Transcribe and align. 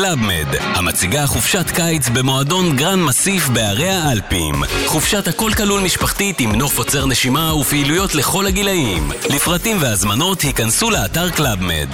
קלאב 0.00 0.18
מד, 0.18 0.56
המציגה 0.60 1.26
חופשת 1.26 1.70
קיץ 1.70 2.08
במועדון 2.08 2.76
גרנד 2.76 3.02
מסיף 3.02 3.48
בהרי 3.48 3.88
האלפים. 3.88 4.54
חופשת 4.86 5.28
הכל 5.28 5.50
כלול 5.56 5.80
משפחתית 5.80 6.40
עם 6.40 6.54
נוף 6.54 6.78
עוצר 6.78 7.06
נשימה 7.06 7.54
ופעילויות 7.54 8.14
לכל 8.14 8.46
הגילאים. 8.46 9.10
לפרטים 9.34 9.76
והזמנות 9.80 10.40
היכנסו 10.40 10.90
לאתר 10.90 11.30
קלאב 11.30 11.58
מד. 11.62 11.88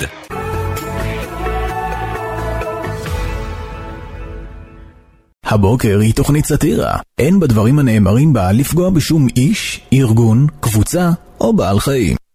הבוקר 5.44 5.98
היא 6.00 6.14
תוכנית 6.14 6.44
סאטירה. 6.46 6.96
אין 7.18 7.40
בדברים 7.40 7.78
הנאמרים 7.78 8.32
בה 8.32 8.52
לפגוע 8.52 8.90
בשום 8.90 9.26
איש, 9.36 9.80
ארגון, 9.92 10.46
קבוצה 10.60 11.10
או 11.40 11.52
בעל 11.52 11.80
חיים. 11.80 12.25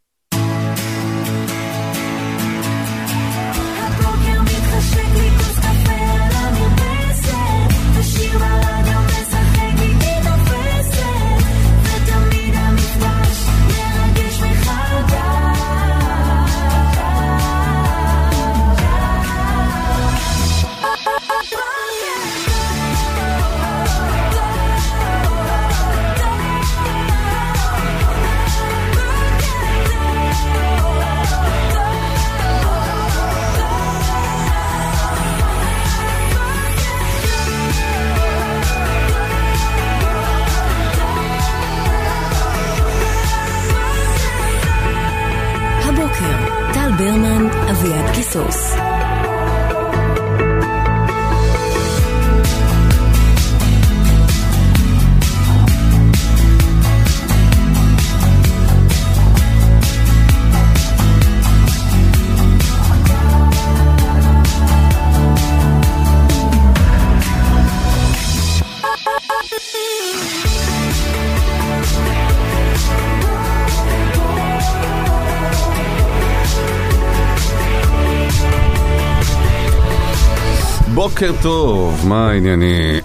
בוקר 81.22 81.42
טוב, 81.42 82.06
מה 82.08 82.30
העניינים? 82.30 83.00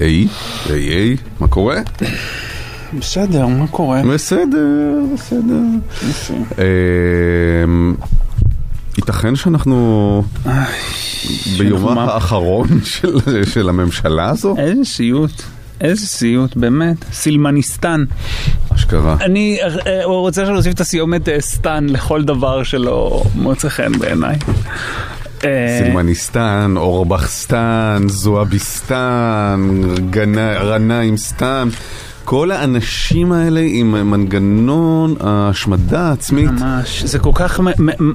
היי, 0.00 0.26
היי, 0.70 0.78
היי, 0.88 1.16
מה 1.40 1.48
קורה? 1.48 1.76
בסדר, 2.98 3.46
מה 3.46 3.66
קורה? 3.66 4.02
בסדר, 4.14 4.66
בסדר. 5.14 5.54
אמ, 7.64 7.94
ייתכן 8.98 9.36
שאנחנו 9.36 10.22
ביומה 11.58 11.94
מה? 11.94 12.04
האחרון 12.04 12.68
של- 12.84 13.44
של 13.44 13.68
הממשלה 13.68 14.28
הזו? 14.28 14.54
איזה 14.58 14.84
סיוט, 14.84 15.42
איזה 15.80 16.06
סיוט, 16.06 16.56
באמת. 16.56 16.96
סילמניסטן. 17.12 18.04
אשכרה. 18.74 19.16
אני 19.20 19.58
אה, 19.86 20.04
רוצה 20.04 20.44
להוסיף 20.44 20.74
את 20.74 20.80
הסיומת 20.80 21.28
אה, 21.28 21.40
סטן 21.40 21.86
לכל 21.88 22.22
דבר 22.24 22.62
שלא 22.62 23.22
מוצא 23.34 23.68
חן 23.68 23.92
בעיניי. 23.98 24.36
אה, 25.44 25.80
סילמניסטן, 25.82 26.74
אורבכסטן, 26.76 28.02
זועביסטן, 28.06 29.70
רנאימסטן, 30.60 31.68
כל 32.24 32.50
האנשים 32.50 33.32
האלה 33.32 33.60
עם 33.68 34.10
מנגנון 34.10 35.14
ההשמדה 35.20 36.00
העצמית. 36.00 36.50
ממש, 36.50 37.02
זה 37.04 37.18
כל 37.18 37.30
כך 37.34 37.60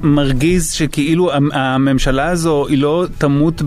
מרגיז 0.03 0.72
שכאילו 0.72 1.34
המ- 1.34 1.52
הממשלה 1.53 2.28
הזו 2.30 2.66
היא 2.68 2.78
לא 2.78 3.06
תמות 3.18 3.62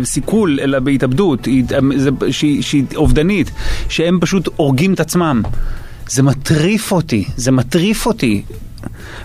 בסיכול 0.00 0.58
אלא 0.62 0.78
בהתאבדות, 0.78 1.48
שהיא 2.30 2.84
אובדנית, 2.96 3.50
שהם 3.88 4.18
פשוט 4.20 4.48
הורגים 4.56 4.94
את 4.94 5.00
עצמם. 5.00 5.42
זה 6.08 6.22
מטריף 6.22 6.92
אותי, 6.92 7.24
זה 7.36 7.52
מטריף 7.52 8.06
אותי. 8.06 8.42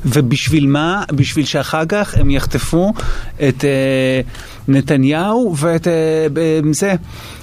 ובשביל 0.05 0.67
מה? 0.67 1.03
בשביל 1.11 1.45
שאחר 1.45 1.85
כך 1.89 2.15
הם 2.17 2.29
יחטפו 2.29 2.93
את 3.49 3.65
אה, 3.65 4.21
נתניהו 4.67 5.55
ואת 5.57 5.87
אה, 5.87 6.27
ב- 6.33 6.61
זה, 6.71 6.95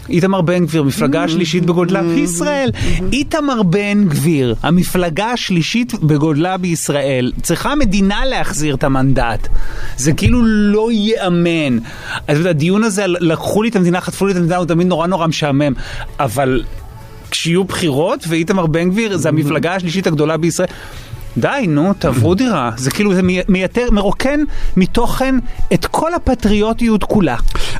איתמר 0.08 0.40
בן 0.40 0.66
גביר, 0.66 0.82
מפלגה 0.82 1.24
השלישית 1.24 1.66
בגודלה 1.66 2.02
בישראל. 2.02 2.70
איתמר 3.12 3.62
בן 3.62 4.08
גביר, 4.08 4.54
המפלגה 4.62 5.26
השלישית 5.26 5.94
בגודלה 5.94 6.56
בישראל, 6.56 7.32
צריכה 7.42 7.72
המדינה 7.72 8.24
להחזיר 8.24 8.74
את 8.74 8.84
המנדט. 8.84 9.48
זה 9.96 10.12
כאילו 10.12 10.42
לא 10.46 10.92
ייאמן. 10.92 11.78
אז 12.28 12.46
הדיון 12.46 12.84
הזה, 12.84 13.04
לקחו 13.06 13.62
לי 13.62 13.68
את 13.68 13.76
המדינה, 13.76 14.00
חטפו 14.00 14.26
לי 14.26 14.32
את 14.32 14.36
המדינה, 14.36 14.56
הוא 14.56 14.66
תמיד 14.66 14.86
נורא 14.86 15.06
נורא 15.06 15.26
משעמם. 15.26 15.72
אבל 16.20 16.62
כשיהיו 17.30 17.64
בחירות 17.64 18.24
ואיתמר 18.28 18.66
בן 18.66 18.90
גביר 18.90 19.16
זה 19.16 19.28
המפלגה 19.28 19.74
השלישית 19.74 20.06
הגדולה 20.06 20.36
בישראל. 20.36 20.68
די, 21.38 21.66
נו, 21.68 21.92
תעברו 21.94 22.34
דירה. 22.34 22.70
זה 22.76 22.90
כאילו, 22.90 23.14
זה 23.14 23.22
מי- 23.22 23.40
מייתר, 23.48 23.88
מרוקן 23.92 24.40
מתוכן 24.76 25.34
את 25.74 25.86
כל 25.86 26.14
הפטריוטיות 26.14 27.04
כולה. 27.04 27.36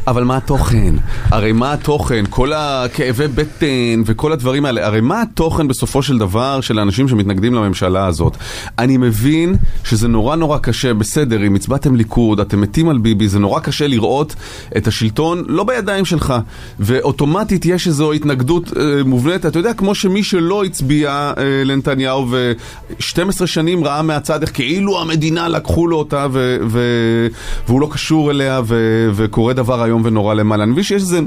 אבל 0.07 0.25
מה 0.25 0.37
התוכן? 0.37 0.95
הרי 1.25 1.53
מה 1.53 1.73
התוכן? 1.73 2.25
כל 2.31 2.53
הכאבי 2.53 3.29
בטן 3.29 4.03
וכל 4.07 4.33
הדברים 4.33 4.65
האלה, 4.65 4.87
הרי 4.87 5.01
מה 5.01 5.23
התוכן 5.23 5.69
בסופו 5.69 6.03
של 6.03 6.19
דבר 6.19 6.61
של 6.61 6.79
האנשים 6.79 7.09
שמתנגדים 7.09 7.55
לממשלה 7.55 8.07
הזאת? 8.07 8.37
אני 8.79 8.97
מבין 8.97 9.57
שזה 9.85 10.09
נורא 10.09 10.37
נורא 10.37 10.59
קשה, 10.59 10.95
בסדר, 10.95 11.47
אם 11.47 11.55
הצבעתם 11.55 11.97
ליכוד, 11.97 12.41
אתם 12.41 12.61
מתים 12.61 12.89
על 12.89 12.99
ביבי, 12.99 13.29
זה 13.29 13.39
נורא 13.39 13.61
קשה 13.61 13.87
לראות 13.87 14.35
את 14.77 14.87
השלטון 14.87 15.45
לא 15.47 15.65
בידיים 15.65 16.05
שלך, 16.05 16.35
ואוטומטית 16.81 17.67
יש 17.67 17.87
איזו 17.87 18.13
התנגדות 18.13 18.73
אה, 18.77 19.05
מובנית, 19.05 19.47
אתה 19.47 19.59
יודע, 19.59 19.75
כמו 19.75 19.95
שמי 19.95 20.23
שלא 20.23 20.65
הצביע 20.65 21.33
אה, 21.39 21.45
לנתניהו 21.65 22.27
ו-12 22.31 23.47
שנים 23.47 23.85
ראה 23.85 24.03
מהצד 24.03 24.43
איך 24.43 24.55
כאילו 24.55 25.01
המדינה 25.01 25.49
לקחו 25.49 25.87
לו 25.87 25.97
אותה 25.97 26.27
ו- 26.33 26.57
ו- 26.67 27.27
והוא 27.69 27.81
לא 27.81 27.89
קשור 27.93 28.31
אליה 28.31 28.61
ו- 28.65 29.11
וקורה 29.15 29.53
דבר 29.53 29.83
איום 29.97 30.07
ונורא 30.07 30.35
למעלה. 30.35 30.63
אני 30.63 30.73
מבין 30.73 30.85
שיש 30.85 31.03
איזה 31.03 31.21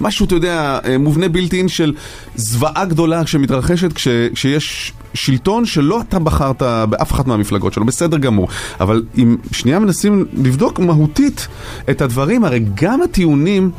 משהו, 0.00 0.26
אתה 0.26 0.34
יודע, 0.34 0.78
אה, 0.84 0.98
מובנה 0.98 1.28
בלתי 1.28 1.58
אין 1.58 1.68
של 1.68 1.94
זוועה 2.36 2.84
גדולה 2.84 3.26
שמתרחשת 3.26 3.92
כש- 3.92 4.08
כשיש 4.34 4.92
שלטון 5.14 5.64
שלא 5.66 6.00
אתה 6.08 6.18
בחרת 6.18 6.62
באף 6.62 7.12
אחת 7.12 7.26
מהמפלגות 7.26 7.72
שלו, 7.72 7.84
בסדר 7.84 8.18
גמור. 8.18 8.48
אבל 8.80 9.02
אם 9.18 9.36
שנייה 9.52 9.78
מנסים 9.78 10.24
לבדוק 10.44 10.78
מהותית 10.78 11.48
את 11.90 12.02
הדברים, 12.02 12.44
הרי 12.44 12.64
גם 12.74 13.02
הטיעונים... 13.02 13.70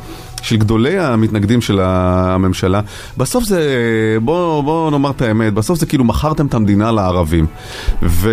של 0.41 0.57
גדולי 0.57 0.99
המתנגדים 0.99 1.61
של 1.61 1.79
הממשלה, 1.81 2.81
בסוף 3.17 3.43
זה, 3.43 3.61
בוא, 4.21 4.63
בוא 4.63 4.91
נאמר 4.91 5.09
את 5.09 5.21
האמת, 5.21 5.53
בסוף 5.53 5.79
זה 5.79 5.85
כאילו 5.85 6.03
מכרתם 6.03 6.45
את 6.45 6.53
המדינה 6.53 6.91
לערבים. 6.91 7.45
ו... 8.03 8.29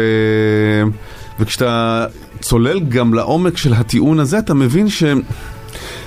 וכשאתה 1.41 2.07
צולל 2.41 2.81
גם 2.81 3.15
לעומק 3.15 3.57
של 3.57 3.75
הטיעון 3.75 4.21
הזה, 4.21 4.39
אתה 4.39 4.55
מבין 4.55 4.89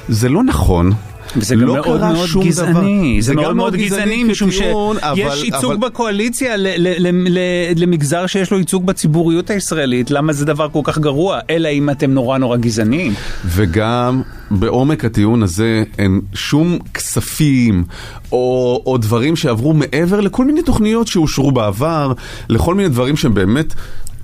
שזה 0.09 0.29
לא 0.29 0.43
נכון. 0.43 0.91
וזה 1.37 1.55
גם 1.55 1.61
לא 1.61 1.73
מאוד 1.73 1.99
מאוד 2.01 2.29
גזעני, 2.45 2.71
דבר. 3.13 3.21
זה 3.21 3.35
מאוד 3.35 3.55
מאוד 3.55 3.75
גזעני, 3.75 4.23
משום 4.23 4.51
שיש 4.51 4.61
אבל- 5.01 5.43
ייצוג 5.43 5.71
אבל- 5.71 5.77
בקואליציה 5.89 6.57
ל- 6.57 6.67
ל- 6.77 7.07
ל- 7.07 7.27
ל- 7.37 7.39
למגזר 7.75 8.25
שיש 8.27 8.51
לו 8.51 8.59
ייצוג 8.59 8.85
בציבוריות 8.85 9.49
הישראלית, 9.49 10.11
למה 10.11 10.33
זה 10.33 10.45
דבר 10.45 10.69
כל 10.69 10.79
כך 10.83 10.97
גרוע? 10.99 11.39
אלא 11.49 11.69
אם 11.69 11.89
אתם 11.89 12.11
נורא 12.11 12.37
נורא 12.37 12.57
גזענים. 12.57 13.13
וגם 13.45 14.21
בעומק 14.51 15.05
הטיעון 15.05 15.43
הזה 15.43 15.83
אין 15.97 16.21
שום 16.33 16.77
כספים 16.93 17.83
או, 18.31 18.83
או 18.85 18.97
דברים 18.97 19.35
שעברו 19.35 19.73
מעבר 19.73 20.19
לכל 20.21 20.45
מיני 20.45 20.61
תוכניות 20.63 21.07
שאושרו 21.07 21.51
בעבר, 21.51 22.13
לכל 22.49 22.75
מיני 22.75 22.89
דברים 22.89 23.17
שהם 23.17 23.33
באמת 23.33 23.73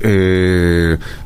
אה, 0.04 0.10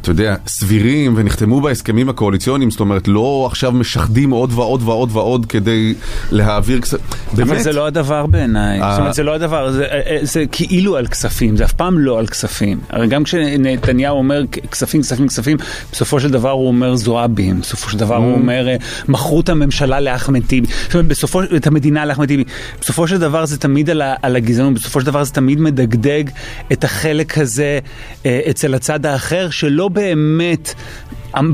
אתה 0.01 0.11
יודע, 0.11 0.35
סבירים 0.47 1.13
ונחתמו 1.17 1.61
בהסכמים 1.61 2.09
הקואליציוניים, 2.09 2.71
זאת 2.71 2.79
אומרת, 2.79 3.07
לא 3.07 3.47
עכשיו 3.51 3.71
משחדים 3.71 4.29
עוד 4.29 4.53
ועוד 4.53 4.81
ועוד 4.83 5.09
ועוד 5.13 5.45
כדי 5.45 5.93
להעביר 6.31 6.81
כסף. 6.81 6.97
אבל 7.33 7.59
זה 7.59 7.71
לא 7.71 7.85
הדבר 7.87 8.25
בעיניי, 8.25 8.81
אה. 8.81 8.91
זאת 8.91 8.99
אומרת 8.99 9.13
זה 9.13 9.23
לא 9.23 9.33
הדבר, 9.33 9.71
זה, 9.71 9.85
אה, 9.85 10.17
זה 10.21 10.43
כאילו 10.51 10.97
על 10.97 11.07
כספים, 11.07 11.57
זה 11.57 11.65
אף 11.65 11.73
פעם 11.73 11.99
לא 11.99 12.19
על 12.19 12.27
כספים. 12.27 12.79
הרי 12.89 13.07
גם 13.07 13.23
כשנתניהו 13.23 14.17
אומר 14.17 14.43
כספים, 14.71 15.01
כספים, 15.01 15.27
כספים, 15.27 15.57
בסופו 15.91 16.19
של 16.19 16.29
דבר 16.29 16.51
הוא 16.51 16.67
אומר 16.67 16.95
זועבים, 16.95 17.61
בסופו 17.61 17.89
של 17.89 17.97
דבר 17.97 18.15
הוא 18.15 18.33
Mm. 18.33 18.39
אומר 18.39 18.67
מכרו 19.07 19.39
את 19.41 19.49
הממשלה 19.49 19.99
לאחמד 19.99 20.45
טיבי, 20.47 20.67
זאת 20.83 20.93
אומרת 20.93 21.07
בסופו, 21.07 21.41
את 21.43 21.67
המדינה 21.67 22.05
לאחמד 22.05 22.27
טיבי. 22.27 22.43
בסופו 22.81 23.07
של 23.07 23.17
דבר 23.17 23.45
זה 23.45 23.57
תמיד 23.57 23.89
על, 23.89 24.01
על 24.21 24.35
הגזענות, 24.35 24.73
בסופו 24.73 24.99
של 24.99 25.05
דבר 25.05 25.23
זה 25.23 25.33
תמיד 25.33 25.59
מדגדג 25.59 26.23
את 26.71 26.83
החלק 26.83 27.37
הזה 27.37 27.79
אה, 28.25 28.39
אצל 28.57 28.73
הצד 28.73 29.05
האחר, 29.05 29.49
שלא 29.49 29.87
באמת... 29.87 30.73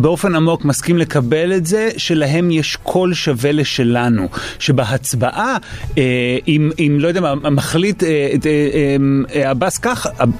באופן 0.02 0.36
עמוק 0.36 0.66
מסכים 0.66 0.98
לקבל 0.98 1.54
את 1.54 1.66
זה 1.66 1.90
שלהם 1.98 2.52
יש 2.52 2.76
קול 2.84 3.14
שווה 3.14 3.52
לשלנו, 3.52 4.28
שבהצבעה, 4.60 5.58
אה, 5.98 6.38
אם, 6.48 6.72
אם 6.80 6.98
לא 7.00 7.08
יודע 7.08 7.22
מה, 7.22 7.50
מחליט 7.50 8.04
אה, 8.04 8.10
אה, 8.10 8.36
אה, 8.46 8.96
אה, 9.36 9.50
עבאס 9.50 9.80
עב- 10.18 10.32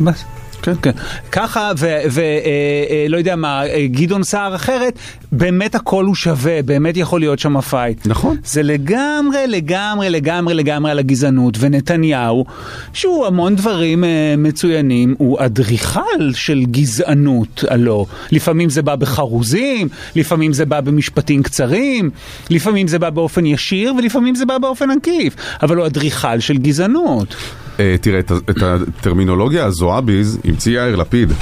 עבאס. 0.00 0.24
כן, 0.62 0.72
כן. 0.82 0.90
ככה, 1.32 1.72
ולא 2.10 3.16
יודע 3.16 3.36
מה, 3.36 3.66
אה, 3.66 3.86
גדעון 3.86 4.22
סער 4.22 4.54
אחרת, 4.54 4.98
באמת 5.32 5.74
הכל 5.74 6.04
הוא 6.04 6.14
שווה, 6.14 6.62
באמת 6.62 6.96
יכול 6.96 7.20
להיות 7.20 7.38
שם 7.38 7.60
פייט. 7.60 8.06
נכון. 8.06 8.36
זה 8.44 8.62
לגמרי, 8.62 9.46
לגמרי, 9.46 10.10
לגמרי, 10.10 10.54
לגמרי 10.54 10.90
על 10.90 10.98
הגזענות. 10.98 11.56
ונתניהו, 11.60 12.44
שהוא 12.92 13.26
המון 13.26 13.56
דברים 13.56 14.04
אה, 14.04 14.34
מצוינים, 14.38 15.14
הוא 15.18 15.38
אדריכל 15.40 16.32
של 16.34 16.64
גזענות, 16.70 17.64
הלא. 17.68 18.06
לפעמים 18.32 18.70
זה 18.70 18.82
בא 18.82 18.96
בחרוזים, 18.96 19.88
לפעמים 20.16 20.52
זה 20.52 20.64
בא 20.64 20.80
במשפטים 20.80 21.42
קצרים, 21.42 22.10
לפעמים 22.50 22.88
זה 22.88 22.98
בא 22.98 23.10
באופן 23.10 23.46
ישיר, 23.46 23.94
ולפעמים 23.98 24.34
זה 24.34 24.46
בא 24.46 24.58
באופן 24.58 24.90
עקיף. 24.90 25.34
אבל 25.62 25.76
הוא 25.76 25.86
אדריכל 25.86 26.40
של 26.40 26.58
גזענות. 26.58 27.34
אה, 27.80 27.96
תראה, 28.00 28.18
את, 28.18 28.32
הטרמינולוגיה 28.62 29.64
הזועביז 29.64 30.38
המציא 30.44 30.80
יאיר 30.80 30.96
לפיד. 30.96 31.32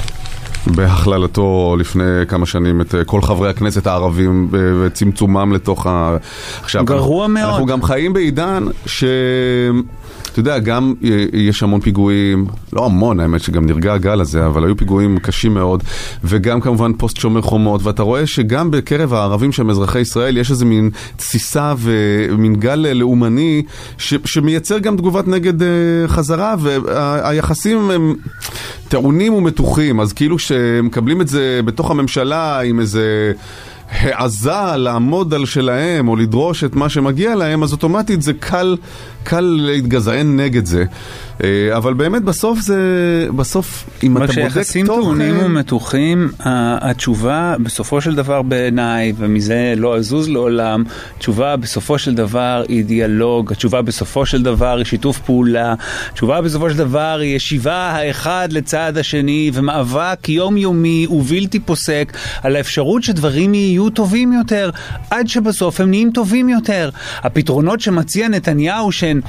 בהכללתו 0.67 1.75
לפני 1.79 2.25
כמה 2.27 2.45
שנים 2.45 2.81
את 2.81 2.95
אה, 2.95 3.03
כל 3.03 3.21
חברי 3.21 3.49
הכנסת 3.49 3.87
הערבים 3.87 4.47
וצמצומם 4.51 5.53
לתוך 5.53 5.87
ה... 5.87 6.17
עכשיו, 6.61 6.85
גרוע 6.85 7.25
אנחנו, 7.25 7.33
מאוד. 7.33 7.49
אנחנו 7.49 7.65
גם 7.65 7.83
חיים 7.83 8.13
בעידן 8.13 8.65
ש... 8.85 9.03
אתה 10.31 10.39
יודע, 10.39 10.59
גם 10.59 10.93
יש 11.33 11.63
המון 11.63 11.81
פיגועים, 11.81 12.45
לא 12.73 12.85
המון, 12.85 13.19
האמת 13.19 13.41
שגם 13.41 13.65
נרגע 13.65 13.93
הגל 13.93 14.21
הזה, 14.21 14.45
אבל 14.45 14.63
היו 14.63 14.77
פיגועים 14.77 15.19
קשים 15.19 15.53
מאוד, 15.53 15.83
וגם 16.23 16.61
כמובן 16.61 16.93
פוסט 16.93 17.17
שומר 17.17 17.41
חומות, 17.41 17.83
ואתה 17.83 18.03
רואה 18.03 18.27
שגם 18.27 18.71
בקרב 18.71 19.13
הערבים 19.13 19.51
שהם 19.51 19.69
אזרחי 19.69 19.99
ישראל 19.99 20.37
יש 20.37 20.51
איזה 20.51 20.65
מין 20.65 20.89
תסיסה 21.17 21.73
ומין 21.77 22.55
גל 22.55 22.85
לאומני 22.93 23.63
ש, 23.97 24.13
שמייצר 24.25 24.79
גם 24.79 24.97
תגובת 24.97 25.27
נגד 25.27 25.63
אה, 25.63 25.67
חזרה, 26.07 26.55
והיחסים 26.59 27.91
הם 27.91 28.15
טעונים 28.87 29.33
ומתוחים, 29.33 29.99
אז 29.99 30.13
כאילו 30.13 30.39
שמקבלים 30.39 31.21
את 31.21 31.27
זה 31.27 31.59
בתוך 31.65 31.91
הממשלה 31.91 32.59
עם 32.59 32.79
איזה... 32.79 33.33
העזה 33.91 34.75
לעמוד 34.77 35.33
על 35.33 35.45
שלהם 35.45 36.07
או 36.07 36.15
לדרוש 36.15 36.63
את 36.63 36.75
מה 36.75 36.89
שמגיע 36.89 37.35
להם, 37.35 37.63
אז 37.63 37.71
אוטומטית 37.71 38.21
זה 38.21 38.33
קל, 38.33 38.77
קל 39.23 39.41
להתגזען 39.41 40.39
נגד 40.39 40.65
זה. 40.65 40.85
אה, 41.43 41.77
אבל 41.77 41.93
באמת 41.93 42.21
בסוף 42.21 42.59
זה, 42.59 42.77
בסוף 43.35 43.89
אם 44.03 44.17
אתה 44.17 44.25
בודק 44.25 44.39
כשיחסים 44.39 44.85
טעונים 44.85 45.33
תוכן... 45.35 45.45
ומתוחים, 45.45 46.31
התשובה 46.39 47.55
בסופו 47.63 48.01
של 48.01 48.15
דבר 48.15 48.41
בעיניי, 48.41 49.13
ומזה 49.17 49.73
לא 49.77 49.97
אזוז 49.97 50.29
לעולם, 50.29 50.83
תשובה 51.19 51.55
בסופו 51.55 51.97
של 51.97 52.15
דבר 52.15 52.63
היא 52.67 52.85
דיאלוג, 52.85 53.51
התשובה 53.51 53.81
בסופו 53.81 54.25
של 54.25 54.43
דבר 54.43 54.77
היא 54.77 54.85
שיתוף 54.85 55.19
פעולה, 55.19 55.75
התשובה 56.11 56.41
בסופו 56.41 56.69
של 56.69 56.77
דבר 56.77 57.19
היא 57.21 57.35
ישיבה 57.35 57.75
האחד 57.75 58.47
לצד 58.51 58.97
השני 58.97 59.51
ומאבק 59.53 60.29
יומיומי 60.29 61.07
ובלתי 61.09 61.59
פוסק 61.59 62.13
על 62.43 62.55
האפשרות 62.55 63.03
שדברים 63.03 63.53
יהיו 63.53 63.89
טובים 63.89 64.33
יותר, 64.33 64.69
עד 65.09 65.27
שבסוף 65.27 65.81
הם 65.81 65.89
נהיים 65.89 66.11
טובים 66.11 66.49
יותר. 66.49 66.89
הפתרונות 67.23 67.81
שמציע 67.81 68.27
נתניהו 68.27 68.91
שהן 69.11 69.21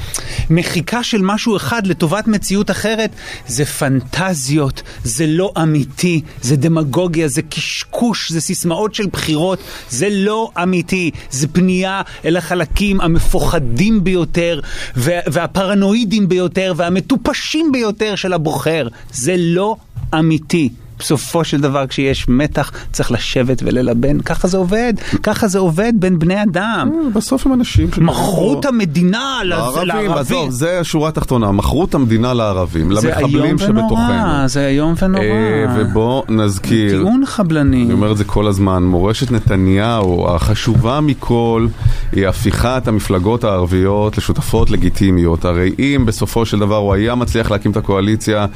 מחיקה 0.50 1.02
של 1.02 1.22
משהו 1.22 1.56
אחד 1.56 1.86
לטובת 1.86 2.26
מציאות 2.28 2.70
אחרת, 2.70 3.10
זה 3.46 3.64
פנטזיות, 3.64 4.82
זה 5.04 5.26
לא 5.26 5.52
אמיתי, 5.62 6.20
זה 6.42 6.56
דמגוגיה, 6.56 7.28
זה 7.28 7.42
קשקוש, 7.42 8.32
זה 8.32 8.40
סיסמאות 8.40 8.94
של 8.94 9.06
בחירות, 9.06 9.58
זה 9.90 10.08
לא 10.10 10.50
אמיתי, 10.62 11.10
זה 11.30 11.48
פנייה 11.48 12.02
אל 12.24 12.36
החלקים 12.36 13.00
המפוחדים 13.00 14.04
ביותר 14.04 14.60
וה- 14.96 15.20
והפרנואידים 15.26 16.28
ביותר 16.28 16.72
והמטופשים 16.76 17.72
ביותר 17.72 18.14
של 18.14 18.32
הבוחר. 18.32 18.88
זה 19.12 19.34
לא 19.38 19.76
אמיתי. 20.14 20.68
בסופו 21.02 21.44
של 21.44 21.60
דבר 21.60 21.86
כשיש 21.86 22.28
מתח 22.28 22.72
צריך 22.92 23.12
לשבת 23.12 23.62
וללבן, 23.64 24.20
ככה 24.20 24.48
זה 24.48 24.56
עובד, 24.56 24.92
ככה 25.22 25.48
זה 25.48 25.58
עובד 25.58 25.92
בין 25.96 26.18
בני 26.18 26.42
אדם. 26.42 26.90
בסוף 27.14 27.46
הם 27.46 27.52
אנשים... 27.52 27.82
שגרים 27.92 28.06
מכרו. 28.06 28.60
את 28.60 28.64
המדינה 28.64 29.40
לערבים. 29.44 30.12
עזוב, 30.12 30.50
זה 30.50 30.80
השורה 30.80 31.08
התחתונה, 31.08 31.52
מכרו 31.52 31.84
את 31.84 31.94
המדינה 31.94 32.34
לערבים, 32.34 32.94
זה 32.94 33.08
איום 33.08 33.30
למחבלים 33.30 33.58
שבתוכנו. 33.58 33.86
ונורא, 33.88 34.46
זה 34.46 34.66
איום 34.66 34.94
ונורא. 35.02 35.24
אה, 35.24 35.66
ובוא 35.76 36.22
נזכיר, 36.28 36.90
טיעון 36.90 37.26
חבלני. 37.26 37.84
אני 37.84 37.92
אומר 37.92 38.12
את 38.12 38.16
זה 38.16 38.24
כל 38.24 38.46
הזמן, 38.46 38.82
מורשת 38.82 39.30
נתניהו, 39.30 40.28
החשובה 40.28 41.00
מכל, 41.00 41.66
היא 42.12 42.26
הפיכת 42.28 42.88
המפלגות 42.88 43.44
הערביות 43.44 44.18
לשותפות 44.18 44.70
לגיטימיות. 44.70 45.44
הרי 45.44 45.72
אם 45.78 46.02
בסופו 46.06 46.46
של 46.46 46.58
דבר 46.58 46.76
הוא 46.76 46.94
היה 46.94 47.14
מצליח 47.14 47.50
להקים 47.50 47.70
את 47.70 47.76
הקואליציה, 47.76 48.46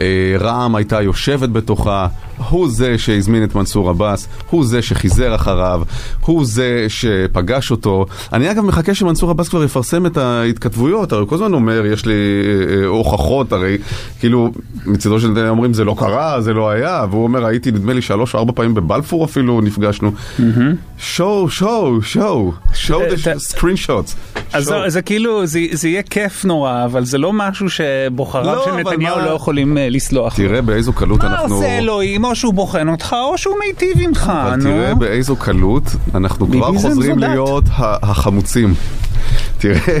אה, 0.00 0.36
רע"מ 0.40 0.74
הייתה 0.74 1.02
יושבת 1.02 1.48
בתוכה, 1.48 1.85
הוא 2.48 2.68
זה 2.70 2.98
שהזמין 2.98 3.44
את 3.44 3.54
מנסור 3.54 3.90
עבאס, 3.90 4.28
הוא 4.50 4.64
זה 4.64 4.82
שחיזר 4.82 5.34
אחריו, 5.34 5.82
הוא 6.20 6.44
זה 6.44 6.86
שפגש 6.88 7.70
אותו. 7.70 8.06
אני 8.32 8.50
אגב 8.50 8.64
מחכה 8.64 8.94
שמנסור 8.94 9.30
עבאס 9.30 9.48
כבר 9.48 9.64
יפרסם 9.64 10.06
את 10.06 10.16
ההתכתבויות, 10.16 11.12
הרי 11.12 11.20
הוא 11.20 11.28
כל 11.28 11.34
הזמן 11.34 11.52
אומר, 11.52 11.86
יש 11.86 12.06
לי 12.06 12.12
אה, 12.14 12.76
אה, 12.82 12.86
הוכחות, 12.86 13.52
הרי 13.52 13.78
כאילו 14.20 14.50
מצדו 14.86 15.20
של 15.20 15.28
נתניהו 15.28 15.48
אומרים 15.50 15.72
זה 15.74 15.84
לא 15.84 15.94
קרה, 15.98 16.40
זה 16.40 16.52
לא 16.52 16.70
היה, 16.70 17.04
והוא 17.10 17.22
אומר 17.22 17.44
הייתי 17.46 17.70
נדמה 17.70 17.92
לי 17.92 18.02
שלוש 18.02 18.34
או 18.34 18.38
ארבע 18.38 18.52
פעמים 18.54 18.74
בבלפור 18.74 19.24
אפילו 19.24 19.60
נפגשנו. 19.60 20.12
שואו, 20.98 21.50
שואו, 21.50 22.02
שואו, 22.02 22.52
שואו 22.74 23.00
the 23.00 23.20
אתה- 23.20 23.32
screenshots. 23.32 24.14
אז. 24.52 24.72
זה, 24.86 25.02
כאילו, 25.02 25.46
זה, 25.46 25.88
יהיה 25.88 26.02
כיף 26.02 26.44
נורא, 26.44 26.84
אבל 26.84 27.04
זה 27.04 27.18
לא 27.18 27.32
משהו 27.32 27.66
שבוחריו 27.70 28.54
לא, 28.56 28.64
של 28.64 28.70
נתניהו 28.76 29.18
לא 29.20 29.30
יכולים 29.30 29.78
אה, 29.78 29.88
לסלוח. 29.90 30.38
לו. 30.38 30.48
תראה 30.48 30.62
באיזו 30.62 30.92
קלות 30.92 31.24
מה 31.24 31.42
אנחנו... 31.42 31.62
עושה 31.76 31.84
אלוהים? 31.84 32.24
או 32.24 32.34
שהוא 32.34 32.54
בוחן 32.54 32.88
אותך, 32.88 33.16
או 33.30 33.38
שהוא 33.38 33.54
מיטיב 33.66 33.98
עמך, 34.00 34.32
אבל 34.34 34.56
נו. 34.56 34.62
תראה 34.62 34.94
באיזו 34.94 35.36
קלות 35.36 35.82
אנחנו 36.14 36.46
כבר 36.50 36.72
חוזרים. 36.72 37.18
להיות 37.18 37.64
החמוצים. 37.78 38.74
תראה 39.58 39.98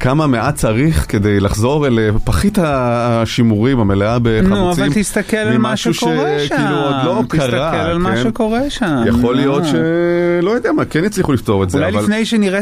כמה 0.00 0.26
מעט 0.26 0.54
צריך 0.54 1.06
כדי 1.08 1.40
לחזור 1.40 1.86
אל 1.86 1.98
אה, 1.98 2.18
פחית 2.24 2.58
השימורים 2.62 3.80
המלאה 3.80 4.18
בחמוצים. 4.22 4.48
נו, 4.54 4.72
אבל 4.72 4.88
תסתכל 4.94 5.36
על 5.36 5.58
מה 5.58 5.68
ממשהו 5.70 5.94
שקורה 5.94 6.14
שם. 6.38 6.46
שכאילו 6.46 6.76
עוד 6.76 6.94
לא 7.04 7.22
קרה. 7.28 7.40
תסתכל 7.46 7.56
על 7.90 7.98
מה 7.98 8.14
כן? 8.14 8.22
שקורה 8.22 8.60
שם. 8.70 9.02
יכול 9.06 9.36
להיות. 9.36 9.62
שלא 9.64 10.50
יודע 10.50 10.72
מה, 10.72 10.84
כן 10.84 11.04
הצליחו 11.04 11.32
לפתור 11.32 11.62
את 11.64 11.70
זה, 11.70 11.78
אולי. 11.86 11.92
לפני 12.02 12.24
שנראה 12.24 12.60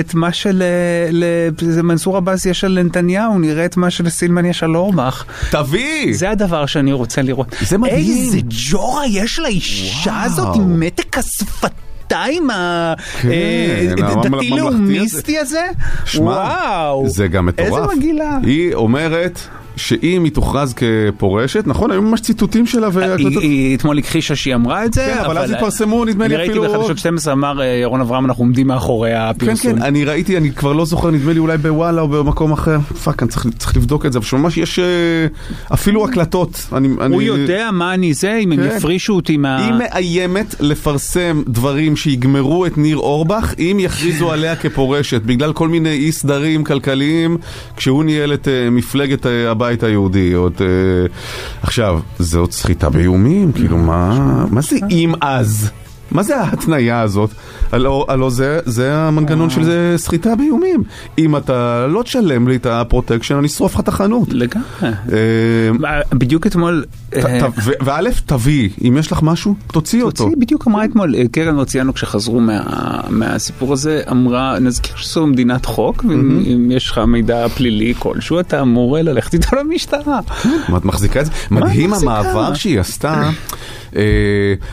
את 0.00 0.14
מה 0.14 0.32
של 0.32 0.62
אה, 0.62 1.10
ל- 1.12 1.50
מנסור 1.82 2.16
עבאס 2.16 2.46
יש 2.46 2.64
על 2.64 2.78
נתניהו, 2.82 3.38
נראה 3.38 3.64
את 3.64 3.76
מה 3.76 3.90
שלסילמן 3.90 4.44
יש 4.44 4.62
על 4.62 4.76
אורבך. 4.76 5.24
תביא! 5.50 6.14
זה 6.14 6.30
הדבר 6.30 6.66
שאני 6.66 6.92
רוצה 6.92 7.22
לראות. 7.22 7.54
זה 7.60 7.78
מדהים. 7.78 7.96
איזה 7.96 8.38
ג'ורה 8.70 9.06
יש 9.06 9.38
לאישה. 9.38 10.22
הזאת 10.22 10.56
עם 10.56 10.80
מתק 10.80 11.18
השפתיים 11.18 11.91
כן, 13.22 13.28
הדתי 13.90 14.02
הממלכתי 14.26 14.50
לאומיסטי 14.50 15.38
הזה? 15.38 15.66
וואו. 16.18 17.04
איזה 17.58 17.96
מגעילה. 17.96 18.38
היא 18.42 18.74
אומרת 18.74 19.38
שאם 19.76 20.24
היא 20.24 20.32
תוכרז 20.32 20.74
כפורשת, 20.74 21.66
נכון, 21.66 21.90
היו 21.90 22.02
ממש 22.02 22.20
ציטוטים 22.20 22.66
שלה 22.66 22.86
היא- 22.86 22.96
והקלטות. 22.96 23.42
היא 23.42 23.76
אתמול 23.76 23.98
הכחישה 23.98 24.36
שהיא 24.36 24.54
אמרה 24.54 24.84
את 24.84 24.94
זה, 24.94 25.12
כן, 25.14 25.24
אבל 25.24 25.38
אז 25.38 25.50
התפרסמו, 25.50 26.04
נדמה 26.04 26.26
לי 26.28 26.34
אני 26.34 26.42
ראיתי 26.42 26.58
אפילו- 26.58 26.72
בחדשות 26.78 26.98
12 26.98 27.32
אמר 27.32 27.60
אה, 27.60 27.66
ירון 27.66 28.00
אברהם 28.00 28.24
אנחנו 28.24 28.44
עומדים 28.44 28.66
מאחורי 28.66 29.10
כן, 29.10 29.16
הפרסום. 29.20 29.72
כן, 29.76 29.82
אני 29.82 30.04
ראיתי, 30.04 30.36
אני 30.36 30.50
כבר 30.52 30.72
לא 30.72 30.84
זוכר, 30.84 31.10
נדמה 31.10 31.32
לי 31.32 31.38
אולי 31.38 31.58
בוואלה 31.58 32.00
או 32.00 32.08
במקום 32.08 32.52
אחר. 32.52 32.78
פאק, 33.04 33.22
אני 33.22 33.30
צריך, 33.30 33.76
לבדוק 33.76 34.06
את 34.06 34.12
זה, 34.12 34.18
אבל 34.18 34.26
שממש 34.26 34.56
יש 34.58 34.78
אה, 34.78 34.84
אפילו 35.74 36.04
הקלטות. 36.04 36.66
הוא 37.10 37.22
יודע 37.22 37.70
מה 37.72 37.94
אני 37.94 38.14
זה, 38.14 38.36
אם 38.42 38.52
הם 38.52 38.58
כן. 38.68 38.76
יפרישו 38.76 39.12
אותי 39.12 39.36
מה... 39.36 39.66
היא 39.66 39.72
מאיימת 39.72 40.54
לפרסם 40.60 41.42
דברים 41.48 41.96
שיגמרו 41.96 42.66
את 42.66 42.78
ניר 42.78 42.96
אורבך 42.96 43.54
אם 43.58 43.76
יכריזו 43.80 44.32
עליה 44.32 44.56
כפורשת, 44.56 45.22
בגלל 45.22 45.52
כל 45.52 45.68
מיני 45.68 45.90
אי 45.90 46.12
סדרים 46.12 46.64
כלכליים, 46.64 47.36
כשהוא 47.76 48.04
ניהל 48.04 48.32
את 48.34 48.48
אה, 48.48 48.70
מפלגת 48.70 49.26
אה, 49.26 49.50
הבית 49.62 49.82
היהודי, 49.82 50.32
עוד... 50.32 50.52
אה, 50.60 50.66
עכשיו, 51.62 52.00
זה 52.18 52.38
עוד 52.38 52.52
סחיטה 52.52 52.90
באיומים, 52.90 53.52
כאילו 53.52 53.78
מה, 53.78 54.44
מה 54.50 54.60
זה 54.60 54.76
אם 54.90 55.12
אז? 55.20 55.70
מה 56.12 56.22
זה 56.22 56.36
ההתניה 56.36 57.00
הזאת? 57.00 57.30
הלו, 57.72 58.06
הלו 58.08 58.30
זה, 58.30 58.60
זה 58.64 58.94
המנגנון 58.94 59.50
של 59.50 59.64
זה 59.64 59.94
סחיטה 59.96 60.36
באיומים. 60.36 60.82
אם 61.18 61.36
אתה 61.36 61.86
לא 61.86 62.02
תשלם 62.02 62.48
לי 62.48 62.56
את 62.56 62.66
הפרוטקשן, 62.66 63.36
אני 63.36 63.46
אשרוף 63.46 63.74
לך 63.74 63.80
את 63.80 63.88
החנות. 63.88 64.28
לגמרי. 64.32 64.64
אה, 64.82 66.00
בדיוק 66.12 66.46
אתמול... 66.46 66.84
אה, 67.16 67.38
וא', 67.60 68.00
תביאי, 68.26 68.68
אם 68.88 68.96
יש 68.96 69.12
לך 69.12 69.22
משהו, 69.22 69.54
תוציאי 69.66 70.02
אותו. 70.02 70.24
תוציא, 70.24 70.36
בדיוק 70.40 70.66
אמרה 70.66 70.84
אתמול, 70.84 71.14
אה, 71.14 71.22
קרן 71.32 71.54
מרציאנו 71.56 71.94
כשחזרו 71.94 72.40
מה, 72.40 72.60
מהסיפור 73.08 73.72
הזה, 73.72 74.02
אמרה, 74.10 74.58
נזכיר 74.58 74.96
שזו 74.96 75.26
מדינת 75.26 75.64
חוק, 75.64 76.04
ואם 76.08 76.42
אם 76.46 76.70
יש 76.70 76.90
לך 76.90 76.98
מידע 76.98 77.48
פלילי 77.48 77.94
כלשהו, 77.98 78.40
אתה 78.40 78.60
אמור 78.60 78.98
ללכת 78.98 79.34
איתו 79.34 79.56
למשטרה. 79.56 80.20
מה 80.68 80.78
את 80.78 80.84
מחזיקה 80.84 81.20
את 81.20 81.26
זה? 81.26 81.32
מדהים? 81.50 81.94
המעבר 81.94 82.54
שהיא 82.54 82.80
עשתה. 82.80 83.30
אה, 83.96 84.02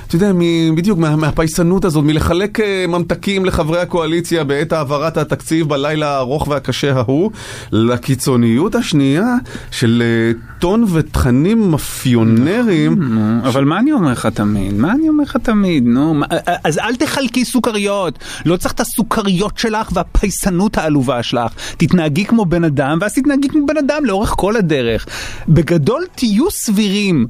אתה 0.07 0.15
יודע, 0.15 0.31
בדיוק 0.75 0.99
מה- 0.99 1.15
מהפייסנות 1.15 1.85
הזאת, 1.85 2.03
מלחלק 2.03 2.59
אה, 2.59 2.85
ממתקים 2.87 3.45
לחברי 3.45 3.79
הקואליציה 3.79 4.43
בעת 4.43 4.71
העברת 4.73 5.17
התקציב 5.17 5.69
בלילה 5.69 6.07
הארוך 6.15 6.47
והקשה 6.47 6.95
ההוא, 6.95 7.31
לקיצוניות 7.71 8.75
השנייה 8.75 9.35
של 9.71 10.03
אה, 10.05 10.31
טון 10.59 10.85
ותכנים 10.93 11.71
מאפיונרים. 11.71 12.95
נו, 13.03 13.47
אבל 13.47 13.63
מה 13.63 13.79
אני 13.79 13.91
אומר 13.91 14.11
לך 14.11 14.25
תמיד? 14.25 14.73
מה 14.73 14.91
אני 14.91 15.09
אומר 15.09 15.23
לך 15.23 15.37
תמיד? 15.37 15.83
נו, 15.85 16.21
אז 16.63 16.77
אל 16.77 16.95
תחלקי 16.95 17.45
סוכריות. 17.45 18.19
לא 18.45 18.57
צריך 18.57 18.73
את 18.73 18.79
הסוכריות 18.79 19.57
שלך 19.57 19.89
והפייסנות 19.93 20.77
העלובה 20.77 21.23
שלך. 21.23 21.51
תתנהגי 21.77 22.25
כמו 22.25 22.45
בן 22.45 22.63
אדם, 22.63 22.97
ואז 23.01 23.13
תתנהגי 23.13 23.49
כמו 23.49 23.65
בן 23.65 23.77
אדם 23.77 24.05
לאורך 24.05 24.33
כל 24.37 24.55
הדרך. 24.55 25.05
בגדול 25.47 26.03
תהיו 26.15 26.51
סבירים. 26.51 27.27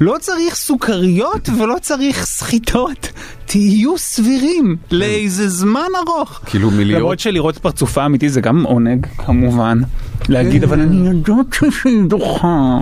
לא 0.00 0.16
צריך 0.20 0.54
סוכריות 0.54 1.27
ולא 1.58 1.76
צריך 1.82 2.24
סחיטות. 2.24 3.08
תהיו 3.46 3.98
סבירים 3.98 4.76
לאיזה 4.90 5.48
זמן 5.48 5.80
ארוך. 6.06 6.40
כאילו 6.46 6.70
מלהיות- 6.70 7.00
למרות 7.00 7.20
שלראות 7.20 7.58
פרצופה 7.58 8.02
האמיתי 8.02 8.28
זה 8.28 8.40
גם 8.40 8.62
עונג, 8.64 9.06
כמובן. 9.18 9.80
להגיד, 10.28 10.64
אבל 10.64 10.80
אני 10.80 11.08
יודעת 11.08 11.46
שהיא 11.70 12.02
דוחה. 12.08 12.78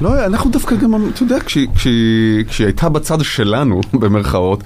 לא, 0.00 0.26
אנחנו 0.26 0.50
דווקא 0.50 0.76
גם, 0.76 1.08
אתה 1.08 1.22
יודע, 1.22 1.36
כשהיא 1.40 2.44
הייתה 2.58 2.88
בצד 2.88 3.24
שלנו, 3.24 3.80
במרכאות, 4.00 4.62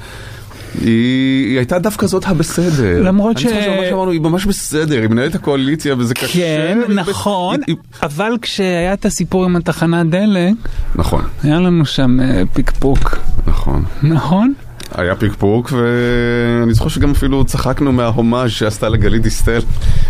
היא, 0.80 1.46
היא 1.46 1.56
הייתה 1.56 1.78
דווקא 1.78 2.06
זאת 2.06 2.24
הבסדר. 2.26 3.02
למרות 3.02 3.36
אני 3.36 3.44
ש- 3.44 3.46
זוכר 3.48 3.62
שממש 3.62 3.92
אמרנו, 3.92 4.10
היא 4.10 4.20
ממש 4.20 4.44
בסדר, 4.46 5.00
היא 5.00 5.08
מנהלת 5.08 5.34
הקואליציה 5.34 5.94
וזה 5.98 6.14
קשה. 6.14 6.32
כן, 6.38 6.78
נכון, 6.94 7.60
היא- 7.66 7.76
אבל 8.02 8.32
כשהיה 8.42 8.92
את 8.92 9.04
הסיפור 9.04 9.44
עם 9.44 9.56
התחנת 9.56 10.10
דלק, 10.10 10.52
נכון, 10.94 11.22
היה 11.42 11.60
לנו 11.60 11.84
שם 11.86 12.20
אה, 12.20 12.42
פיקפוק, 12.52 13.18
נכון. 13.46 13.84
נכון? 14.02 14.52
היה 14.94 15.16
פיקפוק, 15.16 15.72
ואני 15.72 16.74
זוכר 16.74 16.88
שגם 16.88 17.10
אפילו 17.10 17.44
צחקנו 17.44 17.92
מההומאז' 17.92 18.50
שעשתה 18.50 18.88
לגלית 18.88 19.22
דיסטל, 19.22 19.60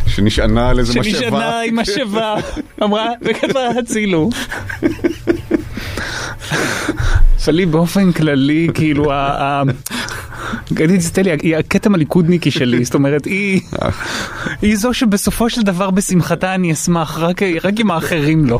שנשענה 0.06 0.68
על 0.70 0.78
איזה 0.78 1.00
משאבה. 1.00 1.18
שנשענה 1.18 1.60
עם 1.60 1.78
משאבה, 1.78 2.34
אמרה, 2.84 3.06
וכתבה 3.22 3.60
הצילו. 3.78 4.30
אבל 7.46 7.54
לי 7.54 7.66
באופן 7.66 8.12
כללי, 8.12 8.68
כאילו, 8.74 9.12
גלית 10.72 10.96
דיסטלי 10.96 11.30
היא 11.42 11.56
הכתם 11.56 11.94
הליכודניקי 11.94 12.50
שלי, 12.50 12.84
זאת 12.84 12.94
אומרת, 12.94 13.24
היא 14.62 14.76
זו 14.76 14.94
שבסופו 14.94 15.50
של 15.50 15.62
דבר 15.62 15.90
בשמחתה 15.90 16.54
אני 16.54 16.72
אשמח, 16.72 17.18
רק 17.18 17.42
רק 17.62 17.80
אם 17.80 17.90
האחרים 17.90 18.44
לא. 18.44 18.58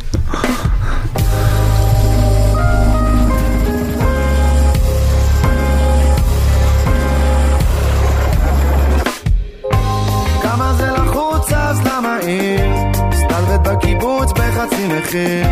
מחיר 14.98 15.46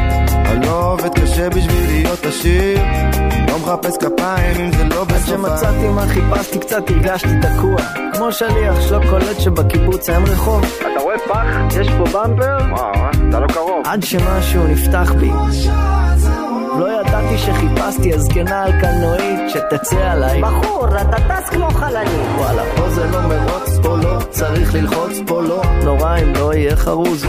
אני 0.55 0.67
לא 0.67 0.93
עובד 0.93 1.19
קשה 1.19 1.51
בשביל 1.51 1.87
להיות 1.89 2.27
עשיר. 2.27 2.79
לא 3.49 3.59
מחפש 3.59 3.97
כפיים 3.97 4.61
אם 4.61 4.73
זה 4.73 4.85
לא 4.85 5.01
עד 5.01 5.13
בסופה 5.13 5.27
שמצאתי 5.27 5.89
מה 5.89 6.07
חיפשתי 6.07 6.59
קצת 6.59 6.91
הרגשתי 6.91 7.29
תקוע. 7.43 7.77
כמו 8.15 8.33
שליח 8.33 8.81
שלא 8.81 9.01
קולט 9.11 9.41
שבקיבוץ 9.41 10.11
אין 10.11 10.23
רחוב. 10.23 10.65
אתה 10.65 11.01
רואה 11.03 11.19
פח? 11.19 11.77
יש 11.81 11.89
פה 11.89 12.05
במפר? 12.05 12.57
וואו, 12.71 13.11
אתה 13.29 13.41
לא 13.41 13.47
קרוב. 13.47 13.83
עד 13.85 14.03
שמשהו 14.03 14.67
נפתח 14.67 15.13
בי. 15.13 15.31
לא 16.79 17.01
ידעתי 17.01 17.39
שחיפשתי 17.39 18.15
הזקנה 18.15 18.63
על 18.63 18.73
קלנועית 18.81 19.51
שתצא 19.51 20.13
עליי. 20.13 20.43
בחור, 20.43 20.87
אתה 20.89 21.17
טס 21.29 21.49
כמו 21.51 21.71
חללית. 21.71 22.09
וואלה, 22.39 22.63
פה 22.77 22.91
זה 22.91 23.11
לא 23.11 23.21
מרוץ, 23.21 23.79
פה 23.83 23.97
לא 23.97 24.19
צריך 24.31 24.75
ללחוץ, 24.75 25.13
פה 25.27 25.43
לא. 25.43 25.63
נורא 25.85 26.19
אם 26.19 26.33
לא 26.35 26.55
יהיה 26.55 26.77
חרוז 26.77 27.27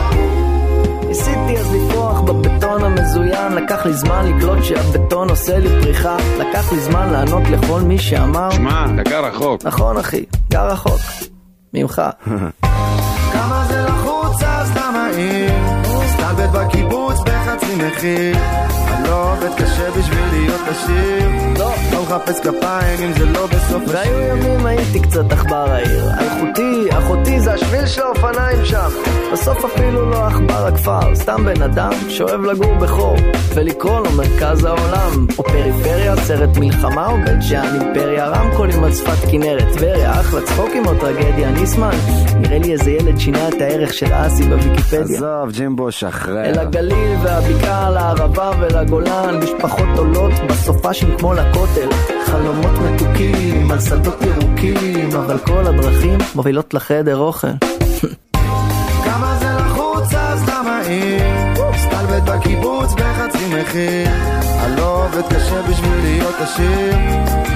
ניסיתי 1.15 1.57
אז 1.57 1.75
לפרוח 1.75 2.21
בבטון 2.21 2.83
המזוין 2.83 3.53
לקח 3.53 3.85
לי 3.85 3.93
זמן 3.93 4.25
לקלוט 4.25 4.63
שהבטון 4.63 5.29
עושה 5.29 5.59
לי 5.59 5.69
פריחה 5.81 6.17
לקח 6.39 6.71
לי 6.71 6.79
זמן 6.79 7.09
לענות 7.11 7.43
לכל 7.51 7.81
מי 7.81 7.97
שאמר 7.99 8.51
שמע, 8.51 8.85
אתה 8.93 9.09
גר 9.09 9.25
רחוק. 9.25 9.65
נכון 9.65 9.97
אחי, 9.97 10.25
גר 10.51 10.67
רחוק 10.67 10.99
ממך 11.73 12.01
כמה 13.33 13.65
זה 13.67 13.85
לחוץ 13.85 14.43
אז 14.43 14.71
למה 14.77 15.07
עיר? 15.15 15.51
סטלבט 16.07 16.49
בקיבוץ 16.49 17.19
בחצי 17.19 17.75
מחיר 17.75 18.37
אני 18.87 19.07
לא 19.07 19.31
עובד 19.31 19.54
קשה 19.57 19.91
בשביל 19.91 20.25
להיות 20.31 20.61
עשיר. 20.67 21.29
לא. 21.59 21.71
לא 21.93 22.03
מחפש 22.03 22.39
כפיים 22.39 22.99
אם 23.03 23.13
זה 23.13 23.25
לא 23.25 23.47
בסוף 23.47 23.83
והיו 23.87 24.15
השיר 24.15 24.37
ימים 24.37 24.65
הייתי 24.65 24.99
קצת 24.99 25.31
עכבר 25.31 25.71
העיר. 25.71 26.09
אלחוטי, 26.19 26.89
אחותי 26.97 27.39
זה 27.39 27.53
השביל 27.53 27.85
של 27.85 28.01
האופניים 28.01 28.65
שם. 28.65 28.89
בסוף 29.33 29.65
אפילו 29.65 30.09
לא 30.09 30.27
עכבר 30.27 30.67
הכפר. 30.67 31.15
סתם 31.15 31.45
בן 31.45 31.61
אדם 31.61 31.91
שאוהב 32.09 32.41
לגור 32.41 32.75
בחור. 32.75 33.15
ולקרוא 33.55 33.99
לו 33.99 34.11
מרכז 34.11 34.65
העולם. 34.65 35.25
או 35.37 35.43
פריפריה, 35.43 36.15
סרט 36.15 36.57
מלחמה 36.57 37.07
או 37.07 37.17
בית 37.25 37.41
שאן 37.41 37.81
אימפריה. 37.81 38.27
רמקולים 38.27 38.83
על 38.83 38.93
שפת 38.93 39.31
כנרת. 39.31 39.73
טבריה, 39.73 40.11
אחלה 40.11 40.41
צחוקים 40.41 40.85
או 40.85 40.95
טרגדיה 40.99 41.51
ניסמן. 41.51 41.95
נראה 42.39 42.59
לי 42.59 42.73
איזה 42.73 42.91
ילד 42.91 43.19
שינה 43.19 43.47
את 43.47 43.61
הערך 43.61 43.93
של 43.93 44.07
אסי 44.11 44.43
בוויקיפדיה. 44.43 45.17
עזוב 45.17 45.51
ג'ימבו 45.51 45.91
שחרר. 45.91 46.45
אל 46.45 46.59
הגליל 46.59 47.17
והבקעה 47.23 47.89
לערבה 47.89 48.51
ולגולן 48.59 49.39
משפחות 49.45 49.87
עולות 49.97 50.31
בסופ"שים 50.49 51.17
כמו 51.17 51.33
לכותל. 51.33 51.89
חלומות 52.25 52.71
מתוקים 52.71 53.71
על 53.71 53.79
שדות 53.79 54.21
ירוקים 54.21 55.09
אבל 55.15 55.37
כל 55.37 55.67
הדרכים 55.67 56.17
מובילות 56.35 56.73
לחדר 56.73 57.17
אוכל. 57.17 57.47
כמה 59.03 59.37
זה 59.39 59.47
לחוץ 59.59 60.13
אז 60.13 60.49
למה 60.49 60.79
עיר? 60.79 61.23
סטלבט 61.77 62.23
בקיבוץ 62.23 62.93
בחצי 62.93 63.45
מחיר. 63.61 64.07
אני 64.65 64.75
לא 64.77 65.05
עובד 65.05 65.33
קשה 65.33 65.61
בשביל 65.61 65.95
להיות 66.03 66.35
עשיר. 66.39 66.95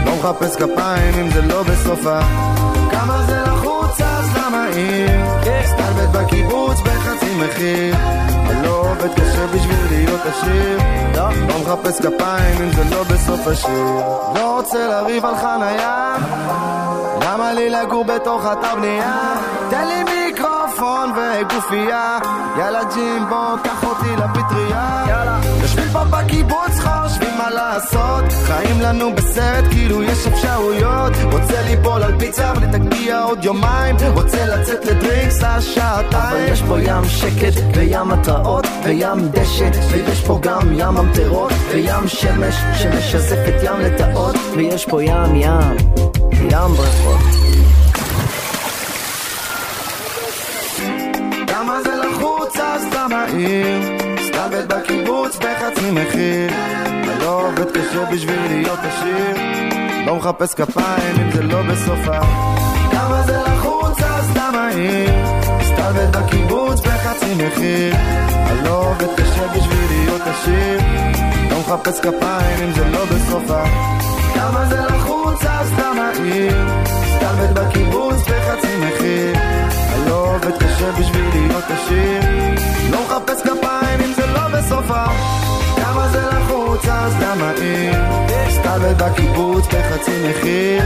לא 0.05 0.15
מחפש 0.15 0.55
כפיים 0.55 1.13
אם 1.21 1.29
זה 1.29 1.41
לא 1.41 1.63
בסופה 1.63 2.19
כמה 3.89 3.97
זה 3.97 3.97
לחוץ 3.97 4.01
אז 4.01 4.37
למה 4.37 4.65
עיר? 4.65 5.09
סטלבט 5.65 6.09
בקיבוץ 6.09 6.79
בחצי 6.81 7.35
מחיר. 7.35 7.95
אני 8.49 8.63
לא 8.67 8.81
עובד 8.91 9.13
קשה 9.13 9.47
בשביל 9.47 9.77
להיות 9.89 10.21
עשיר. 10.25 10.79
לא 11.15 11.59
מחפש 11.61 11.99
כפיים 11.99 12.61
אם 12.61 12.71
זה 12.71 12.95
לא 12.95 13.03
בסוף 13.03 13.47
השיר. 13.47 13.95
לא 14.35 14.55
רוצה 14.57 14.87
לריב 14.87 15.25
על 15.25 15.35
חנייה. 15.35 16.15
למה 17.25 17.53
לי 17.53 17.69
לגור 17.69 18.03
בתוך 18.03 18.45
אתר 18.45 18.75
בנייה? 18.75 19.35
תן 19.69 19.87
לי 19.87 20.03
מיקרופון 20.03 21.11
וגופייה. 21.15 22.19
יאללה 22.57 22.83
ג'ימבו, 22.83 23.55
קח 23.63 23.83
אותי 23.83 24.15
לפטריה 24.15 25.48
יושבים 25.69 25.89
פה 25.93 26.03
בקיבוץ 26.03 26.79
חושבים 26.79 27.37
מה 27.37 27.49
לעשות. 27.49 28.23
חיים 28.45 28.81
לנו 28.81 29.15
בסרט 29.15 29.65
כאילו 29.71 30.03
יש 30.03 30.27
אפשרויות. 30.27 31.13
רוצה 31.31 31.61
ליפול 31.61 32.03
על 32.03 32.19
פיצה 32.19 32.53
ולתגיע 32.55 33.21
עוד 33.21 33.45
יומיים. 33.45 33.95
רוצה 34.13 34.45
לצאת 34.45 34.85
לדרינקס 34.85 35.43
אבל 35.43 35.57
לשעתיים 35.57 36.53
יש 36.53 36.61
פה 36.61 36.81
ים 36.81 37.05
שקט 37.05 37.61
וים 37.75 38.11
התראות 38.11 38.65
וים 38.83 39.29
דשא 39.31 39.69
ויש 39.91 40.21
פה 40.21 40.39
גם 40.41 40.79
ים 40.79 40.93
ממטרות 40.93 41.51
וים 41.71 42.07
שמש 42.07 42.55
שמשזפת 42.73 43.63
ים 43.63 43.79
לטאות 43.79 44.35
ויש 44.55 44.85
פה 44.85 45.03
ים 45.03 45.35
ים 45.35 45.77
ים 46.31 46.73
ברכות. 46.77 47.21
כמה 51.47 51.81
זה 51.83 51.95
לחוץ? 51.95 52.57
אז 52.57 52.85
למה 52.93 53.25
עיר? 53.25 53.98
סטלבט 54.49 54.73
בקיבוץ 54.73 55.37
בחצי 55.37 55.91
מחיר. 55.91 56.51
אני 56.85 57.19
לא 57.19 57.41
עובד 57.47 57.71
קשה 57.71 58.05
בשביל 58.13 58.39
להיות 58.47 58.79
עשיר. 58.79 59.43
לא 60.05 60.15
מחפש 60.15 60.53
כפיים 60.53 61.15
אם 61.21 61.31
זה 61.31 61.43
לא 61.43 61.61
בסופה. 61.61 62.19
כמה 62.91 63.21
זה 63.25 63.37
לחוץ 63.37 64.01
אז 64.01 64.37
למה? 64.37 64.69
סטלבט 64.71 65.09
מסתלבט 65.61 66.15
בקיבוץ 66.15 66.79
בחצי 66.79 67.33
מחיר. 67.35 67.95
אני 67.95 68.63
לא 68.63 68.89
עובד 68.89 69.15
קשה 69.15 69.47
בשביל 69.47 69.85
להיות 69.89 70.21
עשיר. 70.21 70.79
לא 71.51 71.59
מחפש 71.59 71.99
כפיים 71.99 72.63
אם 72.63 72.73
זה 72.73 72.85
לא 72.87 73.05
בסופה 73.05 73.63
כמה 74.33 74.65
זה 74.65 74.79
לחוץ 74.79 75.45
אז 75.45 75.67
סתם 75.67 75.97
העיר 75.99 76.67
מסתלבט 76.83 77.49
בקיבוץ 77.49 78.15
בחצי 78.21 78.77
מחיר. 78.77 79.35
אני 79.93 80.09
לא 80.09 80.35
עובד 80.35 80.57
קשה 80.57 80.91
בשביל 80.91 81.29
להיות 81.33 81.63
עשיר. 81.63 82.21
לא 82.91 82.97
מחפש 83.03 83.41
כפיים 83.41 83.99
אם 84.05 84.13
זה 84.13 84.25
לא 84.27 84.47
בסופה. 84.47 85.03
כמה 85.75 86.07
זה 86.07 86.21
לחוץ 86.21 86.38
אז 86.87 87.13
למה 87.21 87.51
עיר 87.51 87.95
מסתלבט 88.47 89.01
בקיבוץ 89.01 89.65
בחצי 89.65 90.11
מחיר 90.29 90.81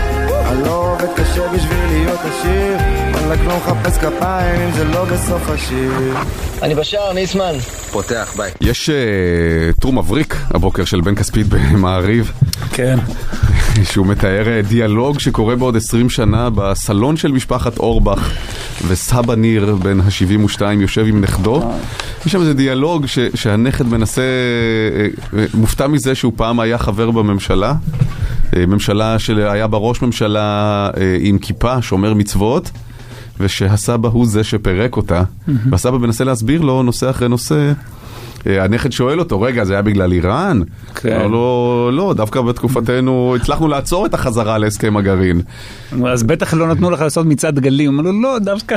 אני 0.52 0.62
לא 0.64 0.92
עובד 0.92 1.14
קשה 1.16 1.48
בשביל 1.48 1.86
להיות 1.92 2.20
עשיר 2.20 2.78
וואלכ 3.12 3.40
לא 3.48 3.58
מחפש 3.58 3.98
כפיים 3.98 4.62
אם 4.62 4.72
זה 4.72 4.84
לא 4.84 5.06
בסוף 5.06 5.50
השיר 5.50 6.14
אני 6.62 6.76
בשער, 6.76 7.14
ניסמן. 7.14 7.56
פותח, 7.92 8.34
ביי. 8.38 8.52
יש 8.62 8.90
אה, 8.90 8.96
טור 9.80 9.94
מבריק 9.94 10.36
הבוקר 10.50 10.86
של 10.86 11.02
בן 11.02 11.16
כספית 11.16 11.48
במעריב, 11.48 12.32
כן. 12.74 13.00
שהוא 13.84 14.08
מתאר 14.08 14.48
אה, 14.48 14.62
דיאלוג 14.62 15.20
שקורה 15.20 15.56
בעוד 15.56 15.76
20 15.76 16.10
שנה 16.10 16.50
בסלון 16.50 17.18
של 17.18 17.32
משפחת 17.32 17.78
אורבך, 17.78 18.32
וסבא 18.88 19.36
ניר 19.36 19.76
בן 19.76 20.00
ה-72 20.02 20.62
יושב 20.82 21.06
עם 21.08 21.22
נכדו. 21.22 21.72
יש 22.26 22.32
שם 22.32 22.40
איזה 22.40 22.54
דיאלוג 22.54 23.06
ש- 23.06 23.20
שהנכד 23.36 23.88
מנסה, 23.88 24.22
אה, 24.22 25.40
אה, 25.40 25.46
מופתע 25.54 25.88
מזה 25.88 26.16
שהוא 26.16 26.34
פעם 26.36 26.60
היה 26.60 26.78
חבר 26.78 27.12
בממשלה. 27.12 27.74
ממשלה 28.68 29.20
שהיה 29.20 29.68
בה 29.68 29.78
ראש 29.78 30.02
ממשלה 30.02 30.90
עם 31.22 31.38
כיפה, 31.38 31.82
שומר 31.82 32.14
מצוות. 32.14 32.72
ושהסבא 33.40 34.10
הוא 34.10 34.26
זה 34.28 34.44
שפירק 34.44 34.98
אותה, 34.98 35.24
והסבא 35.70 35.98
מנסה 35.98 36.24
להסביר 36.24 36.62
לו 36.62 36.84
נושא 36.84 37.10
אחרי 37.10 37.28
נושא. 37.30 37.72
אה, 38.48 38.64
הנכד 38.64 38.92
שואל 38.92 39.20
אותו, 39.20 39.42
רגע, 39.42 39.64
זה 39.64 39.74
היה 39.74 39.82
בגלל 39.82 40.12
איראן? 40.12 40.62
כן. 40.96 41.16
אמר 41.16 41.28
לו, 41.28 41.90
לא, 41.94 42.14
דווקא 42.18 42.42
בתקופתנו 42.42 43.36
הצלחנו 43.42 43.68
לעצור 43.68 44.06
את 44.06 44.14
החזרה 44.14 44.58
להסכם 44.58 44.98
הגרעין. 44.98 45.42
אז 46.08 46.24
בטח 46.24 46.54
לא 46.54 46.68
נתנו 46.68 46.92
לך 46.92 47.02
לעשות 47.02 47.26
מצעד 47.26 47.56
דגלים. 47.56 47.90
אמר 48.00 48.12
לו, 48.12 48.22
לא, 48.22 48.40
דווקא... 48.40 48.76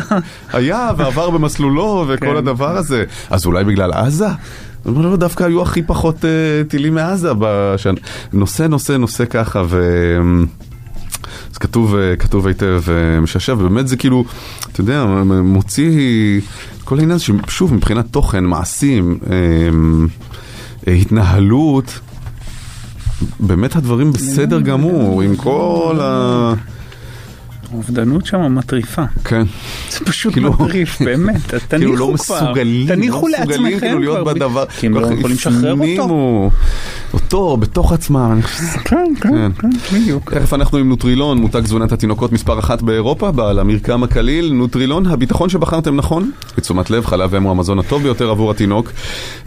היה 0.52 0.90
ועבר 0.96 1.30
במסלולו 1.30 2.04
וכל 2.08 2.26
כן. 2.26 2.36
הדבר 2.36 2.76
הזה. 2.76 3.04
אז 3.30 3.46
אולי 3.46 3.64
בגלל 3.64 3.92
עזה? 3.92 4.26
הוא 4.26 4.94
אומר, 4.96 5.10
לא, 5.10 5.16
דווקא 5.16 5.44
היו 5.44 5.62
הכי 5.62 5.82
פחות 5.82 6.24
אה, 6.24 6.64
טילים 6.68 6.94
מעזה. 6.94 7.30
בשנ... 7.38 7.94
נושא, 8.32 8.62
נושא, 8.62 8.92
נושא 8.92 9.24
ככה, 9.24 9.62
ו... 9.66 10.16
אז 11.52 11.58
כתוב, 11.58 11.96
אה, 11.96 12.16
כתוב 12.16 12.46
היטב 12.46 12.82
משעשע, 13.22 13.52
ובאמת 13.52 13.88
זה 13.88 13.96
כאילו, 13.96 14.24
אתה 14.72 14.80
יודע, 14.80 15.04
מוציא 15.42 16.40
כל 16.86 16.98
העניין 16.98 17.18
ששוב, 17.18 17.74
מבחינת 17.74 18.04
תוכן, 18.10 18.44
מעשים, 18.44 19.18
אה, 19.30 19.36
אה, 20.88 20.92
התנהלות, 20.92 22.00
באמת 23.40 23.76
הדברים 23.76 24.12
בסדר 24.12 24.60
גמור, 24.60 25.22
עם 25.22 25.36
כל 25.36 25.98
ה... 26.02 26.54
האובדנות 27.72 28.26
שם 28.26 28.54
מטריפה. 28.54 29.02
כן. 29.24 29.42
זה 29.90 29.98
פשוט 30.04 30.32
כאילו- 30.32 30.52
מטריף, 30.52 31.02
באמת. 31.02 31.40
תניחו. 31.50 31.68
כאילו 31.68 31.96
לא 31.96 32.12
מסוגלים, 32.12 32.88
תניחו 32.88 33.28
לא 33.28 33.38
מסוגלים 33.38 33.62
לעצמכם 33.64 33.80
כאילו 33.86 33.98
להיות 33.98 34.18
כבר. 34.20 34.34
בדבר, 34.34 34.64
כי 34.66 34.86
הם 34.86 34.94
לא 34.94 35.00
יכולים 35.00 35.22
לשחרר 35.36 35.74
אותו. 35.74 36.50
אותו 37.14 37.56
בתוך 37.56 37.92
עצמם. 37.92 38.40
שזה- 38.56 38.78
כן, 38.78 39.12
כן, 39.20 39.52
כן, 39.58 39.68
בדיוק. 39.94 40.32
תכף 40.34 40.54
אנחנו 40.54 40.78
עם 40.78 40.88
נוטרילון, 40.88 41.38
מותג 41.38 41.60
תזונת 41.60 41.92
התינוקות 41.92 42.32
מספר 42.32 42.58
אחת 42.58 42.82
באירופה, 42.82 43.30
בעל 43.30 43.58
המרקם 43.58 44.02
הקליל, 44.02 44.52
נוטרילון, 44.52 45.06
הביטחון 45.06 45.48
שבחרתם 45.48 45.96
נכון, 45.96 46.30
לתשומת 46.58 46.90
לב, 46.90 47.06
חלב 47.06 47.34
אם 47.34 47.42
הוא 47.42 47.50
המזון 47.50 47.78
הטוב 47.78 48.02
ביותר 48.02 48.30
עבור 48.30 48.50
התינוק. 48.50 48.92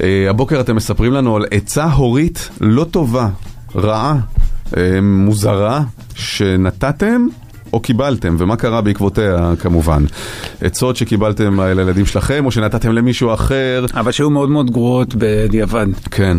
אה, 0.02 0.28
הבוקר 0.30 0.60
אתם 0.62 0.76
מספרים 0.76 1.14
לנו 1.14 1.36
על 1.36 1.46
עצה 1.52 1.86
הורית 1.86 2.50
לא 2.62 2.84
טובה, 2.84 3.30
רעה, 3.76 4.16
אה, 4.78 5.00
מוזרה, 5.02 5.82
שנתתם. 6.16 7.28
או 7.74 7.80
קיבלתם, 7.80 8.36
ומה 8.40 8.56
קרה 8.56 8.82
בעקבותיה 8.82 9.54
כמובן. 9.60 10.04
עצות 10.62 10.96
שקיבלתם 10.96 11.60
על 11.60 11.80
הילדים 11.80 12.06
שלכם, 12.06 12.46
או 12.46 12.52
שנתתם 12.52 12.92
למישהו 12.92 13.34
אחר, 13.34 13.86
אבל 13.94 14.12
שהיו 14.12 14.30
מאוד 14.30 14.50
מאוד 14.50 14.72
גרועות 14.72 15.16
בדיעבד. 15.18 15.88
כן. 16.12 16.38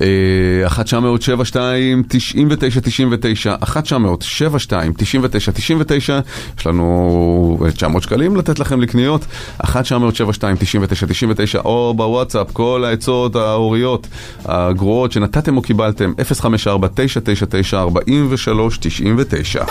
אה, 0.00 0.66
1 0.66 0.84
900 0.84 1.22
72 1.22 2.02
99 2.08 2.80
99 2.80 3.54
1 3.62 3.84
900 3.84 4.22
72 4.22 4.92
99 4.96 5.52
99 5.52 6.20
יש 6.58 6.66
לנו 6.66 7.58
אה, 7.64 7.70
900 7.70 8.02
שקלים 8.02 8.36
לתת 8.36 8.58
לכם 8.58 8.80
לקניות 8.80 9.26
1 9.64 9.84
900 9.84 10.16
72 10.16 10.56
99 10.56 11.06
99 11.06 11.60
או 11.64 11.94
בוואטסאפ 11.96 12.50
כל 12.52 12.84
העצות 12.86 13.36
ההוריות 13.36 14.06
הגרועות 14.44 15.12
שנתתם 15.12 15.56
או 15.56 15.62
קיבלתם 15.62 16.12
054 16.34 16.88
999 16.88 17.78
43 17.78 18.78
99 18.80 19.64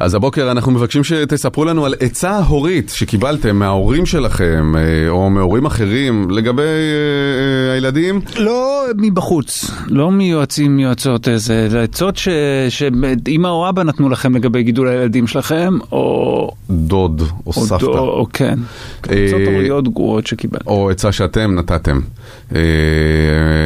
אז 0.00 0.14
הבוקר 0.14 0.50
אנחנו 0.50 0.72
מבקשים 0.72 1.04
שתספרו 1.04 1.64
לנו 1.64 1.86
על 1.86 1.94
עצה 2.00 2.38
הורית 2.38 2.88
שקיבלתם 2.94 3.56
מההורים 3.56 4.06
שלכם 4.06 4.72
אה, 4.76 5.08
או 5.08 5.30
מהורים 5.30 5.66
אחרים 5.66 6.30
לגבי 6.30 6.62
אה, 6.62 6.68
אה, 7.68 7.72
הילדים. 7.72 8.20
לא 8.36 8.84
מבחוץ, 8.96 9.70
לא 9.86 10.10
מיועצים, 10.10 10.76
מיועצות, 10.76 11.28
איזה, 11.28 11.68
זה 11.68 11.82
עצות 11.82 12.16
שאמא 12.68 13.48
או 13.48 13.68
אבא 13.68 13.82
נתנו 13.82 14.08
לכם 14.08 14.34
לגבי 14.36 14.62
גידול 14.62 14.88
הילדים 14.88 15.26
שלכם, 15.26 15.78
או... 15.92 16.50
דוד 16.70 17.20
או 17.20 17.26
או 17.46 17.52
סבתא. 17.52 17.84
דו- 17.86 17.98
או 17.98 18.26
כן. 18.32 18.58
אה, 19.10 19.24
עצות 19.24 19.40
הוריות 19.46 19.88
גרועות 19.88 20.26
שקיבלתם. 20.26 20.70
או 20.70 20.90
עצה 20.90 21.12
שאתם 21.12 21.54
נתתם 21.54 22.00
אה, 22.54 22.60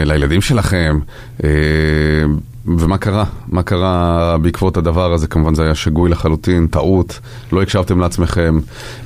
לילדים 0.04 0.40
שלכם. 0.40 0.98
אה, 1.44 1.50
ומה 2.66 2.98
קרה? 2.98 3.24
מה 3.48 3.62
קרה 3.62 4.36
בעקבות 4.42 4.76
הדבר 4.76 5.12
הזה? 5.12 5.26
כמובן 5.26 5.54
זה 5.54 5.62
היה 5.62 5.74
שגוי 5.74 6.10
לחלוטין, 6.10 6.66
טעות, 6.66 7.20
לא 7.52 7.62
הקשבתם 7.62 8.00
לעצמכם. 8.00 8.58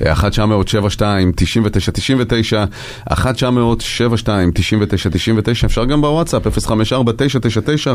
1 0.06 0.30
972 0.30 1.32
99 1.36 1.92
99 1.92 2.64
1 3.08 3.34
972 3.34 4.50
99 4.54 5.10
99 5.10 5.66
אפשר 5.66 5.84
גם 5.84 6.00
בוואטסאפ 6.00 6.48
054 6.58 7.12
999 7.16 7.90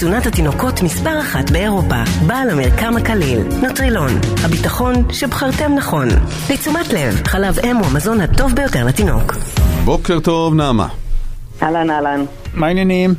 תזונת 0.00 0.26
התינוקות 0.26 0.82
מספר 0.82 1.20
אחת 1.20 1.50
באירופה, 1.50 2.02
בעל 2.26 2.50
המרקם 2.50 2.96
הקליל, 2.96 3.40
נוטרילון, 3.62 4.10
הביטחון 4.44 4.94
שבחרתם 5.10 5.74
נכון. 5.74 6.08
לתשומת 6.50 6.92
לב, 6.92 7.26
חלב 7.26 7.58
אם 7.64 7.76
הוא 7.76 7.86
המזון 7.86 8.20
הטוב 8.20 8.54
ביותר 8.54 8.86
לתינוק. 8.86 9.34
בוקר 9.84 10.20
טוב, 10.20 10.54
נעמה. 10.54 10.88
אהלן 11.62 11.90
אהלן. 11.90 12.24
מה 12.54 12.66
העניינים? 12.66 13.14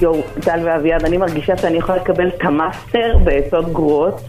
יואו, 0.00 0.22
טל 0.40 0.60
ואביעד, 0.64 1.04
אני 1.04 1.16
מרגישה 1.16 1.56
שאני 1.56 1.78
יכולה 1.78 1.98
לקבל 1.98 2.28
את 2.28 2.40
המאסטר 2.42 3.18
בעצות 3.24 3.72
גרועות. 3.72 4.28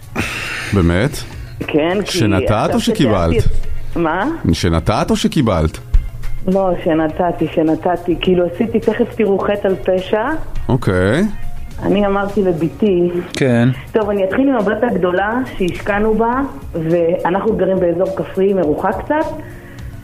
באמת? 0.73 1.12
כן, 1.67 1.97
כי... 2.06 2.17
שנתת 2.17 2.69
או 2.73 2.79
שקיבלת? 2.79 3.43
מה? 3.95 4.25
שנתת 4.53 5.08
או 5.10 5.15
שקיבלת? 5.15 5.77
לא, 6.47 6.69
שנתתי, 6.84 7.47
שנתתי. 7.56 8.15
כאילו 8.21 8.45
עשיתי, 8.53 8.79
תכף 8.79 9.15
תראו 9.15 9.39
חטא 9.39 9.67
על 9.67 9.75
פשע. 9.75 10.29
אוקיי. 10.69 11.23
אני 11.93 12.06
אמרתי 12.06 12.41
לביתי, 12.43 13.10
כן. 13.34 13.69
טוב, 13.91 14.10
אני 14.10 14.23
אתחיל 14.23 14.49
עם 14.49 14.56
הבת 14.56 14.84
הגדולה 14.84 15.39
שהשקענו 15.58 16.13
בה, 16.13 16.41
ואנחנו 16.73 17.58
גרים 17.58 17.79
באזור 17.79 18.15
כפרי 18.15 18.53
מרוחק 18.53 18.95
קצת, 19.06 19.25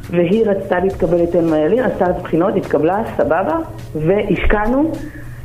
והיא 0.10 0.46
רצתה 0.46 0.80
להתקבל 0.80 1.24
את 1.24 1.32
תל 1.32 1.46
מעלין, 1.46 1.84
עשתה 1.84 2.10
את 2.10 2.16
הבחינות, 2.16 2.56
התקבלה, 2.56 3.02
סבבה, 3.18 3.58
והשקענו, 3.96 4.92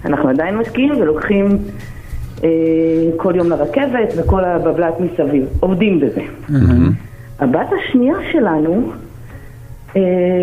אנחנו 0.04 0.28
עדיין 0.28 0.56
משקיעים 0.56 0.92
ולוקחים 1.00 1.58
אה, 2.44 2.48
כל 3.16 3.32
יום 3.36 3.50
לרכבת 3.50 4.12
וכל 4.16 4.44
הבבלת 4.44 4.94
מסביב, 5.00 5.46
עובדים 5.60 6.00
בזה. 6.00 6.20
הבת 7.40 7.68
השנייה 7.72 8.16
שלנו 8.32 8.90
אה, 9.96 10.02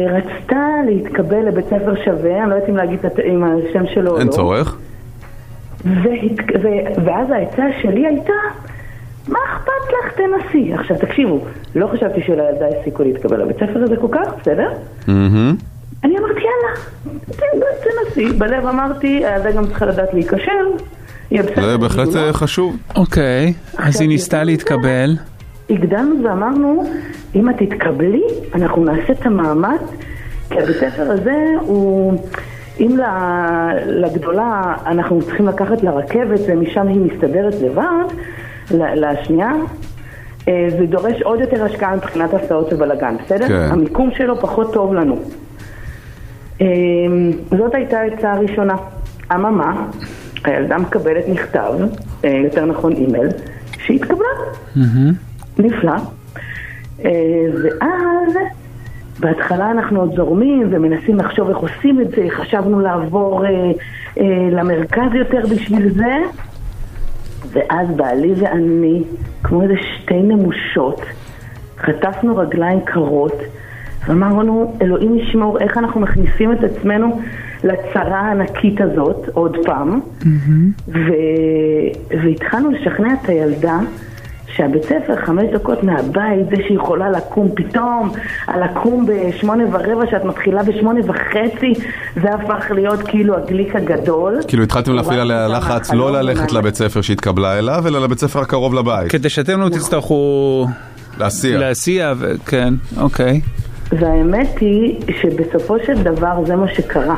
רצתה 0.09 0.65
להתקבל 0.85 1.47
לבית 1.47 1.65
ספר 1.65 1.95
שווה, 2.05 2.41
אני 2.41 2.49
לא 2.49 2.55
יודעת 2.55 2.69
אם 2.69 2.77
להגיד 2.77 2.99
את 3.05 3.19
השם 3.69 3.85
שלו 3.93 4.11
או 4.11 4.15
לא. 4.15 4.19
אין 4.19 4.29
צורך. 4.29 4.80
והת... 5.85 6.63
ו... 6.63 6.67
ואז 7.05 7.31
העצה 7.31 7.63
שלי 7.81 8.07
הייתה, 8.07 8.33
מה 9.27 9.39
אכפת 9.45 9.93
לך 9.93 10.13
תנסי? 10.13 10.73
עכשיו 10.73 10.97
תקשיבו, 10.97 11.45
לא 11.75 11.87
חשבתי 11.87 12.21
שלילדה 12.21 12.67
יש 12.67 12.83
סיכוי 12.83 13.13
להתקבל 13.13 13.41
לבית 13.41 13.55
ספר 13.55 13.83
הזה 13.83 13.95
כל 13.95 14.07
כך, 14.11 14.33
בסדר? 14.41 14.69
מהמם. 15.07 15.55
אני 16.03 16.17
אמרתי 16.17 16.39
יאללה, 16.39 17.65
תנסי. 17.83 18.25
בלב 18.37 18.65
אמרתי, 18.65 19.25
הילדה 19.25 19.51
גם 19.51 19.67
צריכה 19.67 19.85
לדעת 19.85 20.13
להיכשל. 20.13 20.65
זה 21.55 21.77
בהחלט 21.77 22.15
אה, 22.15 22.33
חשוב. 22.33 22.77
אוקיי, 22.95 23.53
אז 23.77 24.01
היא 24.01 24.09
ניסתה 24.09 24.43
להתקבל. 24.43 25.17
הגדלנו 25.69 26.23
ואמרנו, 26.23 26.83
אם 27.35 27.49
את 27.49 27.55
תתקבלי, 27.57 28.23
אנחנו 28.55 28.85
נעשה 28.85 29.13
את 29.13 29.25
המאמץ, 29.25 29.81
כי 30.49 30.59
הבית 30.59 30.75
ספר 30.75 31.11
הזה 31.11 31.45
הוא... 31.59 32.13
אם 32.81 32.97
לגדולה 33.85 34.75
אנחנו 34.85 35.21
צריכים 35.21 35.47
לקחת 35.47 35.83
לרכבת 35.83 36.39
ומשם 36.47 36.87
היא 36.87 36.99
מסתדרת 37.01 37.53
לבד, 37.61 38.03
לשנייה, 38.71 39.51
אה, 40.47 40.67
זה 40.69 40.85
דורש 40.85 41.21
עוד 41.21 41.39
יותר 41.39 41.63
השקעה 41.65 41.95
מבחינת 41.95 42.33
הסעות 42.33 42.73
ובלאגן, 42.73 43.15
בסדר? 43.25 43.47
כן. 43.47 43.67
המיקום 43.71 44.09
שלו 44.17 44.39
פחות 44.39 44.73
טוב 44.73 44.93
לנו. 44.93 45.15
אה, 46.61 46.67
זאת 47.57 47.75
הייתה 47.75 47.99
העצה 47.99 48.33
הראשונה. 48.33 48.75
אממה, 49.33 49.87
הילדה 50.43 50.77
מקבלת 50.77 51.27
מכתב, 51.27 51.73
אה, 52.25 52.29
יותר 52.43 52.65
נכון 52.65 52.93
אימייל, 52.93 53.27
שהתקבלה. 53.77 54.27
נפלא. 55.57 55.95
אה, 57.05 57.11
ואז 57.63 58.33
בהתחלה 59.19 59.71
אנחנו 59.71 59.99
עוד 59.99 60.15
זורמים 60.15 60.67
ומנסים 60.71 61.17
לחשוב 61.17 61.49
איך 61.49 61.57
עושים 61.57 62.01
את 62.01 62.09
זה, 62.09 62.27
חשבנו 62.29 62.79
לעבור 62.79 63.45
אה, 63.45 63.49
אה, 64.17 64.49
למרכז 64.51 65.13
יותר 65.13 65.41
בשביל 65.51 65.93
זה, 65.93 66.15
ואז 67.51 67.87
בעלי 67.95 68.33
ואני, 68.37 69.03
כמו 69.43 69.61
איזה 69.61 69.73
שתי 69.77 70.21
נמושות, 70.21 71.01
חטפנו 71.77 72.37
רגליים 72.37 72.79
קרות, 72.85 73.41
ואמרנו, 74.07 74.77
אלוהים 74.81 75.17
ישמור 75.17 75.59
איך 75.59 75.77
אנחנו 75.77 76.01
מכניסים 76.01 76.51
את 76.51 76.63
עצמנו 76.63 77.21
לצרה 77.63 78.19
הענקית 78.19 78.81
הזאת, 78.81 79.29
עוד 79.33 79.57
פעם, 79.65 79.99
ו... 80.87 80.99
והתחלנו 82.23 82.71
לשכנע 82.71 83.13
את 83.13 83.29
הילדה 83.29 83.79
שהבית 84.55 84.83
ספר 84.83 85.15
חמש 85.25 85.43
דקות 85.53 85.83
מהבית, 85.83 86.49
זה 86.49 86.55
שהיא 86.55 86.77
יכולה 86.77 87.09
לקום 87.09 87.49
פתאום, 87.55 88.11
לקום 88.61 89.05
בשמונה 89.05 89.63
ורבע, 89.71 90.11
שאת 90.11 90.23
מתחילה 90.23 90.63
בשמונה 90.63 90.99
וחצי, 91.05 91.73
זה 92.21 92.29
הפך 92.33 92.71
להיות 92.71 92.99
כאילו 93.07 93.37
הגליק 93.37 93.75
הגדול. 93.75 94.39
כאילו 94.47 94.63
התחלתם 94.63 94.93
להפעיל 94.93 95.19
עליה 95.19 95.47
לחץ 95.47 95.93
לא 95.93 96.11
ללכת 96.11 96.51
לבית 96.51 96.75
ספר 96.75 97.01
שהתקבלה 97.01 97.59
אליו, 97.59 97.83
אלא 97.87 98.01
לבית 98.01 98.19
ספר 98.19 98.39
הקרוב 98.39 98.73
לבית. 98.73 99.11
כדי 99.11 99.29
שאתם 99.29 99.61
לא 99.61 99.69
תצטרכו 99.69 100.67
להסיע. 101.17 101.57
להסיע, 101.57 102.13
כן, 102.45 102.73
אוקיי. 102.97 103.41
והאמת 103.91 104.59
היא 104.59 104.99
שבסופו 105.21 105.75
של 105.85 106.03
דבר 106.03 106.45
זה 106.45 106.55
מה 106.55 106.67
שקרה. 106.75 107.15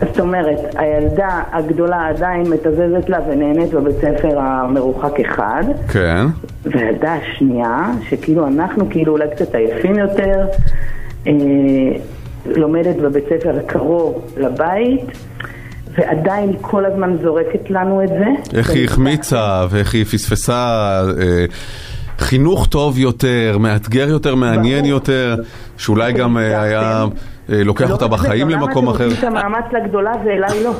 זאת 0.00 0.20
אומרת, 0.20 0.58
הילדה 0.76 1.42
הגדולה 1.52 2.08
עדיין 2.08 2.42
מתזזת 2.42 3.08
לה 3.08 3.18
ונהנית 3.28 3.70
בבית 3.74 3.96
ספר 3.96 4.38
המרוחק 4.38 5.20
אחד, 5.20 5.62
כן. 5.88 6.26
והילדה 6.64 7.14
השנייה, 7.14 7.92
שכאילו 8.08 8.46
אנחנו 8.46 8.90
כאילו 8.90 9.12
אולי 9.12 9.28
קצת 9.34 9.54
עייפים 9.54 9.98
יותר, 9.98 10.46
אה, 11.26 11.32
לומדת 12.46 12.96
בבית 12.96 13.24
ספר 13.24 13.58
הקרוב 13.58 14.34
לבית, 14.36 15.04
ועדיין 15.98 16.52
כל 16.60 16.84
הזמן 16.84 17.16
זורקת 17.22 17.70
לנו 17.70 18.02
את 18.02 18.08
זה. 18.08 18.58
איך 18.58 18.70
היא 18.70 18.84
החמיצה 18.84 19.66
ואיך 19.70 19.94
היא 19.94 20.04
פספסה 20.04 21.02
אה, 21.20 21.44
חינוך 22.18 22.66
טוב 22.66 22.98
יותר, 22.98 23.56
מאתגר 23.60 24.08
יותר, 24.08 24.34
מעניין 24.34 24.84
יותר, 24.84 25.36
שאולי 25.76 26.12
גם 26.12 26.38
אה, 26.38 26.62
היה 26.62 26.80
אה, 26.80 27.06
לוקח 27.50 27.88
לא 27.88 27.92
אותה 27.92 28.04
רק 28.04 28.10
זה, 28.10 28.16
בחיים 28.16 28.48
למקום 28.48 28.84
אתם 28.84 28.94
אחר. 28.94 29.04
עושים 29.04 29.18
את 29.18 29.24
המאמץ 29.24 29.64
לגדולה 29.72 30.12
ואליי 30.24 30.64
לא. 30.64 30.72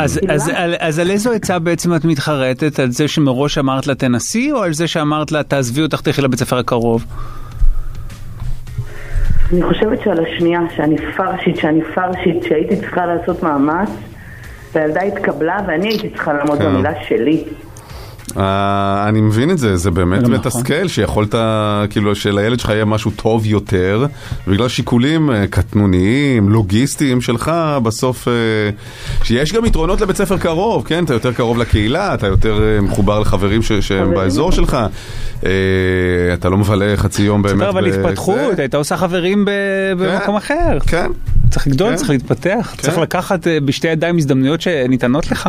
אז, 0.00 0.18
כאילו, 0.18 0.34
אז, 0.34 0.48
למה? 0.48 0.58
על, 0.58 0.74
אז 0.78 0.98
על 0.98 1.10
איזו 1.10 1.32
עצה 1.32 1.58
בעצם 1.58 1.94
את 1.94 2.04
מתחרטת? 2.04 2.78
על 2.78 2.90
זה 2.90 3.08
שמראש 3.08 3.58
אמרת 3.58 3.86
לה 3.86 3.94
תנסי, 3.94 4.52
או 4.52 4.62
על 4.62 4.72
זה 4.72 4.86
שאמרת 4.86 5.32
לה 5.32 5.42
תעזבי 5.42 5.82
אותך 5.82 6.00
תלכי 6.00 6.22
לבית 6.22 6.38
ספר 6.38 6.58
הקרוב? 6.58 7.04
אני 9.52 9.62
חושבת 9.62 9.98
שעל 10.04 10.18
השנייה, 10.26 10.60
שאני 10.76 10.96
פרשית, 11.16 11.56
שאני 11.56 11.80
פרשית, 11.94 12.42
שהייתי 12.42 12.76
צריכה 12.76 13.06
לעשות 13.06 13.42
מאמץ, 13.42 13.88
והילדה 14.74 15.00
התקבלה 15.00 15.58
ואני 15.66 15.88
הייתי 15.88 16.10
צריכה 16.10 16.32
לעמוד 16.32 16.58
כן. 16.58 16.64
במילה 16.64 16.92
שלי. 17.08 17.44
אה, 18.36 19.04
אני 19.08 19.20
מבין 19.20 19.50
את 19.50 19.58
זה, 19.58 19.76
זה 19.76 19.90
באמת 19.90 20.22
גם 20.22 20.32
מתסכל 20.32 20.88
שיכולת, 20.88 21.34
כאילו 21.90 22.14
שלילד 22.14 22.60
שלך 22.60 22.68
יהיה 22.70 22.84
משהו 22.84 23.10
טוב 23.10 23.46
יותר, 23.46 24.06
בגלל 24.48 24.68
שיקולים 24.68 25.30
אה, 25.30 25.46
קטנוניים, 25.46 26.48
לוגיסטיים 26.48 27.20
שלך, 27.20 27.52
בסוף, 27.82 28.28
אה, 28.28 28.32
שיש 29.24 29.52
גם 29.52 29.64
יתרונות 29.64 30.00
לבית 30.00 30.16
ספר 30.16 30.38
קרוב, 30.38 30.84
כן? 30.86 31.04
אתה 31.04 31.12
יותר 31.14 31.32
קרוב 31.32 31.58
לקהילה, 31.58 32.14
אתה 32.14 32.26
יותר 32.26 32.62
אה, 32.62 32.80
מחובר 32.80 33.20
לחברים 33.20 33.62
ש- 33.62 33.72
שהם 33.72 34.14
באזור 34.14 34.52
שלך, 34.52 34.76
אה, 35.44 35.50
אתה 36.34 36.48
לא 36.48 36.58
מבלה 36.58 36.96
חצי 36.96 37.22
יום 37.22 37.42
באמת. 37.42 37.54
בסדר, 37.56 37.68
אבל 37.70 37.90
ב- 37.90 37.94
התפתחות, 37.94 38.36
זה. 38.56 38.62
הייתה 38.62 38.76
עושה 38.76 38.96
חברים 38.96 39.44
ב- 39.44 39.50
במקום 39.98 40.36
אחר. 40.36 40.78
כן. 40.86 41.06
צריך 41.50 41.66
לגדול, 41.66 41.90
כן. 41.90 41.96
צריך 41.96 42.10
להתפתח, 42.10 42.74
צריך 42.78 42.98
לקחת 42.98 43.46
בשתי 43.64 43.88
ידיים 43.88 44.16
הזדמנויות 44.16 44.60
שניתנות 44.60 45.30
לך. 45.30 45.48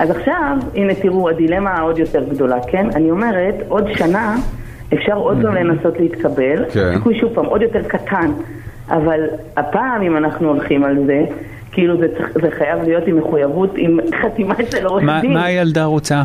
אז 0.00 0.10
עכשיו, 0.10 0.56
הנה 0.74 0.94
תראו, 0.94 1.28
הדילמה 1.28 1.70
העוד 1.70 1.98
יותר 1.98 2.24
גדולה, 2.24 2.56
כן? 2.70 2.86
אני 2.94 3.10
אומרת, 3.10 3.54
עוד 3.68 3.84
שנה 3.98 4.36
אפשר 4.94 5.14
עוד 5.14 5.38
פעם 5.42 5.54
לנסות 5.54 6.00
להתקבל, 6.00 6.64
כן. 6.72 6.92
סיכוי 6.94 7.18
שוב 7.20 7.34
פעם 7.34 7.46
עוד 7.46 7.62
יותר 7.62 7.82
קטן, 7.82 8.30
אבל 8.88 9.20
הפעם 9.56 10.02
אם 10.02 10.16
אנחנו 10.16 10.48
הולכים 10.48 10.84
על 10.84 10.96
זה, 11.06 11.24
כאילו 11.72 11.96
זה, 12.00 12.06
זה 12.42 12.50
חייב 12.58 12.82
להיות 12.82 13.06
עם 13.06 13.18
מחויבות, 13.18 13.70
עם 13.76 13.98
חתימה 14.22 14.54
אצל 14.60 14.86
עורך 14.86 15.04
דין. 15.20 15.32
מה 15.32 15.44
הילדה 15.44 15.84
רוצה? 15.84 16.22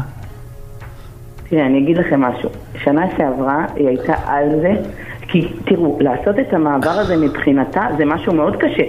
תראה, 1.50 1.66
אני 1.66 1.80
אגיד 1.80 1.98
לכם 1.98 2.22
משהו. 2.22 2.50
שנה 2.84 3.06
שעברה 3.18 3.66
היא 3.76 3.88
הייתה 3.88 4.14
על 4.26 4.50
זה, 4.62 4.74
כי 5.22 5.48
תראו, 5.66 5.98
לעשות 6.02 6.40
את 6.40 6.54
המעבר 6.54 6.90
הזה 6.90 7.18
מבחינתה 7.18 7.88
זה 7.98 8.06
משהו 8.06 8.34
מאוד 8.34 8.56
קשה. 8.56 8.84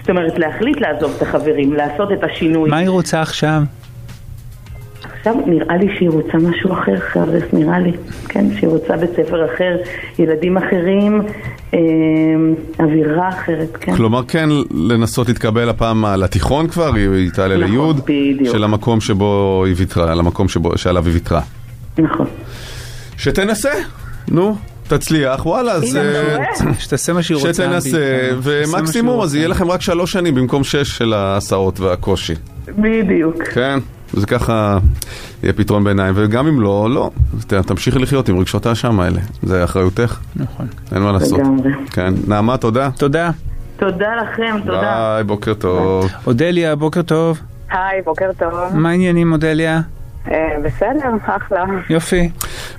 זאת 0.00 0.10
אומרת, 0.10 0.38
להחליט 0.38 0.80
לעזוב 0.80 1.12
את 1.16 1.22
החברים, 1.22 1.72
לעשות 1.72 2.12
את 2.12 2.24
השינוי. 2.24 2.70
מה 2.70 2.76
היא 2.76 2.88
רוצה 2.88 3.22
עכשיו? 3.22 3.62
עכשיו 5.26 5.42
נראה 5.46 5.76
לי 5.76 5.86
שהיא 5.96 6.10
רוצה 6.10 6.38
משהו 6.38 6.72
אחר, 6.72 6.98
חרדס, 7.12 7.42
נראה 7.52 7.78
לי. 7.78 7.92
כן, 8.28 8.44
שהיא 8.58 8.68
רוצה 8.68 8.96
בית 8.96 9.10
ספר 9.10 9.44
אחר, 9.54 9.76
ילדים 10.18 10.56
אחרים, 10.56 11.22
אה, 11.74 11.78
אווירה 12.80 13.28
אחרת, 13.28 13.76
כן. 13.80 13.96
כלומר 13.96 14.22
כן 14.28 14.48
לנסות 14.74 15.28
להתקבל 15.28 15.68
הפעם 15.68 16.04
לתיכון 16.04 16.68
כבר, 16.68 16.94
היא 16.94 17.30
תעלה 17.30 17.56
נכון, 17.56 17.70
ליוד, 17.70 18.00
בדיוק. 18.04 18.52
של 18.56 18.64
המקום 18.64 19.00
שבו 19.00 19.62
היא 19.66 19.74
ויתרה, 19.76 20.14
למקום 20.14 20.48
שבו- 20.48 20.78
שעליו 20.78 21.04
היא 21.06 21.12
ויתרה. 21.14 21.40
נכון. 21.98 22.26
שתנסה, 23.16 23.72
נו, 24.28 24.56
תצליח, 24.88 25.46
וואלה, 25.46 25.72
אז... 25.72 25.96
אה, 25.96 26.44
שתעשה 26.78 27.12
מה 27.12 27.22
שהיא 27.22 27.36
רוצה. 27.36 27.52
שתנסה, 27.52 28.28
מה 28.32 28.38
ומקסימום 28.42 29.20
אז 29.20 29.34
יהיה 29.34 29.48
לכם 29.48 29.70
רק 29.70 29.80
שלוש 29.80 30.12
שנים 30.12 30.34
במקום 30.34 30.64
שש 30.64 30.98
של 30.98 31.12
ההסעות 31.12 31.80
והקושי. 31.80 32.34
בדיוק. 32.78 33.42
כן, 33.42 33.78
זה 34.12 34.26
ככה 34.26 34.78
יהיה 35.42 35.52
פתרון 35.52 35.84
ביניים, 35.84 36.14
וגם 36.16 36.46
אם 36.46 36.60
לא, 36.60 36.88
לא. 36.90 37.10
תמשיכי 37.66 37.98
לחיות 37.98 38.28
עם 38.28 38.38
רגשות 38.38 38.66
האשם 38.66 39.00
האלה, 39.00 39.20
זה 39.42 39.64
אחריותך. 39.64 40.18
נכון. 40.36 40.66
אין 40.92 41.02
מה 41.02 41.12
לעשות. 41.12 41.38
לגמרי. 41.38 41.72
כן, 41.90 42.14
נעמה, 42.28 42.56
תודה. 42.56 42.90
תודה. 42.90 43.30
תודה 43.76 44.08
לכם, 44.22 44.56
תודה. 44.66 44.80
ביי, 44.80 45.24
בוקר 45.24 45.54
טוב. 45.54 46.10
אודליה, 46.26 46.76
בוקר 46.76 47.02
טוב. 47.02 47.40
היי, 47.70 48.02
בוקר 48.02 48.30
טוב. 48.38 48.54
מה 48.74 48.90
העניינים, 48.90 49.32
אודליה? 49.32 49.80
אה, 50.32 50.56
בסדר, 50.64 51.08
אחלה. 51.26 51.64
יופי. 51.90 52.30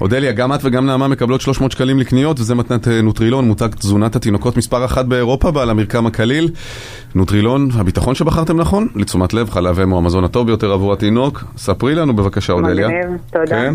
אודליה, 0.02 0.32
גם 0.32 0.54
את 0.54 0.60
וגם 0.64 0.86
נעמה 0.86 1.08
מקבלות 1.08 1.42
300 1.42 1.72
שקלים 1.72 2.00
לקניות, 2.00 2.40
וזה 2.40 2.56
מתנת 2.56 2.88
אה, 2.88 3.02
נוטרילון, 3.02 3.48
מותג 3.48 3.68
תזונת 3.68 4.16
התינוקות 4.16 4.58
מספר 4.58 4.86
אחת 4.86 5.06
באירופה, 5.06 5.52
בעל 5.52 5.70
המרקם 5.70 6.06
הקליל. 6.06 6.50
נוטרילון, 7.16 7.70
הביטחון 7.76 8.16
שבחרתם 8.16 8.58
נכון? 8.58 8.88
לתשומת 8.96 9.34
לב, 9.34 9.50
חלב 9.50 9.80
אם 9.80 9.90
הוא 9.90 9.98
המזון 9.98 10.24
הטוב 10.24 10.48
ביותר 10.48 10.72
עבור 10.72 10.94
התינוק. 10.94 11.44
ספרי 11.58 11.96
לנו 11.96 12.16
בבקשה, 12.16 12.54
אודליה. 12.54 12.88
מגניב, 12.88 13.18
תודה. 13.32 13.46
כן. 13.46 13.74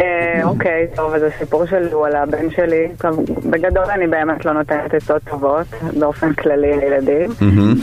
אה, 0.00 0.40
אוקיי, 0.44 0.86
טוב, 0.96 1.14
אז 1.14 1.22
הסיפור 1.22 1.66
שלי 1.66 1.92
הוא 1.92 2.06
על 2.06 2.16
הבן 2.16 2.50
שלי. 2.50 2.88
טוב, 2.98 3.24
בגדול 3.50 3.84
אני 3.84 4.06
באמת 4.06 4.44
לא 4.44 4.52
נותנת 4.52 4.94
עצות 4.94 5.22
טובות, 5.24 5.66
באופן 5.98 6.32
כללי 6.32 6.76
לילדים. 6.76 7.30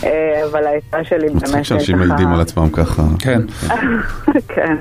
אה, 0.03 0.45
אבל 0.51 0.65
העצה 0.67 1.03
שלי 1.03 1.27
באמת... 1.27 1.43
מצחיק 1.43 1.63
שאנשים 1.63 1.97
מעידים 1.97 2.33
על 2.33 2.41
עצמם 2.41 2.69
ככה. 2.69 3.03
כן. 3.19 3.41
כן. 4.55 4.75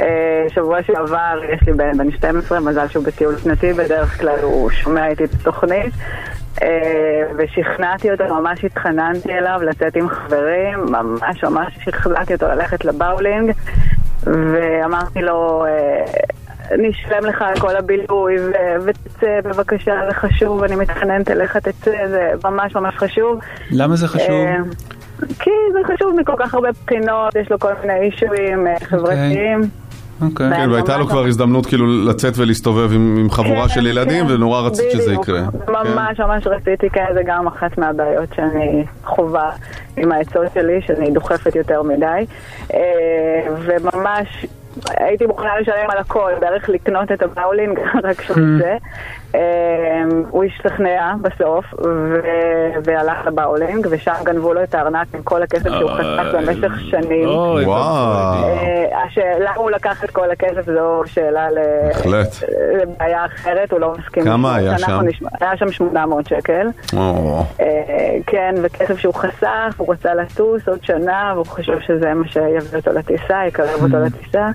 אה, 0.00 0.46
שבוע 0.54 0.82
שעבר 0.82 1.40
יש 1.52 1.60
לי 1.66 1.72
בן 1.72 1.98
בן 1.98 2.10
12, 2.10 2.60
מזל 2.60 2.88
שהוא 2.88 3.04
בטיול 3.04 3.38
שנתי, 3.38 3.72
בדרך 3.72 4.20
כלל 4.20 4.38
הוא 4.42 4.70
שומע 4.70 5.08
איתי 5.08 5.24
את 5.24 5.34
התוכנית. 5.40 5.94
ושכנעתי 7.38 8.10
אותו, 8.10 8.24
ממש 8.34 8.64
התחננתי 8.64 9.32
אליו 9.32 9.60
לצאת 9.62 9.96
עם 9.96 10.08
חברים, 10.08 10.78
ממש 10.88 11.44
ממש 11.44 11.78
שכנעתי 11.84 12.34
אותו 12.34 12.46
ללכת 12.46 12.84
לבאולינג, 12.84 13.52
ואמרתי 14.22 15.20
לו, 15.20 15.66
אשלם 16.90 17.24
לך 17.28 17.42
על 17.42 17.60
כל 17.60 17.76
הבילוי, 17.76 18.36
ו- 18.38 18.84
ותצא 18.84 19.40
בבקשה, 19.44 19.94
זה 20.08 20.14
חשוב, 20.14 20.62
אני 20.62 20.76
מתחננת 20.76 21.30
אליך, 21.30 21.56
תצא, 21.56 22.08
זה 22.08 22.32
ממש 22.44 22.74
ממש 22.74 22.94
חשוב. 22.96 23.40
למה 23.70 23.96
זה 23.96 24.08
חשוב? 24.08 24.30
אה, 24.30 24.56
כי 25.38 25.50
זה 25.72 25.94
חשוב 25.94 26.20
מכל 26.20 26.34
כך 26.38 26.54
הרבה 26.54 26.68
בחינות, 26.84 27.36
יש 27.36 27.50
לו 27.50 27.58
כל 27.58 27.72
מיני 27.80 28.00
אישויים 28.00 28.66
אה, 28.66 28.74
חברתיים. 28.80 29.60
אוקיי. 30.22 30.50
כן, 30.56 30.70
והייתה 30.70 30.96
לו 30.96 31.06
כבר 31.06 31.24
הזדמנות 31.24 31.66
כאילו 31.66 31.86
לצאת 32.04 32.32
ולהסתובב 32.36 32.92
עם 32.92 33.30
חבורה 33.30 33.68
כן, 33.68 33.74
של 33.74 33.86
ילדים, 33.86 34.26
כן, 34.26 34.32
ונורא 34.34 34.60
רצית 34.60 34.90
שזה. 34.90 35.12
יקרה. 35.12 35.40
כן. 35.66 35.72
ממש 35.72 36.20
ממש 36.20 36.46
רציתי, 36.46 36.90
כן, 36.90 37.04
זה 37.14 37.20
גם 37.26 37.46
אחת 37.46 37.78
מהבעיות 37.78 38.28
שאני 38.36 38.84
חווה 39.04 39.50
עם 39.96 40.12
העצות 40.12 40.46
שלי, 40.54 40.80
שאני 40.86 41.10
דוחפת 41.10 41.56
יותר 41.56 41.82
מדי. 41.82 42.26
אה, 42.74 42.80
וממש 43.58 44.46
הייתי 44.96 45.26
מוכנה 45.26 45.60
לשלם 45.60 45.90
על 45.90 45.98
הכל, 45.98 46.32
בערך 46.40 46.68
לקנות 46.68 47.12
את 47.12 47.22
הבאולינג, 47.22 47.78
רק 48.04 48.22
יצא. 48.24 48.32
אה, 48.64 48.76
הוא 50.30 50.44
השתכנע 50.44 51.14
בסוף, 51.22 51.64
והלך 52.84 53.26
לבאולינג, 53.26 53.86
ושם 53.90 54.12
גנבו 54.24 54.54
לו 54.54 54.62
את 54.62 54.74
הארנק 54.74 55.06
עם 55.14 55.22
כל 55.22 55.42
הכסף 55.42 55.70
שהוא 55.78 55.90
חסך 55.90 56.26
במשך 56.34 56.80
שנים. 56.80 57.28
אוי, 57.28 57.64
וואו. 57.64 58.44
אה, 58.44 59.02
השאלה 59.04 59.52
הוא 59.54 59.70
לקח 59.70 60.04
את 60.04 60.10
כל 60.10 60.30
הכסף 60.30 60.66
זו 60.66 61.02
שאלה. 61.06 61.48
לבעיה 62.82 63.24
אחרת, 63.24 63.72
הוא 63.72 63.80
לא 63.80 63.94
מסכים. 63.98 64.24
כמה. 64.24 64.56
היה 64.56 64.78
שם? 64.78 65.00
היה 65.40 65.56
שם 65.56 65.72
800 65.72 66.26
שקל. 66.26 66.66
אה, 67.60 67.66
כן, 68.26 68.54
וכסף 68.62 68.98
שהוא 68.98 69.14
חסך, 69.14 69.74
הוא 69.76 69.92
רצה 69.92 70.14
לטוס 70.14 70.68
עוד 70.68 70.84
שנה, 70.84 71.32
והוא 71.34 71.46
חושב 71.46 71.80
שזה 71.80 72.14
מה 72.14 72.28
שיביא 72.28 72.78
אותו 72.78 72.92
לטיסה, 72.92 73.46
יקרב 73.46 73.82
אותו 73.82 73.96
לטיסה. 73.98 74.48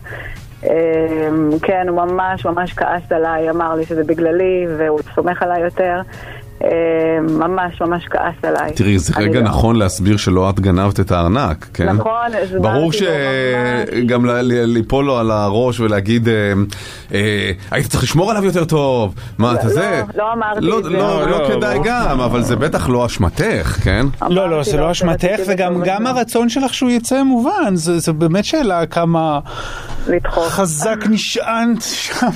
אה, 0.63 1.29
כן, 1.61 1.89
הוא 1.89 1.97
ממש 1.97 2.45
ממש 2.45 2.73
כעס 2.73 3.11
עליי, 3.11 3.49
אמר 3.49 3.75
לי 3.75 3.85
שזה 3.85 4.03
בגללי, 4.03 4.65
והוא 4.77 4.99
סומך 5.15 5.43
עליי 5.43 5.61
יותר. 5.61 6.01
אה, 6.63 6.69
ממש 7.21 7.81
ממש 7.81 8.03
כעס 8.11 8.33
עליי. 8.43 8.71
תראי, 8.73 8.99
זה 8.99 9.13
רגע 9.17 9.39
לא- 9.39 9.45
נכון 9.45 9.75
להסביר 9.75 10.17
שלא 10.17 10.49
את 10.49 10.59
גנבת 10.59 10.99
את 10.99 11.11
הארנק, 11.11 11.67
כן? 11.73 11.89
נכון, 11.89 12.11
הסברתי 12.43 12.59
ברור 12.59 12.85
לו 12.85 12.93
שגם 12.93 14.25
ל- 14.25 14.31
ל- 14.41 14.63
ליפול 14.65 15.05
לו 15.05 15.17
על 15.17 15.31
הראש 15.31 15.79
ולהגיד, 15.79 16.27
אה, 16.29 16.33
אה, 17.13 17.51
היית 17.71 17.87
צריך 17.87 18.03
לשמור 18.03 18.31
עליו 18.31 18.45
יותר 18.45 18.65
טוב, 18.65 19.15
מה 19.37 19.53
אתה 19.53 19.69
זה? 19.69 20.01
לא 20.17 20.33
אמרתי 20.33 20.59
לא, 20.61 20.79
את 20.79 20.83
זה. 20.83 20.89
לא, 20.89 20.97
לא 21.29 21.39
לא, 21.39 21.47
כדאי 21.55 21.77
לא. 21.77 21.83
גם, 21.85 22.19
אבל 22.21 22.41
זה 22.43 22.55
בטח 22.55 22.89
לא 22.89 23.05
אשמתך, 23.05 23.77
כן? 23.83 24.05
לא, 24.29 24.49
לא, 24.49 24.63
זה 24.63 24.77
לא 24.77 24.91
אשמתך, 24.91 25.35
וגם 25.47 25.81
גם 25.85 26.07
הרצון 26.07 26.49
שלך 26.49 26.73
שהוא 26.73 26.89
יצא 26.89 27.23
מובן, 27.23 27.75
זה 27.75 27.99
זה 27.99 28.13
באמת 28.13 28.45
שאלה 28.45 28.85
כמה 28.85 29.39
לדחוף. 30.07 30.47
חזק 30.49 30.97
נשענת 31.09 31.81
שם. 31.81 32.27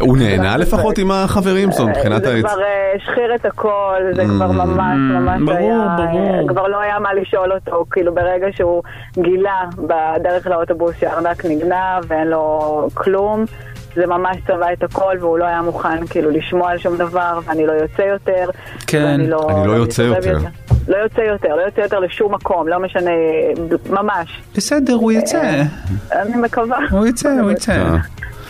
הוא 0.00 0.16
נהנה 0.18 0.56
לפחות 0.56 0.98
עם 0.98 1.10
החברים, 1.10 1.70
זאת 1.70 1.80
אומרת, 1.80 1.96
מבחינת 1.96 2.22
זה 2.22 2.32
העץ. 2.34 2.44
כבר 2.44 2.55
אה, 2.55 2.55
השחיר 2.96 3.34
את 3.34 3.44
הכל, 3.44 4.02
זה 4.12 4.24
כבר 4.24 4.52
ממש 4.52 4.98
ממש 5.12 5.42
ברור, 5.42 5.58
היה, 5.58 5.96
ברור. 5.96 6.48
כבר 6.48 6.66
לא 6.66 6.80
היה 6.80 6.98
מה 6.98 7.14
לשאול 7.14 7.52
אותו, 7.52 7.84
כאילו 7.90 8.14
ברגע 8.14 8.46
שהוא 8.56 8.82
גילה 9.18 9.62
בדרך 9.76 10.46
לאוטובוס 10.46 10.94
שהארנק 11.00 11.44
נגנב 11.44 12.04
ואין 12.08 12.28
לו 12.28 12.88
כלום, 12.94 13.44
זה 13.94 14.06
ממש 14.06 14.36
צבע 14.46 14.72
את 14.72 14.82
הכל 14.82 15.16
והוא 15.20 15.38
לא 15.38 15.44
היה 15.44 15.62
מוכן 15.62 16.06
כאילו 16.06 16.30
לשמוע 16.30 16.70
על 16.70 16.78
שום 16.78 16.96
דבר 16.96 17.38
ואני 17.44 17.66
לא 17.66 17.72
יוצא 17.72 18.02
יותר. 18.02 18.50
כן. 18.86 19.04
ואני 19.04 19.26
לא, 19.30 19.46
אני 19.50 19.66
לא 19.66 19.72
יוצא 19.72 20.10
מסתובב 20.10 20.26
יותר. 20.26 20.48
לא 20.88 20.96
יוצא 20.96 21.20
יותר, 21.20 21.56
לא 21.56 21.62
יוצא 21.62 21.80
יותר 21.80 21.98
לשום 21.98 22.34
מקום, 22.34 22.68
לא 22.68 22.80
משנה, 22.80 23.10
ממש. 23.90 24.42
בסדר, 24.56 24.94
הוא 24.94 25.12
יצא. 25.12 25.62
אני 26.12 26.36
מקווה. 26.36 26.78
הוא 26.90 27.06
יצא, 27.06 27.28
הוא 27.42 27.50
יצא. 27.50 27.72
אה, 27.72 27.96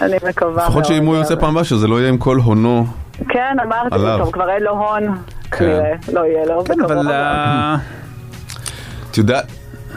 אני 0.00 0.16
מקווה 0.28 0.64
לפחות 0.64 0.84
שאם 0.84 1.06
הוא. 1.06 1.16
יוצא 1.16 1.34
פעם 1.34 1.50
הבאה, 1.50 1.64
שזה 1.64 1.86
לא 1.86 2.00
יהיה 2.00 2.08
עם 2.08 2.18
כל 2.18 2.36
הונו. 2.36 2.86
כן, 3.28 3.56
אמרתי. 3.62 3.96
טוב, 4.18 4.32
כבר 4.32 4.50
אין 4.50 4.62
לו 4.62 4.70
הון, 4.70 5.16
כן. 5.50 5.56
כנראה, 5.58 5.92
לא 6.12 6.26
יהיה 6.26 6.46
לו. 6.46 6.64
כן, 6.64 6.80
אבל. 6.84 7.10
אה, 7.12 7.76
את 9.10 9.18
יודעת, 9.18 9.44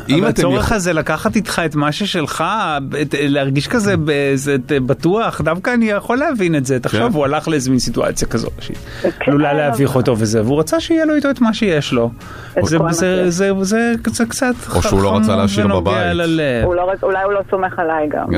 אם 0.09 0.19
אבל 0.19 0.29
אתם 0.29 0.39
הצורך 0.41 0.63
יכול- 0.65 0.77
הזה 0.77 0.93
לקחת 0.93 1.35
איתך 1.35 1.61
את 1.65 1.75
מה 1.75 1.91
ששלך, 1.91 2.43
את- 3.01 3.15
להרגיש 3.19 3.67
כזה 3.67 3.97
באיזה- 3.97 4.55
את- 4.55 4.71
בטוח, 4.85 5.41
דווקא 5.41 5.73
אני 5.73 5.85
יכול 5.89 6.17
להבין 6.17 6.55
את 6.55 6.65
זה. 6.65 6.79
תחשוב, 6.79 7.01
כן. 7.09 7.13
הוא 7.13 7.25
הלך 7.25 7.47
לאיזה 7.47 7.69
מין 7.69 7.79
סיטואציה 7.79 8.27
כזו, 8.27 8.49
שעלולה 9.19 9.53
להביך 9.53 9.95
אותו 9.95 10.15
וזה, 10.17 10.41
והוא 10.43 10.59
רצה 10.59 10.79
שיהיה 10.79 11.05
לו 11.05 11.15
איתו 11.15 11.29
את 11.29 11.41
מה 11.41 11.53
שיש 11.53 11.93
לו. 11.93 12.11
את 12.59 12.65
זה- 12.65 12.77
זה-. 12.89 13.29
זה- 13.29 13.53
זה 13.61 13.93
זה 14.11 14.25
קצת 14.29 14.55
או 14.75 14.81
שהוא 14.81 15.01
לא 15.03 15.17
רצה 15.17 15.35
להשאיר 15.35 15.65
ונוגע 15.65 15.91
בבית. 15.91 16.65
הוא 16.65 16.75
לא, 16.75 16.91
אולי 17.03 17.23
הוא 17.23 17.33
לא 17.33 17.39
סומך 17.51 17.79
עליי 17.79 18.09
גם. 18.09 18.31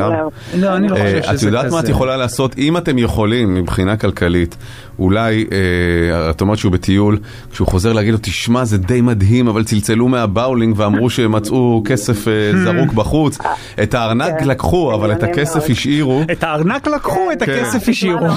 לא, 0.58 0.76
אני 0.76 0.88
לא 0.90 0.96
אה, 0.96 1.02
חושב 1.20 1.30
את 1.32 1.40
שזה 1.40 1.48
יודעת 1.48 1.72
מה 1.72 1.80
את 1.80 1.84
כזה. 1.84 1.92
יכולה 1.92 2.18
לעשות? 2.18 2.58
אם 2.58 2.78
אתם 2.78 2.98
יכולים 2.98 3.54
מבחינה 3.56 3.98
כלכלית, 3.98 4.56
אולי, 5.02 5.46
אה, 5.52 6.30
את 6.30 6.42
אומרת 6.42 6.58
שהוא 6.58 6.72
בטיול, 6.72 7.18
כשהוא 7.52 7.68
חוזר 7.68 7.94
להגיד 7.94 8.14
לו, 8.14 8.20
תשמע, 8.22 8.66
זה 8.66 8.78
די 8.78 9.02
מדהים, 9.02 9.48
אבל 9.48 9.64
צלצלו 9.64 10.08
מהבאולינג 10.08 10.74
ואמרו 10.78 11.10
שמצאו 11.10 11.82
כסף 11.86 12.28
אה, 12.28 12.34
זרוק 12.64 12.94
בחוץ. 12.94 13.38
את 13.84 13.94
הארנק 13.94 14.34
כן. 14.40 14.48
לקחו, 14.48 14.94
אבל 14.94 15.12
את 15.12 15.24
הכסף. 15.24 15.70
השאירו. 15.70 16.22
את 16.32 16.44
הארנק 16.44 16.88
לקחו, 16.88 17.32
את 17.34 17.44
כן. 17.44 17.52
הכסף 17.52 17.90
השאירו. 17.90 18.28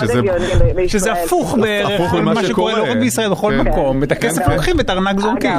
שזה- 0.87 1.13
הפוך 1.13 1.59
בערך 1.61 2.15
ממה 2.15 2.45
שקורה 2.45 2.79
לא. 2.79 2.83
רק 2.91 2.97
בישראל, 2.97 3.31
בכל 3.31 3.53
כן. 3.63 3.69
מקום. 3.69 4.03
את 4.03 4.13
הכסף 4.13 4.43
כן. 4.47 4.51
לוקחים 4.53 4.77
ואת 4.79 4.91
הארנק 4.91 5.21
זורקים. 5.21 5.53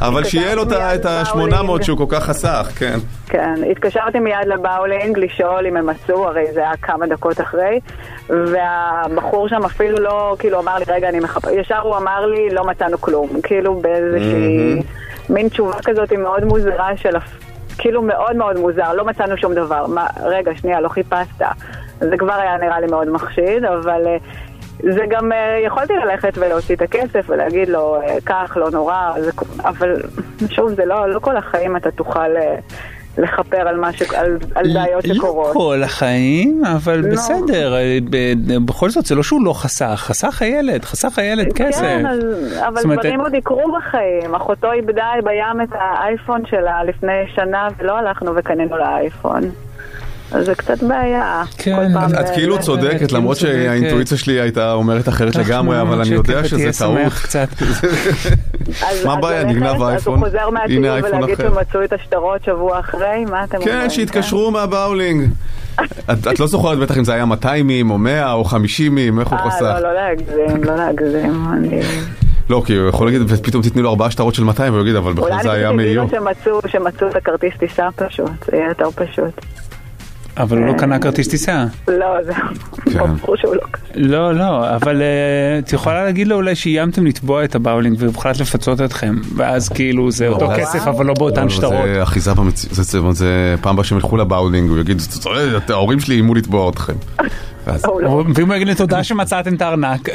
אבל 0.00 0.24
שיהיה 0.24 0.54
לו 0.54 0.62
את 0.72 1.06
ה-800 1.06 1.82
שהוא 1.82 1.98
כל 1.98 2.06
כך 2.08 2.24
חסך, 2.24 2.68
כן. 2.78 2.98
כן, 3.32 3.54
התקשרתי 3.70 4.18
מיד 4.18 4.46
לבאולינג 4.46 5.18
לשאול 5.18 5.66
אם 5.66 5.76
הם 5.76 5.86
מצאו, 5.86 6.28
הרי 6.28 6.52
זה 6.52 6.60
היה 6.60 6.76
כמה 6.76 7.06
דקות 7.06 7.40
אחרי, 7.40 7.80
והבחור 8.28 9.48
שם 9.48 9.64
אפילו 9.64 9.98
לא, 9.98 10.36
כאילו 10.38 10.60
אמר 10.60 10.78
לי, 10.78 10.84
רגע, 10.88 11.08
אני 11.08 11.20
מחפש, 11.20 11.52
ישר 11.52 11.80
הוא 11.80 11.96
אמר 11.96 12.26
לי, 12.26 12.50
לא 12.50 12.64
מצאנו 12.64 13.00
כלום, 13.00 13.28
כאילו 13.42 13.74
באיזושהי 13.74 14.82
מין 15.28 15.48
תשובה 15.48 15.76
כזאת 15.84 16.12
מאוד 16.12 16.44
מוזרה 16.44 16.96
של, 16.96 17.16
כאילו 17.78 18.02
מאוד 18.02 18.36
מאוד 18.36 18.58
מוזר, 18.58 18.92
לא 18.94 19.04
מצאנו 19.04 19.36
שום 19.36 19.54
דבר, 19.54 19.86
מה, 19.86 20.06
רגע, 20.22 20.56
שנייה, 20.56 20.80
לא 20.80 20.88
חיפשת, 20.88 21.42
זה 21.98 22.16
כבר 22.16 22.34
היה 22.34 22.56
נראה 22.56 22.80
לי 22.80 22.86
מאוד 22.86 23.08
מחשיד, 23.08 23.64
אבל... 23.64 24.06
אה, 24.06 24.16
זה 24.94 25.04
גם, 25.08 25.32
אה, 25.32 25.58
יכולתי 25.64 25.92
ללכת 25.92 26.38
ולהוציא 26.38 26.76
את 26.76 26.82
הכסף 26.82 27.24
ולהגיד 27.28 27.68
לו, 27.68 27.96
אה, 28.02 28.16
קח, 28.24 28.56
לא 28.56 28.70
נורא, 28.70 29.12
זה, 29.20 29.30
אבל 29.64 30.02
שוב, 30.50 30.68
זה 30.74 30.84
לא, 30.84 31.08
לא 31.08 31.18
כל 31.18 31.36
החיים 31.36 31.76
אתה 31.76 31.90
תוכל 31.90 32.30
לכפר 33.18 33.68
על, 33.68 33.76
מה 33.76 33.92
ש, 33.92 34.02
על, 34.02 34.38
על 34.54 34.74
בעיות 34.74 35.04
לא 35.04 35.14
שקורות. 35.14 35.52
כל 35.52 35.82
החיים, 35.84 36.62
אבל 36.64 36.98
לא. 36.98 37.12
בסדר, 37.12 37.74
אה, 37.74 37.98
בכל 38.64 38.90
זאת 38.90 39.06
זה 39.06 39.14
לא 39.14 39.22
שהוא 39.22 39.44
לא 39.44 39.52
חסך, 39.52 39.94
חסך 39.96 40.42
הילד, 40.42 40.84
חסך 40.84 41.18
הילד 41.18 41.52
כסף. 41.52 41.80
כן, 41.80 42.06
אבל 42.68 42.82
אומרת, 42.84 42.98
דברים 42.98 43.20
עוד 43.20 43.34
יקרו 43.34 43.72
בחיים. 43.78 44.34
אחותו 44.34 44.72
איבדה 44.72 45.10
בים 45.24 45.60
את 45.62 45.68
האייפון 45.72 46.42
שלה 46.46 46.84
לפני 46.84 47.12
שנה 47.34 47.68
ולא 47.78 47.98
הלכנו 47.98 48.32
וקנינו 48.36 48.76
לה 48.76 48.96
אייפון. 48.96 49.42
אז 50.34 50.46
זה 50.46 50.54
קצת 50.54 50.82
בעיה. 50.82 51.42
כן, 51.58 51.76
את- 51.96 52.20
את 52.20 52.28
כאילו 52.34 52.58
צודקת, 52.60 53.12
למרות. 53.12 53.36
שהאינטואיציה 53.36 54.18
שלי 54.18 54.40
הייתה 54.40 54.72
אומרת 54.72 55.08
אחרת 55.08 55.36
לגמרי, 55.36 55.80
אבל 55.80 56.00
אני 56.00 56.08
יודע 56.08 56.44
שזה 56.44 56.70
טעות. 56.78 56.98
אז- 58.82 59.04
מה 59.04 59.12
אז 59.12 59.18
הבעיה, 59.18 59.44
נגנב 59.44 59.66
אז 59.82 59.82
אייפון, 59.82 60.18
הוא 60.18 60.24
חוזר 60.26 60.50
מהטיול 60.50 60.84
ולהגיד. 61.04 61.36
שמצאו 61.36 61.84
את 61.84 61.92
השטרות 61.92 62.44
שבוע 62.44 62.80
אחרי? 62.80 63.24
מה 63.30 63.44
אתם 63.44 63.56
אומרים? 63.56 63.80
כן, 63.80 63.90
שיתקשרו 63.90 64.50
מהבאולינג. 64.50 65.30
את 66.12 66.26
את 66.32 66.40
לא 66.40 66.46
זוכרת 66.46 66.78
בטח 66.78 66.98
אם 66.98 67.04
זה 67.04 67.12
היה 67.14 67.24
200 67.24 67.66
מים 67.66 67.90
או 67.90 67.98
100 67.98 68.32
או 68.32 68.44
50 68.44 68.94
מים, 68.94 69.20
איך 69.20 69.28
הוא 69.28 69.38
אה, 69.38 69.50
חסך? 69.50 69.62
לא, 69.62 69.78
לא 69.80 69.94
להגזים, 69.94 70.64
לא 70.64 70.76
להגזים. 70.76 71.44
אני... 71.56 71.80
לא, 72.50 72.62
כי 72.66 72.74
הוא 72.76 72.88
יכול 72.88 73.06
להגיד, 73.06 73.22
ופתאום 73.28 73.62
תתני 73.62 73.82
לו 73.82 73.90
ארבעה 73.90 74.10
שטרות 74.10 74.34
של 74.34 74.44
200, 74.44 74.72
והוא 74.72 74.82
יגיד, 74.82 74.96
אבל 74.96 75.12
אולי 75.18 75.30
בכלל 75.30 75.42
זה 75.42 75.52
היה 75.52 75.68
אני 75.68 75.76
מאיו. 75.76 76.04
חושבת 76.06 76.20
שמצאו 76.20 76.60
שמצאו 76.68 77.08
את 77.08 77.16
הכרטיס 77.16 77.52
טיסה 77.58 77.88
פשוט, 77.96 78.30
זה 78.50 78.56
יהיה 78.56 78.68
יותר 78.68 78.90
פשוט. 78.90 79.44
אבל 80.36 80.58
הוא 80.58 80.66
לא 80.66 80.72
קנה 80.72 80.98
כרטיס 80.98 81.28
טיסה. 81.28 81.64
לא, 81.88 82.06
זהו. 82.24 82.34
כן. 82.92 82.98
ברור 83.22 83.36
שהוא 83.36 83.54
לא 83.54 83.62
לא, 83.94 84.34
לא, 84.34 84.74
אבל 84.76 85.02
אה, 85.02 85.06
את 85.58 85.72
יכולה 85.72 86.04
להגיד 86.04 86.28
לו 86.28 86.36
אולי 86.36 86.54
שאיימתם 86.54 87.06
לתבוע 87.06 87.44
את 87.44 87.54
הבאולינג 87.54 87.96
והוחלט 87.98 88.40
לפצות 88.40 88.80
אתכם, 88.80 89.14
ואז 89.36 89.68
כאילו 89.68 90.10
זה 90.10 90.28
אותו 90.28 90.44
אבל- 90.46 90.56
כסף 90.60 90.86
אבל 90.86 91.06
לא 91.06 91.14
באותן 91.14 91.48
שטרות. 91.48 91.72
זה 91.94 92.02
אחיזה 92.02 92.34
במציאות, 92.34 92.76
זה- 93.16 93.54
פעם 93.60 93.72
הבאה 93.74 93.84
שהם 93.84 93.98
ילכו 93.98 94.16
לבאולינג, 94.16 94.70
הוא 94.70 94.78
יגיד, 94.78 94.98
"זה- 94.98 95.20
זה- 95.32 95.58
ההורים 95.74 96.00
שלי 96.00 96.14
איימו 96.14 96.34
לתבוע 96.34 96.70
אתכם. 96.70 96.92
ואז- 97.66 97.84
לא. 98.02 98.24
ואם 98.34 98.46
הוא 98.46 98.54
יגיד 98.54 98.66
לי 98.68 98.74
תודה 98.74 99.04
שמצאתם 99.04 99.54
את 99.54 99.62
הארנק, 99.62 100.08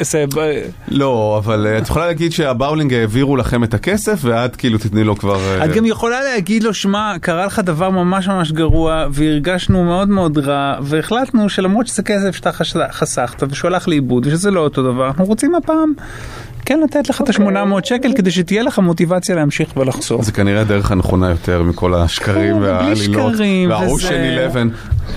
לא, 0.88 1.40
אבל 1.44 1.66
אה, 1.66 1.78
את 1.78 1.88
יכולה 1.88 2.06
להגיד 2.06 2.32
שהבאולינג 2.32 2.94
העבירו 2.94 3.36
לכם 3.36 3.64
את 3.64 3.74
הכסף, 3.74 4.18
ואת 4.22 4.56
כאילו 4.56 4.78
תתני 4.78 5.04
לו 5.04 5.16
כבר... 5.16 5.36
אה, 5.60 5.64
את 5.64 5.70
גם 5.74 5.86
יכולה 5.86 6.22
להגיד 6.22 6.62
לו, 6.62 6.74
שמע, 6.74 7.12
קרה 7.20 7.46
לך 7.46 7.58
דבר 7.58 7.90
ממש 7.90 8.28
ממש 8.28 8.52
גרוע, 8.52 9.06
והרגשנו 9.10 9.84
מאוד 9.84 10.08
מאוד 10.08 10.38
רע, 10.38 10.74
והחלטנו 10.82 11.48
שלמרות 11.48 11.86
שזה 11.86 12.02
כסף 12.02 12.36
שאתה 12.36 12.52
חסכת 12.92 13.42
ושהוא 13.50 13.68
הלך 13.68 13.88
לאיבוד, 13.88 14.26
ושזה 14.26 14.50
לא 14.50 14.60
אותו 14.60 14.82
דבר, 14.92 15.06
אנחנו 15.06 15.24
רוצים 15.24 15.54
הפעם 15.54 15.92
כן 16.66 16.80
לתת 16.80 17.08
לך 17.10 17.20
את 17.20 17.28
ה-800 17.28 17.44
שקל 17.84 18.12
כדי 18.16 18.30
שתהיה 18.30 18.62
לך 18.62 18.78
מוטיבציה 18.78 19.36
להמשיך 19.36 19.76
ולחסוך. 19.76 20.24
זה 20.24 20.32
כנראה 20.32 20.60
הדרך 20.60 20.90
הנכונה 20.90 21.30
יותר 21.30 21.62
מכל 21.62 21.94
השקרים 21.94 22.54
כן, 22.54 22.60
בלי 22.60 22.68
והעלילות. 22.70 23.32
שקרים, 23.34 23.70
והאושן 23.70 24.06
וזה- 24.06 24.46
11. 24.46 24.62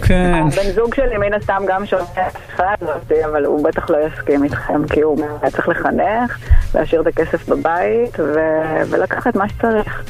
כן. 0.01 0.33
הבן 0.47 0.71
זוג 0.75 0.95
שלי 0.95 1.17
מן 1.17 1.33
הסתם 1.33 1.61
גם 1.67 1.85
שומע 1.85 2.01
את 2.03 2.17
השיחה 2.35 2.63
הזאת, 2.81 3.11
אבל 3.31 3.45
הוא 3.45 3.63
בטח 3.63 3.89
לא 3.89 3.97
יסכים 4.07 4.43
איתכם, 4.43 4.87
כי 4.87 5.01
הוא 5.01 5.19
היה 5.41 5.51
צריך 5.51 5.69
לחנך, 5.69 6.37
להשאיר 6.75 7.01
את 7.01 7.07
הכסף 7.07 7.49
בבית 7.49 8.19
ו- 8.19 8.81
ולקחת 8.89 9.35
מה 9.35 9.49
שצריך. 9.49 10.03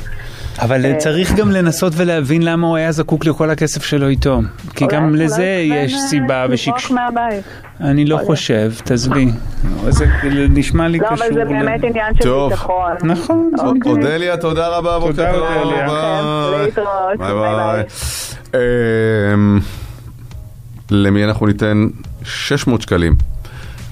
אבל 0.60 0.86
אה, 0.86 0.96
צריך 0.98 1.36
גם 1.36 1.52
לנסות 1.52 1.94
ולהבין 1.96 2.44
למה 2.44 2.68
הוא 2.68 2.76
היה 2.76 2.92
זקוק 2.92 3.26
לכל 3.26 3.50
הכסף 3.50 3.84
שלו 3.84 4.08
איתו. 4.08 4.42
כי 4.76 4.86
גם 4.88 5.16
לזה 5.16 5.64
יש 5.64 5.94
אה, 5.94 6.00
סיבה 6.00 6.44
לברוח 6.44 6.54
ושקש... 6.54 6.92
מהבית. 6.92 7.44
אני 7.82 8.06
לא 8.06 8.20
חושב, 8.26 8.72
תעזבי. 8.84 9.28
זה 9.90 10.06
נשמע 10.50 10.88
לי 10.88 10.98
לא, 10.98 11.08
קשור. 11.08 11.26
אבל 11.28 11.34
זה 11.34 11.46
באמת 11.46 11.84
עניין 11.84 12.14
של 12.16 12.24
טוב. 12.24 12.52
ביטחון. 12.52 12.92
נכון, 13.04 13.52
אוקיי. 13.60 13.92
אודליה, 13.92 14.38
תודה 14.38 14.68
רבה, 14.68 14.98
תודה. 15.02 15.32
אודליה. 15.32 15.88
ביי. 15.88 16.66
להתראות. 16.66 17.18
ביי 17.18 17.34
ביי 17.34 17.56
ביי. 17.56 17.84
אמ, 19.34 19.60
למי 20.92 21.24
אנחנו 21.26 21.48
ניתן 21.48 21.88
600 22.24 22.82
שקלים? 22.82 23.16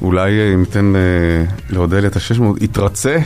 אולי 0.01 0.39
אה, 0.39 0.53
אם 0.53 0.59
ניתן 0.59 0.93
לאודליה 1.69 2.09
את 2.09 2.15
ה-600, 2.15 2.63
יתרצה? 2.63 3.17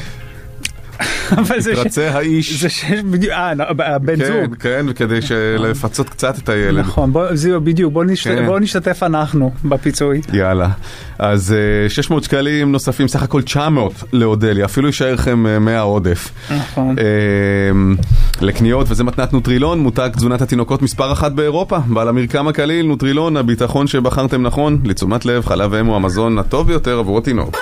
אבל 1.40 1.60
זה 1.60 1.74
ש- 1.76 1.98
האיש? 1.98 2.62
זה 2.62 2.70
שיש 2.70 3.02
בדיוק, 3.02 3.34
אה, 3.34 3.54
הבן 3.96 4.16
כן, 4.20 4.26
זוג. 4.26 4.56
כן, 4.56 4.86
כדי 4.96 5.20
לפצות 5.60 6.10
קצת 6.10 6.38
את 6.38 6.50
הילד. 6.50 6.80
נכון, 6.80 7.14
בוא- 7.14 7.36
זהו, 7.36 7.62
בדיוק, 7.62 7.94
בוא 7.94 8.04
נשת- 8.04 8.30
כן. 8.30 8.46
בוא 8.46 8.60
נשתתף 8.60 9.04
אנחנו 9.04 9.52
בפיצוי. 9.66 10.22
יאללה. 10.34 10.70
אז 11.20 11.54
אה, 11.84 11.90
600 11.90 12.24
שקלים 12.24 12.72
נוספים, 12.72 13.08
סך 13.08 13.24
הכל 13.24 13.42
900 13.42 13.94
לאודליה, 14.14 14.66
אפילו 14.66 14.88
יישאר 14.88 15.14
לכם 15.14 15.48
אה, 15.48 15.60
100 15.60 15.80
עודף. 15.82 16.32
נכון. 16.52 16.96
אה, 17.00 17.04
לקניות, 18.42 18.88
וזה 18.90 19.04
מתנת 19.04 19.34
נוטרילון, 19.34 19.80
מותג 19.80 20.10
תזונת 20.14 20.42
התינוקות 20.42 20.82
מספר 20.82 21.12
אחת 21.12 21.32
באירופה. 21.32 21.78
בעל 21.88 22.08
המרקם 22.08 22.48
הקליל, 22.48 22.86
נוטרילון, 22.86 23.38
הביטחון 23.38 23.88
שבחרתם 23.88 24.42
נכון, 24.44 24.78
לתשומת 24.86 25.26
לב, 25.26 25.46
חלב 25.46 25.74
אם 25.74 25.86
הוא 25.86 25.96
המזון 25.96 26.38
הטוב 26.40 26.68
ביותר 26.68 27.00
עבור 27.00 27.18
התינוק. 27.18 27.56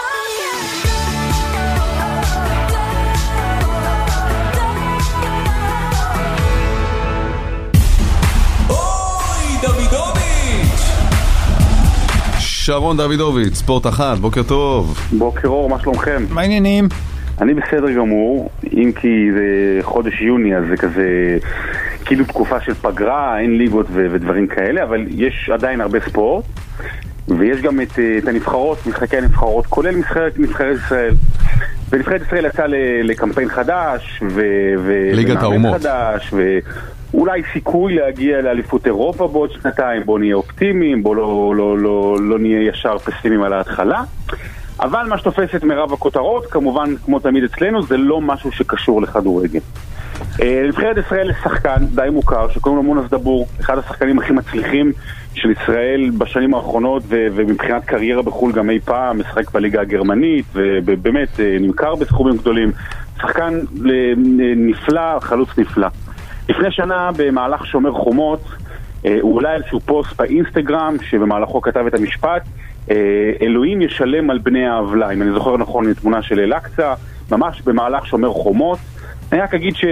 שרון 12.71 12.97
דוידוביץ', 12.97 13.53
ספורט 13.53 13.87
אחת, 13.87 14.17
בוקר 14.17 14.43
טוב. 14.43 14.99
בוקר 15.17 15.47
אור, 15.47 15.69
מה 15.69 15.79
שלומכם? 15.79 16.25
מה 16.29 16.41
העניינים? 16.41 16.87
אני 17.41 17.53
בסדר 17.53 17.91
גמור, 17.91 18.49
אם 18.73 18.91
כי 18.95 19.31
זה 19.31 19.79
חודש 19.81 20.21
יוני, 20.21 20.55
אז 20.55 20.63
זה 20.69 20.77
כזה 20.77 21.37
כאילו 22.05 22.25
תקופה 22.25 22.61
של 22.61 22.73
פגרה, 22.73 23.39
אין 23.39 23.57
ליגות 23.57 23.85
ו- 23.89 24.07
ודברים 24.11 24.47
כאלה, 24.47 24.83
אבל 24.83 25.05
יש 25.09 25.49
עדיין 25.53 25.81
הרבה 25.81 25.99
ספורט, 25.99 26.45
ויש 27.27 27.61
גם 27.61 27.81
את, 27.81 27.99
אה, 27.99 28.17
את 28.17 28.27
הנבחרות, 28.27 28.87
משחקי 28.87 29.17
הנבחרות, 29.17 29.65
כולל 29.65 29.95
משחק 29.95 30.29
נבחרת 30.37 30.75
ישראל. 30.85 31.13
ונבחרת 31.89 32.21
ישראל 32.21 32.45
יצאה 32.45 32.65
לקמפיין 33.03 33.49
חדש, 33.49 34.21
ו... 34.29 34.41
ו- 34.77 35.09
ליגת 35.13 35.41
האומות. 35.41 35.81
חדש, 35.81 36.33
ואולי 37.13 37.41
סיכוי 37.53 37.95
להגיע 37.95 38.41
לאליפות 38.41 38.87
אירופה 38.87 39.27
בעוד 39.27 39.51
שנתיים, 39.51 40.03
בואו 40.05 40.17
נהיה 40.17 40.35
אופטימיים, 40.35 41.03
בואו 41.03 41.15
לא, 41.15 41.53
לא, 41.57 41.77
לא, 41.77 42.17
לא 42.21 42.39
נהיה 42.39 42.67
ישר 42.67 42.97
פסימיים 42.97 43.43
על 43.43 43.53
ההתחלה. 43.53 44.03
אבל 44.79 45.05
מה 45.09 45.17
שתופס 45.17 45.55
את 45.55 45.63
מירב 45.63 45.93
הכותרות, 45.93 46.45
כמובן, 46.45 46.95
כמו 47.05 47.19
תמיד 47.19 47.43
אצלנו, 47.43 47.83
זה 47.83 47.97
לא 47.97 48.21
משהו 48.21 48.51
שקשור 48.51 49.01
לכדורגל. 49.01 49.59
אה, 50.41 50.63
נבחרת 50.67 50.97
ישראל 50.97 51.29
יש 51.29 51.35
שחקן 51.43 51.85
די 51.95 52.07
מוכר 52.11 52.49
שקוראים 52.49 52.77
לו 52.77 52.83
מונס 52.83 53.11
דבור, 53.11 53.47
אחד 53.59 53.77
השחקנים 53.77 54.19
הכי 54.19 54.33
מצליחים 54.33 54.91
של 55.33 55.51
ישראל 55.51 56.11
בשנים 56.17 56.53
האחרונות 56.53 57.03
ו- 57.07 57.27
ומבחינת 57.35 57.85
קריירה 57.85 58.21
בחו"ל 58.21 58.51
גם 58.51 58.69
אי 58.69 58.79
פעם, 58.79 59.19
משחק 59.19 59.51
בליגה 59.51 59.81
הגרמנית 59.81 60.45
ובאמת 60.53 61.39
אה, 61.39 61.57
נמכר 61.59 61.95
בסכומים 61.95 62.37
גדולים. 62.37 62.71
שחקן 63.17 63.59
אה, 63.89 64.13
נפלא, 64.55 65.19
חלוץ 65.19 65.49
נפלא. 65.57 65.87
לפני 66.49 66.71
שנה, 66.71 67.09
במהלך 67.17 67.65
שומר 67.65 67.91
חומות, 67.91 68.43
אה, 69.05 69.17
הוא 69.21 69.37
העלה 69.37 69.55
איזשהו 69.55 69.79
פוסט 69.79 70.17
באינסטגרם, 70.17 70.95
שבמהלכו 71.09 71.61
כתב 71.61 71.83
את 71.87 71.93
המשפט, 71.93 72.41
אה, 72.91 72.95
אלוהים 73.41 73.81
ישלם 73.81 74.29
על 74.29 74.37
בני 74.37 74.67
העוולה, 74.67 75.11
אם 75.11 75.21
אני 75.21 75.31
זוכר 75.31 75.57
נכון, 75.57 75.87
היא 75.87 75.93
תמונה 75.95 76.21
של 76.21 76.39
אל-אקצא, 76.39 76.93
ממש 77.31 77.61
במהלך 77.61 78.05
שומר 78.05 78.33
חומות. 78.33 78.79
אני 79.31 79.41
רק 79.41 79.53
אגיד 79.53 79.75
ש... 79.75 79.85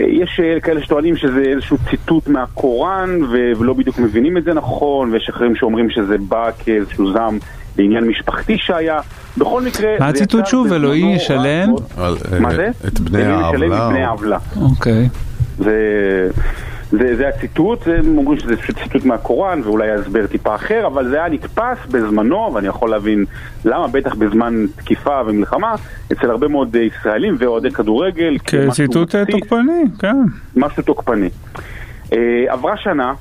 אה, 0.00 0.06
יש 0.06 0.40
אה, 0.44 0.60
כאלה 0.60 0.82
שטוענים 0.82 1.16
שזה 1.16 1.40
איזשהו 1.40 1.76
ציטוט 1.90 2.28
מהקוראן 2.28 3.22
ו- 3.22 3.52
ולא 3.58 3.72
בדיוק 3.74 3.98
מבינים 3.98 4.36
את 4.36 4.44
זה 4.44 4.54
נכון 4.54 5.12
ויש 5.12 5.28
אחרים 5.28 5.56
שאומרים 5.56 5.90
שזה 5.90 6.16
בא 6.28 6.50
כאיזשהו 6.58 7.12
זעם 7.12 7.38
לעניין 7.78 8.04
משפחתי 8.04 8.58
שהיה 8.58 9.00
בכל 9.38 9.62
מקרה... 9.62 9.88
מה 10.00 10.08
הציטוט 10.08 10.46
שוב? 10.46 10.72
רק 10.72 10.94
ישלם? 10.96 11.74
מה 12.40 12.54
זה? 12.54 12.68
את 12.88 13.00
בני 13.00 13.22
אלוהים 13.22 13.40
ישלם 13.40 13.72
העוולה, 13.72 13.88
מבני 13.88 14.04
או- 14.04 14.08
העוולה. 14.08 14.38
אוקיי. 14.60 15.08
זה, 15.58 16.28
זה, 16.90 17.16
זה 17.16 17.28
הציטוט, 17.28 17.88
הם 17.88 18.18
אומרים 18.18 18.38
שזה 18.38 18.56
פשוט 18.56 18.78
ציטוט 18.78 19.04
מהקוראן 19.04 19.60
ואולי 19.64 19.90
הסבר 19.90 20.26
טיפה 20.26 20.54
אחר, 20.54 20.86
אבל 20.86 21.08
זה 21.08 21.16
היה 21.16 21.28
נתפס 21.28 21.86
בזמנו, 21.90 22.50
ואני 22.54 22.68
יכול 22.68 22.90
להבין 22.90 23.24
למה, 23.64 23.88
בטח 23.88 24.14
בזמן 24.14 24.66
תקיפה 24.76 25.20
ומלחמה, 25.26 25.74
אצל 26.12 26.30
הרבה 26.30 26.48
מאוד 26.48 26.76
אה, 26.76 26.82
ישראלים 26.82 27.36
ואוהדי 27.38 27.70
כדורגל. 27.70 28.38
כציטוט 28.38 29.14
אה, 29.14 29.24
תוקפני, 29.24 29.84
כן. 29.98 30.16
משהו 30.56 30.82
תוקפני. 30.82 31.28
אה, 32.12 32.44
עברה 32.48 32.76
שנה, 32.76 33.12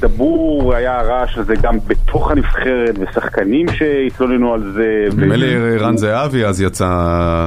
דבור 0.00 0.74
היה 0.74 1.00
הרעש 1.00 1.38
הזה 1.38 1.54
גם 1.62 1.78
בתוך 1.86 2.30
הנבחרת, 2.30 2.94
ושחקנים 2.98 3.66
שהתלוננו 3.68 4.54
על 4.54 4.72
זה. 4.72 5.08
נדמה 5.16 5.36
לי 5.36 5.76
רן 5.76 5.96
זהבי 5.96 6.44
אז 6.44 6.60
יצא... 6.60 6.84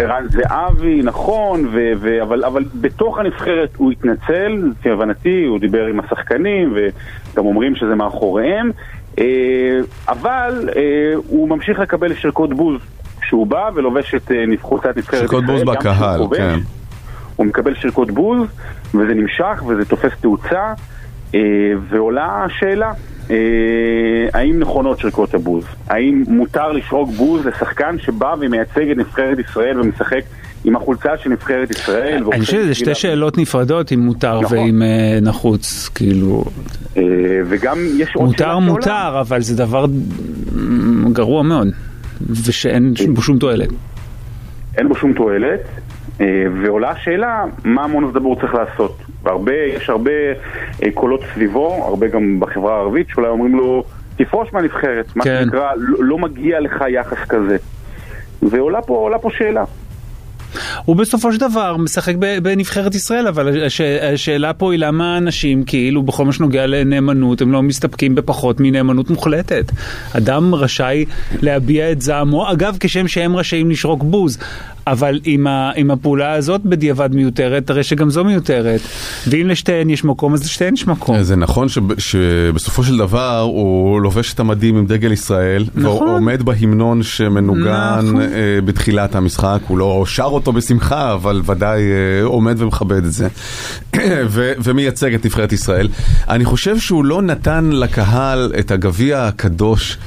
ערן 0.01 0.25
זהבי, 0.29 1.01
נכון, 1.03 1.65
ו- 1.65 1.91
ו- 2.01 2.21
אבל, 2.21 2.45
אבל 2.45 2.63
בתוך 2.81 3.19
הנבחרת 3.19 3.69
הוא 3.77 3.91
התנצל, 3.91 4.71
לפי 4.71 4.89
הבנתי, 4.89 5.45
הוא 5.45 5.59
דיבר 5.59 5.85
עם 5.85 5.99
השחקנים, 5.99 6.73
וגם 6.75 7.45
אומרים 7.45 7.75
שזה 7.75 7.95
מאחוריהם, 7.95 8.71
אה, 9.19 9.79
אבל 10.09 10.69
אה, 10.75 10.81
הוא 11.27 11.49
ממשיך 11.49 11.79
לקבל 11.79 12.13
שריקות 12.15 12.53
בוז 12.53 12.81
כשהוא 13.21 13.47
בא 13.47 13.69
ולובש 13.75 14.15
את 14.15 14.31
אה, 14.31 14.43
חולצת 14.61 14.97
נבחרת 14.97 15.19
שריקות 15.19 15.45
בוז 15.45 15.63
בקהל. 15.63 16.21
כן. 16.37 16.59
הוא 17.35 17.45
מקבל 17.45 17.75
שריקות 17.75 18.11
בוז, 18.11 18.47
וזה 18.93 19.13
נמשך, 19.13 19.63
וזה 19.67 19.85
תופס 19.85 20.11
תאוצה, 20.21 20.59
אה, 20.59 20.73
ועולה 21.89 22.45
השאלה, 22.45 22.93
אה, 23.31 23.35
האם 24.33 24.59
נכונות 24.59 24.99
שריקות 24.99 25.33
הבוז? 25.33 25.65
האם 25.87 26.23
מותר 26.27 26.71
לשרוק 26.71 27.09
בוז 27.09 27.45
לשחקן 27.45 27.95
שבא 27.99 28.35
ומייצג 28.39 28.91
את 28.91 28.97
נבחרת 28.97 29.39
ישראל 29.39 29.79
ומשחק 29.79 30.21
עם 30.63 30.75
החולצה 30.75 31.17
של 31.17 31.29
נבחרת 31.29 31.71
ישראל? 31.71 32.23
אני 32.31 32.41
חושב 32.41 32.57
שזה 32.57 32.75
שתי 32.75 32.95
שאלות 32.95 33.37
נפרדות, 33.37 33.93
אם 33.93 33.99
מותר 33.99 34.41
נכון. 34.41 34.57
ואם 34.57 34.81
אה, 34.81 35.19
נחוץ, 35.21 35.89
כאילו... 35.95 36.43
אה, 36.97 37.03
וגם 37.45 37.77
יש 37.97 38.15
עוד 38.15 38.25
מותר 38.25 38.43
שאלה 38.43 38.59
מותר, 38.59 39.19
אבל 39.19 39.41
זה 39.41 39.57
דבר 39.57 39.85
גרוע 41.13 41.43
מאוד, 41.43 41.67
ושאין 42.29 42.93
בו 43.13 43.21
שום 43.21 43.39
תועלת. 43.39 43.69
אין 44.77 44.87
בו 44.87 44.95
שום 44.95 45.13
תועלת, 45.13 45.61
אה, 46.21 46.25
ועולה 46.63 46.89
השאלה 46.89 47.43
מה 47.63 47.87
מונוס 47.87 48.13
דבור 48.13 48.35
צריך 48.41 48.53
לעשות. 48.53 48.97
והרבה, 49.23 49.53
יש 49.53 49.89
הרבה 49.89 50.11
אה, 50.83 50.91
קולות 50.93 51.21
סביבו, 51.33 51.85
הרבה 51.85 52.07
גם 52.07 52.39
בחברה 52.39 52.75
הערבית, 52.75 53.07
שאולי 53.09 53.27
אומרים 53.27 53.55
לו, 53.55 53.83
תפרוש 54.15 54.53
מהנבחרת, 54.53 55.15
מה 55.15 55.23
כן. 55.23 55.41
שנקרא, 55.43 55.71
לא, 55.77 55.97
לא 55.99 56.17
מגיע 56.17 56.59
לך 56.59 56.83
יחס 56.89 57.17
כזה. 57.29 57.57
ועולה 58.41 58.81
פה, 58.81 58.93
פה 59.17 59.29
שאלה. 59.31 59.63
הוא 60.85 60.95
בסופו 60.95 61.33
של 61.33 61.39
דבר 61.39 61.77
משחק 61.77 62.15
בנבחרת 62.43 62.95
ישראל, 62.95 63.27
אבל 63.27 63.65
הש- 63.65 63.81
השאלה 64.13 64.53
פה 64.53 64.71
היא 64.71 64.79
למה 64.79 65.17
אנשים 65.17 65.63
כאילו 65.63 66.03
בכל 66.03 66.25
מה 66.25 66.33
שנוגע 66.33 66.67
לנאמנות 66.67 67.41
הם 67.41 67.51
לא 67.51 67.61
מסתפקים 67.63 68.15
בפחות 68.15 68.55
מנאמנות 68.59 69.09
מוחלטת. 69.09 69.71
אדם 70.13 70.55
רשאי 70.55 71.05
להביע 71.41 71.91
את 71.91 72.01
זעמו, 72.01 72.51
אגב 72.51 72.77
כשם 72.79 73.07
שהם 73.07 73.35
רשאים 73.35 73.71
לשרוק 73.71 74.03
בוז, 74.03 74.37
אבל 74.87 75.19
עם, 75.23 75.47
ה- 75.47 75.71
עם 75.75 75.91
הפעולה 75.91 76.31
הזאת 76.33 76.61
בדיעבד 76.65 77.15
מיותרת, 77.15 77.69
הרי 77.69 77.83
שגם 77.83 78.09
זו 78.09 78.23
מיותרת. 78.23 78.81
ואם 79.27 79.47
לשתיהן 79.47 79.89
יש 79.89 80.03
מקום 80.03 80.33
אז 80.33 80.43
לשתיהן 80.45 80.73
יש 80.73 80.87
מקום. 80.87 81.21
זה 81.23 81.35
נכון 81.35 81.69
שב- 81.69 81.99
שבסופו 81.99 82.83
של 82.83 82.97
דבר 82.97 83.39
הוא 83.39 84.01
לובש 84.01 84.33
את 84.33 84.39
המדים 84.39 84.77
עם 84.77 84.85
דגל 84.85 85.11
ישראל, 85.11 85.65
נכון. 85.75 85.85
והוא 85.85 86.15
עומד 86.15 86.43
בהמנון 86.43 87.03
שמנוגן 87.03 87.99
נכון. 88.03 88.21
אה, 88.21 88.27
בתחילת 88.65 89.15
המשחק, 89.15 89.59
הוא 89.67 89.77
לא 89.77 90.03
שר 90.07 90.27
אותו 90.41 90.53
בשמחה, 90.53 91.13
אבל 91.13 91.41
ודאי 91.45 91.81
אה, 91.81 92.23
עומד 92.23 92.61
ומכבד 92.61 93.05
את 93.05 93.13
זה, 93.13 93.27
ו- 94.33 94.53
ומייצג 94.63 95.13
את 95.13 95.25
נבחרת 95.25 95.51
ישראל. 95.51 95.87
אני 96.29 96.45
חושב 96.45 96.79
שהוא 96.79 97.05
לא 97.05 97.21
נתן 97.21 97.69
לקהל 97.73 98.53
את 98.59 98.71
הגביע 98.71 99.27
הקדוש, 99.27 99.97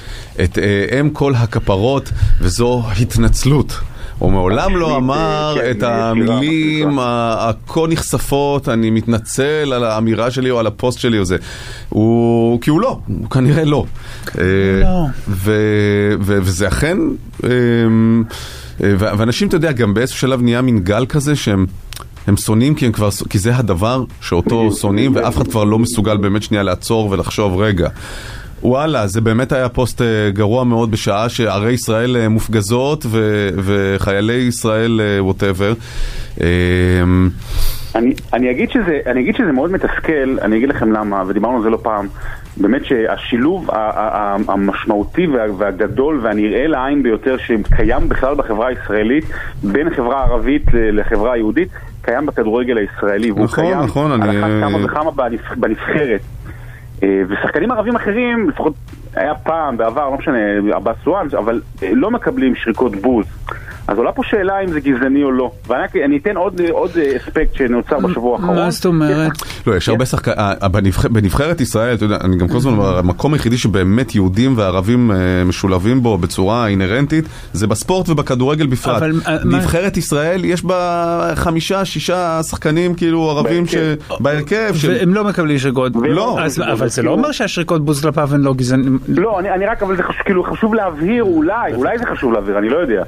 את 0.45 0.59
אה, 0.59 1.01
אם 1.01 1.11
כל 1.11 1.35
הכפרות, 1.35 2.11
וזו 2.41 2.83
התנצלות. 3.01 3.81
הוא 4.19 4.33
מעולם 4.33 4.77
לא 4.77 4.97
אמר 4.97 5.55
כן, 5.61 5.71
את 5.71 5.83
המילים 5.83 6.99
הכה 7.01 7.81
נחשפות, 7.89 8.69
אני 8.69 8.91
מתנצל 8.91 9.73
על 9.73 9.85
האמירה 9.85 10.31
שלי 10.31 10.51
או 10.51 10.59
על 10.59 10.67
הפוסט 10.67 10.99
שלי 10.99 11.19
או 11.19 11.25
זה. 11.25 11.37
הוא, 11.89 12.61
כי 12.61 12.71
הוא 12.71 12.81
לא, 12.81 12.99
הוא 13.07 13.31
כנראה 13.31 13.65
לא. 13.65 13.85
אה, 14.39 14.45
לא. 14.83 15.07
וזה 16.21 16.69
אכן, 16.69 16.99
אה, 17.45 17.51
אה, 18.83 18.93
ואנשים, 18.99 19.49
אתה 19.49 19.57
יודע, 19.57 19.73
גם 19.73 19.95
באיזשהו 19.95 20.19
שלב 20.19 20.43
נהיה 20.43 20.63
מין 20.63 20.79
גל 20.79 21.07
כזה 21.07 21.37
שהם... 21.37 21.67
הם 22.27 22.37
שונאים 22.37 22.75
כי, 22.75 22.87
הם 22.87 22.93
כבר, 22.93 23.09
כי 23.31 23.39
זה 23.39 23.57
הדבר 23.57 24.05
שאותו 24.21 24.73
שונאים 24.73 25.15
ואף 25.15 25.37
אחד 25.37 25.49
כבר 25.49 25.65
לא 25.65 25.79
מסוגל 25.79 26.17
באמת 26.17 26.43
שנייה 26.43 26.63
לעצור 26.63 27.11
ולחשוב 27.11 27.61
רגע. 27.61 27.89
וואלה, 28.65 29.07
זה 29.07 29.21
באמת 29.21 29.53
היה 29.53 29.69
פוסט 29.69 30.03
אה, 30.03 30.07
גרוע 30.33 30.65
מאוד 30.65 30.91
בשעה 30.91 31.29
שערי 31.29 31.73
ישראל 31.73 32.17
אה, 32.17 32.29
מופגזות 32.29 33.07
ו- 33.09 33.49
וחיילי 33.57 34.33
ישראל 34.35 35.01
ווטאבר. 35.21 35.73
אני, 37.95 38.13
אני, 38.33 38.51
אגיד 38.51 38.71
שזה, 38.71 38.99
אני 39.07 39.21
אגיד 39.21 39.37
שזה 39.37 39.53
מאוד 39.53 39.73
מתסכל, 39.73 40.37
אני 40.43 40.57
אגיד 40.57 40.69
לכם 40.69 40.93
למה, 40.93 41.23
ודיברנו 41.27 41.57
על 41.57 41.63
זה 41.63 41.71
לא 41.71 41.79
פעם. 41.83 42.07
באמת 42.57 42.85
שהשילוב 42.85 43.67
המשמעותי 44.49 45.27
וה- 45.27 45.55
והגדול 45.59 46.21
והנראה 46.23 46.67
לעין 46.67 47.03
ביותר 47.03 47.37
שקיים 47.39 48.09
בכלל 48.09 48.35
בחברה 48.35 48.67
הישראלית, 48.69 49.25
בין 49.63 49.89
החברה 49.89 50.21
הערבית 50.21 50.63
לחברה 50.75 51.33
היהודית, 51.33 51.69
קיים 52.03 52.27
בכדורגל 52.27 52.77
הישראלי. 52.79 53.31
והוא 53.31 53.45
נכון, 53.45 53.65
קיים 53.65 53.79
נכון, 53.81 54.13
על 54.13 54.23
אני- 54.23 54.39
אחת 54.41 54.49
כמה 54.61 54.85
וכמה 54.85 55.11
בנבח- 55.11 55.55
בנבחרת. 55.57 56.21
אה, 57.05 57.23
ושחקנים 57.29 57.71
ערבים 57.71 57.97
אחרים, 57.97 58.49
לפחות 58.49 58.75
היה 59.15 59.35
פעם, 59.35 59.77
בעבר, 59.77 60.11
לא 60.11 60.17
משנה, 60.17 60.39
עבאס 60.73 60.97
סואן, 61.05 61.27
אבל 61.39 61.61
אה, 61.83 61.91
לא 61.95 62.11
מקבלים 62.11 62.55
שריקות 62.55 62.97
בוז. 62.97 63.27
אז 63.89 63.99
עולה 63.99 64.13
פה 64.13 64.23
שאלה 64.31 64.61
אם 64.61 64.73
זה 64.73 64.81
גזעני 64.81 65.23
או 65.25 65.31
לא. 65.33 65.51
ואני 65.69 66.17
אתן 66.23 66.37
עוד, 66.37 66.61
עוד 66.71 66.91
אה, 66.97 67.17
אספקט 67.17 67.55
שנוצר 67.55 67.99
בשבוע 67.99 68.37
האחרון. 68.37 68.57
מה 68.57 68.71
זאת 68.71 68.85
אומרת? 68.87 69.33
לא, 69.67 69.77
יש 69.77 69.89
הרבה 69.89 70.07
שחקנים, 70.07 70.37
בנבחרת 71.11 71.61
ישראל, 71.61 71.95
אתה 71.95 72.05
יודע, 72.05 72.17
אני 72.25 72.37
גם 72.37 72.49
כל 72.49 72.57
הזמן 72.57 72.73
אומר, 72.73 72.99
המקום 72.99 73.33
היחידי 73.35 73.57
שבאמת 73.59 74.15
יהודים 74.15 74.53
וערבים 74.59 75.11
אה, 75.11 75.17
משולבים 75.45 76.03
בו 76.03 76.19
בצורה 76.19 76.67
אינהרנטית, 76.69 77.25
זה 77.53 77.67
בספורט 77.67 78.09
ובכדורגל 78.09 78.67
בפרט. 78.67 79.03
אה, 79.03 79.39
נבחרת 79.45 79.97
ישראל, 79.97 80.45
יש 80.45 80.65
בה 80.65 81.31
חמישה, 81.35 81.85
שישה 81.85 82.41
שחקנים 82.43 82.95
כאילו 82.95 83.31
ערבים 83.31 83.67
ש- 83.67 83.75
בהרכב. 84.21 84.75
והם 84.89 85.15
לא 85.15 85.25
מקבלים 85.25 85.59
שריקות. 85.59 85.93
לא. 86.05 86.39
אז- 86.41 86.61
אבל 86.73 86.89
זה 86.89 87.03
לא 87.03 87.11
אומר 87.11 87.33
שהשריקות 87.33 87.85
בוז 87.85 88.03
כלפיו 88.03 88.29
הן 88.35 88.41
לא 88.41 88.55
גזענים. 88.55 88.99
לא, 89.09 89.39
אני, 89.41 89.51
אני 89.51 89.67
רק, 89.67 89.83
אבל 89.83 89.97
זה 89.97 90.03
חשוב, 90.03 90.23
כאילו, 90.25 90.45
חשוב 90.45 90.75
להבהיר, 90.75 91.23
אולי, 91.25 91.75
אולי 91.75 91.99
זה 91.99 92.05
חשוב 92.07 92.33
להבהיר, 92.33 92.59
אני 92.59 92.69
לא 92.69 92.77
יודע. 92.77 93.03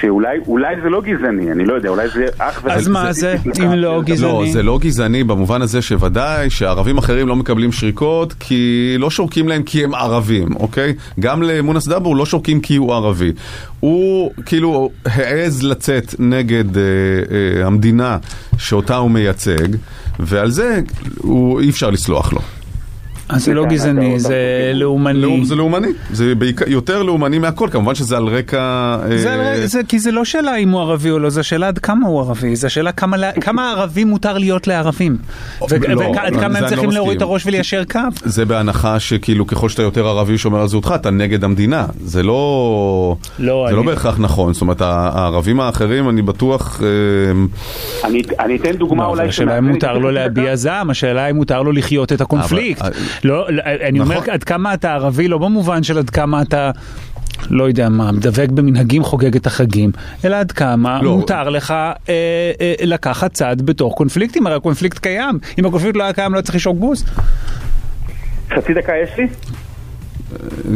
שאולי 0.00 0.38
אולי 0.46 0.74
זה 0.82 0.88
לא 0.88 1.02
גזעני, 1.02 1.52
אני 1.52 1.64
לא 1.64 1.74
יודע, 1.74 1.88
אולי 1.88 2.08
זה 2.08 2.26
אך 2.38 2.60
ורק... 2.64 2.72
אז 2.76 2.88
מה 2.88 3.12
זה, 3.12 3.36
אם 3.64 3.72
לא 3.72 3.76
לא, 3.76 4.02
גזעני? 4.02 4.52
זה 4.52 4.62
לא 4.62 4.78
גזעני 4.78 5.24
במובן 5.24 5.62
הזה 5.62 5.82
שוודאי 5.82 6.50
שערבים 6.50 6.98
אחרים 6.98 7.28
לא 7.28 7.36
מקבלים 7.36 7.72
שריקות 7.72 8.32
כי 8.32 8.94
לא 8.98 9.10
שורקים 9.10 9.48
להם 9.48 9.62
כי 9.62 9.84
הם 9.84 9.94
ערבים, 9.94 10.48
אוקיי? 10.56 10.94
גם 11.20 11.42
למונס 11.42 11.88
דבור 11.88 12.16
לא 12.16 12.26
שורקים 12.26 12.60
כי 12.60 12.76
הוא 12.76 12.94
ערבי. 12.94 13.32
הוא 13.80 14.30
כאילו 14.46 14.90
העז 15.06 15.62
לצאת 15.62 16.14
נגד 16.18 16.76
אה, 16.76 16.82
אה, 16.82 17.66
המדינה 17.66 18.18
שאותה 18.58 18.96
הוא 18.96 19.10
מייצג, 19.10 19.68
ועל 20.18 20.50
זה 20.50 20.80
הוא, 21.18 21.60
אי 21.60 21.70
אפשר 21.70 21.90
לסלוח 21.90 22.32
לו. 22.32 22.40
אז 23.28 23.44
זה 23.44 23.54
לא 23.54 23.66
גזעני, 23.66 24.20
זה. 24.20 24.34
לאומני. 24.74 25.20
לא, 25.20 25.36
זה 25.42 25.54
לאומני, 25.54 25.88
זה 26.12 26.32
יותר 26.66 27.02
לאומני 27.02 27.38
מהכל, 27.38 27.68
כמובן 27.72 27.94
שזה 27.94 28.16
על 28.16 28.26
רקע... 28.26 28.96
אה, 29.10 29.82
כי 29.88 29.98
זה 29.98 30.12
לא 30.12 30.24
שאלה 30.24 30.56
אם 30.56 30.70
הוא 30.70 30.80
ערבי 30.80 31.10
או 31.10 31.18
לא, 31.18 31.30
זה 31.30 31.42
שאלה 31.42 31.68
עד 31.68 31.78
כמה 31.78 32.08
הוא 32.08 32.20
ערבי, 32.20 32.56
זה 32.56 32.68
שאלה 32.68 32.92
כמה, 33.40 33.70
ערבים 33.70 34.08
מותר 34.08 34.38
להיות 34.38 34.66
לערבים. 34.66 35.16
לא, 35.60 35.66
ועד 35.98 36.34
זה 36.34 36.40
כמה 36.40 36.58
הם 36.58 36.64
לא 36.64 36.68
צריכים 36.68 36.90
להוריד 36.90 37.16
את. 37.16 37.22
הראש 37.22 37.46
וליישר 37.46 37.84
קו. 37.84 38.00
זה 38.24 38.44
בהנחה 38.44 39.00
שכאילו 39.00 39.46
ככל 39.46 39.68
שאתה 39.68 39.82
יותר 39.82 40.06
ערבי 40.06 40.38
שומר 40.38 40.60
על 40.60 40.68
זהותך, 40.68 40.92
אתה 40.94 41.10
נגד 41.10 41.44
המדינה. 41.44 41.86
זה 42.04 42.22
לא... 42.22 43.16
לא, 43.38 43.72
לא 43.72 43.82
בהכרח 43.82 44.16
נכון. 44.18 44.52
זאת 44.52 44.62
אומרת, 44.62 44.80
הערבים 44.80 45.60
האחרים, 45.60 46.08
אני 46.08 46.22
בטוח... 46.22 46.80
אה, 46.82 46.88
אני, 48.08 48.22
אני 48.40 48.56
אתן 48.56 48.72
דוגמה 48.72 49.02
לא, 49.02 49.08
אולי... 49.08 49.28
השאלה 49.28 49.58
אם 49.58 49.64
מותר 49.64 49.98
לו. 49.98 50.10
להביע 50.10 50.56
זעם, 50.56 50.90
השאלה 50.90 51.30
אם 51.30 51.36
מותר 51.36 51.62
לו 51.62 51.72
לחיות 51.72 52.12
את 52.12 52.20
הקונפליקט. 52.20 52.82
לא, 53.24 53.52
לא, 53.52 53.62
אני 53.88 54.00
אומר 54.00 54.18
נכון. 54.18 54.34
עד 54.34 54.44
כמה 54.44 54.74
אתה 54.74 54.92
ערבי, 54.92 55.28
לא 55.28 55.38
במובן 55.38 55.82
של 55.82 55.98
עד 55.98 56.10
כמה 56.10 56.42
אתה... 56.42 56.70
לא 57.50 57.64
יודע 57.64 57.88
מה, 57.88 58.10
דבק 58.12 58.48
במנהגים, 58.48 59.04
חוגג 59.04 59.36
את 59.36 59.46
החגים, 59.46 59.90
אלא 60.24 60.36
עד 60.36 60.52
כמה 60.52 61.02
לא. 61.02 61.16
מותר 61.16 61.48
לך 61.48 61.70
אה, 61.70 61.94
אה, 62.60 62.74
לקחת 62.82 63.32
צד 63.32 63.62
בתוך 63.62 63.94
קונפליקטים, 63.94 64.46
הרי 64.46 64.56
הקונפליקט 64.56 64.98
קיים. 64.98 65.38
אם 65.58 65.66
הקונפליקט 65.66 65.96
לא 65.96 66.02
היה 66.02 66.12
קיים, 66.12 66.34
לא 66.34 66.40
צריך 66.40 66.54
לשאול 66.54 66.76
גוס. 66.76 67.04
חצי 68.50 68.74
דקה 68.74 68.92
יש 68.96 69.10
לי? 69.18 69.26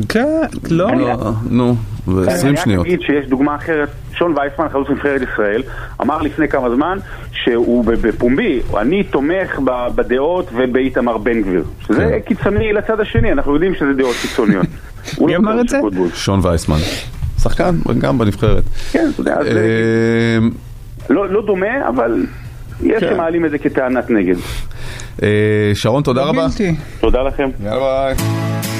כן, 0.08 0.26
לא. 0.70 0.90
לא, 0.94 1.32
נו, 1.50 1.76
אני 2.08 2.26
20 2.26 2.54
רק 2.54 2.64
שניות. 2.64 2.86
אגיד 2.86 3.00
שיש 3.00 3.26
דוגמה 3.26 3.56
אחרת, 3.56 3.88
שון 4.12 4.34
וייסמן, 4.38 4.68
חלוץ 4.68 4.88
נבחרת 4.90 5.20
ישראל, 5.32 5.62
אמר 6.02 6.22
לפני 6.22 6.48
כמה 6.48 6.70
זמן 6.74 6.98
שהוא 7.32 7.84
בפומבי, 7.84 8.60
אני 8.76 9.02
תומך 9.04 9.58
ב- 9.64 9.88
בדעות 9.94 10.50
ובאיתמר 10.54 11.18
בן 11.18 11.42
גביר. 11.42 11.64
שזה 11.86 11.98
כן. 11.98 12.18
קיצוני 12.34 12.72
לצד 12.72 13.00
השני, 13.00 13.32
אנחנו 13.32 13.54
יודעים 13.54 13.74
שזה 13.74 13.92
דעות 13.96 14.16
קיצוניות. 14.22 14.66
הוא 15.16 15.26
מי 15.26 15.32
לא 15.32 15.38
אמר 15.38 15.60
את 15.60 15.68
זה? 15.68 15.80
שון 16.14 16.40
וייסמן. 16.42 16.78
שחקן, 17.42 17.74
גם 17.98 18.18
בנבחרת. 18.18 18.62
כן, 18.92 19.08
אתה 19.14 19.20
יודע, 19.20 19.36
זה 19.42 19.60
אה, 20.40 20.48
לא 21.10 21.28
לא 21.28 21.46
דומה, 21.46 21.88
אבל 21.88 22.26
יש 22.82 23.00
כן. 23.04 23.08
שמעלים 23.14 23.44
את 23.44 23.50
זה 23.50 23.58
כטענת 23.58 24.10
נגד. 24.10 24.36
אה, 25.22 25.28
שרון, 25.74 26.02
תודה 26.02 26.22
רבה. 26.22 26.46
בלתי. 26.48 26.74
תודה 27.00 27.22
לכם. 27.22 27.48
יאללה 27.64 27.78
ביי. 28.14 28.77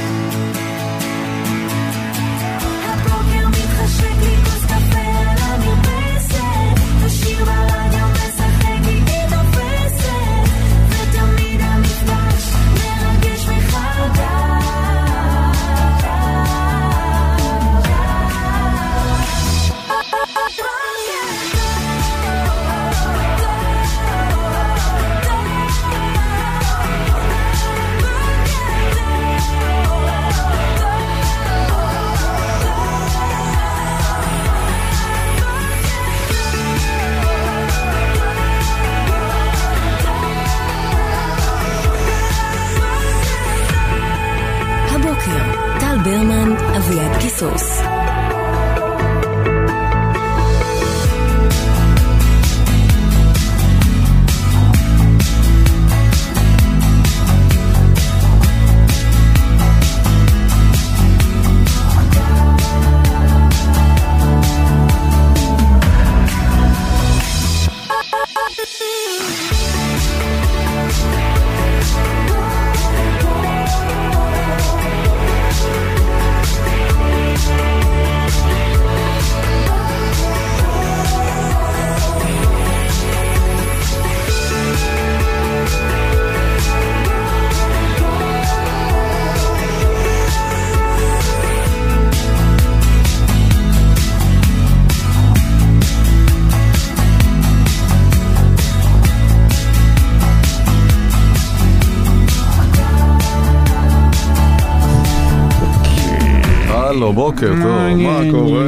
בוקר 107.30 107.48
טוב, 107.48 107.96
מה. 107.96 108.20
קורה? 108.30 108.64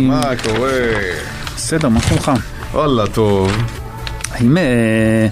מה 0.00 0.22
קורה? 0.44 0.70
בסדר, 1.56 1.88
מה 1.88 2.00
שלומך? 2.00 2.32
וואלה, 2.72 3.06
טוב. 3.06 3.52
האם 4.30 4.58
אה, 4.58 5.26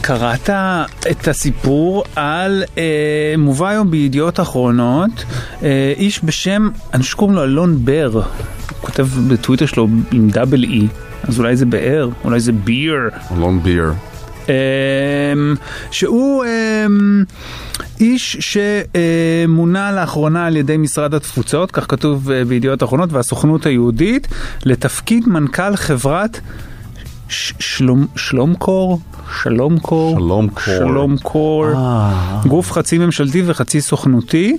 קראת 0.00 0.50
את 1.10 1.28
הסיפור 1.28 2.04
על, 2.16 2.64
אה, 2.78 3.34
מובא 3.38 3.68
היום 3.68 3.90
בידיעות 3.90 4.40
אחרונות, 4.40 5.24
אה, 5.62 5.92
איש 5.96 6.20
בשם, 6.24 6.68
אני 6.94 7.02
חושב 7.02 7.12
שקוראים 7.12 7.36
לו 7.36 7.44
אלון 7.44 7.84
בר, 7.84 8.10
הוא 8.12 8.22
כותב 8.80 9.06
בטוויטר 9.28 9.66
שלו 9.66 9.88
עם 10.12 10.28
דאבל 10.30 10.64
אי, 10.64 10.86
אז 11.22 11.38
אולי 11.38 11.56
זה 11.56 11.66
באר, 11.66 12.08
אולי 12.24 12.40
זה 12.40 12.52
ביר. 12.52 13.10
אלון 13.36 13.60
ביר. 13.62 13.92
אמ, 14.48 15.54
שהוא 15.90 16.44
אמ, 16.44 17.24
איש 18.00 18.36
שמונה 18.40 19.92
לאחרונה 19.92 20.46
על 20.46 20.56
ידי 20.56 20.76
משרד 20.76 21.14
התפוצות, 21.14 21.70
כך 21.70 21.86
כתוב 21.88 22.30
אה, 22.30 22.44
בידיעות 22.44 22.82
אחרונות, 22.82 23.12
והסוכנות 23.12 23.66
היהודית, 23.66 24.28
לתפקיד 24.64 25.28
מנכ"ל 25.28 25.76
חברת 25.76 26.40
שלום, 27.58 28.06
שלום 28.16 28.54
קור? 28.54 29.00
שלום 29.42 29.78
קור? 29.78 30.14
שלום 30.16 30.48
קור. 30.48 30.64
שלום 30.64 31.16
קור. 31.22 31.66
אה. 31.74 32.40
גוף 32.46 32.72
חצי 32.72 32.98
ממשלתי 32.98 33.42
וחצי 33.46 33.80
סוכנותי, 33.80 34.56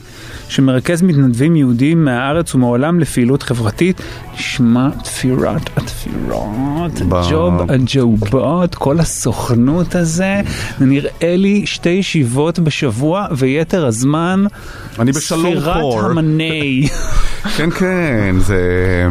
שמרכז 0.49 1.01
מתנדבים 1.01 1.55
יהודים 1.55 2.05
מהארץ 2.05 2.55
ומהעולם 2.55 2.99
לפעילות 2.99 3.43
חברתית. 3.43 4.01
נשמע 4.33 4.89
תפירת 5.03 5.69
התפירות, 5.77 7.01
ב- 7.09 7.13
הג'וב 7.13 7.53
הג'ובות, 7.71 8.75
כל 8.75 8.99
הסוכנות 8.99 9.95
הזה, 9.95 10.41
זה 10.79 10.85
נראה 10.85 11.35
לי 11.37 11.65
שתי 11.65 11.89
ישיבות 11.89 12.59
בשבוע 12.59 13.25
ויתר 13.31 13.85
הזמן 13.85 14.45
אני 14.99 15.11
בשלום 15.11 15.53
קור. 15.63 15.91
ספירת 15.91 16.11
המוני. 16.17 16.87
כן, 17.57 17.69
כן, 17.69 18.35
זה... 18.39 19.07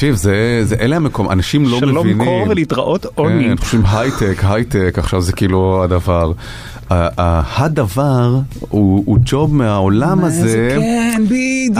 תקשיב, 0.00 0.14
זה, 0.14 0.60
זה, 0.62 0.76
אלה 0.80 0.96
המקום, 0.96 1.30
אנשים 1.30 1.64
לא 1.64 1.78
שלום 1.78 2.06
מבינים. 2.06 2.26
קור 2.26 2.46
ולהתראות 2.48 3.06
עוני. 3.14 3.44
כן, 3.48 3.56
חושבים 3.56 3.82
הייטק, 3.86 4.44
הייטק, 4.44 4.94
עכשיו 4.98 5.20
זה 5.20 5.32
כאילו 5.32 5.84
הדבר. 5.84 6.32
הדבר 6.90 8.34
הוא 8.68 9.18
ג'וב 9.24 9.54
מהעולם 9.54 10.24
הזה. 10.24 10.76
כן, 10.80 11.22
בדיוק, 11.24 11.76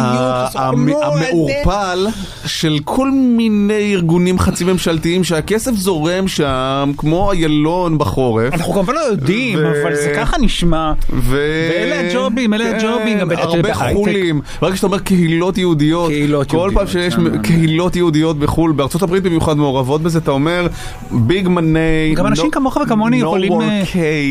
המ- 0.55 0.89
המעורפל 1.03 2.07
של 2.47 2.79
כל 2.85 3.11
מיני 3.11 3.95
ארגונים 3.95 4.39
חצי 4.39 4.65
ממשלתיים 4.65 5.25
שהכסף 5.25 5.73
זורם 5.75 6.29
שם 6.29 6.93
כמו 6.97 7.33
איילון 7.33 7.99
בחורף. 7.99 8.55
אנחנו 8.55 8.73
כמובן 8.73 8.95
לא 8.95 9.01
יודעים, 9.01 9.59
אבל 9.59 9.95
זה 9.95 10.13
ככה 10.17 10.39
נשמע. 10.39 10.93
ואלה 11.11 12.01
הג'ובים, 12.11 12.55
אלה 12.55 12.77
הג'ובים, 12.77 13.19
גם 13.19 13.29
בטח 13.29 13.41
הרבה. 13.41 13.75
חולים. 13.75 14.41
ברגע 14.63 14.77
שאתה 14.77 14.87
אומר 14.87 14.99
קהילות 14.99 15.59
יהודיות, 15.59 16.13
כל 16.49 16.71
פעם 16.75 16.87
שיש 16.87 17.15
כן, 17.15 17.43
קהילות 17.43 17.97
יהודיות 17.97 18.39
בחו"ל, 18.39 18.73
בארצות 18.73 19.03
הברית 19.03 19.23
במיוחד 19.23 19.57
מעורבות 19.57 20.03
בזה, 20.03 20.19
אתה 20.19 20.31
אומר 20.31 20.67
ביג 21.11 21.49
מני, 21.49 21.79
גם 22.17 22.27
אנשים 22.27 22.51
כמוך 22.51 22.77
וכמוני 22.77 23.17
יכולים... 23.17 23.53
אה, 23.61 23.83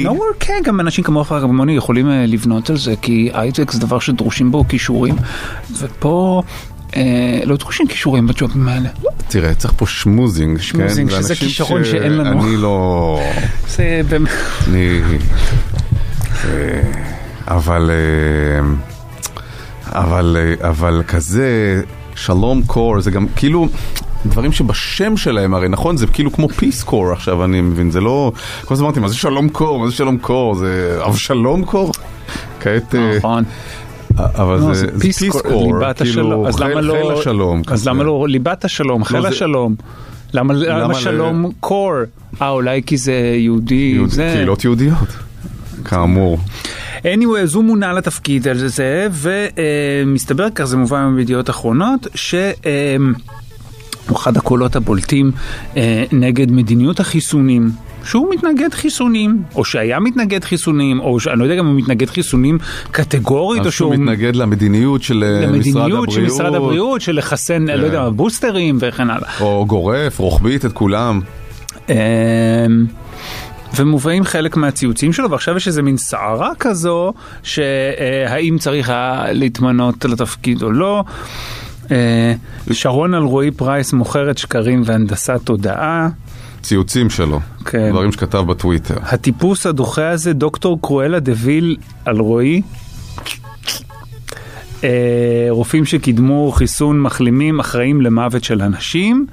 No 0.03 0.09
work, 0.09 0.35
כן, 0.39 0.61
גם 0.69 0.79
אנשים 0.79 1.03
כמוך 1.03 1.31
וכמוני 1.31 1.73
יכולים 1.73 2.09
אה, 2.09 2.25
לבנות 2.25 2.69
על 2.69 2.77
זה, 2.77 2.95
כי 3.01 3.29
הייטק 3.33 3.71
זה 3.71 3.79
דבר 3.79 3.99
שדרושים 3.99 4.51
בו 4.51 4.67
כישורים, 4.67 5.15
ופה 5.77 6.43
אה, 6.95 7.39
לא 7.45 7.57
דרושים 7.57 7.87
כישורים 7.87 8.27
בג'ובים 8.27 8.67
האלה. 8.67 8.89
תראה, 9.27 9.55
צריך 9.55 9.73
פה 9.77 9.85
שמוזינג, 9.87 10.57
כן? 10.57 10.63
שמוזינג, 10.63 11.09
זה 11.09 11.21
שזה 11.21 11.35
כישרון 11.35 11.83
שאין 11.83 12.11
לנו. 12.11 12.43
אני 12.43 12.57
לא... 12.57 13.19
זה 13.75 14.01
באמת... 14.09 14.29
אני... 14.67 15.01
אה, 16.45 16.81
אבל, 17.47 17.91
אה, 17.91 18.67
אבל, 20.01 20.37
אבל 20.61 21.03
כזה, 21.07 21.81
שלום 22.15 22.63
קור, 22.67 23.01
זה 23.01 23.11
גם 23.11 23.25
כאילו... 23.35 23.67
דברים 24.25 24.51
שבשם 24.51 25.17
שלהם 25.17 25.53
הרי 25.53 25.69
נכון 25.69 25.97
זה 25.97 26.07
כאילו 26.07 26.31
כמו 26.31 26.49
פיס 26.49 26.83
קור 26.83 27.11
עכשיו 27.11 27.43
אני 27.43 27.61
מבין 27.61 27.91
זה 27.91 28.01
לא 28.01 28.31
כל 28.65 28.73
הזמן 28.73 28.85
אמרתי 28.85 28.99
מה 28.99 29.07
זה 29.07 29.15
שלום 29.15 29.49
קור 29.49 29.79
מה 29.79 29.87
זה 29.89 29.95
שלום 29.95 30.17
קור 30.17 30.55
זה 30.55 30.99
אבשלום 31.07 31.65
קור 31.65 31.91
כעת 32.59 32.95
אה, 32.95 33.17
נכון. 33.17 33.43
אבל 34.17 34.55
לא, 34.59 34.73
זה 34.73 34.87
פיס 34.99 35.23
קור. 35.23 35.41
כאילו 35.41 35.79
חיל 35.97 36.19
לא- 36.79 36.93
חיל 36.97 37.11
השלום 37.21 37.61
אז. 37.71 37.87
למה 37.87 38.03
לא 38.03 38.27
ליבת 38.27 38.65
השלום, 38.65 39.03
חיל 39.03 39.21
זה- 39.21 39.27
השלום? 39.27 39.75
למה 40.33 40.53
שלום 40.95 41.51
קור? 41.59 41.91
אה, 42.41 42.49
אולי 42.49 42.81
כי 42.85 42.97
זה 42.97 43.13
יהודי, 43.37 43.91
יהוד- 43.95 44.09
זה... 44.09 44.31
קהילות 44.35 44.63
יהודיות 44.63 45.07
כאמור 45.85 46.39
anyway, 46.99 47.39
אז 47.43 47.55
הוא 47.55 47.63
מונה 47.63 47.93
לתפקיד 47.93 48.47
על 48.47 48.57
זה, 48.67 49.07
ומסתבר 49.11 50.47
כך 50.55 50.63
זה 50.63 50.77
מובן 50.77 51.13
בידיעות 51.15 51.49
אחרונות, 51.49 52.07
ש... 52.15 52.35
אה, 52.35 52.51
הוא 52.99 53.07
אחד 54.15 54.37
הקולות 54.37 54.75
הבולטים 54.75 55.31
אה, 55.77 56.03
נגד 56.11 56.51
מדיניות 56.51 56.99
החיסונים. 56.99 57.69
שהוא 58.03 58.33
מתנגד 58.33 58.73
חיסונים, 58.73 59.43
או 59.55 59.65
שהיה 59.65 59.99
מתנגד 59.99 60.43
חיסונים, 60.43 60.99
או 60.99 61.19
שאני 61.19 61.39
לא 61.39 61.43
יודע 61.43 61.55
גם 61.55 61.65
אם 61.65 61.71
הוא 61.71 61.81
מתנגד 61.81 62.09
חיסונים 62.09 62.57
קטגורית, 62.91 63.65
או 63.65 63.71
שהוא 63.71 63.93
מתנגד 63.93 64.35
למדיניות 64.35 65.03
של 65.03 65.23
אה, 65.23 65.51
משרד 65.51 65.81
הבריאות 65.81 66.07
למדיניות 66.07 66.11
של 66.11 66.25
משרד 66.25 66.55
הבריאות, 66.55 67.01
של 67.01 67.15
לחסן, 67.15 67.65
לא 67.67 67.85
יודע, 67.85 68.09
בוסטרים 68.09 68.77
וכן 68.81 69.09
הלאה. 69.09 69.29
או 69.39 69.65
גורף 69.67 70.19
רוחבית 70.19 70.65
את 70.65 70.73
כולם 70.73 71.21
אמ, 71.89 71.95
ומובאים 73.75 74.23
חלק 74.23 74.57
מהציוצים 74.57 75.13
שלו, 75.13 75.31
ועכשיו 75.31 75.57
יש 75.57 75.67
איזה 75.67 75.81
מין 75.81 75.97
סערה 75.97 76.51
כזו, 76.59 77.13
שהאם 77.43 78.57
צריך 78.59 78.89
היה 78.89 79.23
להתמנות 79.31 80.05
לתפקיד 80.05 80.63
או 80.63 80.71
לא. 80.71 81.03
אה, 81.91 82.33
שרון 82.71 83.13
אלרועי 83.13 83.51
פרייס 83.51 83.93
מוכרת 83.93 84.37
שקרים 84.37 84.81
והנדסת 84.85 85.39
תודעה. 85.43 86.09
ציוצים 86.61 87.09
שלו 87.09 87.39
כן. 87.65 87.89
דברים 87.89 88.11
שכתב 88.11 88.43
בטוויטר 88.47 88.95
הטיפוס 89.01 89.65
הדוחה 89.65 90.09
הזה, 90.09 90.33
דוקטור 90.33 90.81
קרואלה 90.81 91.19
דה 91.19 91.31
ויל 91.35 91.77
אלרועי. 92.07 92.61
אה, 94.83 95.47
רופאים 95.49 95.85
שקידמו 95.85 96.51
חיסון 96.51 97.01
מחלימים 97.01 97.59
אחראים 97.59 98.01
למוות 98.01 98.43
של 98.43 98.61
אנשים. 98.61 99.25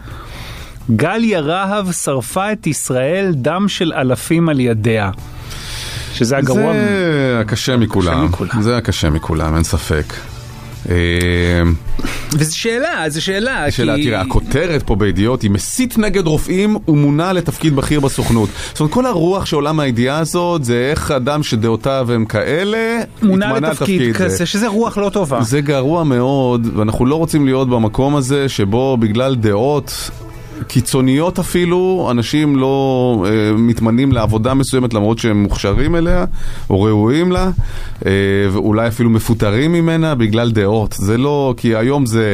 גליה 0.96 1.40
רהב 1.40 1.92
שרפה 1.92 2.52
את 2.52 2.66
ישראל, 2.66 3.32
דם 3.34 3.68
של 3.68 3.92
אלפים 3.92 4.48
על 4.48 4.60
ידיה. 4.60 5.10
שזה 6.14 6.36
הגרוע. 6.36 6.72
זה 6.72 7.38
הקשה 7.40 7.76
מכולם 7.76 8.28
זה 8.60 8.76
הקשה 8.76 9.10
מכולם 9.10 9.54
אין 9.54 9.64
ספק. 9.64 10.04
אה, 10.90 10.94
וזו 12.32 12.58
שאלה, 12.58 13.04
זו 13.08 13.24
שאלה. 13.24 13.70
שאלה, 13.70 13.96
כי- 13.96 14.04
תראה, 14.04 14.20
הכותרת 14.20 14.82
פה 14.82 14.96
בידיעות 14.96 15.42
היא 15.42 15.50
מסית 15.50 15.98
נגד 15.98 16.26
רופאים 16.26 16.76
ומונה 16.88 17.32
לתפקיד 17.32 17.76
בכיר 17.76 18.00
בסוכנות. 18.00 18.48
זאת 18.68 18.80
אומרת, 18.80 18.92
כל 18.92 19.06
הרוח 19.06 19.46
שעולה 19.46 19.72
מהידיעה 19.72 20.18
הזאת 20.18 20.64
זה 20.64 20.88
איך 20.90 21.10
אדם 21.10 21.42
שדעותיו 21.42 22.08
הם 22.12 22.24
כאלה, 22.24 22.98
מונה 23.22 23.52
לתפקיד 23.52 23.70
לתפקיד 23.70 24.12
זה. 24.12 24.24
כזה, 24.24 24.46
שזה 24.46 24.68
רוח 24.68 24.98
לא 24.98 25.08
טובה. 25.08 25.42
זה 25.42 25.60
גרוע 25.60 26.04
מאוד, 26.04 26.66
ואנחנו 26.76 27.06
לא 27.06 27.14
רוצים 27.14 27.44
להיות 27.46 27.68
במקום 27.68 28.16
הזה 28.16 28.48
שבו 28.48 28.96
בגלל 28.96 29.34
דעות 29.34 30.10
קיצוניות 30.66 31.38
אפילו, 31.38 32.08
אנשים 32.10 32.56
לא 32.56 33.26
אה, 33.28 33.52
מתמנים 33.52 34.12
לעבודה 34.12 34.54
מסוימת 34.54 34.94
למרות 34.94 35.18
שהם 35.18 35.42
מוכשרים 35.42 35.96
אליה, 35.96 36.24
או 36.70 36.82
ראויים 36.82 37.32
לה, 37.32 37.50
אה, 38.06 38.10
ואולי 38.52 38.88
אפילו 38.88 39.10
מפוטרים 39.10 39.72
ממנה 39.72 40.14
בגלל 40.14 40.50
דעות. 40.50 40.94
זה 40.98 41.18
לא, 41.18 41.54
כי 41.56 41.76
היום 41.76 42.06
זה 42.06 42.24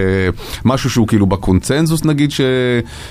משהו 0.65 0.91
שהוא 0.91 1.07
כאילו 1.09 1.27
בקונצנזוס 1.27 2.05
נגיד, 2.05 2.31
ש, 2.31 2.41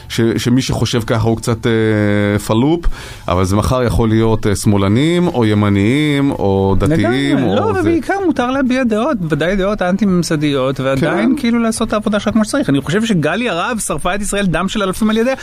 ש, 0.10 0.22
שמי 0.38 0.62
שחושב 0.62 1.02
ככה 1.08 1.28
הוא 1.28 1.38
קצת 1.38 1.68
אה, 1.68 2.40
פלופ, 2.40 2.86
אבל 3.28 3.44
זה 3.44 3.56
מחר 3.56 3.84
יכול 3.84 4.10
להיות 4.10 4.48
אה, 4.48 4.56
שמאלנים, 4.56 5.28
או 5.28 5.46
ימניים, 5.46 6.32
או 6.32 6.76
דתיים, 6.80 7.38
לגמרי, 7.38 7.52
או... 7.52 7.56
לא, 7.56 7.74
זה. 7.74 7.80
ובעיקר 7.80 8.14
מותר 8.26 8.52
להביע 8.52 8.84
דעות, 8.84 9.18
ודאי 9.30 9.56
דעות 9.56 9.82
אנטי-ממסדיות, 9.82 10.80
ועדיין 10.80 11.36
כאילו 11.38 11.60
לעשות 11.60 11.88
את 11.88 11.94
העבודה 11.94 12.20
שלה 12.20 12.34
כמו 12.34 12.46
שצריך. 12.46 12.70
אני 12.70 12.82
חושב 12.82 13.06
שגליה 13.06 13.54
רהב 13.54 13.80
שרפה 13.80 14.16
את 14.16 14.22
ישראל 14.22 14.46
דם 14.46 14.68
של 14.68 14.84
אלפים 14.84 15.01
על 15.10 15.18
ידיה. 15.18 15.34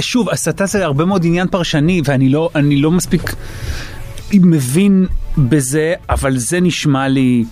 שוב, 0.00 0.28
הסתה 0.30 0.66
זה 0.66 0.84
הרבה 0.84 1.04
מאוד 1.04 1.24
עניין 1.24 1.48
פרשני, 1.48 2.02
ואני 2.04 2.28
לא, 2.28 2.50
לא 2.62 2.90
מספיק 2.90 3.34
מבין 4.34 5.06
בזה, 5.38 5.92
אבל 6.10 6.36
זה 6.36 6.60
נשמע 6.60 7.08
לי... 7.08 7.44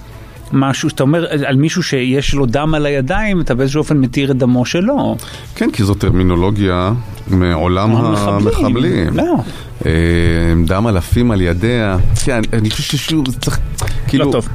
משהו 0.52 0.90
שאתה 0.90 1.02
אומר 1.02 1.26
על 1.46 1.56
מישהו 1.56 1.82
שיש 1.82 2.34
לו 2.34 2.46
דם 2.46 2.74
על 2.74 2.86
הידיים, 2.86 3.40
אתה 3.40 3.54
באיזשהו 3.54 3.78
אופן 3.78 3.96
מתיר 3.96 4.30
את 4.30 4.36
דמו 4.36 4.64
שלו. 4.66 5.16
כן, 5.54 5.70
כי 5.70 5.84
זו 5.84 5.94
טרמינולוגיה 5.94 6.92
מעולם 7.30 7.96
המחבלים. 7.96 8.46
המחבלים. 8.48 9.16
לא. 9.16 9.34
אה, 9.86 9.90
דם 10.66 10.86
אלפים 10.88 11.30
על 11.30 11.40
ידיה. 11.40 11.96
כן, 12.24 12.40
אני- 12.52 12.70
חושב 12.70 12.82
ששוב, 12.82 13.30
זה 13.30 13.38
צריך, 13.40 13.58
כאילו... 14.06 14.24
לא 14.26 14.32
טוב. 14.32 14.48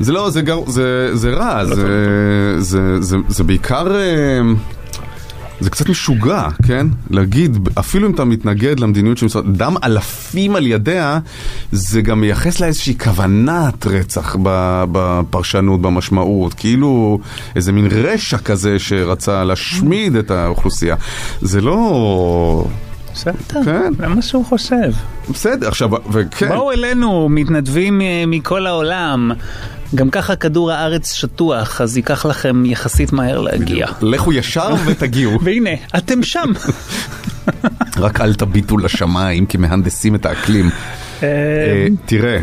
זה 0.00 0.12
לא, 0.12 0.30
זה 0.30 0.40
גר- 0.42 0.70
זה 0.70 1.10
זה 1.16 1.30
רע, 1.30 1.64
זה- 1.64 2.60
זה- 2.60 3.00
זה- 3.02 3.16
זה 3.28 3.44
בעיקר... 3.44 3.86
זה 5.60 5.70
קצת 5.70 5.88
משוגע, 5.88 6.48
כן? 6.66 6.86
להגיד, 7.10 7.68
אפילו 7.78 8.08
אם 8.08 8.14
אתה 8.14 8.24
מתנגד 8.24 8.80
למדיניות 8.80 9.18
של 9.18 9.26
משרד, 9.26 9.58
דם 9.58 9.76
אלפים 9.84 10.56
על 10.56 10.66
ידיה, 10.66 11.18
זה 11.72 12.02
גם 12.02 12.20
מייחס 12.20 12.60
לה 12.60 12.66
איזושהי 12.66 12.98
כוונת 12.98 13.86
רצח 13.86 14.36
בפרשנות, 14.92 15.82
במשמעות, 15.82 16.54
כאילו 16.54 17.18
איזה 17.56 17.72
מין 17.72 17.86
רשע 17.90 18.38
כזה 18.38 18.78
שרצה 18.78 19.44
להשמיד 19.44 20.16
את 20.16 20.30
האוכלוסייה. 20.30 20.96
זה 21.40 21.60
לא... 21.60 22.66
בסדר, 23.14 23.64
כן. 23.64 23.92
זה 23.98 24.08
מה 24.08 24.22
שהוא 24.22 24.44
חושב. 24.44 24.90
בסדר, 25.30 25.68
עכשיו, 25.68 25.90
וכן. 26.12 26.48
בואו 26.48 26.72
אלינו, 26.72 27.28
מתנדבים 27.28 28.00
אה, 28.00 28.24
מכל 28.26 28.66
העולם. 28.66 29.30
גם 29.94 30.10
ככה 30.10 30.36
כדור 30.36 30.72
הארץ 30.72 31.12
שטוח, 31.12 31.80
אז 31.80 31.96
ייקח 31.96 32.26
לכם 32.26 32.62
יחסית 32.66 33.12
מהר 33.12 33.40
להגיע. 33.40 33.86
לכו 34.00 34.32
ישר 34.32 34.74
ותגיעו. 34.86 35.38
והנה, 35.42 35.70
אתם 35.96 36.22
שם. 36.22 36.52
רק 37.96 38.20
אל 38.20 38.34
תביטו 38.34 38.78
לשמיים, 38.78 39.46
כי 39.46 39.56
מהנדסים 39.58 40.14
את 40.14 40.26
האקלים. 40.26 40.70
אה, 41.22 41.28
אה, 41.28 41.86
תראה. 42.06 42.38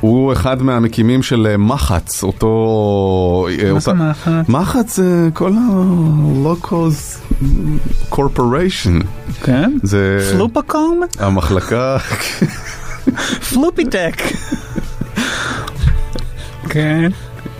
הוא 0.00 0.32
אחד 0.32 0.62
מהמקימים 0.62 1.22
של 1.22 1.46
אה, 1.50 1.56
מחץ, 1.56 2.22
אותו... 2.22 3.46
מה 3.72 3.80
זה 3.80 3.90
אותה- 3.90 3.92
מחץ? 3.92 4.48
מחץ 4.48 4.96
זה 4.96 5.28
כל 5.34 5.52
ה-Locals 5.52 7.18
Corporation. 8.12 9.04
כן? 9.42 9.72
זה... 9.82 10.30
פלופקום? 10.36 11.00
המחלקה... 11.18 11.96
פלופיטק. 13.52 14.22
כן. 16.70 17.10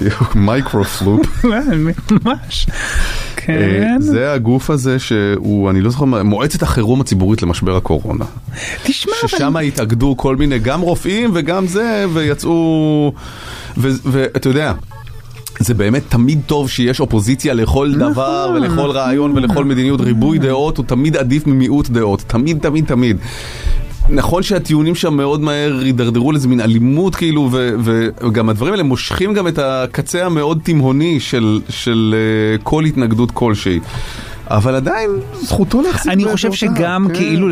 micro-flop. 0.35 1.45
ממש. 2.25 2.67
כן. 3.37 3.97
זה 4.01 4.33
הגוף 4.33 4.71
הזה 4.71 4.99
שהוא, 4.99 5.71
אני 5.71 5.81
לא 5.81 5.91
זוכר, 5.91 6.05
מועצת 6.05 6.63
החירום 6.63 7.01
הציבורית 7.01 7.43
למשבר 7.43 7.77
הקורונה. 7.77 8.25
תשמע, 8.83 9.13
ששם 9.27 9.57
התאגדו 9.57 10.15
כל 10.17 10.37
מיני, 10.37 10.59
גם 10.59 10.81
רופאים 10.81 11.31
וגם 11.35 11.67
זה, 11.67 12.05
ויצאו... 12.13 13.13
ואתה 13.77 14.49
יודע... 14.49 14.73
זה 15.61 15.75
באמת 15.75 16.03
תמיד 16.09 16.41
טוב 16.47 16.71
שיש 16.71 17.01
אופוזיציה 17.01 17.55
לכל 17.55 17.95
דבר 17.95 18.53
ולכל 18.55 18.91
רעיון 18.91 19.37
ולכל 19.37 19.65
מדיניות. 19.65 20.01
ריבוי 20.01 20.39
דעות 20.39 20.77
הוא 20.77 20.85
תמיד 20.87 21.17
עדיף 21.17 21.47
ממיעוט 21.47 21.89
דעות. 21.89 22.25
תמיד, 22.27 22.59
תמיד, 22.59 22.87
תמיד. 22.87 23.17
נכון 24.13 24.43
שהטיעונים 24.43 24.95
שם 24.95 25.15
מאוד 25.15 25.41
מהר 25.41 25.79
הידרדרו 25.79 26.33
לאיזה 26.33 26.49
מין 26.49 26.61
אלימות 26.61 27.15
כאילו, 27.15 27.49
ו- 27.53 27.71
וגם 27.85 28.49
הדברים 28.49 28.73
האלה 28.73 28.83
מושכים 28.83 29.35
גם 29.35 29.49
את 29.49 29.59
הקצה 29.59 30.27
המאוד 30.27 30.61
תימהוני 30.63 31.21
של, 31.21 31.61
של 31.69 32.15
uh, 32.59 32.63
כל 32.63 32.85
התנגדות 32.85 33.31
כלשהי. 33.31 33.81
אבל 34.51 34.75
עדיין 34.75 35.11
זכותו 35.43 35.83
להחזיק 35.83 36.13
אני 36.13 36.25
חושב 36.25 36.53
שגם 36.53 37.07
כן. 37.09 37.15
כאילו 37.15 37.49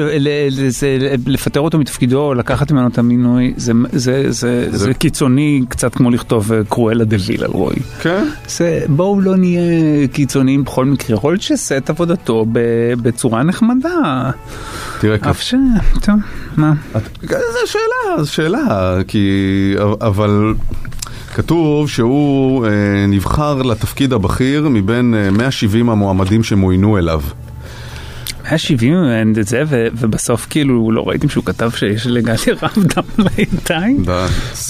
זה- 0.68 0.96
לפטר 1.26 1.60
אותו 1.60 1.78
מתפקידו, 1.78 2.34
לקחת 2.34 2.72
ממנו 2.72 2.88
את 2.88 2.98
המינוי, 2.98 3.52
זה- 3.56 3.72
זה- 3.92 4.24
זה 4.32 4.68
זה 4.70 4.94
קיצוני 4.94 5.62
קצת 5.68 5.94
כמו 5.94 6.10
לכתוב 6.10 6.50
קרואלה 6.68 7.04
דה 7.04 7.16
ויל 7.26 7.44
על 7.44 7.50
רועי. 7.50 7.76
כן. 8.02 8.24
זה, 8.48 8.80
בואו 8.88 9.20
לא 9.20 9.36
נהיה 9.36 9.60
קיצוניים 10.12 10.64
בכל 10.64 10.84
מקרה, 10.84 11.16
יכול 11.16 11.32
להיות 11.32 11.42
שעשה 11.42 11.76
את 11.76 11.90
עבודתו 11.90 12.46
ב- 12.52 12.58
בצורה 13.02 13.42
נחמדה. 13.42 14.30
תראה, 15.00 15.16
אף 15.30 15.42
ש... 15.42 15.54
טוב, 16.02 16.14
מה? 16.56 16.72
זו 17.22 17.36
שאלה, 17.66 18.22
זו 18.24 18.32
שאלה, 18.32 18.96
כי... 19.08 19.28
אבל 20.00 20.54
כתוב 21.34 21.88
שהוא 21.88 22.66
אה, 22.66 22.70
נבחר 23.08 23.62
לתפקיד 23.62 24.12
הבכיר 24.12 24.68
מבין 24.68 25.14
אה, 25.14 25.30
170 25.30 25.90
המועמדים 25.90 26.42
שמוינו 26.42 26.98
אליו. 26.98 27.20
170 28.52 28.94
את 29.40 29.46
זה, 29.46 29.62
ובסוף 29.70 30.46
כאילו 30.50 30.90
לא 30.92 31.08
ראיתם 31.08 31.28
שהוא 31.28 31.44
כתב 31.44 31.70
שיש 31.76 32.06
לגדי 32.06 32.32
רב 32.62 32.70
דם 32.76 33.02
על 33.18 33.26
הידיים? 33.36 34.04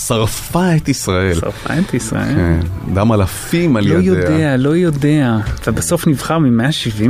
שרפה 0.07 0.77
את 0.77 0.89
ישראל. 0.89 1.35
שרפה 1.35 1.75
את 1.79 1.95
ישראל. 1.95 2.35
כן, 2.35 2.61
דם 2.95 3.13
אלפים 3.13 3.77
על 3.77 3.85
לא 3.89 3.95
ידיה. 3.95 4.13
יודע, 4.13 4.57
לא 4.57 4.77
יודע. 4.77 5.37
ובסוף 5.67 6.07
נבחר 6.07 6.39
מ-170... 6.39 7.09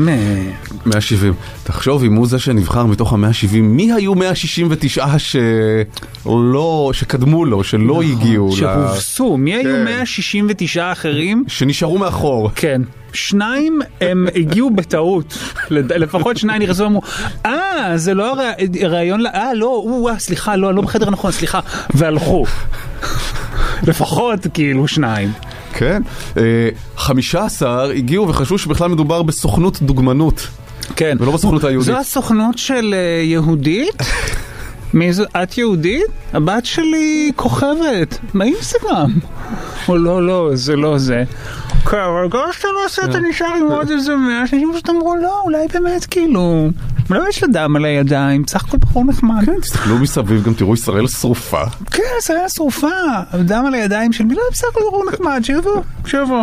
170. 0.86 1.32
תחשוב 1.64 2.04
אם 2.04 2.14
הוא 2.14 2.26
זה 2.26 2.38
שנבחר 2.38 2.86
מתוך 2.86 3.12
ה-170, 3.12 3.56
מי 3.60 3.92
היו 3.92 4.14
169 4.14 5.06
שלא, 5.18 6.90
שקדמו 6.94 7.44
לו, 7.44 7.64
שלא 7.64 8.02
הגיעו? 8.02 8.48
ל- 8.48 8.56
שהובסו, 8.56 9.36
מי 9.36 9.54
היו 9.54 9.62
כן. 9.76 9.84
169 9.84 10.92
אחרים? 10.92 11.44
שנשארו 11.48 11.98
מאחור. 11.98 12.50
כן. 12.54 12.82
שניים 13.12 13.80
הם 14.00 14.26
הגיעו 14.36 14.70
בטעות, 14.70 15.38
לפחות 15.70 16.36
שניים 16.36 16.62
נכנסו 16.62 16.82
ואמרו, 16.82 17.00
אה, 17.46 17.52
זה 17.96 18.14
לא 18.14 18.32
הרע- 18.32 18.52
הרעיון, 18.80 19.26
אה, 19.26 19.54
לא, 19.54 19.84
אה, 20.12 20.18
סליחה, 20.18 20.56
לא, 20.56 20.74
לא 20.74 20.82
בחדר 20.82 21.08
הנכון, 21.08 21.32
סליחה, 21.32 21.60
והלכו. 21.94 22.44
לפחות 23.86 24.46
כאילו 24.54 24.88
שניים. 24.88 25.32
כן. 25.74 26.02
אה, 26.36 26.42
15 26.96 27.90
הגיעו 27.90 28.28
וחשבו 28.28 28.58
שבכלל 28.58 28.88
מדובר 28.88 29.22
בסוכנות 29.22 29.82
דוגמנות. 29.82 30.46
כן. 30.96 31.16
ולא 31.20 31.32
בסוכנות 31.32 31.64
היהודית. 31.64 31.92
זו 31.94 31.98
הסוכנות 32.00 32.58
של 32.58 32.94
אה, 32.94 33.22
יהודית? 33.24 34.02
מי 34.94 35.12
זו? 35.12 35.24
את 35.42 35.58
יהודית? 35.58 36.04
הבת 36.32 36.66
שלי 36.66 37.32
כוכבת, 37.36 38.18
באינסטגרם. 38.34 39.10
או 39.88 39.96
לא, 39.96 40.26
לא, 40.26 40.50
זה 40.54 40.76
לא 40.76 40.98
זה. 40.98 41.24
כן, 41.90 41.96
אבל 41.96 42.28
גם 42.28 42.40
שאתה 42.52 42.68
לא 42.68 42.84
עושה, 42.84 43.04
אתה 43.04 43.18
נשאר 43.18 43.46
עם 43.60 43.66
עוד 43.66 43.90
איזה 43.90 44.16
מאה 44.16 44.40
אנשים 44.40 44.70
פשוט 44.72 44.90
אמרו, 44.90 45.16
לא, 45.16 45.40
אולי 45.44 45.66
באמת, 45.72 46.04
כאילו, 46.04 46.68
לא 47.10 47.28
יש 47.28 47.42
לה 47.42 47.48
דם 47.48 47.76
על 47.76 47.84
הידיים, 47.84 48.42
בסך 48.42 48.64
הכל 48.64 48.76
בחור 48.76 49.04
נחמד. 49.04 49.44
כן, 49.46 49.60
תסתכלו 49.60 49.98
מסביב, 49.98 50.44
גם 50.44 50.54
תראו 50.54 50.74
ישראל 50.74 51.06
שרופה. 51.06 51.62
כן, 51.90 52.02
היה 52.28 52.48
שרופה, 52.48 52.88
דם 53.44 53.64
על 53.66 53.74
הידיים 53.74 54.12
של 54.12 54.24
מי, 54.24 54.34
לא, 54.34 54.42
בסך 54.52 54.66
הכל 54.70 54.80
בחור 54.88 55.04
נחמד, 55.12 55.40
שיבוא, 55.42 55.82
שיבוא. 56.06 56.42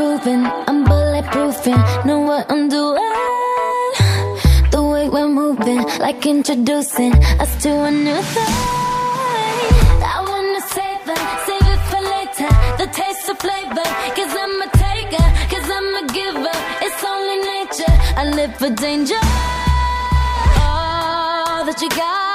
Nothing 0.00 0.46
I'm 0.68 0.82
bulletproofing. 0.86 2.06
Know 2.06 2.20
what 2.20 2.50
I'm 2.50 2.70
doing. 2.70 3.12
The 4.70 4.82
way 4.82 5.10
we're 5.10 5.28
moving, 5.28 5.82
like 5.98 6.24
introducing 6.24 7.12
us 7.42 7.52
to 7.64 7.70
a 7.84 7.90
new 7.90 8.20
thing. 8.34 8.54
I 10.14 10.18
wanna 10.30 10.62
save 10.76 11.06
it, 11.14 11.22
save 11.46 11.68
it 11.74 11.82
for 11.90 12.02
later. 12.14 12.50
The 12.80 12.88
taste 13.00 13.28
of 13.28 13.38
flavor, 13.44 13.88
cause 14.16 14.32
I'm 14.42 14.62
a 14.66 14.68
taker, 14.84 15.26
cause 15.52 15.68
I'm 15.76 15.88
a 16.02 16.04
giver. 16.18 16.56
It's 16.86 17.02
only 17.12 17.38
nature, 17.54 17.94
I 18.20 18.24
live 18.38 18.56
for 18.56 18.70
danger. 18.70 19.20
All 20.64 21.62
that 21.66 21.78
you 21.82 21.90
got, 21.90 22.29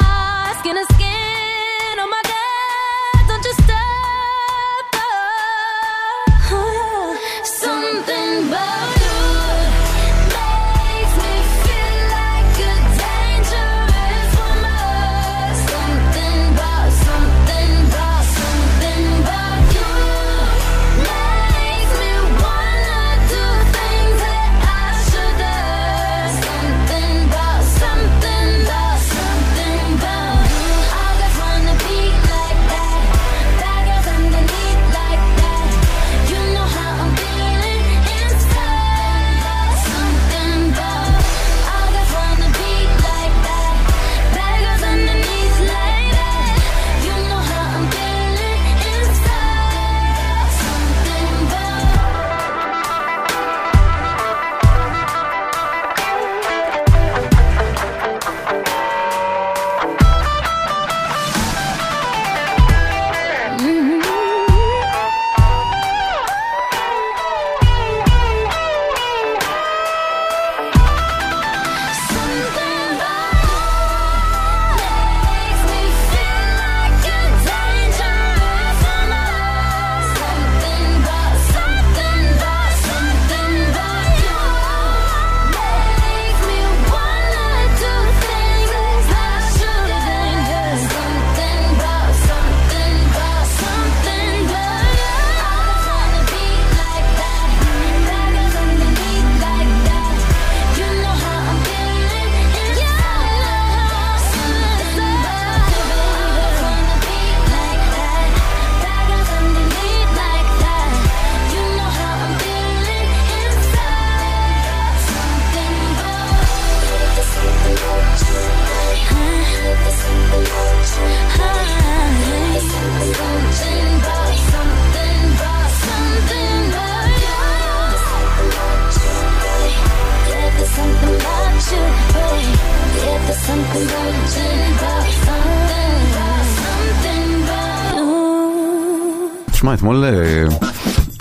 אתמול 139.75 140.03
אה, 140.05 140.11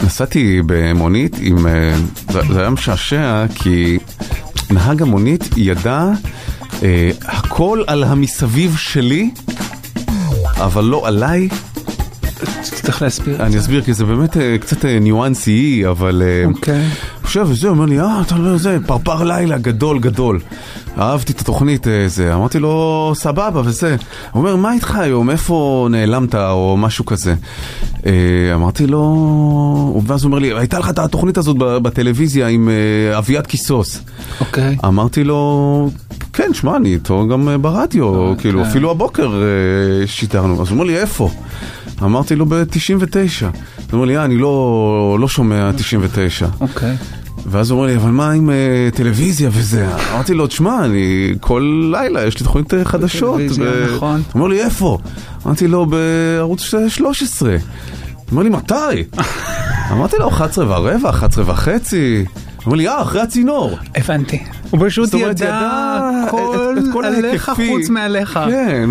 נסעתי 0.05 0.61
במונית 0.67 1.37
עם... 1.41 1.67
אה, 1.67 1.95
זה 2.29 2.61
היה 2.61 2.71
משעשע 2.71 3.45
כי 3.55 3.99
נהג 4.71 5.03
המונית 5.03 5.45
ידע 5.57 6.09
אה, 6.83 7.11
הכל 7.23 7.83
על 7.87 8.05
המסביב 8.05 8.77
שלי, 8.77 9.31
אבל 10.57 10.85
לא 10.85 11.09
עליי. 11.09 11.49
צריך 12.63 13.03
להסביר. 13.03 13.43
אני 13.43 13.59
אסביר 13.59 13.83
כי 13.83 13.95
זה 13.95 14.05
באמת 14.05 14.37
אה, 14.37 14.57
קצת 14.61 14.85
ניואנסי, 14.85 15.83
אבל... 15.91 16.23
אוקיי. 16.45 16.89
חושב, 17.23 17.47
וזה, 17.49 17.69
אומר 17.69 17.85
לי, 17.85 18.01
אה, 18.01 18.21
אתה 18.27 18.37
לא 18.37 18.59
זה, 18.59 18.79
פרפר 18.87 19.25
לילה, 19.25 19.59
גדול, 19.59 19.99
גדול. 19.99 20.41
אהבתי 20.99 21.33
את 21.33 21.41
התוכנית, 21.41 21.87
זה. 22.07 22.35
אמרתי 22.35 22.59
לו, 22.59 23.13
סבבה, 23.15 23.61
וזה. 23.65 23.97
הוא 24.31 24.41
אומר, 24.41 24.57
מה 24.57 24.73
איתך 24.73 24.97
היום, 24.97 25.31
איפה 25.31 25.89
נעלמת, 25.91 26.35
או 26.35 26.77
משהו 26.77 27.05
כזה. 27.05 27.35
אה, 28.07 28.55
אמרתי 28.55 28.87
לו, 28.87 30.03
ואז 30.07 30.23
הוא 30.23 30.29
אומר 30.29 30.39
לי, 30.39 30.59
הייתה 30.59 30.79
לך 30.79 30.91
את 30.91 30.99
התוכנית 30.99 31.39
הזאת 31.39 31.57
בטלוויזיה 31.59 32.49
עם 32.49 32.69
אה, 32.69 33.19
אביעד 33.19 33.47
קיסוס. 33.47 34.01
אוקיי. 34.41 34.77
אמרתי 34.85 35.25
לו, 35.25 35.91
כן, 36.33 36.51
שמע, 36.55 36.77
אני 36.77 36.95
איתו 36.95 37.29
גם 37.29 37.49
אה, 37.49 37.59
ברדיו, 37.59 38.35
כאילו, 38.39 38.63
כן. 38.63 38.69
אפילו 38.69 38.91
הבוקר 38.91 39.43
שידרנו. 40.07 40.63
אז 40.63 40.69
הוא 40.69 40.75
אומר 40.75 40.85
לי, 40.85 40.99
איפה? 40.99 41.31
אמרתי 42.03 42.37
לו, 42.37 42.47
ב-99. 42.47 43.43
הוא 43.43 43.51
אומר 43.93 44.05
לי, 44.05 44.17
אה, 44.17 44.25
אני 44.25 44.37
לא, 44.37 45.17
לא 45.21 45.29
שומע 45.29 45.71
99. 45.77 46.47
אוקיי. 46.61 46.97
ואז 47.47 47.71
הוא 47.71 47.79
אומר 47.79 47.91
לי, 47.91 47.97
אבל 47.97 48.11
מה 48.11 48.31
עם 48.31 48.51
אה, 48.51 48.55
טלוויזיה 48.95 49.51
וזה? 49.53 49.89
אמרתי 50.13 50.35
לו, 50.35 50.47
תשמע, 50.47 50.85
אני 50.85 51.35
כל 51.41 51.89
לילה, 51.93 52.27
יש 52.27 52.39
לי 52.41 52.45
תוכנית 52.47 52.75
אה, 52.75 52.85
חדשות. 52.85 53.35
בטלוויזיה, 53.35 53.65
ו- 53.71 53.95
נכון. 53.97 54.17
הוא 54.17 54.35
אומר 54.35 54.47
לי, 54.47 54.61
איפה? 54.65 54.99
אמרתי 55.47 55.69
לו, 55.69 55.87
בערוץ 55.87 56.63
13. 56.89 57.51
הוא 57.51 57.59
אומר 58.31 58.43
לי, 58.43 58.49
מתי? 58.49 58.75
אמרתי 59.93 60.17
לו, 60.19 60.29
11 60.29 60.65
ורבע, 60.69 61.11
11 61.11 61.45
וחצי. 61.51 62.25
הוא 62.57 62.65
אומר 62.67 62.77
לי, 62.77 62.89
אה, 62.89 63.03
אחרי 63.03 63.21
הצינור. 63.21 63.71
הבנתי. 63.97 64.43
הוא 64.71 64.81
פשוט 64.87 65.15
ידע 65.15 65.27
ידע 65.31 65.61
הכל 66.29 66.39
את- 66.79 66.79
את 66.79 66.93
כל 66.93 67.05
עליך. 67.05 67.53
חוץ 67.57 67.89
מעליך. 67.89 68.39
כן. 68.51 68.91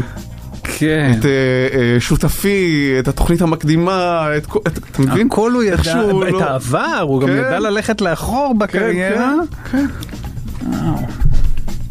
כן. 0.78 1.12
את 1.20 1.26
אה, 1.26 1.32
אה, 1.74 2.00
שותפי, 2.00 2.70
את 3.00 3.08
התוכנית 3.08 3.42
המקדימה, 3.42 4.28
את 4.38 4.46
את- 4.68 4.78
אתה 4.92 5.02
מבין? 5.02 5.28
הכל 5.28 5.52
הוא 5.52 5.64
ידע, 5.64 5.76
את 5.76 5.86
לא- 6.34 6.44
העבר, 6.44 7.00
הוא 7.02 7.22
גם 7.22 7.28
כן. 7.28 7.34
ידע 7.34 7.60
ללכת 7.60 8.02
לאחור 8.02 8.56
בקריירה. 8.58 9.34
כן, 9.72 9.86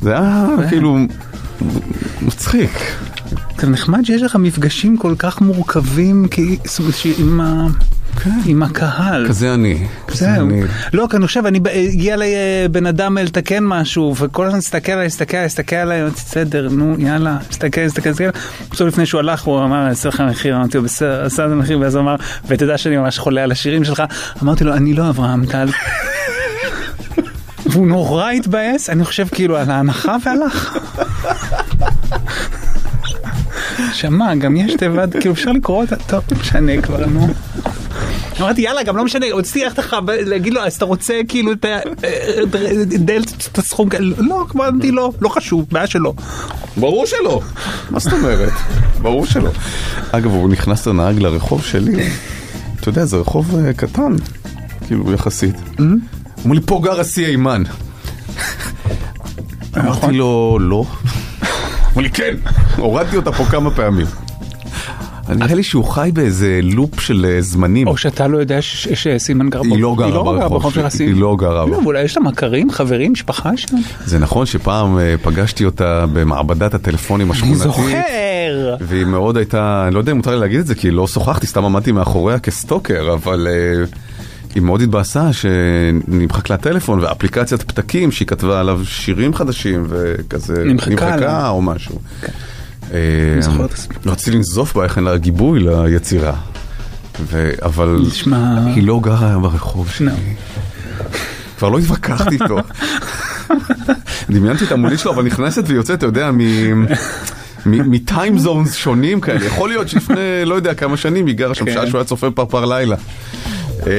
זה 0.01 0.13
היה 0.13 0.47
כאילו 0.69 0.99
מצחיק. 2.23 2.71
זה 3.61 3.67
נחמד 3.67 4.05
שיש 4.05 4.23
לך 4.23 4.37
מפגשים 4.37 4.97
כל 4.97 5.15
כך 5.19 5.41
מורכבים 5.41 6.29
כי- 6.31 6.59
עם 7.19 7.41
ה- 7.41 7.67
עם 8.45 8.63
הקהל. 8.63 9.29
כזה 9.29 9.55
אני. 9.55 9.87
כזה 10.07 10.27
זהו. 10.35 10.47
אני. 10.49 10.63
לא, 10.93 11.07
כי 11.11 11.17
אני 11.17 11.27
חושב, 11.27 11.47
אני, 11.47 11.61
הגיע 11.93 12.17
לי 12.17 12.35
אה, 12.35 12.67
בן 12.71 12.87
אדם 12.87 13.19
לתקן 13.19 13.65
משהו, 13.65 14.15
וכל 14.19 14.47
הזמן 14.47 14.59
הסתכל 14.59 14.93
עליי, 14.93 15.07
הסתכל 15.07 15.37
עליי, 15.37 15.47
הסתכל 15.47 15.77
עליי, 15.77 16.03
אמרתי, 16.03 16.15
בסדר, 16.17 16.69
נו, 16.69 16.97
יאללה, 16.99 17.37
הסתכל, 17.51 17.81
הסתכל, 17.81 18.11
הסתכל. 18.11 18.31
בסוף 18.71 18.89
לפני 18.89 19.07
שהוא 19.07 19.19
הלך, 19.19 19.43
הוא 19.43 19.65
אמר, 19.65 19.81
אני 19.81 19.91
אעשה 19.91 20.09
לך 20.09 20.21
מחיר, 20.21 20.57
אמרתי 20.57 20.77
לו, 20.77 20.85
בסדר, 20.85 21.25
עשה 21.25 21.47
את 21.47 21.51
המחיר, 21.51 21.79
ואז 21.79 21.95
הוא 21.95 22.03
אמר, 22.03 22.17
ותדע 22.47 22.79
שאני 22.79 22.97
ממש 22.97 23.19
חולה 23.19 23.43
על 23.43 23.53
השירים 23.53 23.85
שלך. 23.85 24.03
אמרתי 24.43 24.65
לו, 24.65 24.75
אני 24.75 24.95
לא 24.95 25.09
אברהם 25.09 25.47
טל. 25.47 25.69
והוא 27.67 27.87
נורא 27.87 28.31
התבאס, 28.31 28.91
אני 28.91 29.05
חושב 29.05 29.27
כאילו 29.33 29.57
על 29.57 29.71
ההנחה 29.71 30.17
והלך. 30.25 30.79
שמע, 33.93 34.35
גם 34.35 34.57
יש 34.57 34.75
תיבת, 34.75 35.13
כאילו 35.13 35.35
אפשר 35.35 35.53
לקרוא 35.53 35.83
אותה, 35.83 35.97
טוב, 35.97 36.25
משנה 36.41 36.83
כבר, 36.83 37.07
נו. 37.07 37.29
אמרתי 38.41 38.61
יאללה 38.61 38.83
גם 38.83 38.97
לא 38.97 39.05
משנה, 39.05 39.27
רציתי 39.35 39.65
ללכת 39.65 39.79
לך 39.79 39.97
להגיד 40.09 40.53
לו 40.55 40.61
אז 40.61 40.75
אתה 40.75 40.85
רוצה 40.85 41.21
כאילו 41.29 41.53
את 41.53 41.65
ה- 41.65 41.79
דלת 42.99 43.49
את 43.53 43.59
הסכום 43.59 43.89
לא, 44.19 44.45
כבר 44.49 44.69
אמרתי 44.69 44.91
לא, 44.91 45.13
לא 45.21 45.29
חשוב, 45.29 45.65
בעיה 45.73 45.87
שלו. 45.87 46.15
ברור 46.77 47.07
שלא. 47.07 47.41
מה 47.91 47.99
זאת 47.99 48.13
אומרת? 48.13 48.53
ברור 49.03 49.27
שלא. 49.27 49.51
אגב, 50.13 50.31
הוא 50.31 50.49
נכנס 50.49 50.87
לנהג 50.87 51.19
לרחוב 51.19 51.65
שלי. 51.65 52.09
אתה 52.81 52.89
יודע, 52.89 53.05
זה 53.05 53.17
רחוב 53.17 53.59
אה, 53.59 53.73
קטן, 53.73 54.13
כאילו 54.87 55.13
יחסית. 55.13 55.55
הוא 55.79 55.87
אומר 56.45 56.55
לי, 56.55 56.61
פה 56.67 56.81
גר 56.85 57.01
השיא 57.01 57.27
אימן. 57.27 57.63
אמרתי 59.79 60.13
לו, 60.13 60.59
לא. 60.61 60.85
אומר 61.91 62.03
לי, 62.03 62.11
כן. 62.11 62.35
הורדתי 62.77 63.17
אותה 63.17 63.33
פה 63.33 63.45
כמה 63.45 63.71
פעמים. 63.71 64.07
נראה 65.29 65.55
לי 65.55 65.63
שהוא 65.63 65.85
חי 65.85 66.11
באיזה 66.15 66.61
לופ 66.63 67.01
של 67.01 67.27
אה, 67.29 67.41
זמנים. 67.41 67.87
או 67.87 67.97
שאתה 67.97 68.27
לא 68.27 68.39
יודע 68.39 68.59
שסימן 68.63 69.51
גר 69.51 69.61
היא 69.63 69.83
לא 69.83 69.95
גרה 69.99 70.49
ברחוב 70.49 70.75
של 70.75 70.87
הסימן. 70.87 71.13
היא 71.13 71.21
לא 71.21 71.37
גרה 71.39 71.67
לא, 71.67 71.77
ואולי 71.77 72.03
יש 72.03 72.17
לה 72.17 72.23
מכרים, 72.23 72.71
חברים, 72.71 73.13
משפחה 73.13 73.57
שם? 73.57 73.77
זה 74.05 74.19
נכון 74.19 74.47
שפעם 74.47 74.99
אה, 74.99 75.15
פגשתי 75.23 75.65
אותה 75.65 76.05
במעבדת 76.13 76.75
הטלפונים 76.75 77.27
אני 77.27 77.37
השכונתית. 77.37 77.59
זוכר. 77.59 78.77
והיא 78.81 79.05
מאוד 79.05 79.37
הייתה, 79.37 79.85
אני 79.87 79.95
לא 79.95 79.99
יודע 79.99 80.13
אם 80.13 80.17
מותר 80.17 80.31
לי 80.31 80.41
להגיד 80.41 80.61
את 80.61 80.67
זה, 80.67 80.75
כי 80.75 80.91
לא 80.91 81.07
שוחחתי, 81.07 81.47
סתם 81.47 81.65
עמדתי 81.65 81.93
מאחוריה 81.93 82.39
כסטוקר, 82.39 83.15
אבל 83.15 83.49
אה, 83.51 83.85
היא 84.55 84.63
מאוד 84.63 84.83
התבאסה 84.83 85.33
שנמחק 85.33 86.51
לה 86.51 86.57
טלפון 86.57 87.01
ואפליקציית 87.01 87.63
פתקים 87.63 88.13
שהיא 88.13 88.29
כתבה 88.29 88.61
עליו 88.61 88.81
שירים 88.85 89.35
חדשים 89.35 89.87
וכזה 89.89 90.65
נמחקה 90.65 91.17
לה. 91.17 91.49
או 91.49 91.63
משהו. 91.63 91.95
את 91.95 92.29
הסיפור. 92.29 92.52
רציתי 94.07 94.37
לנזוף 94.37 94.75
בה 94.75 94.85
איך 94.85 94.97
אין 94.97 95.05
לה 95.05 95.17
גיבוי 95.17 95.61
ליצירה. 95.61 96.33
אבל 97.63 98.01
היא 98.75 98.87
לא 98.87 99.01
גרה 99.03 99.39
ברחוב 99.39 99.91
שלי. 99.91 100.07
לא. 100.07 100.13
כבר 101.59 101.69
לא 101.69 101.79
התווכחתי 101.79 102.35
איתו. 102.43 102.59
דמיינתי 104.31 104.65
את 104.65 104.73
המונית 104.73 104.99
שלו, 104.99 105.13
אבל 105.13 105.23
נכנסת 105.23 105.65
ויוצאת, 105.67 105.99
אתה 105.99 106.07
יודע, 106.07 106.31
מטיים 107.67 108.39
זונס 108.39 108.75
שונים 108.75 109.21
כאלה. 109.21 109.45
יכול 109.45 109.69
להיות 109.69 109.89
שלפני 109.89 110.45
לא 110.45 110.55
יודע 110.55 110.75
כמה 110.75 110.97
שנים 110.97 111.27
היא 111.27 111.35
גרה 111.35 111.55
שם 111.55 111.65
כן. 111.65 111.73
שעה 111.73 111.87
שהוא 111.87 111.99
היה 111.99 112.05
צופה 112.05 112.31
פרפר 112.31 112.65
לילה. 112.65 112.97
אה, 113.87 113.93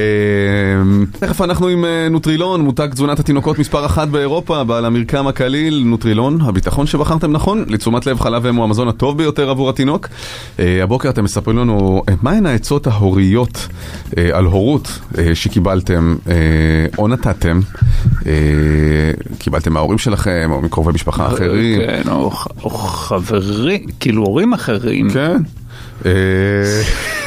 תכף 1.18 1.40
אנחנו 1.40 1.68
עם 1.68 1.84
אה, 1.84 2.08
נוטרילון, 2.08 2.60
מותג 2.60 2.88
תזונת 2.92 3.20
התינוקות 3.20 3.58
מספר 3.58 3.86
אחת 3.86 4.08
באירופה, 4.08 4.64
בעל 4.64 4.84
המרקם 4.84 5.26
הקליל, 5.26 5.82
נוטרילון, 5.86 6.40
הביטחון 6.40 6.86
שבחרתם 6.86 7.32
נכון, 7.32 7.64
לתשומת 7.68 8.06
לב 8.06 8.20
חלב 8.20 8.46
אם 8.46 8.56
הוא 8.56 8.64
המזון 8.64 8.88
הטוב 8.88 9.18
ביותר 9.18 9.50
עבור 9.50 9.70
התינוק. 9.70 10.08
אה, 10.58 10.82
הבוקר 10.82 11.08
אתם 11.08 11.24
מספרים 11.24 11.58
לנו 11.58 12.02
אה, 12.08 12.14
מהן 12.22 12.46
העצות 12.46 12.86
ההוריות 12.86 13.68
על 14.32 14.44
הורות 14.44 14.98
שקיבלתם 15.34 16.16
או 16.98 17.08
נתתם, 17.08 17.60
קיבלתם 19.38 19.72
מההורים 19.72 19.98
שלכם 19.98 20.50
או 20.52 20.62
מקרובי 20.62 20.92
משפחה 20.92 21.26
אחרים. 21.26 21.80
כן, 21.80 22.02
או 22.08 22.30
חברים, 22.70 23.80
כאילו 24.00 24.22
הורים 24.22 24.52
אחרים. 24.52 25.10
כן. 25.10 25.36
אה, 26.06 26.10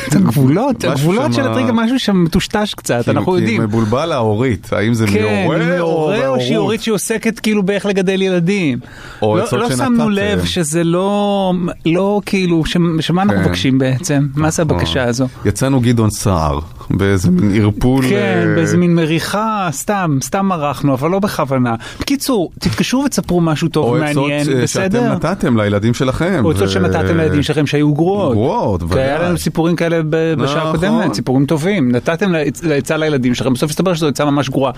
את 0.08 0.16
הגבולות, 0.16 0.84
הגבולות 0.84 1.34
של 1.34 1.42
הטריגר, 1.48 1.72
משהו 1.74 2.00
שם 2.00 2.24
מטושטש 2.24 2.74
קצת, 2.74 3.02
כאילו, 3.04 3.20
אנחנו 3.20 3.34
כי 3.34 3.40
יודעים. 3.40 3.62
מבולבל 3.62 4.12
ההורית, 4.12 4.74
האם 4.74 4.94
זה 4.94 5.08
כן, 5.08 5.24
מהורה 5.24 5.80
או 5.80 5.94
או 5.94 6.08
מההורות? 6.10 6.42
שהיא 6.42 6.58
הורית 6.58 6.82
שהיא 6.82 6.94
עוסקת 6.94 7.40
כאילו 7.40 7.64
באיך 7.64 7.86
לגדל 7.86 8.22
ילדים. 8.22 8.80
או 9.22 9.38
לא- 9.38 9.44
עצות 9.44 9.60
לא 9.60 9.70
שנתתם. 9.70 9.86
שמנו 9.86 10.10
לב 10.10 10.46
שזה 10.46 10.84
לא, 10.84 11.54
לא 11.86 12.22
כאילו, 12.26 12.64
שמה 13.00 13.22
אנחנו 13.22 13.38
כן. 13.38 13.46
מבקשים 13.46 13.78
בעצם? 13.78 14.28
מה 14.36 14.50
זה 14.50 14.62
הבקשה 14.62 15.04
הזו? 15.04 15.28
יצאנו 15.46 15.80
גדעון 15.80 16.10
סער, 16.10 16.60
באיזה 16.90 17.32
מין 17.32 17.62
ערפול. 17.62 18.04
כן, 18.10 18.46
אה, 18.50 18.56
באיזה 18.56 18.78
מין 18.78 18.96
מריחה, 18.96 19.70
סתם, 19.72 20.18
סתם 20.24 20.46
מרחנו, 20.46 20.94
אבל 20.94 21.10
לא 21.10 21.20
בכוונה. 21.20 21.76
בקיצור, 22.00 22.52
תתקשרו 22.60 23.04
ותספרו 23.04 23.42
משהו 23.42 23.68
טוב 23.68 23.86
או 23.86 23.92
ומעניין, 23.92 24.42
עצות 24.42 24.54
אה, 24.56 24.68
שאתם 24.68 24.88
בסדר? 24.90 25.14
נתתם 25.14 25.58
לילדים 25.58 25.94
שלכם. 25.94 26.42
או 26.46 26.52
עצות 26.52 26.70
שנתתם 26.70 27.18
לילדים 27.18 27.44
שלכם 27.44 27.68
שהיו 27.68 27.94
גרועות. 27.94 28.38
גרועות, 28.58 28.84
כי 28.94 29.00
היה. 29.00 29.20
לנו 29.20 29.38
סיפורים 29.38 29.76
כאלה 29.76 30.00
בשעה 30.04 30.36
נכון. 30.58 30.58
הקודמת, 30.70 31.14
סיפורים 31.14 31.46
טובים. 31.46 31.92
נתתם 31.92 32.32
לעצה 32.64 32.98
לילדים 32.98 33.36
שלכם, 33.36 33.54
בסוף 33.54 33.70
הסתבר 33.72 33.94
שזו 33.94 34.08
עצה 34.08 34.26
ממש 34.26 34.50
גרועה. 34.50 34.72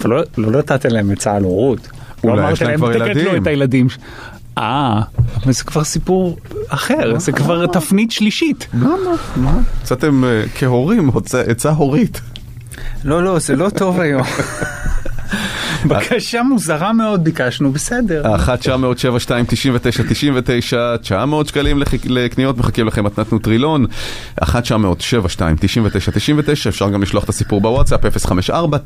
אבל 0.00 0.10
לא- 0.10 0.22
לא 0.38 0.58
נתתם 0.58 0.88
להם 0.88 1.10
עצה 1.10 1.36
על 1.36 1.42
הורות. 1.44 1.88
לא 2.24 2.30
אולי 2.30 2.52
יש 2.52 2.62
להם 2.62 2.76
כבר 2.76 2.92
תקטלו 2.92 3.06
ילדים." 3.20 3.42
את 3.42 3.46
הילדים. 3.46 3.86
אה, 4.58 5.00
אבל 5.44 5.52
זה 5.52 5.64
כבר 5.64 5.84
סיפור 5.84 6.36
אחר, 6.68 7.18
זה 7.18 7.32
כבר 7.32 7.66
תפנית 7.66 8.10
שלישית. 8.10 8.66
יצאתם 9.82 10.24
אה, 10.24 10.42
כהורים, 10.54 11.10
עצה 11.46 11.70
הורית. 11.70 12.20
לא, 13.04 13.24
לא, 13.24 13.38
זה 13.38 13.56
לא 13.56 13.68
טוב 13.70 14.00
היום. 14.00 14.22
בקשה 15.88 16.42
מוזרה 16.42 16.92
מאוד 16.92 17.24
ביקשנו, 17.24 17.72
בסדר. 17.72 18.28
האחת 18.28 18.58
900 18.58 18.98
72 18.98 19.44
99 19.48 20.02
99 20.08 20.96
900 20.96 21.48
שקלים 21.48 21.82
לקניות 22.04 22.58
מחכים 22.58 22.86
לכם 22.86 23.04
מתנת 23.04 23.32
נוטרילון. 23.32 23.86
אחת 24.40 24.62
900 24.62 25.00
72 25.00 25.56
99 25.60 26.12
99 26.12 26.70
אפשר 26.70 26.90
גם 26.90 27.02
לשלוח 27.02 27.24
את 27.24 27.28
הסיפור 27.28 27.60
בוואטסאפ 27.60 28.00
054 28.26 28.78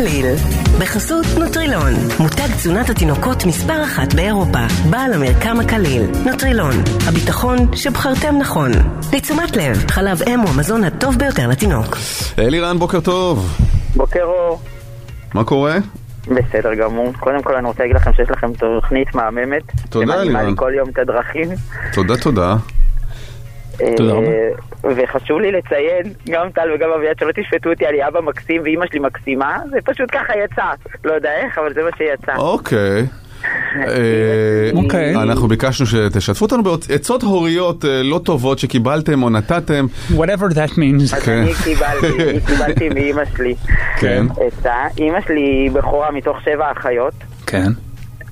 999 0.00 0.06
43 0.06 0.06
99 0.06 0.06
בוקר 0.06 0.06
בוקר 0.06 0.10
קליל, 0.10 0.26
בחסות 0.80 1.26
נוטרילון, 1.38 1.92
מותג 2.20 2.46
תזונת 2.56 2.90
התינוקות 2.90 3.44
מספר 3.46 3.84
אחת 3.84 4.14
באירופה, 4.14 4.58
בעל 4.90 5.12
המרקם 5.12 5.60
הקליל, 5.60 6.02
נוטרילון, 6.26 6.74
הביטחון 7.08 7.58
שבחרתם 7.76 8.34
נכון. 8.38 8.70
לתשומת 9.12 9.56
לב, 9.56 9.90
חלב 9.90 10.22
אם 10.26 10.40
הוא 10.40 10.48
המזון 10.48 10.84
הטוב 10.84 11.18
ביותר 11.18 11.48
לתינוק. 11.48 11.96
אלירן, 12.38 12.78
בוקר 12.78 13.00
טוב. 13.00 13.58
בוקר 13.96 14.22
אור. 14.22 14.60
מה 15.34 15.44
קורה? 15.44 15.76
בסדר 16.26 16.74
גמור. 16.74 17.12
קודם 17.20 17.42
כל 17.42 17.54
אני 17.54 17.66
רוצה 17.66 17.82
להגיד 17.82 17.96
לכם 17.96 18.12
שיש 18.12 18.30
לכם 18.30 18.52
תוכנית 18.52 19.14
מהממת. 19.14 19.62
תודה, 19.90 20.06
שמדהימה 20.06 20.22
לי 20.22 20.38
אלירן. 20.38 20.56
כל 20.56 20.72
יום 20.76 20.88
את 20.88 20.98
הדרכים. 20.98 21.48
תודה, 21.94 22.16
תודה. 22.16 22.56
תודה 23.96 24.12
רבה. 24.12 24.26
אה, 24.26 24.50
וחשוב 24.96 25.40
לי 25.40 25.52
לציין, 25.52 26.12
גם 26.30 26.50
טל 26.50 26.72
וגם 26.74 26.90
אביעד, 26.96 27.18
שלא 27.18 27.32
תשפטו 27.32 27.70
אותי, 27.70 27.86
אני 27.86 28.08
אבא 28.08 28.20
מקסים 28.20 28.62
ואימא 28.62 28.86
שלי 28.86 28.98
מקסימה, 28.98 29.58
זה 29.70 29.78
פשוט 29.84 30.08
ככה 30.12 30.32
יצא. 30.44 30.64
לא 31.04 31.12
יודע 31.12 31.30
איך, 31.44 31.58
אבל 31.58 31.74
זה 31.74 31.82
מה 31.82 31.90
שיצא. 31.96 32.36
אוקיי. 32.36 33.06
אה, 33.76 34.70
אוקיי. 34.74 35.14
אנחנו 35.16 35.48
ביקשנו 35.48 35.86
שתשתפו 35.86 36.44
אותנו 36.44 36.62
בעצות 36.62 37.22
הוריות 37.22 37.84
אה, 37.84 38.02
לא 38.02 38.20
טובות 38.24 38.58
שקיבלתם 38.58 39.22
או 39.22 39.30
נתתם. 39.30 39.86
whatever 40.10 40.54
that 40.54 40.70
means. 40.70 41.02
אז 41.02 41.14
כן. 41.14 41.32
אני 41.32 41.52
קיבלתי, 41.64 42.30
אני 42.30 42.40
קיבלתי 42.46 42.88
מאימא 42.88 43.22
שלי. 43.36 43.54
כן. 43.96 44.26
עצה. 44.40 44.74
אימא 44.98 45.20
שלי 45.20 45.40
היא 45.40 45.70
בכורה 45.70 46.10
מתוך 46.10 46.40
שבע 46.44 46.72
אחיות. 46.72 47.14
כן. 47.46 47.68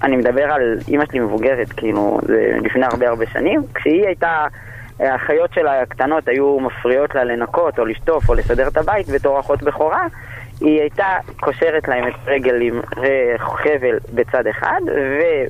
אני 0.02 0.16
מדבר 0.16 0.42
על 0.44 0.78
אימא 0.88 1.04
שלי 1.10 1.20
מבוגרת, 1.20 1.72
כאילו, 1.72 2.20
זה 2.26 2.56
לפני 2.64 2.84
הרבה 2.84 3.08
הרבה 3.08 3.24
שנים. 3.32 3.62
כשהיא 3.74 4.06
הייתה, 4.06 4.46
האחיות 4.98 5.54
שלה 5.54 5.82
הקטנות 5.82 6.28
היו 6.28 6.60
מפריעות 6.60 7.14
לה 7.14 7.24
לנקות 7.24 7.78
או 7.78 7.84
לשטוף 7.84 8.28
או 8.28 8.34
לסדר 8.34 8.68
את 8.68 8.76
הבית 8.76 9.08
בתור 9.08 9.40
אחות 9.40 9.62
בכורה, 9.62 10.06
היא 10.60 10.80
הייתה 10.80 11.06
קושרת 11.40 11.88
להם 11.88 12.08
את 12.08 12.14
הרגל 12.26 12.60
עם 12.60 12.80
חבל 13.38 13.98
בצד 14.14 14.46
אחד, 14.46 14.80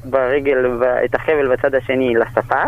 וברגל, 0.04 0.58
את 1.04 1.14
החבל 1.14 1.52
בצד 1.52 1.74
השני 1.74 2.14
לשפה. 2.14 2.62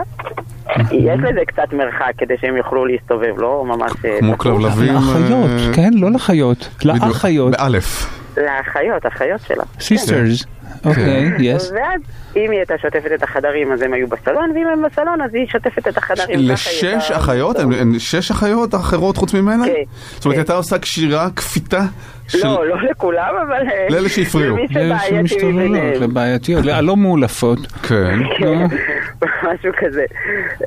יש 0.90 1.20
לזה 1.22 1.40
קצת 1.46 1.72
מרחק 1.72 2.12
כדי 2.18 2.34
שהם 2.40 2.56
יוכלו 2.56 2.86
להסתובב, 2.86 3.38
לא 3.38 3.64
ממש... 3.66 3.92
אה, 4.04 4.18
כמו. 4.18 4.38
כלבלבים. 4.38 4.94
לאחיות, 4.94 5.50
אה, 5.50 5.74
כן? 5.74 5.90
לא 5.94 6.10
לחיות. 6.10 6.68
לאחיות. 6.84 7.52
באלף. 7.52 8.20
לאחיות, 8.36 9.06
אחיות 9.06 9.40
שלה. 9.40 9.64
Sisters. 9.78 10.59
אוקיי, 10.84 11.30
יס. 11.38 11.70
ואז 11.74 12.00
אם 12.36 12.50
היא 12.50 12.58
הייתה 12.58 12.74
שוטפת 12.82 13.12
את 13.14 13.22
החדרים 13.22 13.72
אז 13.72 13.82
הם 13.82 13.92
היו 13.92 14.06
בסלון, 14.08 14.50
ואם 14.54 14.66
הם 14.72 14.82
בסלון 14.82 15.20
אז 15.22 15.34
היא 15.34 15.46
שוטפת 15.46 15.88
את 15.88 15.96
החדרים. 15.98 16.38
לשש 16.40 17.10
אחיות? 17.10 17.58
הן- 17.58 17.98
שש 17.98 18.30
אחיות 18.30 18.74
אחרות 18.74 19.16
חוץ 19.16 19.34
ממנה? 19.34 19.64
כן. 19.66 19.72
זאת 20.14 20.24
אומרת, 20.24 20.38
הייתה 20.38 20.54
עושה 20.54 20.78
קשירה, 20.78 21.28
כפיתה 21.36 21.80
של... 22.28 22.46
לא, 22.46 22.68
לא 22.68 22.76
לכולם, 22.90 23.34
אבל... 23.46 23.68
אה, 23.72 23.86
לאלה 23.90 24.08
שהפריעו. 24.08 24.56
למי 24.56 24.66
שבעייתי 24.68 25.44
מביניהם. 25.44 26.02
לבעייתיות, 26.02 26.66
הלא 26.66 26.96
מאולפות. 26.96 27.58
כן. 27.82 28.18
כן, 28.38 28.64
משהו 29.48 29.72
כזה. 29.78 30.04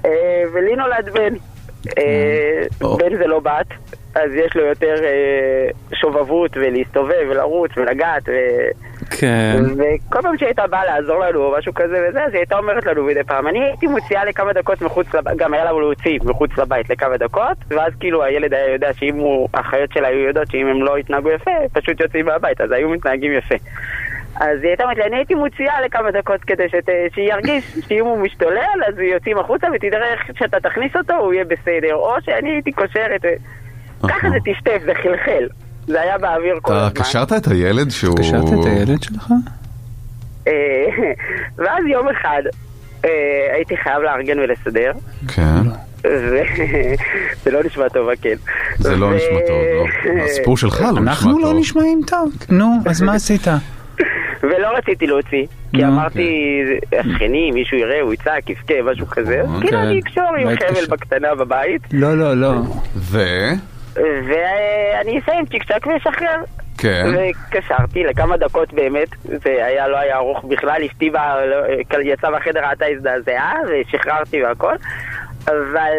אה, 0.05 0.09
ולי 0.53 0.75
נולד 0.75 1.09
בן. 1.13 1.33
אה, 1.97 2.63
או. 2.81 2.97
בן 2.97 3.17
זה 3.17 3.27
לא 3.27 3.39
בת, 3.39 3.67
אז 4.15 4.31
יש 4.45 4.55
לו 4.55 4.65
יותר 4.65 4.95
שובבות 5.93 6.51
ולהסתובב 6.57 7.27
ולרוץ 7.29 7.71
ולגעת. 7.77 8.23
כן. 9.19 9.63
וכל 9.77 10.21
פעם 10.21 10.37
שהיא 10.37 10.47
הייתה 10.47 10.67
באה 10.67 10.85
לעזור 10.85 11.19
לנו 11.19 11.39
או 11.39 11.55
משהו 11.57 11.73
כזה 11.73 12.05
וזה, 12.09 12.23
אז 12.23 12.31
היא 12.31 12.39
הייתה 12.39 12.57
אומרת 12.57 12.85
לנו 12.85 13.03
מדי 13.03 13.23
פעם, 13.23 13.47
אני 13.47 13.63
הייתי 13.63 13.87
מוציאה 13.87 14.25
לכמה 14.25 14.53
דקות 14.53 14.81
מחוץ 14.81 15.13
לבית, 15.13 15.37
גם 15.37 15.53
היה 15.53 15.65
לנו 15.65 15.79
להוציא 15.79 16.19
מחוץ 16.23 16.57
לבית 16.57 16.89
לכמה 16.89 17.17
דקות, 17.17 17.57
ואז 17.67 17.93
כאילו 17.99 18.23
הילד 18.23 18.53
היה 18.53 18.73
יודע 18.73 18.93
שאם 18.93 19.15
הוא, 19.15 19.49
האחיות 19.53 19.91
שלה 19.93 20.07
היו 20.07 20.19
יודעות 20.19 20.51
שאם 20.51 20.67
הם 20.67 20.83
לא 20.83 20.99
יתנהגו 20.99 21.29
יפה, 21.29 21.51
פשוט 21.73 21.99
יוצאים 21.99 22.25
מהבית, 22.25 22.61
אז 22.61 22.71
היו 22.71 22.89
מתנהגים 22.89 23.33
יפה. 23.33 23.55
אז 24.35 24.59
היא 24.61 24.67
הייתה 24.67 24.83
אומרת 24.83 24.97
לי, 24.97 25.03
אני 25.03 25.15
הייתי 25.15 25.35
מוציאה 25.35 25.81
לכמה 25.81 26.11
דקות 26.11 26.41
כדי 26.41 26.69
שת, 26.69 26.89
שירגיש 27.15 27.77
שאם 27.87 28.05
הוא 28.05 28.17
משתולל, 28.17 28.79
אז 28.87 28.99
יוצאים 28.99 29.37
החוצה 29.37 29.67
ותדע 29.73 29.97
איך 30.13 30.37
שאתה 30.39 30.59
תכניס 30.59 30.95
אותו, 30.95 31.13
הוא 31.13 31.33
יהיה 31.33 31.45
בסדר, 31.45 31.93
או 31.93 32.15
שאני 32.21 32.49
הייתי 32.49 32.71
קושרת, 32.71 33.21
ככה 34.07 34.29
זה 34.29 34.37
טשטף, 34.45 34.81
זה 34.85 34.93
חלחל. 34.95 35.47
זה 35.87 36.01
היה 36.01 36.17
באוויר 36.17 36.59
כל 36.61 36.73
אתה 36.73 36.85
הזמן. 36.85 37.03
קשרת 37.03 37.33
את 37.33 37.47
הילד 37.47 37.89
שהוא... 37.89 38.17
קשרת 38.17 38.45
את 38.59 38.65
הילד 38.65 39.03
שלך? 39.03 39.33
אה, 40.47 40.53
ואז 41.57 41.85
יום 41.91 42.07
אחד 42.09 42.41
אה, 43.05 43.09
הייתי 43.55 43.77
חייב 43.77 44.01
לארגן 44.01 44.39
ולסדר, 44.39 44.91
כן. 45.27 45.61
וזה 46.03 47.51
לא 47.51 47.63
נשמע 47.63 47.89
טוב, 47.89 48.09
כן. 48.21 48.35
זה 48.79 48.95
לא 48.95 49.15
נשמע 49.15 49.39
טוב, 49.47 49.57
לא. 49.75 49.85
הסיפור 50.25 50.57
שלך 50.57 50.81
לא 50.81 50.87
נשמע 50.87 50.99
טוב. 50.99 51.07
אנחנו 51.07 51.39
לא 51.39 51.53
נשמעים 51.59 52.01
טוב. 52.07 52.31
נו, 52.49 52.65
אז 52.85 53.01
מה 53.01 53.13
עשית? 53.13 53.47
ולא 54.43 54.77
רציתי 54.77 55.07
להוציא, 55.07 55.45
כי 55.75 55.85
אמרתי, 55.85 56.59
השכנים, 56.99 57.53
מישהו 57.53 57.77
יראה, 57.77 58.01
הוא 58.01 58.13
יצעק, 58.13 58.49
יבכה, 58.49 58.73
משהו 58.91 59.07
כזה, 59.07 59.41
אז 59.41 59.61
כאילו. 59.61 59.79
אני 59.79 59.99
אקשור 59.99 60.35
עם 60.39 60.47
חבל. 60.55 60.85
בקטנה 60.89 61.35
בבית, 61.35 61.81
לא, 61.91 62.17
לא, 62.17 62.33
לא. 62.37 62.53
ו... 62.95 63.19
ואני 63.95 65.19
אסיים 65.19 65.45
צ'יק 65.45 65.63
צ'אק 65.63 65.87
ואשחרר. 65.87 66.37
כן. 66.77 67.05
וקשרתי 67.49 68.03
לכמה 68.03 68.37
דקות 68.37 68.73
באמת, 68.73 69.07
זה 69.23 69.65
היה, 69.65 69.87
לא 69.87 69.97
היה 69.97 70.15
ארוך 70.17 70.43
בכלל, 70.45 70.81
אשתי 70.91 71.09
לא- 71.09 72.01
יצאה 72.03 72.29
מהחדר, 72.29 72.59
ראתה 72.69 72.85
הזדעזעה, 72.85 73.53
ושחררתי 73.69 74.43
והכל. 74.43 74.73
אבל 75.47 75.93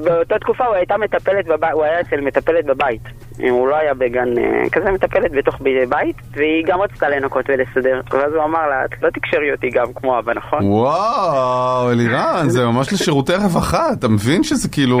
uh, 0.00 0.04
באותה 0.04 0.38
תקופה 0.38 0.66
הוא 0.66 0.74
הייתה 0.74 0.96
מטפלת 0.96 1.46
בבית, 1.46 1.72
הוא 1.72 1.84
היה 1.84 2.00
אצל 2.00 2.20
מטפלת 2.20 2.64
בבית. 2.64 3.02
הוא 3.50 3.68
לא 3.68 3.76
היה 3.76 3.94
בגן 3.94 4.28
uh, 4.36 4.70
כזה 4.72 4.90
מטפלת 4.90 5.32
בתוך 5.32 5.60
בית, 5.88 6.16
והיא 6.32 6.64
גם 6.66 6.80
רצתה 6.80 7.08
לנקות 7.08 7.44
ולסדר. 7.48 8.00
ואז 8.10 8.32
הוא 8.34 8.44
אמר 8.44 8.68
לה, 8.68 8.84
את 8.84 9.02
לא 9.02 9.10
תקשרי 9.10 9.52
אותי 9.52 9.70
גם 9.70 9.86
כמו 9.94 10.18
אבא, 10.18 10.32
נכון? 10.34 10.58
וואו, 10.62 11.90
אלירן, 11.90 12.48
זה 12.48 12.66
ממש 12.66 12.92
לשירותי 12.92 13.34
רווחה, 13.34 13.92
אתה 13.92 14.08
מבין 14.08 14.42
שזה 14.42 14.68
כאילו 14.68 15.00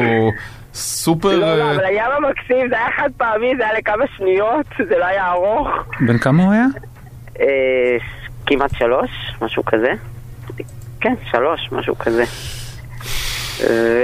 סופר... 0.74 1.28
לא, 1.28 1.56
לא, 1.56 1.62
אה, 1.62 1.74
אבל 1.74 1.84
היה 1.84 2.06
מקסים, 2.30 2.68
זה 2.68 2.76
היה 2.76 2.88
חד 2.96 3.10
פעמי, 3.16 3.56
זה 3.56 3.64
היה 3.64 3.78
לכמה 3.78 4.04
שניות, 4.16 4.66
זה 4.88 4.98
לא 4.98 5.04
היה 5.04 5.30
ארוך. 5.30 5.68
בן 6.00 6.18
כמה 6.18 6.42
הוא 6.42 6.52
היה? 6.52 6.66
כמעט 8.46 8.70
שלוש, 8.74 9.10
משהו 9.42 9.64
כזה. 9.64 9.92
כן, 11.00 11.14
שלוש, 11.30 11.68
משהו 11.72 11.98
כזה. 11.98 12.24
ו... 13.62 14.00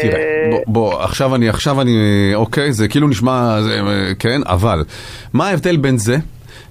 תראה, 0.00 0.22
בוא, 0.50 0.60
בוא, 0.66 1.02
עכשיו 1.02 1.34
אני, 1.34 1.48
עכשיו 1.48 1.80
אני, 1.80 2.30
אוקיי, 2.34 2.72
זה 2.72 2.88
כאילו 2.88 3.08
נשמע, 3.08 3.62
זה, 3.62 3.80
כן, 4.18 4.40
אבל, 4.46 4.84
מה 5.32 5.48
ההבדל 5.48 5.76
בין 5.76 5.98
זה 5.98 6.16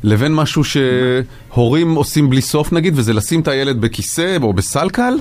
לבין 0.03 0.35
משהו 0.35 0.63
שהורים 0.63 1.95
עושים 1.95 2.29
בלי 2.29 2.41
סוף 2.41 2.73
נגיד, 2.73 2.93
וזה 2.95 3.13
לשים 3.13 3.41
את 3.41 3.47
הילד 3.47 3.81
בכיסא 3.81 4.37
או 4.41 4.53
בסלקל, 4.53 5.13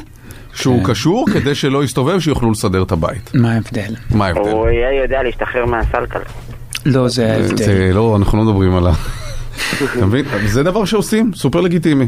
שהוא 0.54 0.84
קשור, 0.84 1.26
כדי 1.32 1.54
שלא 1.54 1.84
יסתובב, 1.84 2.20
שיוכלו 2.20 2.50
לסדר 2.50 2.82
את 2.82 2.92
הבית. 2.92 3.30
מה 3.34 3.52
ההבדל? 3.52 3.94
מה 4.10 4.26
ההבדל? 4.26 4.50
הוא 4.50 4.66
היה 4.66 5.02
יודע 5.02 5.22
להשתחרר 5.22 5.66
מהסלקל. 5.66 6.18
לא, 6.86 7.08
זה 7.08 7.32
ההבדל. 7.32 7.64
זה 7.64 7.90
לא, 7.94 8.16
אנחנו 8.16 8.38
לא 8.38 8.44
מדברים 8.44 8.74
על 8.74 8.86
ה... 8.86 8.92
אתה 9.96 10.06
מבין? 10.06 10.24
זה 10.46 10.62
דבר 10.62 10.84
שעושים, 10.84 11.30
סופר 11.34 11.60
לגיטימי. 11.60 12.06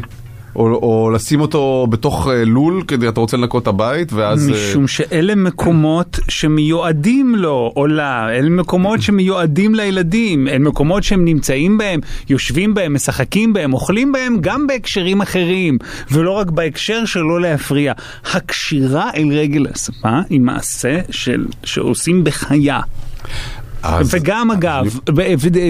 או, 0.55 0.67
או 0.67 1.11
לשים 1.13 1.41
אותו 1.41 1.87
בתוך 1.89 2.27
אה, 2.27 2.45
לול 2.45 2.83
כדי 2.87 3.07
אתה 3.07 3.19
רוצה 3.19 3.37
לנקות 3.37 3.63
את 3.63 3.67
הבית 3.67 4.13
ואז... 4.13 4.49
אה, 4.49 4.53
משום 4.53 4.87
שאלה 4.87 5.35
מקומות 5.35 6.19
שמיועדים 6.29 7.35
לו 7.35 7.73
או 7.75 7.87
לה, 7.87 8.29
אלה 8.29 8.49
מקומות 8.49 9.01
שמיועדים 9.01 9.75
לילדים, 9.75 10.47
אלה 10.47 10.59
מקומות 10.59 11.03
שהם 11.03 11.25
נמצאים 11.25 11.77
בהם, 11.77 11.99
יושבים 12.29 12.73
בהם, 12.73 12.93
משחקים 12.93 13.53
בהם, 13.53 13.73
אוכלים 13.73 14.11
בהם, 14.11 14.37
גם 14.41 14.67
בהקשרים 14.67 15.21
אחרים, 15.21 15.77
ולא 16.11 16.31
רק 16.31 16.49
בהקשר 16.49 17.05
של 17.05 17.19
לא 17.19 17.41
להפריע. 17.41 17.93
הקשירה 18.33 19.09
אל 19.15 19.27
רגל 19.31 19.67
הספה 19.73 20.19
היא 20.29 20.41
מעשה 20.41 20.99
של, 21.09 21.45
שעושים 21.63 22.23
בחיה. 22.23 22.79
אז- 23.85 24.13
וגם 24.13 24.51
אגב, 24.51 24.99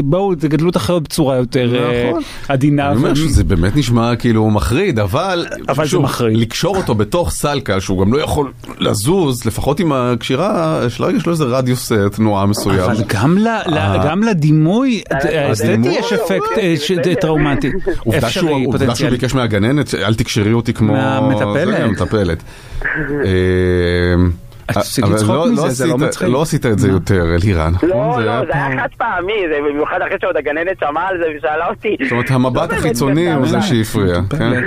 בואו 0.04 0.36
תגדלו 0.36 0.70
את 0.70 0.76
החיות 0.76 1.04
בצורה 1.04 1.36
יותר 1.36 1.76
אה, 1.76 2.10
נכון. 2.10 2.22
עדינה. 2.48 2.88
אני 2.88 2.98
אומר 2.98 3.12
ו- 3.12 3.16
שזה 3.16 3.44
באמת 3.44 3.76
נשמע 3.76 4.16
כאילו 4.16 4.50
מחריד, 4.50 5.00
אבל... 5.00 5.46
אבל 5.70 5.84
זה 5.84 5.90
שוב, 5.90 6.04
מחריד. 6.04 6.38
לקשור 6.38 6.78
אותו 6.78 6.96
בתוך 6.96 7.32
סלקל, 7.32 7.80
שהוא 7.80 8.06
גם 8.06 8.14
לא 8.14 8.22
יכול 8.22 8.52
לזוז, 8.80 9.46
לפחות 9.46 9.80
עם 9.80 9.92
הקשירה, 9.94 10.82
שלא 10.90 11.12
יש 11.12 11.26
לו 11.26 11.32
איזה 11.32 11.44
רדיוס 11.44 11.92
אה, 11.92 12.10
תנועה 12.10 12.46
מסוים. 12.46 12.80
אבל 12.80 13.04
גם, 13.08 13.38
ל, 13.38 13.48
ל, 13.68 13.78
אה. 13.78 14.02
גם 14.06 14.24
לדימוי 14.24 15.02
האסתטי? 15.12 15.90
יש 15.90 16.14
אפקט 16.14 17.22
טראומטי. 17.22 17.72
עובדה 18.06 18.30
שהוא. 18.30 18.76
ביקש 19.10 19.34
מהגננת, 19.34 19.96
אל 19.96 20.14
תקשרי 20.14 20.54
אותי 20.54 20.74
כמו... 20.74 20.94
מהמטפלת. 20.94 22.44
אה, 24.70 24.74
תפסיק 24.74 25.04
אבל 25.06 25.14
לצחוק 25.16 25.30
לא- 25.30 25.52
מזה, 25.52 25.62
לא 25.62 25.70
זה 25.70 25.86
לא 25.88 25.98
מצחיק. 25.98 26.28
לא 26.28 26.42
עשית 26.42 26.66
את 26.66 26.80
זה 26.80 26.88
יותר, 26.88 27.36
אלירן? 27.36 27.74
לא, 27.84 27.90
לא, 28.26 28.42
זה 28.46 28.54
היה 28.56 28.82
חד 28.82 28.88
פעמי, 28.98 29.34
זה 29.50 29.70
במיוחד 29.70 30.00
אחרי 30.08 30.18
שעוד 30.22 30.38
הגננת 30.38 30.78
שמעה 30.80 31.08
על 31.08 31.18
זה 31.18 31.38
ושאלה 31.38 31.68
אותי. 31.70 31.96
זאת 32.04 32.12
אומרת, 32.12 32.32
המבט 32.32 32.74
החיצוני 32.74 33.34
הוא 33.34 33.48
זה. 33.48 33.62
שהפריע. 33.62 34.16
כן. 34.30 34.62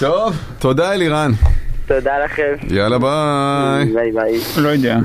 טוב, 0.00 0.36
תודה 0.58 0.92
אלירן. 0.92 1.32
תודה 1.86 2.12
לכם. 2.24 2.52
יאללה 2.68 2.98
ביי. 2.98 3.92
ביי 3.94 4.12
ביי. 4.12 4.40
לא 4.62 4.68
יודע. 4.68 4.98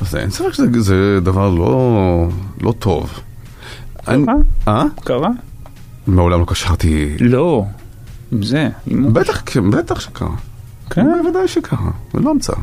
לא, 0.00 0.06
זה- 0.08 0.20
אין 0.20 0.30
ספק 0.30 0.52
שזה 0.52 0.80
זה 0.80 1.20
דבר 1.20 1.50
לא, 1.50 2.28
לא 2.62 2.72
טוב. 2.78 3.20
אני- 4.08 4.26
אה? 4.68 4.82
קרה? 5.04 5.28
מעולם 6.06 6.40
לא 6.40 6.44
קשרתי... 6.48 7.16
לא. 7.20 7.64
עם 8.32 8.42
זה. 8.42 8.68
בטח, 9.12 9.42
כן, 9.46 9.70
בטח 9.70 10.00
שקרה. 10.00 10.28
כן? 10.90 11.06
בוודאי 11.22 11.48
שקרה, 11.48 11.90
זה 12.12 12.20
לא 12.20 12.30
המצאה. 12.30 12.58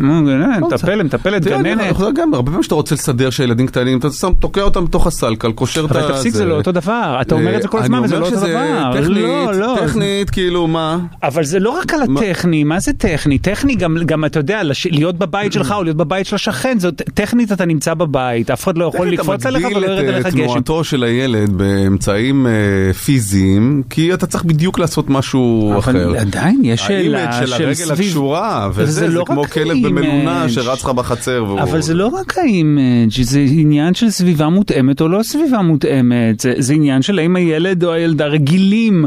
גננת, 0.00 0.60
לא 0.60 1.04
מטפלת, 1.04 1.44
גננת. 1.44 1.96
גם 2.14 2.34
הרבה 2.34 2.46
פעמים 2.50 2.62
שאתה 2.62 2.74
רוצה 2.74 2.94
לסדר 2.94 3.30
שהילדים 3.30 3.66
קטנים, 3.66 3.98
אתה 3.98 4.10
שם, 4.10 4.32
תוקע 4.40 4.62
אותם 4.62 4.84
בתוך 4.84 5.06
הסלקל, 5.06 5.52
קושר 5.52 5.84
את 5.84 5.96
ה... 5.96 6.00
אבל 6.00 6.12
תפסיק, 6.12 6.32
זה 6.34 6.44
לא 6.44 6.54
אותו 6.54 6.72
דבר. 6.72 7.18
אתה 7.20 7.34
אומר 7.34 7.56
את 7.56 7.62
זה 7.62 7.68
כל 7.68 7.78
אה, 7.78 7.82
הזמן 7.84 8.00
וזה 8.04 8.18
לא 8.18 8.26
אותו 8.26 8.36
דבר. 8.36 8.92
טכנית, 8.94 9.16
לא, 9.22 9.52
לא. 9.54 9.76
טכנית, 9.86 10.30
כאילו, 10.30 10.66
מה? 10.66 10.98
אבל 11.22 11.44
זה 11.44 11.58
לא 11.58 11.70
רק 11.70 11.94
על 11.94 12.00
הטכני, 12.02 12.64
מה 12.64 12.80
זה 12.80 12.92
טכני? 12.92 13.38
טכני 13.38 13.74
גם, 14.06 14.24
אתה 14.24 14.38
יודע, 14.38 14.60
להיות 14.90 15.18
בבית 15.18 15.52
שלך 15.52 15.72
או 15.72 15.82
להיות 15.84 15.96
בבית 15.96 16.26
של 16.26 16.34
השכן, 16.34 16.78
טכנית 17.14 17.52
אתה 17.52 17.64
נמצא 17.64 17.94
בבית, 17.94 18.50
אף 18.50 18.64
אחד 18.64 18.78
לא 18.78 18.84
יכול 18.84 19.08
לקפוץ 19.08 19.40
אתה 19.40 19.48
עליך 19.48 19.66
ולא 19.76 19.86
ירד 19.86 19.98
את, 19.98 20.08
עליך 20.08 20.26
אה, 20.26 20.30
גשם. 20.30 20.44
תנועתו 20.46 20.84
של 20.84 21.04
הילד 21.04 21.50
באמצעים 21.52 22.46
אה, 22.46 22.52
פיזיים, 22.92 23.82
כי 23.90 24.14
אתה 24.14 24.26
צריך 24.26 24.44
בדיוק 24.44 24.78
לעשות 24.78 25.10
משהו 25.10 25.70
אבל 25.72 25.78
אחר. 25.78 26.16
עדיין 26.18 26.60
יש 26.64 26.80
שאלה 26.80 27.32
של 27.32 27.46
של 27.46 27.52
הרגל 27.52 27.74
סביב- 27.74 28.00
הקשורה, 28.00 28.68
זה 28.74 28.82
וזה, 28.82 28.92
זה 28.92 29.08
לא 29.08 29.24
כמו 29.26 29.40
רק 29.40 29.48
כלב 29.52 29.85
במלונה 29.88 30.32
ה 30.38 30.39
image. 30.39 30.48
שרץ 30.52 30.82
לך 30.84 30.88
בחצר. 30.90 31.44
והוא- 31.46 31.60
אבל 31.60 31.80
זה 31.80 31.94
לא 31.94 32.06
רק 32.06 32.38
ה 32.38 32.50
image, 32.50 33.22
זה 33.22 33.40
עניין 33.50 33.94
של 33.94 34.10
סביבה 34.10 34.48
מותאמת 34.48 35.00
או 35.00 35.08
לא 35.08 35.22
סביבה 35.22 35.62
מותאמת, 35.62 36.40
זה, 36.40 36.52
זה 36.58 36.74
עניין 36.74 37.02
של 37.02 37.18
האם 37.18 37.36
הילד 37.36 37.84
או 37.84 37.92
הילדה 37.92 38.26
רגילים 38.26 39.04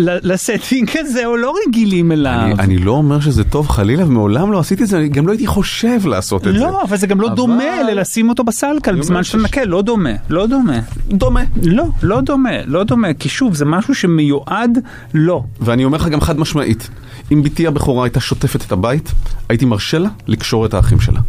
ל 0.00 0.11
setting 0.11 0.90
הזה 0.98 1.26
או 1.26 1.36
לא 1.36 1.54
רגילים 1.68 2.12
אליו. 2.12 2.40
אני, 2.44 2.54
אני 2.58 2.78
לא 2.78 2.90
אומר 2.92 3.20
שזה 3.20 3.44
טוב 3.44 3.68
חלילה, 3.68 4.06
ומעולם 4.06 4.52
לא 4.52 4.58
עשיתי 4.58 4.82
את 4.82 4.88
זה, 4.88 4.98
אני 4.98 5.08
גם 5.08 5.26
לא 5.26 5.32
הייתי 5.32 5.46
חושב 5.46 6.06
לעשות 6.06 6.46
את 6.48 6.52
זה. 6.52 6.58
לא, 6.58 6.82
אבל 6.82 6.96
זה 6.96 7.06
גם 7.06 7.20
לא 7.20 7.26
אבל- 7.26 7.36
דומה 7.36 7.64
ללשים 7.90 8.28
אותו 8.28 8.44
בסלקל 8.44 8.94
בזמן 8.96 9.22
שאתה 9.24 9.38
מנקה, 9.38 9.64
לא 9.64 9.82
דומה, 9.82 10.10
לא 10.30 10.46
דומה. 10.46 10.78
דומה. 11.08 11.40
לא, 11.62 11.84
לא 12.02 12.20
דומה, 12.20 12.50
לא 12.66 12.84
דומה, 12.84 13.14
כי 13.14 13.28
שוב, 13.28 13.54
זה 13.54 13.64
משהו 13.64 13.94
שמיועד 13.94 14.78
לא. 15.14 15.42
ואני 15.60 15.84
אומר 15.84 15.98
לך 15.98 16.08
גם 16.08 16.20
חד 16.20 16.38
משמעית, 16.38 16.90
אם 17.32 17.42
בתי 17.42 17.66
הבכורה 17.66 18.04
הייתה 18.04 18.20
שוטפת 18.20 18.64
את 18.66 18.72
הבית, 18.72 19.12
הייתי 19.48 19.64
מרשה 19.64 19.98
לה 19.98 20.08
לקשור 20.26 20.66
את 20.66 20.74
האחים 20.74 21.00
שלה, 21.00 21.20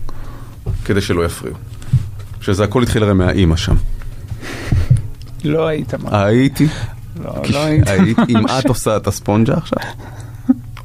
כדי 0.86 1.02
שלא 1.02 1.26
יפריעו. 1.26 1.56
שזה 2.42 2.64
הכל 2.64 2.84
התחיל 2.84 3.04
הרי 3.04 3.14
מהאימא 3.14 3.56
שם. 3.56 3.76
לא 5.44 5.68
היית 5.68 5.94
מה. 5.94 6.24
הייתי. 6.26 6.68
לא, 7.24 7.34
לא 7.50 7.64
היית. 7.64 7.88
אם 8.30 8.48
את 8.60 8.66
עושה 8.66 8.98
את 8.98 9.08
הספונג'ה 9.08 9.54
עכשיו, 9.54 9.80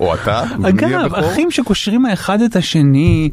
או 0.05 0.15
אתה, 0.15 0.43
אגב, 0.69 1.15
אחים 1.15 1.51
שקושרים 1.51 2.07
האחד 2.07 2.41
את 2.43 2.57
השני, 2.57 3.31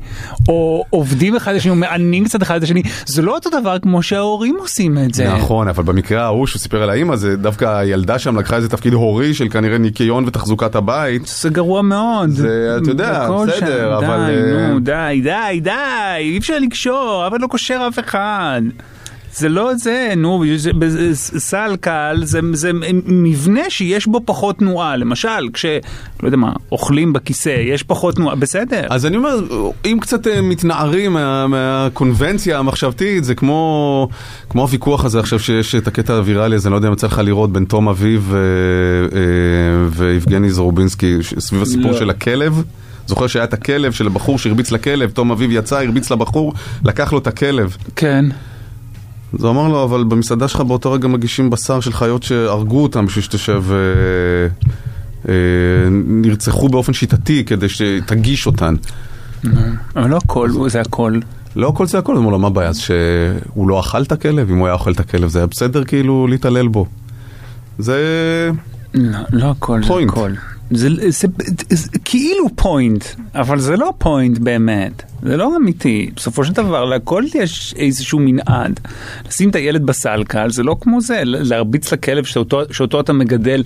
או 0.48 0.84
עובדים 0.90 1.36
אחד 1.36 1.52
את 1.52 1.58
השני, 1.58 1.72
או 1.72 1.76
מענים 1.76 2.26
קצת 2.26 2.42
אחד 2.42 2.56
את 2.56 2.64
השני, 2.64 2.84
זה 3.06 3.22
לא 3.22 3.34
אותו 3.36 3.50
דבר 3.60 3.80
כמו 3.80 4.04
שההורים 4.04 4.56
עושים 4.60 4.98
את 4.98 5.14
זה. 5.14 5.34
נכון, 5.34 5.68
אבל 5.68 5.84
במקרה 5.84 6.24
ההוא 6.24 6.48
שהוא 6.48 6.60
סיפר 6.60 6.84
על 6.84 6.90
האימא, 6.90 7.16
זה 7.16 7.38
דווקא 7.38 7.78
הילדה 7.78 8.20
שם 8.20 8.40
לקחה 8.40 8.56
איזה 8.56 8.70
תפקיד 8.70 8.94
הורי 8.94 9.34
של 9.34 9.50
כנראה 9.50 9.78
ניקיון 9.78 10.24
ותחזוקת 10.28 10.76
הבית. 10.76 11.22
זה 11.26 11.50
גרוע 11.50 11.82
מאוד. 11.82 12.30
זה, 12.30 12.78
אתה 12.82 12.90
יודע, 12.90 13.30
בסדר, 13.32 13.98
אבל... 13.98 14.26
די, 14.28 14.58
אה, 14.58 14.68
נו, 14.68 14.80
די, 14.80 15.22
די, 15.24 15.60
די, 15.60 15.72
אי 16.18 16.38
אפשר 16.38 16.60
לקשור, 16.60 17.24
אף 17.28 17.32
אחד 17.32 17.42
לא 17.42 17.48
קושר 17.48 17.88
אף 17.88 18.00
אחד. 18.00 18.62
זה 19.34 19.50
לא 19.50 19.76
זה, 19.76 20.14
נו, 20.18 20.44
סל 21.38 21.76
קל 21.82 22.22
זה, 22.24 22.40
זה 22.54 22.72
מבנה 23.06 23.70
שיש 23.70 24.08
בו 24.08 24.22
פחות 24.26 24.58
תנועה, 24.58 24.96
למשל, 24.96 25.50
כש, 25.54 25.66
לא 26.24 26.28
יודע 26.28 26.38
מה, 26.38 26.54
אוכלים 26.72 27.14
בכיסא, 27.14 27.50
יש 27.50 27.84
פחות 27.84 28.16
תנועה, 28.16 28.36
בסדר. 28.36 28.88
אז 28.90 29.06
אני 29.06 29.18
אומר, 29.18 29.40
אם 29.86 29.98
קצת 30.02 30.28
אה, 30.28 30.42
מתנערים 30.42 31.14
מה, 31.14 31.48
מהקונבנציה 31.48 32.60
המחשבתית, 32.60 33.24
זה 33.24 33.36
כמו, 33.36 34.08
כמו 34.50 34.62
הוויכוח 34.62 35.06
הזה 35.06 35.20
עכשיו 35.20 35.40
שיש 35.40 35.76
את 35.76 35.88
הקטע 35.88 36.14
הוויראלי 36.14 36.56
הזה, 36.56 36.68
אני 36.68 36.72
לא 36.72 36.78
יודע 36.78 36.88
אם 36.88 36.94
יצא 36.94 37.08
לך 37.08 37.22
לראות 37.24 37.54
בין 37.54 37.66
תום 37.66 37.90
אביב 37.90 38.34
אה, 38.34 38.40
אה, 39.18 39.22
ויבגני 39.90 40.52
זרובינסקי, 40.52 41.18
סביב 41.40 41.62
הסיפור 41.62 41.92
לא. 41.92 41.98
של 41.98 42.10
הכלב. 42.10 42.64
זוכר 43.08 43.28
שהיה 43.28 43.46
את 43.46 43.54
הכלב 43.54 43.92
של 43.92 44.08
הבחור 44.08 44.40
שהרביץ 44.40 44.72
לכלב, 44.72 45.10
תום 45.10 45.32
אביב 45.32 45.52
יצא, 45.52 45.80
הרביץ 45.80 46.12
לבחור, 46.12 46.54
לקח 46.86 47.14
לו 47.14 47.20
את 47.20 47.28
הכלב. 47.28 47.78
כן. 47.96 48.26
אז 49.34 49.44
הוא 49.44 49.52
אמר 49.52 49.68
לו, 49.68 49.84
אבל 49.84 50.04
במסעדה 50.04 50.48
שלך 50.48 50.62
באותו 50.62 50.92
רגע 50.92 51.08
מגישים 51.08 51.50
בשר 51.50 51.80
של 51.80 51.94
חיות 51.94 52.24
שהרגו 52.24 52.84
אותם 52.84 53.06
בשביל 53.06 53.24
שתשב... 53.24 53.64
אה, 53.72 53.78
אה, 55.30 55.34
נרצחו 56.08 56.70
באופן 56.70 56.94
שיטתי 56.94 57.44
כדי 57.46 57.70
שתגיש 57.70 58.46
אותן. 58.46 58.76
אבל 59.96 60.10
לא 60.10 60.18
הכל, 60.18 60.50
זה 60.68 60.82
הכל. 60.82 61.20
לא 61.56 61.70
הכל 61.70 61.88
זה 61.88 61.98
הכל, 61.98 62.18
אמרו 62.18 62.32
לו, 62.32 62.40
מה 62.40 62.48
הבעיה? 62.48 62.70
אז 62.70 62.78
שהוא 62.78 63.70
לא 63.70 63.80
אכל 63.80 64.02
את 64.02 64.12
הכלב? 64.12 64.50
אם 64.50 64.58
הוא 64.58 64.68
היה 64.68 64.74
אוכל 64.74 64.92
את 64.92 65.00
הכלב 65.00 65.30
זה 65.30 65.40
היה 65.40 65.48
בסדר 65.48 65.84
כאילו 65.84 66.28
להתעלל 66.28 66.68
בו. 66.68 66.86
זה... 67.80 68.52
לא, 68.94 69.20
לא 69.32 69.52
הכל, 69.52 69.84
זה. 69.84 69.94
הכל. 70.10 70.32
זה, 70.72 70.90
זה, 71.10 71.28
זה 71.70 71.90
כאילו 72.06 72.50
point, 72.56 73.06
אבל 73.36 73.60
זה 73.60 73.76
לא 73.76 73.94
point 73.98 74.38
באמת, 74.38 75.04
זה 75.24 75.38
לא 75.38 75.58
אמיתי. 75.58 76.10
בסופו 76.16 76.46
של 76.46 76.54
דבר 76.54 76.86
להכל 76.86 77.24
יש 77.36 77.74
איזשהו 77.78 78.20
מנעד. 78.20 78.80
לשים 79.28 79.50
את 79.50 79.56
הילד 79.56 79.86
בסלקל 79.86 80.50
זה 80.50 80.64
לא 80.64 80.76
כמו 80.82 81.02
זה, 81.02 81.22
להרביץ 81.24 81.94
לכלב 81.94 82.24
שאותו, 82.24 82.62
שאותו 82.72 83.00
אתה 83.00 83.14
מגדל 83.14 83.64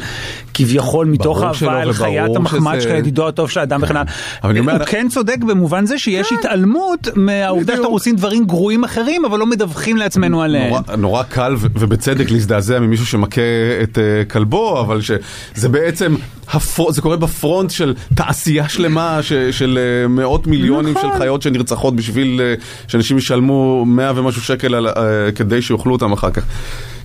כביכול 0.54 1.08
מתוך 1.08 1.44
אהבה 1.44 1.82
אל 1.82 1.94
חיית 1.94 2.36
המחמד 2.36 2.82
שלך, 2.82 2.92
ידידו 2.92 3.28
הטוב 3.28 3.50
של 3.50 3.60
האדם 3.60 3.80
וכן 3.84 3.96
הלאה. 3.96 4.14
הוא 4.42 4.86
כן 4.86 5.08
צודק 5.10 5.38
במובן 5.38 5.86
זה 5.86 6.00
שיש 6.00 6.32
התעלמות 6.32 7.08
מהעובדה 7.16 7.74
שאנחנו 7.74 7.94
עושים 7.94 8.16
דברים 8.16 8.46
גרועים 8.46 8.84
אחרים, 8.84 9.26
אבל 9.26 9.40
לא 9.40 9.46
מדווחים 9.46 9.98
לעצמנו 9.98 10.42
עליהם. 10.42 10.70
נורא, 10.70 10.96
נורא 10.98 11.24
קל 11.24 11.56
ובצדק 11.60 12.32
להזדעזע 12.32 12.80
ממישהו 12.80 13.06
שמכה 13.06 13.42
את 13.84 13.98
uh, 13.98 14.32
כלבו, 14.32 14.82
אבל 14.82 15.02
שזה 15.02 15.70
בעצם, 15.70 16.16
הפר... 16.48 16.92
זה 16.96 17.02
קורה 17.02 17.18
בפרונט 17.18 17.72
של 17.72 17.94
תעשייה 18.16 18.70
שלמה 18.70 19.20
ש... 19.22 19.34
של 19.34 19.80
uh, 20.06 20.08
מאות 20.08 20.48
מיליונים 20.48 20.94
נכון. 20.94 21.12
של 21.12 21.18
חיות 21.18 21.42
שנרצחות 21.42 21.96
בשביל 21.96 22.42
uh, 22.58 22.62
שאנשים 22.88 23.18
ישלמו 23.18 23.84
מאה 23.86 24.20
ומשהו 24.20 24.42
שקל 24.42 24.76
על, 24.76 24.88
uh, 24.88 24.92
כדי 25.36 25.62
שיאכלו 25.62 25.94
אותם 25.94 26.12
אחר 26.12 26.32
כך. 26.32 26.44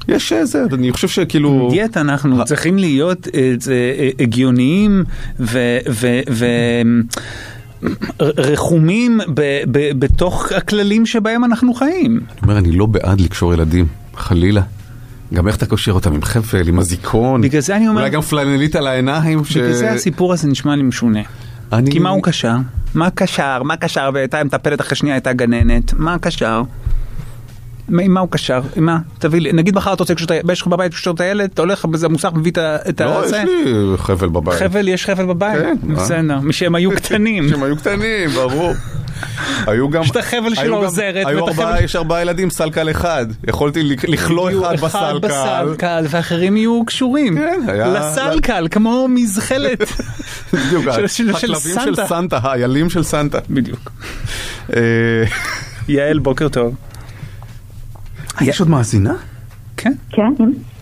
יש 0.08 0.32
איזה, 0.32 0.64
אני 0.72 0.92
חושב 0.92 1.08
שכאילו... 1.08 1.68
דיאט 1.70 1.96
אנחנו 1.96 2.44
צריכים 2.44 2.78
להיות 2.78 3.28
אה, 3.34 3.52
זה, 3.60 3.94
אה, 3.98 4.10
הגיוניים 4.20 5.04
ו... 5.40 5.78
ו, 5.90 6.20
ו 6.30 6.46
רחומים 8.20 9.20
ב, 9.34 9.40
ב, 9.70 9.98
בתוך 9.98 10.52
הכללים 10.52 11.06
שבהם 11.06 11.44
אנחנו 11.44 11.74
חיים. 11.74 12.20
אני 12.30 12.42
אומר, 12.42 12.58
אני 12.58 12.72
לא 12.72 12.86
בעד 12.86 13.20
לקשור 13.20 13.54
ילדים, 13.54 13.86
חלילה. 14.16 14.62
גם 15.34 15.48
איך 15.48 15.56
אתה 15.56 15.66
קושר 15.66 15.92
אותם 15.92 16.14
עם 16.14 16.22
חפל, 16.22 16.68
עם 16.68 16.78
אזיקון. 16.78 17.40
בגלל 17.40 17.60
זה 17.60 17.76
אני 17.76 17.88
אומר- 17.88 18.00
אולי 18.00 18.10
גם 18.10 18.20
פלנלית 18.20 18.76
על 18.76 18.86
העיניים. 18.86 19.44
ש... 19.44 19.56
בגלל 19.56 19.72
זה 19.72 19.90
הסיפור 19.92 20.32
הזה 20.32 20.48
נשמע 20.48 20.76
לי 20.76 20.82
משונה. 20.82 21.20
אני... 21.72 21.90
כי 21.90 21.98
מה 21.98 22.10
הוא 22.10 22.22
קשר? 22.22 22.54
מה 22.94 23.10
קשר? 23.10 23.62
מה 23.62 23.76
קשר? 23.76 24.10
והייתה 24.14 24.44
מטפלת 24.44 24.80
אחרי 24.80 24.96
שנייה 24.96 25.14
הייתה 25.14 25.32
גננת. 25.32 25.92
מה 25.92 26.16
קשר? 26.18 26.62
עם 28.00 28.14
מה 28.14 28.20
הוא 28.20 28.28
קשר? 28.30 28.60
עם 28.76 28.86
מה? 28.86 28.98
תביא 29.18 29.40
לי, 29.40 29.52
נגיד 29.52 29.74
מחר 29.76 29.92
אתה 29.92 30.02
רוצה 30.02 30.12
לקשור 30.12 30.26
את 30.26 30.30
הילד, 30.30 30.50
יש 30.50 30.60
לך 30.60 30.66
בבית 30.66 30.92
לקשור 30.92 31.14
את 31.14 31.20
הילד, 31.20 31.50
אתה 31.54 31.62
הולך 31.62 31.84
בזה 31.84 32.08
מוסך, 32.08 32.30
מביא 32.34 32.52
את 32.88 33.00
ה... 33.00 33.04
לא, 33.04 33.22
יש. 33.26 33.32
לי 33.32 33.72
חבל 33.96 34.28
בבית. 34.28 34.54
חבל, 34.58 34.88
יש 34.88 35.06
חבל 35.06 35.24
בבית? 35.26 35.58
כן, 35.60 35.76
מה? 35.82 35.94
בסדר, 35.94 36.40
משהם 36.40 36.74
היו 36.74 36.90
קטנים. 36.96 37.48
שהם 37.48 37.62
היו 37.62 37.76
קטנים, 37.76 38.30
ברור. 38.30 38.72
היו 39.66 39.90
גם... 39.90 40.02
יש 40.02 40.10
את 40.10 40.16
החבל 40.16 40.54
של 40.54 40.72
העוזרת 40.72 41.26
היו 41.26 41.48
ארבעה, 41.48 41.82
יש 41.82 41.96
ארבעה 41.96 42.22
ילדים, 42.22 42.50
סלקל 42.50 42.90
אחד. 42.90 43.26
יכולתי 43.48 43.82
לכ- 43.82 44.04
לכלוא 44.08 44.50
אחד 44.50 44.76
בסלקל. 44.80 45.18
בסלקל, 45.18 46.04
ואחרים 46.10 46.56
יהיו 46.56 46.82
קשורים. 46.86 47.34
כן, 47.38 47.60
היה- 47.68 47.86
לסלקל, 47.88 48.68
כמו 48.70 49.06
מזחלת. 49.08 49.82
בדיוק, 50.52 50.84
של- 50.94 51.06
של- 51.06 51.08
של 51.08 51.30
הכלבים 51.54 51.58
של 51.84 51.94
סנטה. 51.94 52.06
סנטה, 52.08 52.38
האיילים 52.42 52.90
של 52.90 53.02
סנטה. 53.02 53.38
בדיוק. 53.50 53.90
אה, 54.76 54.82
יעל, 55.88 56.18
בוקר 56.18 56.48
טוב. 56.48 56.74
יש 58.40 58.60
עוד 58.60 58.68
מאזינה? 58.68 59.14
כן. 59.80 59.92
כן. 60.10 60.32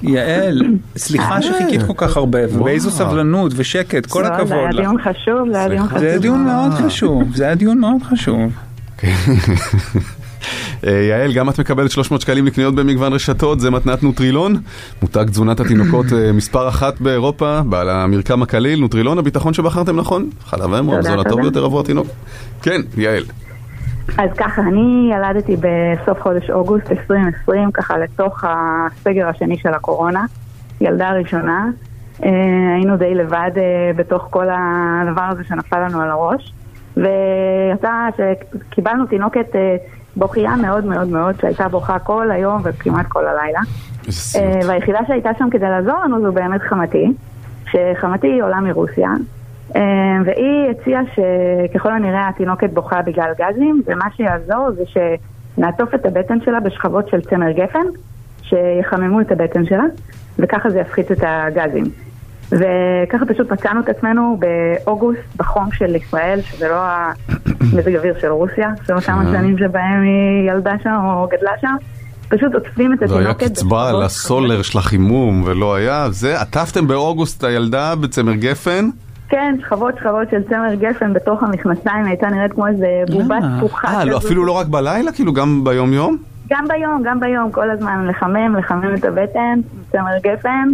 יעל, 0.03 0.63
סליחה 0.97 1.43
שחיכית 1.43 1.83
כל 1.83 1.93
כך 1.97 2.17
הרבה, 2.17 2.39
ובאיזו 2.51 2.91
סבלנות 2.91 3.53
ושקט, 3.57 4.07
כל 4.07 4.23
לא, 4.23 4.27
זה 4.29 4.35
הכבוד 4.35 4.53
היה 4.53 4.69
לך. 4.69 4.77
דיון 4.77 4.97
חשוב, 5.03 5.49
זה 5.53 5.59
היה 5.59 5.69
דיון 5.69 5.89
חשוב. 5.89 5.99
זה 5.99 6.07
היה 6.09 6.19
דיון 6.19 6.45
מאוד 6.45 6.73
חשוב, 6.73 7.23
זה 7.35 7.45
היה 7.45 7.55
דיון 7.55 7.79
מאוד 7.79 8.03
חשוב. 8.03 8.53
אה, 10.87 10.93
יעל, 10.93 11.33
גם 11.33 11.49
את 11.49 11.61
מקבלת 11.61 11.91
300 11.91 12.21
שקלים 12.21 12.47
לקניות 12.47 12.75
במגוון 12.75 13.13
רשתות, 13.13 13.61
זה 13.61 13.71
מתנת 13.71 14.03
נוטרילון, 14.03 14.57
מותג 15.03 15.25
תזונת 15.31 15.61
התינוקות 15.61 16.07
אה, 16.13 16.33
מספר 16.33 16.69
אחת 16.69 17.01
באירופה, 17.01 17.61
בעל 17.63 17.89
המרקם 17.91 18.43
הקליל, 18.43 18.81
נוטרילון, 18.81 19.19
הביטחון 19.19 19.55
שבחרתם 19.55 19.97
נכון, 19.97 20.31
חלב 20.45 20.61
תודה, 20.61 20.79
המזון 20.79 21.19
הטוב. 21.19 21.41
ביותר 21.41 21.65
עבור 21.65 21.81
התינוק. 21.81 22.07
כן, 22.63 22.81
יעל. 22.97 23.25
אז 24.17 24.31
ככה, 24.37 24.63
אני 24.63 25.11
ילדתי 25.13 25.57
בסוף 25.57 26.23
חודש 26.23 26.51
אוגוסט 26.51 26.93
2020, 26.93 27.71
ככה 27.73 27.99
לתוך 27.99 28.45
הסגר 28.45 29.29
השני 29.29 29.59
של 29.59 29.75
הקורונה, 29.75 30.25
ילדה 30.81 31.11
ראשונה. 31.11 31.67
אה, 32.25 32.31
היינו 32.75 32.97
די 32.97 33.15
לבד 33.15 33.51
אה, 33.57 33.91
בתוך 33.97 34.27
כל 34.31 34.47
הדבר 34.51 35.23
הזה 35.23 35.45
שנפל 35.45 35.79
לנו 35.79 36.01
על 36.01 36.11
הראש. 36.11 36.53
ויצא 36.97 38.09
שקיבלנו 38.17 39.07
תינוקת 39.07 39.57
אה, 39.57 39.77
בוכייה 40.17 40.57
מאוד 40.57 40.85
מאוד 40.85 41.09
מאוד, 41.09 41.41
שהייתה 41.41 41.69
בוכה 41.69 41.99
כל 41.99 42.31
היום 42.31 42.61
וכמעט 42.65 43.07
כל 43.07 43.25
הלילה. 43.27 43.61
והיחידה 44.67 44.99
שהייתה 45.07 45.31
שם 45.39 45.51
כדי 45.51 45.67
לעזור 45.67 45.95
לנו 46.05 46.21
זו 46.21 46.33
באמת 46.33 46.61
חמתי, 46.61 47.13
שחמתי 47.71 48.41
עולה 48.41 48.61
מרוסיה, 48.61 49.11
והיא 50.25 50.71
הציעה 50.71 51.03
שככל 51.15 51.93
הנראה 51.93 52.29
התינוקת 52.29 52.71
בוכה 52.71 53.03
בגלל 53.03 53.33
גזים, 53.39 53.83
ומה 53.87 54.05
שיעזור 54.17 54.71
זה 54.77 54.83
שנעטוף 54.87 55.95
את 55.95 56.07
הבטן 56.07 56.39
שלה 56.45 56.61
בשכבות 56.61 57.09
של 57.09 57.21
צמר 57.21 57.51
גפן, 57.51 57.87
שיחממו 58.43 59.21
את 59.21 59.33
הבטן 59.33 59.67
שלה, 59.67 59.85
וככה 60.39 60.71
זה 60.71 60.81
יפחית 60.81 61.13
את 61.13 61.25
הגזים. 61.27 61.85
וככה 62.51 63.27
פשוט 63.27 63.53
מצאנו 63.53 63.81
את 63.81 63.89
עצמנו 63.89 64.39
באוגוסט 64.39 65.37
בחום 65.37 65.73
של 65.73 65.95
ישראל, 65.97 66.41
שזה 66.43 66.69
לא 66.69 66.83
המזג 67.61 67.95
אוויר 67.99 68.15
של 68.21 68.29
רוסיה, 68.29 68.71
של 68.87 68.95
אותם 68.95 69.13
כן. 69.13 69.27
השנים 69.27 69.59
שבהם 69.59 70.03
היא 70.03 70.51
ילדה 70.51 70.73
שם 70.83 71.01
או 71.05 71.29
גדלה 71.31 71.53
שם. 71.61 71.75
פשוט 72.29 72.55
עוטפים 72.55 72.93
את 72.93 72.99
זה 72.99 73.05
היה 73.05 73.31
התינוקת. 73.31 73.57
קצבה 73.57 73.89
על 73.89 74.03
הסולר 74.03 74.63
של 74.63 74.79
החימום 74.79 75.43
ולא 75.47 75.75
היה, 75.75 76.07
זה, 76.11 76.41
עטפתם 76.41 76.87
באוגוסט 76.87 77.39
את 77.39 77.45
הילדה 77.45 77.95
בצמר 77.95 78.35
גפן? 78.35 78.89
כן, 79.29 79.55
שכבות 79.61 79.95
שכבות 79.99 80.31
של 80.31 80.43
צמר 80.49 80.75
גפן 80.75 81.13
בתוך 81.13 81.43
המכנסיים, 81.43 82.05
הייתה 82.05 82.29
נראית 82.29 82.53
כמו 82.53 82.67
איזה 82.67 82.87
בובה 83.13 83.39
תפוחה. 83.59 83.89
אה, 83.89 84.05
לא. 84.05 84.17
אפילו 84.17 84.45
לא 84.45 84.53
רק 84.53 84.67
בלילה? 84.67 85.13
כאילו 85.13 85.33
גם 85.33 85.65
ביום 85.65 85.93
יום? 85.93 86.17
גם 86.51 86.65
ביום, 86.69 87.03
גם 87.05 87.21
ביום, 87.21 87.53
כל 87.53 87.71
הזמן 87.71 88.07
לחמם, 88.07 88.57
לחמם 88.59 88.95
את 88.95 89.05
הבטן, 89.05 89.61
צמר 89.93 90.19
גפן. 90.23 90.69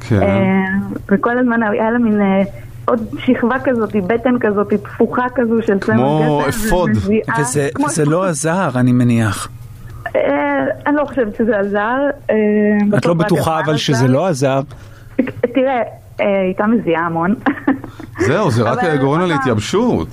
כן. 0.00 0.22
אה, 0.22 0.64
וכל 1.08 1.38
הזמן 1.38 1.62
היה 1.62 1.90
לה 1.90 1.98
מין 1.98 2.20
אה, 2.20 2.42
עוד 2.84 3.06
שכבה 3.18 3.58
כזאת, 3.64 3.96
בטן 4.06 4.38
כזאת, 4.38 4.74
תפוחה 4.74 5.26
כזו 5.34 5.62
של 5.66 5.78
צמר 5.78 5.94
גפן. 5.94 6.24
כמו 6.24 6.42
אפוד. 6.48 6.90
וזה, 7.38 7.68
וזה 7.86 8.04
לא 8.04 8.24
עזר, 8.24 8.70
אני 8.74 8.92
מניח. 8.92 9.48
אני 10.86 10.96
לא 10.96 11.04
חושבת 11.04 11.36
שזה 11.36 11.58
עזר. 11.58 11.98
אה, 12.30 12.36
את 12.98 13.06
לא 13.06 13.14
בטוחה 13.14 13.60
אבל 13.60 13.68
עזר. 13.68 13.76
שזה 13.76 14.08
לא 14.08 14.26
עזר. 14.26 14.60
תראה, 15.54 15.76
אה, 15.76 15.82
הייתה 16.20 16.66
מזיעה 16.66 17.06
המון. 17.06 17.34
זהו, 18.26 18.50
זה 18.50 18.62
רק 18.62 18.78
אבל- 18.78 18.98
גורם 18.98 19.20
לה 19.20 19.26
להתייבשות. 19.26 20.08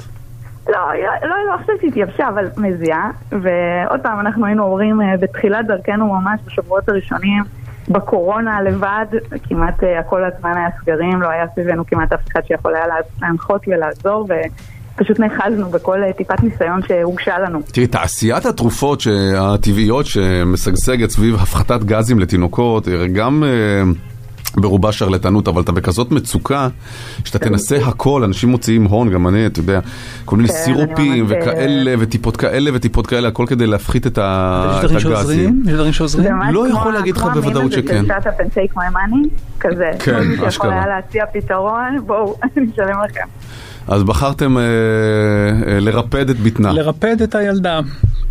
לא, 0.69 0.79
לא, 1.23 1.35
לא 1.51 1.57
חושבת 1.61 1.75
שהתייבשה, 1.81 2.27
אבל 2.29 2.45
מזיעה. 2.57 3.09
ועוד 3.31 3.99
פעם, 4.03 4.19
אנחנו 4.19 4.45
היינו 4.45 4.63
הורים 4.63 5.01
אה, 5.01 5.17
בתחילת 5.19 5.65
דרכנו 5.67 6.05
ממש 6.13 6.39
בשבועות 6.45 6.89
הראשונים, 6.89 7.43
בקורונה 7.89 8.61
לבד, 8.61 9.05
כמעט 9.49 9.83
אה, 9.83 9.99
הכל 9.99 10.21
הזמן 10.23 10.51
היה 10.57 10.67
סגרים, 10.81 11.21
לא 11.21 11.29
היה 11.29 11.45
סביבנו 11.55 11.85
כמעט 11.85 12.13
אף 12.13 12.19
אחד 12.31 12.41
שיכול 12.47 12.75
היה 12.75 12.87
לה- 12.87 12.95
להנחות 13.21 13.61
ולעזור, 13.67 14.27
ופשוט 14.95 15.19
נאחזנו 15.19 15.69
בכל 15.69 16.03
אה, 16.03 16.13
טיפת 16.13 16.43
ניסיון 16.43 16.81
שהוגשה 16.87 17.39
לנו. 17.39 17.59
תראי, 17.73 17.87
תעשיית 17.87 18.45
התרופות 18.45 19.03
הטבעיות 19.37 20.05
שמשגשגת 20.05 21.09
סביב 21.09 21.35
הפחתת 21.35 21.83
גזים 21.83 22.19
לתינוקות, 22.19 22.87
גם 23.13 23.43
אה, 23.43 23.83
ברובה 24.55 24.91
שרלטנות, 24.91 25.47
אבל 25.47 25.61
אתה 25.61 25.71
בכזאת 25.71 26.11
מצוקה, 26.11 26.67
שאתה 27.25 27.39
תנסה 27.39 27.77
הכל, 27.77 28.23
אנשים 28.23 28.49
מוציאים 28.49 28.83
הון, 28.83 29.09
גם 29.09 29.27
אני, 29.27 29.45
אתה 29.45 29.59
יודע, 29.59 29.79
כל 30.25 30.35
מיני 30.35 30.49
כן, 30.49 30.55
סירופים 30.55 31.25
וכאלה, 31.29 31.93
וטיפות 31.99 32.37
כאלה 32.37 32.71
וטיפות 32.73 33.07
כאלה, 33.07 33.27
הכל 33.27 33.45
כדי 33.47 33.67
להפחית 33.67 34.07
את 34.07 34.17
ה- 34.17 34.71
יש 34.83 34.85
דברים 34.85 34.95
הגזים. 34.97 35.11
שעוזרים? 35.15 35.63
יש 35.65 35.73
דברים 35.73 35.93
שעוזרים? 35.93 36.23
זה 36.25 36.51
לא 36.51 36.65
כמו- 36.69 36.77
יכול 36.79 36.93
להגיד 36.93 37.15
לך 37.17 37.21
כמו 37.23 37.31
בוודאות 37.31 37.55
המים 37.55 37.67
הזה 37.67 37.75
שכן. 37.81 38.01
של 38.07 38.13
שאטה 38.23 38.43
and 38.43 38.47
take 38.57 38.77
my 38.77 38.93
money, 38.95 39.27
כזה. 39.59 39.89
כן, 39.99 40.13
כל 40.13 40.21
מי 40.23 40.31
שיכול 40.33 40.47
אשכרה. 40.47 40.73
היה 40.73 40.87
להציע 40.87 41.23
פתרון, 41.33 41.97
בואו, 42.05 42.35
אני 42.43 42.65
אשלם 42.73 42.97
לכם. 43.09 43.27
אז 43.87 44.03
בחרתם 44.03 44.57
אה, 44.57 44.63
אה, 44.63 45.79
לרפד 45.79 46.29
את 46.29 46.39
בטנה. 46.39 46.71
לרפד 46.73 47.21
את 47.21 47.35
הילדה. 47.35 47.79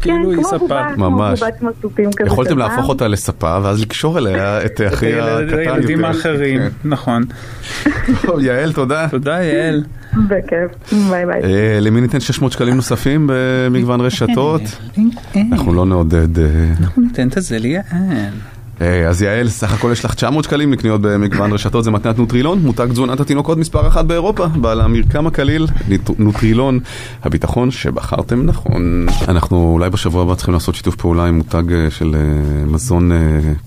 כאילו 0.01 0.31
היא 0.31 0.37
כן, 0.37 0.43
כמו 0.43 0.67
ספה. 0.67 0.97
ממש. 0.97 1.43
יכולתם 2.27 2.59
להפוך. 2.59 2.89
אותה 2.89 3.09
לספה, 3.09 3.59
ואז 3.63 3.83
לקשור 3.83 4.19
אליה 4.19 4.65
את 4.65 4.81
אחי 4.89 5.21
הקטן 5.21 5.43
יותר. 5.43 5.57
הילדים 5.57 6.05
האחרים, 6.05 6.61
כן. 6.61 6.69
נכון. 6.85 7.23
טוב, 8.23 8.41
יעל, 8.41 8.73
תודה. 8.73 9.09
תודה, 9.11 9.43
יעל. 9.43 9.85
בכיף, 10.29 10.93
ביי 11.11 11.27
ביי. 11.27 11.43
אה, 11.43 11.81
למי 11.81 12.01
ניתן 12.01 12.21
600 12.21 12.53
שקלים 12.53 12.75
נוספים 12.75 13.31
במגוון 13.33 14.01
רשתות? 14.01 14.63
אנחנו 15.53 15.75
לא 15.75 15.87
נעודד... 15.87 16.39
אה, 16.39 16.45
אנחנו 16.81 17.03
ניתן 17.03 17.29
את 17.29 17.43
זה 17.43 17.59
ליעל. 17.59 17.83
אז 18.81 19.23
יעל, 19.23 19.49
סך 19.49 19.73
הכל 19.73 19.89
יש 19.93 20.05
לך 20.05 20.15
900 20.15 20.45
שקלים 20.45 20.73
לקניות 20.73 21.01
במגוון 21.01 21.53
רשתות, 21.53 21.85
זה 21.85 21.91
מתנת 21.91 22.19
נוטרילון, 22.19 22.59
מותג 22.59 22.87
תזונת 22.91 23.21
התינוקות 23.21 23.59
מספר 23.59 23.89
אחת 23.89 24.05
באירופה, 24.05 24.47
בעל 24.47 24.81
המרקם 24.81 25.27
הקליל, 25.27 25.67
נוטרילון, 26.19 26.79
הביטחון 27.23 27.71
שבחרתם 27.71 28.47
נכון. 28.47 29.07
אנחנו 29.29 29.73
אולי 29.73 29.91
בשבוע 29.91 30.23
הבא 30.23 30.35
צריכים 30.35 30.55
לעשות 30.55 30.75
שיתוף 30.75 30.97
פעולה 30.97 31.27
עם 31.27 31.37
מותג 31.37 31.73
אה, 31.73 31.91
של 31.91 32.15
אה, 32.15 32.65
מזון 32.67 33.13
אה, 33.13 33.19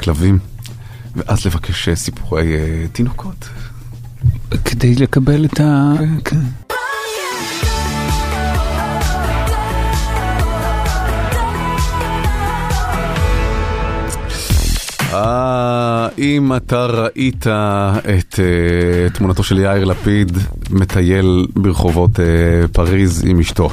כלבים, 0.02 0.40
ואז 1.16 1.46
לבקש 1.46 1.90
סיפורי 1.90 2.54
תינוקות. 2.92 3.50
כדי 4.66 4.96
לקבל 4.96 5.46
את 5.46 5.60
ה... 5.60 5.94
כן. 6.26 6.36
אה, 6.36 6.69
אם 16.20 16.52
אתה 16.56 16.86
ראית 16.86 17.48
את 17.48 18.40
אה, 18.40 19.10
תמונתו 19.10 19.44
של 19.44 19.58
יאיר 19.60 19.84
לפיד 19.86 20.38
מטייל 20.70 21.46
ברחובות 21.56 22.20
אה, 22.20 22.26
פריז 22.68 23.24
עם 23.28 23.40
אשתו. 23.40 23.70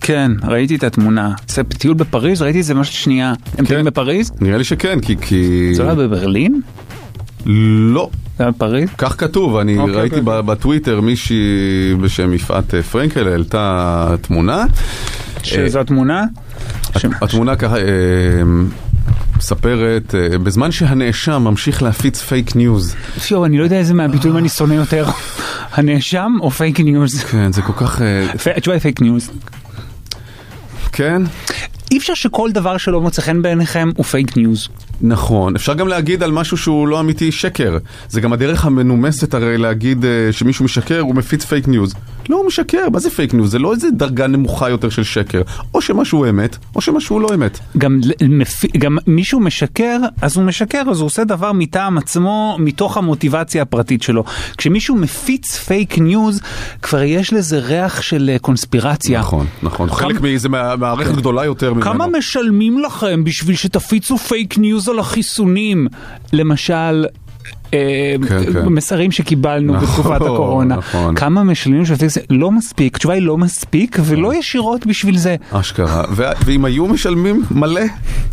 כן, 0.00 0.32
ראיתי 0.42 0.76
את 0.76 0.84
התמונה. 0.84 1.32
זה 1.48 1.62
טיול 1.64 1.94
בפריז, 1.94 2.42
ראיתי 2.42 2.60
את 2.60 2.64
זה 2.64 2.74
ממש 2.74 3.04
שנייה. 3.04 3.32
הם 3.58 3.64
טיילים 3.64 3.84
בפריז? 3.86 4.32
נראה 4.40 4.58
לי 4.58 4.64
שכן, 4.64 5.00
כי... 5.00 5.16
כי... 5.20 5.70
זה 5.74 5.82
לא 5.82 5.88
היה 5.88 5.94
בברלין? 5.96 6.60
לא. 7.46 8.10
זה 8.38 8.44
היה 8.44 8.50
בפריז? 8.50 8.88
כך 8.98 9.14
כתוב, 9.20 9.56
אני 9.56 9.78
אוקיי, 9.78 9.94
ראיתי 9.94 10.20
אוקיי. 10.20 10.42
בטוויטר 10.42 11.00
מישהי 11.00 11.44
בשם 12.00 12.32
יפעת 12.34 12.74
אה, 12.74 12.82
פרנקל 12.82 13.28
העלתה 13.28 14.14
תמונה. 14.20 14.64
שזו 15.42 15.80
התמונה? 15.80 16.24
הת- 16.94 17.22
התמונה 17.22 17.56
ככה 17.56 17.76
מספרת, 19.38 20.14
אה, 20.14 20.38
בזמן 20.38 20.70
שהנאשם 20.70 21.42
ממשיך 21.42 21.82
להפיץ 21.82 22.22
fake 22.22 22.56
news. 22.56 22.94
יואו, 23.30 23.44
אני 23.44 23.58
לא 23.58 23.64
יודע 23.64 23.76
איזה 23.76 23.94
מהביטויים 23.94 24.36
אני 24.36 24.48
שונא 24.48 24.74
יותר. 24.74 25.06
הנאשם 25.72 26.32
או 26.40 26.50
fake 26.50 26.80
news? 26.80 27.24
כן, 27.24 27.52
זה 27.52 27.62
כל 27.62 27.72
כך... 27.72 28.02
אה, 28.02 28.26
התשובה 28.56 28.74
היא 28.74 28.80
fake 28.80 29.00
news. 29.00 29.30
כן? 30.92 31.22
אי 31.90 31.98
אפשר 31.98 32.14
שכל 32.14 32.50
דבר 32.52 32.76
שלא 32.76 33.00
מוצא 33.00 33.22
חן 33.22 33.42
בעיניכם 33.42 33.90
הוא 33.96 34.04
fake 34.04 34.36
news. 34.36 34.68
נכון, 35.00 35.56
אפשר 35.56 35.74
גם 35.74 35.88
להגיד 35.88 36.22
על 36.22 36.32
משהו 36.32 36.56
שהוא 36.56 36.88
לא 36.88 37.00
אמיתי 37.00 37.32
שקר. 37.32 37.78
זה 38.08 38.20
גם 38.20 38.32
הדרך 38.32 38.64
המנומסת 38.64 39.34
הרי 39.34 39.58
להגיד 39.58 40.04
אה, 40.04 40.32
שמישהו 40.32 40.64
משקר, 40.64 41.00
הוא 41.00 41.14
מפיץ 41.14 41.44
fake 41.44 41.68
news. 41.68 41.94
לא, 42.28 42.36
הוא 42.36 42.46
משקר, 42.46 42.88
מה 42.92 42.98
זה 42.98 43.10
פייק 43.10 43.34
ניוז? 43.34 43.50
זה 43.50 43.58
לא 43.58 43.72
איזה 43.72 43.90
דרגה 43.90 44.26
נמוכה 44.26 44.70
יותר 44.70 44.88
של 44.88 45.04
שקר. 45.04 45.42
או 45.74 45.80
שמשהו 45.80 46.28
אמת, 46.28 46.56
או 46.76 46.80
שמשהו 46.80 47.20
לא 47.20 47.28
אמת. 47.34 47.58
גם, 47.78 48.00
גם 48.78 48.98
מישהו 49.06 49.40
משקר, 49.40 49.98
אז 50.22 50.36
הוא 50.36 50.44
משקר, 50.44 50.82
אז 50.90 51.00
הוא 51.00 51.06
עושה 51.06 51.24
דבר 51.24 51.52
מטעם 51.52 51.98
עצמו, 51.98 52.56
מתוך 52.58 52.96
המוטיבציה 52.96 53.62
הפרטית 53.62 54.02
שלו. 54.02 54.24
כשמישהו 54.56 54.96
מפיץ 54.96 55.58
פייק 55.58 55.98
ניוז, 55.98 56.40
כבר 56.82 57.02
יש 57.02 57.32
לזה 57.32 57.58
ריח 57.58 58.02
של 58.02 58.30
אה, 58.32 58.38
קונספירציה. 58.38 59.20
נכון, 59.20 59.46
נכון. 59.62 59.90
חלק 59.90 60.20
מאיזה 60.20 60.48
מערכת 60.48 61.14
גדולה 61.14 61.44
יותר 61.44 61.74
ממנו. 61.74 61.84
כמה 61.84 62.06
משלמים 62.06 62.78
לכם 62.78 63.24
בשביל 63.24 63.56
שתפיצו 63.56 64.18
פייק 64.18 64.58
ניוז 64.58 64.88
על 64.88 64.98
החיסונים? 64.98 65.86
למשל... 66.32 67.04
אה, 67.74 68.14
כן, 68.28 68.52
כן. 68.52 68.66
מסרים 68.66 69.10
שקיבלנו 69.12 69.72
נכון, 69.74 69.88
בתקופת 69.88 70.16
הקורונה. 70.20 70.76
נכון. 70.76 71.14
כמה 71.14 71.44
משלמים 71.44 71.82
בשביל 71.82 72.08
זה? 72.08 72.20
לא 72.30 72.50
מספיק, 72.50 72.96
התשובה 72.96 73.14
היא 73.14 73.22
לא 73.22 73.38
מספיק 73.38 73.98
ולא 74.04 74.34
ישירות 74.34 74.86
בשביל 74.86 75.18
זה. 75.18 75.36
אשכרה. 75.52 76.04
ואם 76.46 76.64
היו 76.64 76.86
משלמים 76.86 77.42
מלא, 77.50 77.80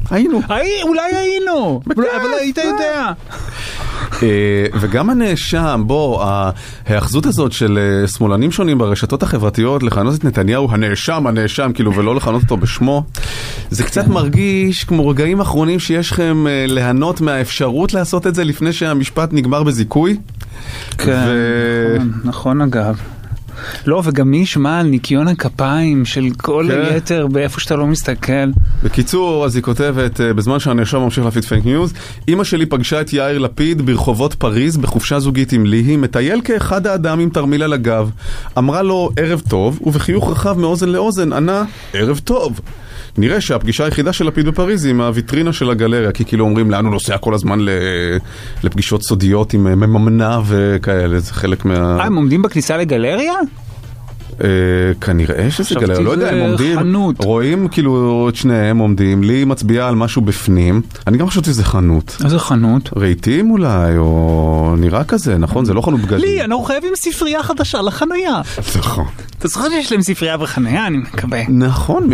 היינו. 0.09 0.39
הי- 0.49 0.83
אולי 0.83 1.01
היינו, 1.15 1.81
אבל 1.87 2.03
היית 2.39 2.57
יודע. 2.57 3.11
אה, 4.23 4.27
וגם 4.79 5.09
הנאשם, 5.09 5.83
בוא, 5.87 6.23
ההאחזות 6.23 7.25
הזאת 7.25 7.51
של 7.51 7.79
אה, 8.01 8.07
שמאלנים 8.07 8.51
שונים 8.51 8.77
ברשתות 8.77 9.23
החברתיות 9.23 9.83
לכנות 9.83 10.15
את 10.15 10.23
נתניהו 10.25 10.67
הנאשם, 10.71 11.27
הנאשם, 11.27 11.71
כאילו, 11.73 11.93
ולא 11.95 12.15
לכנות 12.15 12.41
אותו 12.41 12.57
בשמו, 12.57 13.03
זה 13.69 13.83
קצת 13.83 14.07
מרגיש 14.07 14.83
כמו 14.83 15.07
רגעים 15.07 15.39
אחרונים 15.41 15.79
שיש 15.79 16.11
לכם 16.11 16.45
ליהנות 16.67 17.21
מהאפשרות 17.21 17.93
לעשות 17.93 18.27
את 18.27 18.35
זה 18.35 18.43
לפני 18.43 18.73
שהמשפט 18.73 19.24
נגמר 19.33 19.63
בזיכוי. 19.63 20.17
כן, 20.97 21.25
נכון, 21.95 22.21
נכון 22.23 22.61
אגב. 22.61 22.99
לא, 23.85 24.01
וגם 24.05 24.31
מי 24.31 24.37
ישמע 24.37 24.79
על 24.79 24.87
ניקיון 24.87 25.27
הכפיים 25.27 26.05
של 26.05 26.29
כל 26.37 26.65
כן. 26.69 26.93
היתר 26.93 27.27
באיפה 27.27 27.59
שאתה 27.59 27.75
לא 27.75 27.87
מסתכל. 27.87 28.51
בקיצור, 28.83 29.45
אז 29.45 29.55
היא 29.55 29.63
כותבת, 29.63 30.21
אה, 30.21 30.33
בזמן 30.33 30.59
שהנאשם 30.59 30.97
ממשיך 30.97 31.25
להפיץ 31.25 31.45
פייק 31.45 31.65
ניוז, 31.65 31.93
אמא 32.27 32.43
שלי 32.43 32.65
פגשה 32.65 33.01
את 33.01 33.13
יאיר 33.13 33.39
לפיד 33.39 33.81
ברחובות 33.81 34.33
פריז 34.33 34.77
בחופשה 34.77 35.19
זוגית 35.19 35.53
עם 35.53 35.65
ליהי, 35.65 35.97
מטייל 35.97 36.41
כאחד 36.43 36.87
האדם 36.87 37.19
עם 37.19 37.29
תרמיל 37.29 37.63
על 37.63 37.73
הגב. 37.73 38.11
אמרה 38.57 38.81
לו 38.81 39.09
ערב 39.17 39.41
טוב, 39.49 39.79
ובחיוך 39.81 40.31
רחב 40.31 40.59
מאוזן 40.59 40.89
לאוזן 40.89 41.33
ענה 41.33 41.63
ערב 41.93 42.19
טוב. 42.23 42.59
נראה 43.17 43.41
שהפגישה 43.41 43.85
היחידה 43.85 44.13
של 44.13 44.27
לפיד 44.27 44.45
בפריז 44.45 44.85
היא 44.85 44.93
עם 44.93 45.01
הוויטרינה 45.01 45.53
של 45.53 45.69
הגלריה, 45.69 46.11
כי 46.11 46.25
כאילו 46.25 46.45
אומרים 46.45 46.71
לאן 46.71 46.85
הוא 46.85 46.93
נוסע 46.93 47.17
כל 47.17 47.33
הזמן. 47.33 47.59
לפגישות 48.63 49.03
סודיות 49.03 49.53
עם 49.53 49.67
אה, 49.67 49.75
מממנה 49.75 50.39
וכאלה, 50.45 51.19
זה 51.19 51.33
חלק 51.33 51.65
מה... 51.65 51.99
אה, 51.99 52.05
הם 52.05 52.15
עומדים 52.15 52.41
בכניסה 52.41 52.77
לגלריה? 52.77 53.33
אה, 54.43 54.47
כנראה 55.01 55.51
שזה 55.51 55.75
גלריה, 55.75 55.99
לא 55.99 56.09
יודע, 56.09 56.29
הם 56.29 56.39
עומדים, 56.39 56.79
חנות. 56.79 57.15
רואים 57.23 57.67
כאילו 57.67 58.25
את 58.29 58.35
שניהם 58.35 58.77
עומדים, 58.77 59.23
לי 59.23 59.45
מצביעה 59.45 59.87
על 59.87 59.95
משהו 59.95 60.21
בפנים, 60.21 60.81
אני 61.07 61.17
גם 61.17 61.27
חשבתי 61.27 61.49
שזה 61.49 61.63
חנות. 61.63 62.17
איזה 62.23 62.39
חנות? 62.39 62.89
רהיטים 62.97 63.51
אולי, 63.51 63.97
או 63.97 64.75
נראה 64.77 65.03
כזה, 65.03 65.37
נכון? 65.37 65.65
זה 65.65 65.73
לא 65.73 65.81
חנות 65.81 65.99
בגדים. 65.99 66.19
לי, 66.19 66.43
אנחנו 66.43 66.63
חייבים 66.63 66.93
ספרייה 66.95 67.43
חדשה 67.43 67.81
לחנייה. 67.81 68.41
נכון. 68.77 69.05
אתה 69.39 69.47
זוכר 69.47 69.69
שיש 69.69 69.91
להם 69.91 70.01
ספרייה 70.01 70.37
וחנייה, 70.39 70.87
אני 70.87 70.97
מקווה. 70.97 71.41
נכון, 71.49 72.09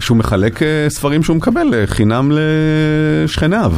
שהוא 0.00 0.16
מחלק 0.16 0.62
אה, 0.62 0.86
ספרים 0.88 1.22
שהוא 1.22 1.36
מקבל 1.36 1.74
אה, 1.74 1.86
חינם 1.86 2.32
לשכניו. 2.34 3.72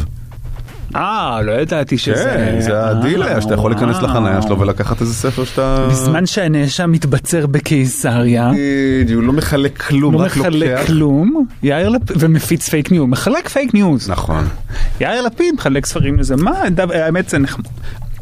אה, 0.96 1.40
לא 1.42 1.52
ידעתי 1.52 1.98
שזה... 1.98 2.14
כן, 2.36 2.60
זה 2.60 2.86
הדיל 2.86 3.22
היה 3.22 3.40
שאתה 3.40 3.54
יכול 3.54 3.70
להיכנס 3.70 4.02
לחניה 4.02 4.42
שלו 4.42 4.58
ולקחת 4.60 5.00
איזה 5.00 5.14
ספר 5.14 5.44
שאתה... 5.44 5.86
בזמן 5.90 6.26
שהנאשם 6.26 6.92
מתבצר 6.92 7.46
בקיסריה. 7.46 8.50
בדיוק, 9.02 9.24
לא 9.24 9.32
מחלק 9.32 9.78
כלום, 9.82 10.14
לא 10.14 10.18
רק 10.18 10.36
לוקח. 10.36 10.48
מחלק 10.48 10.86
כלום, 10.86 11.44
יאיר 11.62 11.88
לפיד, 11.88 12.16
ומפיץ 12.20 12.68
פייק 12.68 12.90
ניוז, 12.92 13.06
מחלק 13.08 13.48
פייק 13.48 13.74
ניוז. 13.74 14.10
נכון. 14.10 14.44
יאיר 15.00 15.22
לפיד 15.22 15.54
מחלק 15.54 15.86
ספרים 15.86 16.18
לזה, 16.18 16.36
מה, 16.36 16.52
דו- 16.70 16.92
האמת 16.92 17.28
זה 17.28 17.38
נחמד. 17.38 17.64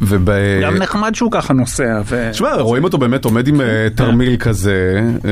וב... 0.02 0.30
גם 0.62 0.74
נחמד 0.76 1.14
שהוא 1.14 1.30
ככה 1.30 1.52
נוסע. 1.52 2.00
ו- 2.04 2.28
תשמע, 2.32 2.54
רואים 2.54 2.84
אותו 2.84 2.98
באמת 2.98 3.24
עומד 3.24 3.48
עם 3.48 3.60
אה, 3.60 3.66
תרמיל 3.94 4.36
כזה, 4.36 5.00
אה, 5.24 5.30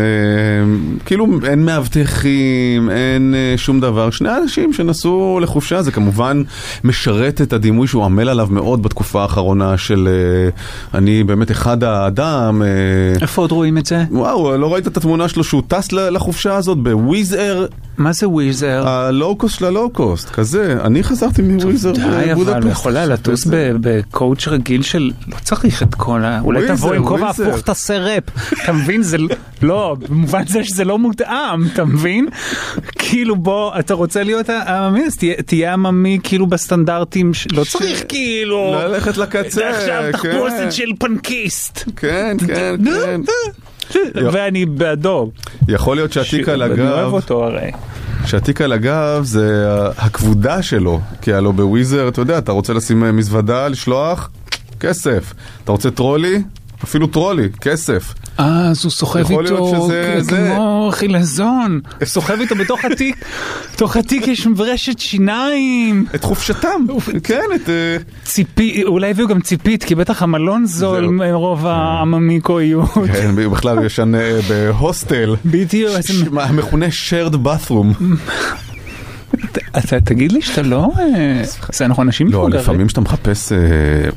כאילו 1.04 1.26
אין 1.44 1.64
מאבטחים, 1.64 2.90
אין 2.90 3.34
אה, 3.34 3.54
שום 3.56 3.80
דבר. 3.80 4.10
שני 4.10 4.28
אנשים 4.42 4.72
שנסעו 4.72 5.38
לחופשה, 5.42 5.82
זה 5.82 5.92
כמובן 5.92 6.42
משרת 6.84 7.40
את 7.40 7.52
הדימוי 7.52 7.86
שהוא 7.86 8.04
עמל 8.04 8.28
עליו 8.28 8.48
מאוד 8.50 8.82
בתקופה 8.82 9.22
האחרונה 9.22 9.78
של 9.78 10.08
אני 10.94 11.24
באמת 11.24 11.50
אחד 11.50 11.84
האדם. 11.84 12.62
איפה 13.22 13.42
עוד 13.42 13.52
רואים 13.52 13.78
את 13.78 13.86
זה? 13.86 14.04
וואו, 14.10 14.56
לא 14.56 14.74
ראית 14.74 14.86
את 14.86 14.96
התמונה 14.96 15.28
שלו 15.28 15.44
שהוא 15.44 15.62
טס 15.68 15.92
לחופשה 15.92 16.56
הזאת 16.56 16.78
בוויז 16.78 17.34
אר? 17.34 17.66
מה 17.98 18.12
זה 18.12 18.28
וויז 18.28 18.64
אר? 18.64 18.88
הלואו-קוסט 18.88 19.58
של 19.58 19.64
הלואו-קוסט, 19.64 20.30
כזה. 20.30 20.76
אני 20.84 21.02
חזרתי 21.02 21.42
מוויז 21.42 21.86
אר 21.86 21.92
די, 21.92 22.02
אבל 22.02 22.32
בבודפשט. 22.32 22.62
הוא 22.62 22.70
יכול 22.70 22.96
היה 22.96 23.06
לטוס 23.06 23.46
ב- 23.46 23.72
ב 23.80 23.92
coach 23.92 24.48
רגיל 24.56 24.82
של... 24.82 25.10
לא 25.28 25.36
צריך 25.42 25.82
את 25.82 25.94
כל 25.94 26.24
ה... 26.24 26.40
אולי 26.40 26.68
תבוא 26.68 26.94
עם 26.94 27.04
כובע. 27.04 27.28
הפוך 27.28 27.60
תעשה 27.60 27.98
ראפ. 27.98 28.22
אתה 28.62 28.72
מבין? 28.72 29.02
זה 29.02 29.18
לא- 29.18 29.28
לא, 29.62 29.96
במובן 30.08 30.46
זה 30.46 30.64
שזה 30.64 30.84
לא 30.84 30.98
מותאם, 30.98 31.66
אתה 31.72 31.84
מבין? 31.84 32.28
כאילו 32.98 33.36
בוא, 33.36 33.78
אתה 33.78 33.94
רוצה 33.94 34.22
להיות 34.22 34.50
עממי, 34.50 35.04
אז 35.06 35.16
תהיה- 35.46 35.72
עממי 35.72 36.18
כאילו 36.22 36.46
בסטנדרטים, 36.46 37.32
לא 37.52 37.64
צריך 37.64 38.02
כאילו... 38.08 38.74
ללכת 38.74 39.16
לקצה, 39.16 39.70
עכשיו 39.70 40.02
כן. 40.02 40.12
תחפושת 40.12 40.72
של 40.72 40.90
פנקיסט. 40.98 41.84
כן, 41.96 42.36
כן, 42.46 42.74
כן. 42.84 43.20
ואני 44.32 44.66
בעדו. 44.66 45.30
יכול 45.68 45.96
להיות 45.96 46.12
שהתיק 46.12 46.48
על 46.48 46.62
אני 46.62 46.80
אוהב 46.80 46.98
הגב, 47.04 47.12
אותו 47.12 47.44
הרי. 47.44 47.70
שהתיק 48.26 48.60
על 48.60 48.72
הגב 48.72 49.20
זה 49.24 49.64
הכבודה 49.98 50.62
שלו, 50.62 51.00
כי 51.22 51.32
הלוא 51.32 51.52
בוויזר, 51.52 52.08
אתה 52.08 52.20
יודע, 52.20 52.38
אתה 52.38 52.52
רוצה 52.52 52.72
לשים 52.72 53.04
אה, 53.04 53.12
מזוודה, 53.12 53.68
לשלוח, 53.68 54.30
כסף. 54.80 55.34
אתה 55.64 55.72
רוצה 55.72 55.90
טרולי? 55.90 56.42
אפילו 56.84 57.06
טרולי, 57.06 57.48
כסף. 57.60 58.14
אה, 58.40 58.68
אז 58.68 58.84
הוא 58.84 58.92
סוחב 58.92 59.30
איתו. 59.30 59.72
כמו 60.28 60.90
חילזון. 60.92 61.80
סוחב 62.04 62.40
איתו 62.40 62.54
בתוך 62.54 62.84
התיק, 62.84 63.16
בתוך 63.72 63.96
התיק 63.96 64.28
יש 64.28 64.46
ברשת 64.46 64.98
שיניים. 64.98 66.06
את 66.14 66.24
חופשתם, 66.24 66.86
כן, 67.22 67.44
את... 67.54 67.68
אה, 67.68 67.96
ציפי, 68.24 68.84
אולי 68.84 69.10
הביאו 69.10 69.28
גם 69.28 69.40
ציפית, 69.40 69.84
כי 69.84 69.94
בטח 69.94 70.22
המלון 70.22 70.66
זול 70.66 71.06
מרוב 71.06 71.66
העממיקואיות. 71.66 72.88
כן, 73.12 73.50
בכלל 73.50 73.86
ישן 73.86 74.14
אה, 74.14 74.38
בהוסטל. 74.48 75.36
בדיוק. 75.44 75.92
המכונה 76.36 76.86
shared 76.86 77.34
bathroom. 77.34 77.96
אתה 79.78 80.00
תגיד 80.00 80.32
לי 80.32 80.42
שאתה 80.42 80.62
לא... 80.62 80.88
אה, 80.98 81.42
אנחנו 81.80 82.02
אנשים 82.02 82.26
לא, 82.26 82.38
מבוגרים. 82.38 82.60
לפעמים 82.62 82.86
כשאתה 82.86 83.00
מחפש 83.00 83.52
אה, 83.52 83.58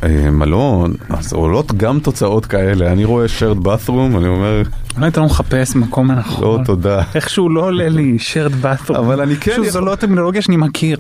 אה, 0.04 0.32
מלון, 0.32 0.94
אז 1.10 1.34
עולות 1.34 1.72
גם 1.78 2.00
תוצאות 2.00 2.46
כאלה. 2.46 2.92
אני 2.92 3.06
רואה 3.06 3.26
shared 3.26 3.66
bathroom, 3.66 4.18
אני 4.18 4.28
אומר, 4.28 4.62
אולי 4.96 5.08
אתה 5.08 5.20
לא 5.20 5.26
מחפס 5.26 5.76
מקום 5.76 6.12
הנכון. 6.12 6.44
לא, 6.44 6.64
תודה. 6.66 7.04
איכשהו 7.16 7.50
לא 7.50 7.66
עולה 7.66 7.90
לי 7.90 8.18
shared 8.20 8.66
bathroom. 8.66 8.98
אבל 8.98 9.22
אני 9.22 9.36
כן 9.36 9.62
זו 9.70 9.82
לא 9.82 9.96
טרמינולוגיה 9.96 10.42
שאני 10.42 10.58
מכיר. 10.58 10.98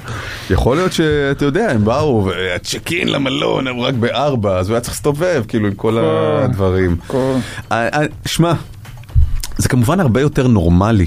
יכול 0.49 0.77
להיות 0.77 0.93
שאתה 0.93 1.45
יודע, 1.45 1.71
הם 1.71 1.85
באו, 1.85 2.25
והצ'ק 2.25 2.91
אין 2.91 3.07
למלון 3.07 3.67
הם 3.67 3.79
רק 3.79 3.93
בארבע, 3.93 4.57
אז 4.57 4.69
הוא 4.69 4.75
היה 4.75 4.81
צריך 4.81 4.93
להסתובב, 4.93 5.43
כאילו, 5.47 5.67
עם 5.67 5.73
כל 5.73 5.97
הדברים. 5.97 6.95
שמע, 8.25 8.53
זה 9.57 9.69
כמובן 9.69 9.99
הרבה 9.99 10.21
יותר 10.21 10.47
נורמלי. 10.47 11.05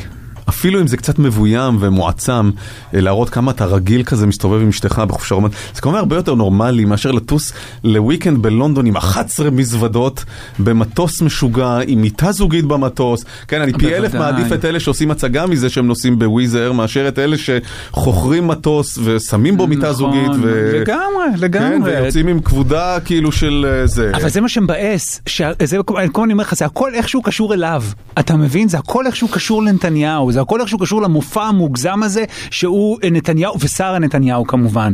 אפילו 0.49 0.81
אם 0.81 0.87
זה 0.87 0.97
קצת 0.97 1.19
מבוים 1.19 1.77
ומועצם, 1.81 2.51
אה, 2.95 3.01
להראות 3.01 3.31
כמה 3.31 3.51
אתה 3.51 3.65
רגיל 3.65 4.03
כזה 4.03 4.27
מסתובב 4.27 4.61
עם 4.63 4.69
אשתך 4.69 5.03
בחופשה 5.09 5.35
רומנטית, 5.35 5.59
זה 5.75 5.81
כמובן 5.81 5.99
הרבה 5.99 6.17
יותר 6.17 6.35
נורמלי 6.35 6.85
מאשר 6.85 7.11
לטוס 7.11 7.53
לוויקנד 7.85 8.43
בלונדון 8.43 8.87
עם 8.87 8.97
11 8.97 9.51
מזוודות, 9.51 10.25
במטוס 10.59 11.23
משוגע, 11.23 11.79
עם 11.87 12.03
מיטה 12.03 12.33
זוגית 12.33 12.65
במטוס. 12.65 13.25
כן, 13.49 13.63
אני 13.63 13.73
פי 13.73 13.95
אלף. 13.95 14.15
מעדיף 14.15 14.53
את 14.53 14.65
אלה 14.65 14.81
שעושים 14.81 15.11
הצגה 15.11 15.47
מזה 15.47 15.69
שהם 15.69 15.87
נוסעים 15.87 16.19
בוויזר, 16.19 16.73
מאשר 16.73 17.09
את 17.09 17.19
אלה 17.19 17.37
שחוכרים 17.39 18.49
מטוס 18.49 18.99
ושמים 19.05 19.57
בו 19.57 19.67
מיטה 19.67 19.83
נכון, 19.83 19.95
זוגית. 19.95 20.31
ו... 20.43 20.71
לגמרי, 20.75 21.25
כן, 21.35 21.41
לגמרי. 21.41 21.91
ויוצאים 21.91 22.29
עם 22.29 22.41
כבודה 22.41 23.01
כאילו 23.05 23.33
של 23.33 23.67
אה, 23.69 23.87
זה. 23.87 24.11
אבל 24.15 24.29
זה 24.29 24.41
מה 24.41 24.49
שמבאס, 24.49 25.21
שזה, 25.27 25.77
כל 26.13 26.23
אני 26.23 26.33
אומר 26.33 26.45
לך, 26.45 26.55
זה 26.55 26.65
הכל 26.65 26.95
איכשהו 26.95 27.23
קשור 27.23 27.55
אליו. 27.55 27.83
אתה 28.19 28.37
מבין? 28.37 28.69
זה 28.69 28.79
הכל 28.79 29.07
איכשהו 29.07 29.29
קשור 29.29 29.63
לנתניהו, 29.63 30.32
זה 30.33 30.41
הכל 30.41 30.61
איכשהו 30.61 30.79
קשור 30.79 31.03
למופע 31.03 31.43
המוגזם 31.43 32.03
הזה, 32.03 32.25
שהוא 32.51 32.99
אה, 33.05 33.11
נתניהו, 33.11 33.55
ושרה 33.61 33.99
נתניהו 33.99 34.47
כמובן. 34.47 34.93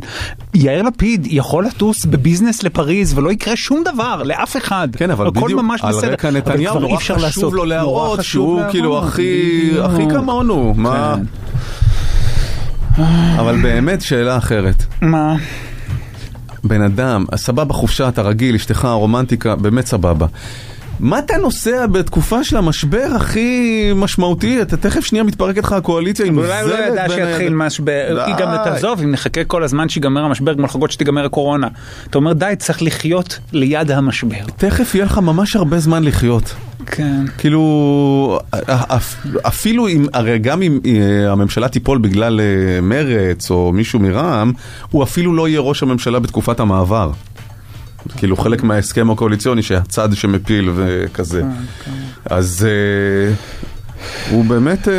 יאיר 0.54 0.82
לפיד 0.82 1.26
יכול 1.30 1.66
לטוס 1.66 2.04
בביזנס 2.04 2.62
לפריז 2.62 3.18
ולא 3.18 3.32
יקרה 3.32 3.56
שום 3.56 3.82
דבר 3.84 4.22
לאף 4.22 4.56
אחד. 4.56 4.88
כן, 4.96 5.10
אבל 5.10 5.26
הכל 5.26 5.40
בדיוק, 5.40 5.62
ממש 5.62 5.80
על 5.84 5.92
בסדר. 5.92 6.12
רקע 6.12 6.30
נתניהו 6.30 6.80
נורא 6.80 6.96
חשוב 6.96 7.18
לעשות. 7.18 7.52
לו 7.52 7.64
להראות 7.64 8.24
שהוא 8.24 8.62
כאילו 8.70 8.98
הכי. 8.98 9.70
הכי 9.82 10.02
כמונו. 10.10 10.74
מה? 10.76 11.16
אבל 13.38 13.62
באמת 13.62 14.02
שאלה 14.02 14.36
אחרת. 14.36 14.84
מה? 15.02 15.36
בן 16.64 16.82
אדם, 16.82 17.24
סבבה 17.36 17.74
חופשה, 17.74 18.08
אתה 18.08 18.22
רגיל, 18.22 18.54
אשתך, 18.54 18.88
רומנטיקה, 18.92 19.56
באמת 19.56 19.86
סבבה. 19.86 20.26
מה 21.00 21.18
אתה 21.18 21.36
נוסע 21.36 21.86
בתקופה 21.86 22.44
של 22.44 22.56
המשבר 22.56 23.06
הכי 23.16 23.60
משמעותי? 23.96 24.62
אתה 24.62 24.76
תכף 24.76 25.04
שנייה 25.04 25.24
מתפרקת 25.24 25.64
לך 25.64 25.72
הקואליציה 25.72 26.26
עם 26.26 26.38
אולי 26.38 26.60
הוא 26.60 26.70
לא 26.70 26.74
ידע 26.74 27.04
שיתחיל 27.08 27.54
משבר. 27.54 28.22
היא 28.26 28.34
גם 28.34 28.48
תעזוב, 28.64 29.00
אם 29.02 29.10
נחכה 29.10 29.44
כל 29.44 29.62
הזמן 29.62 29.88
שיגמר 29.88 30.20
המשבר, 30.24 30.54
כמו 30.54 30.64
לחכות 30.64 30.90
שתיגמר 30.90 31.24
הקורונה. 31.24 31.68
אתה 32.10 32.18
אומר 32.18 32.32
די, 32.32 32.52
צריך 32.58 32.82
לחיות 32.82 33.38
ליד 33.52 33.90
המשבר. 33.90 34.36
תכף 34.56 34.94
יהיה 34.94 35.04
לך 35.04 35.18
ממש 35.18 35.56
הרבה 35.56 35.78
זמן 35.78 36.04
לחיות. 36.04 36.54
כן. 36.86 37.24
כאילו, 37.38 38.38
אפ- 38.68 39.16
אפילו 39.46 39.88
אם, 39.88 40.06
הרי 40.12 40.38
גם 40.38 40.62
אם 40.62 40.78
אה, 40.86 41.32
הממשלה 41.32 41.68
תיפול 41.68 41.98
בגלל 41.98 42.40
אה, 42.40 42.44
מרץ 42.80 43.50
או 43.50 43.72
מישהו 43.72 43.98
מרע"מ, 44.00 44.52
הוא 44.90 45.02
אפילו 45.02 45.34
לא 45.34 45.48
יהיה 45.48 45.60
ראש 45.60 45.82
הממשלה 45.82 46.18
בתקופת 46.18 46.60
המעבר. 46.60 47.10
כאילו 48.16 48.36
חלק 48.36 48.62
מההסכם 48.62 49.10
הקואליציוני 49.10 49.62
שהצד 49.62 50.08
שמפיל 50.14 50.70
וכזה. 50.74 51.42
אז 52.24 52.66
אה, 52.68 53.34
הוא 54.30 54.44
באמת... 54.44 54.88
אה, 54.88 54.92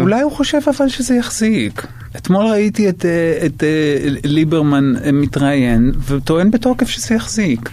אולי 0.00 0.20
הוא 0.20 0.32
חושב 0.32 0.58
אבל 0.78 0.88
שזה 0.88 1.14
יחזיק. 1.14 1.86
אתמול 2.16 2.46
ראיתי 2.46 2.88
את, 2.88 3.04
אה, 3.04 3.46
את 3.46 3.62
אה, 3.62 3.68
ליברמן 4.24 4.94
אה, 5.04 5.12
מתראיין 5.12 5.92
וטוען 6.08 6.50
בתוקף 6.50 6.88
שזה 6.88 7.14
יחזיק. 7.14 7.70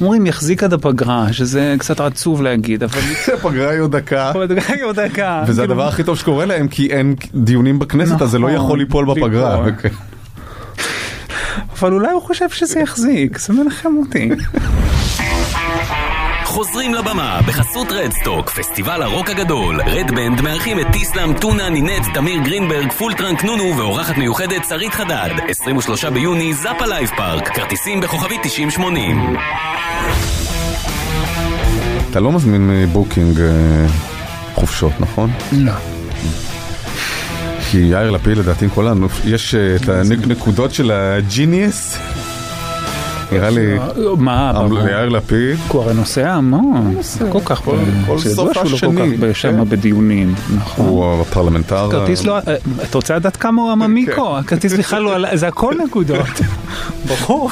אומרים 0.00 0.26
יחזיק 0.26 0.62
עד 0.62 0.72
הפגרה, 0.72 1.32
שזה 1.32 1.74
קצת 1.78 2.00
עצוב 2.00 2.42
להגיד, 2.42 2.82
אבל... 2.82 3.00
הפגרה 3.38 3.70
היא 3.70 3.80
עוד 3.80 3.96
דקה. 3.96 4.30
הפגרה 4.30 4.62
היא 4.68 4.84
עוד 4.84 5.00
דקה. 5.00 5.44
וזה 5.46 5.62
כאילו- 5.62 5.74
הדבר 5.74 5.88
הכי 5.88 6.02
טוב 6.04 6.18
שקורה 6.18 6.44
להם, 6.44 6.68
כי 6.68 6.86
אין 6.86 7.14
דיונים 7.34 7.78
בכנסת, 7.78 8.22
אז 8.22 8.30
זה 8.30 8.38
לא 8.38 8.48
נכון, 8.48 8.56
יכול 8.64 8.78
ליפול 8.78 9.04
בפגרה. 9.14 9.64
אבל 11.78 11.92
אולי 11.92 12.10
הוא 12.10 12.22
חושב 12.22 12.50
שזה 12.50 12.80
יחזיק, 12.80 13.38
זה 13.38 13.52
מנחם 13.52 13.96
אותי. 13.96 14.30
חוזרים 16.44 16.94
לבמה 16.94 17.40
בחסות 17.46 17.92
רדסטוק, 17.92 18.50
פסטיבל 18.50 19.02
הרוק 19.02 19.30
הגדול. 19.30 19.80
רדבנד 19.82 20.40
מארחים 20.40 20.80
את 20.80 20.86
טיסלאם, 20.92 21.38
טונה, 21.38 21.68
נינט, 21.70 22.06
תמיר 22.14 22.40
גרינברג, 22.44 22.92
פול 22.92 23.12
טראנק 23.12 23.44
נונו 23.44 23.76
ואורחת 23.78 24.16
מיוחדת 24.16 24.64
שרית 24.68 24.94
חדד. 24.94 25.30
23 25.48 26.04
ביוני, 26.04 26.54
זאפה 26.54 26.86
לייב 26.86 27.10
פארק. 27.16 27.48
כרטיסים 27.48 28.00
בכוכבית 28.00 28.40
9080. 28.42 29.36
אתה 32.10 32.20
לא 32.20 32.32
מזמין 32.32 32.68
מבוקינג 32.68 33.40
אה, 33.40 33.86
חופשות, 34.54 34.92
נכון? 35.00 35.30
לא. 35.52 35.72
כי 37.74 37.80
יאיר 37.80 38.10
לפיד 38.10 38.38
לדעתי 38.38 38.64
עם 38.64 38.70
כל 38.70 38.88
הנוף, 38.88 39.20
יש 39.24 39.54
אה, 39.54 39.76
את 39.76 39.88
הנקודות 39.88 40.74
של 40.74 40.90
הג'יניאס. 40.90 41.98
נראה 43.32 43.50
לי, 43.50 43.78
מה, 44.18 44.52
ברור. 44.52 44.78
יאיר 44.78 45.08
לפיד, 45.08 45.56
הוא 45.68 45.82
הרי 45.82 45.94
נוסע 45.94 46.32
המון, 46.32 46.96
כל 47.32 47.38
כך, 47.44 47.62
כל- 47.64 47.76
סוף 48.18 48.52
שהוא 48.52 48.70
לא 48.70 48.76
השני, 48.76 49.18
כל 49.20 49.28
כך 49.30 49.36
שם 49.36 49.64
בדיונים, 49.68 50.34
נכון. 50.56 50.86
הוא 50.86 51.20
הפרלמנטר. 51.20 51.88
כרטיס 51.90 52.24
לא, 52.24 52.36
אה, 52.36 52.40
אתה 52.82 52.98
רוצה 52.98 53.16
לדעת 53.16 53.36
כמה 53.36 53.62
הוא 53.62 53.70
הממיקו? 53.70 54.38
הכרטיס 54.38 54.72
בכלל 54.72 55.02
לא 55.02 55.36
זה 55.36 55.48
הכל 55.48 55.74
נקודות. 55.86 56.40
ברור. 57.26 57.50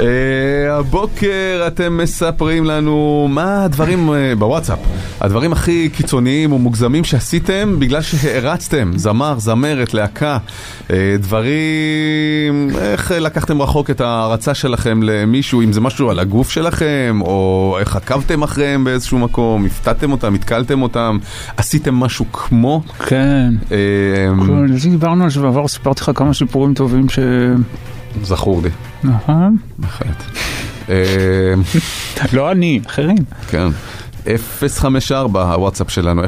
אה, 0.00 0.76
הבוקר 0.78 1.64
אתם 1.66 1.98
מספרים 2.02 2.64
לנו 2.64 3.26
מה 3.30 3.64
הדברים 3.64 4.12
אה, 4.12 4.32
בוואטסאפ, 4.38 4.78
הדברים 5.20 5.52
הכי 5.52 5.88
קיצוניים 5.88 6.52
ומוגזמים 6.52 7.04
שעשיתם 7.04 7.76
בגלל 7.78 8.02
שהרצתם 8.02 8.92
זמר, 8.96 9.38
זמרת, 9.38 9.94
להקה, 9.94 10.38
אה, 10.90 11.16
דברים, 11.18 12.70
איך 12.80 13.10
לקחתם 13.10 13.62
רחוק 13.62 13.90
את 13.90 14.00
ההערצה 14.00 14.54
שלכם 14.54 15.02
למישהו, 15.02 15.62
אם 15.62 15.72
זה 15.72 15.80
משהו 15.80 16.10
על 16.10 16.18
הגוף 16.18 16.50
שלכם, 16.50 17.18
או 17.20 17.76
איך 17.80 17.96
עקבתם 17.96 18.42
אחריהם 18.42 18.84
באיזשהו 18.84 19.18
מקום, 19.18 19.66
הפתעתם 19.66 20.12
אותם, 20.12 20.34
התקלתם 20.34 20.82
אותם, 20.82 21.18
עשיתם 21.56 21.94
משהו 21.94 22.24
כמו. 22.32 22.82
כן. 23.06 23.54
לדעתי 24.68 24.90
דיברנו 24.90 25.24
על 25.24 25.30
זה 25.30 25.40
בעבר, 25.40 25.68
סיפרתי 25.68 26.00
לך 26.00 26.10
כמה 26.14 26.34
סיפורים 26.34 26.74
טובים 26.74 27.08
ש... 27.08 27.18
זכור 28.22 28.62
לי. 28.62 28.70
נכון. 29.04 29.56
בהחלט. 29.78 30.24
אה, 30.88 31.54
לא 32.32 32.50
אני, 32.50 32.80
אחרים. 32.86 33.16
כן. 33.48 33.68
054, 34.68 35.52
הוואטסאפ 35.52 35.90
שלנו, 35.90 36.22
054-999-4399, 36.24 36.26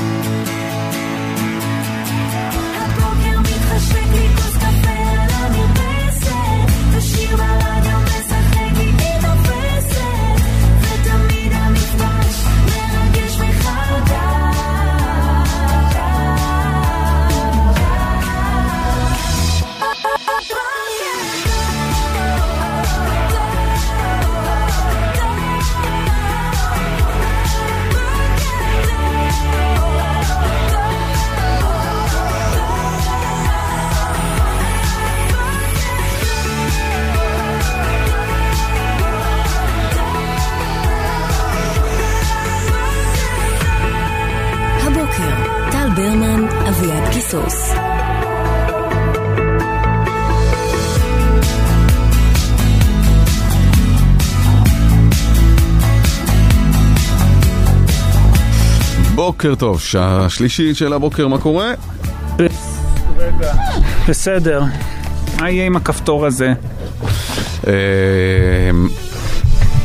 בוקר 59.26 59.54
טוב, 59.54 59.80
שעה 59.80 60.26
שלישית 60.28 60.76
של 60.76 60.92
הבוקר, 60.92 61.28
מה 61.28 61.38
קורה? 61.38 61.72
רגע. 63.18 63.52
בסדר. 64.08 64.62
מה 65.40 65.50
יהיה 65.50 65.66
עם 65.66 65.76
הכפתור 65.76 66.26
הזה? 66.26 66.52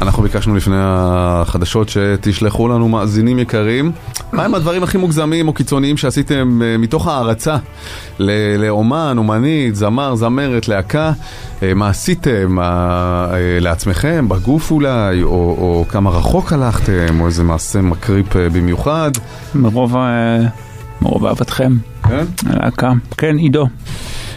אנחנו 0.02 0.24
ביקשנו 0.24 0.56
לפני 0.56 0.76
החדשות 0.80 1.90
שתשלחו 1.90 2.68
לנו 2.68 2.90
מאזינים 2.90 3.40
יקרים 3.40 3.91
מהם 4.34 4.56
הדברים 4.56 4.84
הכי 4.84 4.98
מוגזמים 4.98 5.48
או 5.48 5.53
קיצוניים 5.53 5.98
שעשיתם 5.98 6.61
אה, 6.64 6.78
מתוך 6.78 7.07
הערצה 7.07 7.57
לאומן, 8.60 9.15
אומנית, 9.18 9.76
זמר, 9.76 10.15
זמרת, 10.15 10.68
להקה 10.68 11.11
אה, 11.64 11.74
מה 11.74 11.90
עשיתם 11.90 12.60
אה, 12.60 13.28
לעצמכם, 13.61 14.30
בגוף 14.30 14.72
אולי, 14.72 15.24
או, 15.24 15.30
או 15.30 15.86
כמה 15.90 16.10
רחוק 16.10 16.53
הלכתם, 16.53 17.19
או 17.19 17.26
איזה 17.26 17.44
מעשה 17.44 17.82
מקריפ 17.82 18.36
במיוחד 18.36 19.11
מרוב 19.56 19.95
מרוב 21.02 21.26
אהבתכם. 21.26 21.78
כן? 22.03 22.26
הלהקה. 22.45 22.91
כן, 23.18 23.38
עידו. 23.38 23.68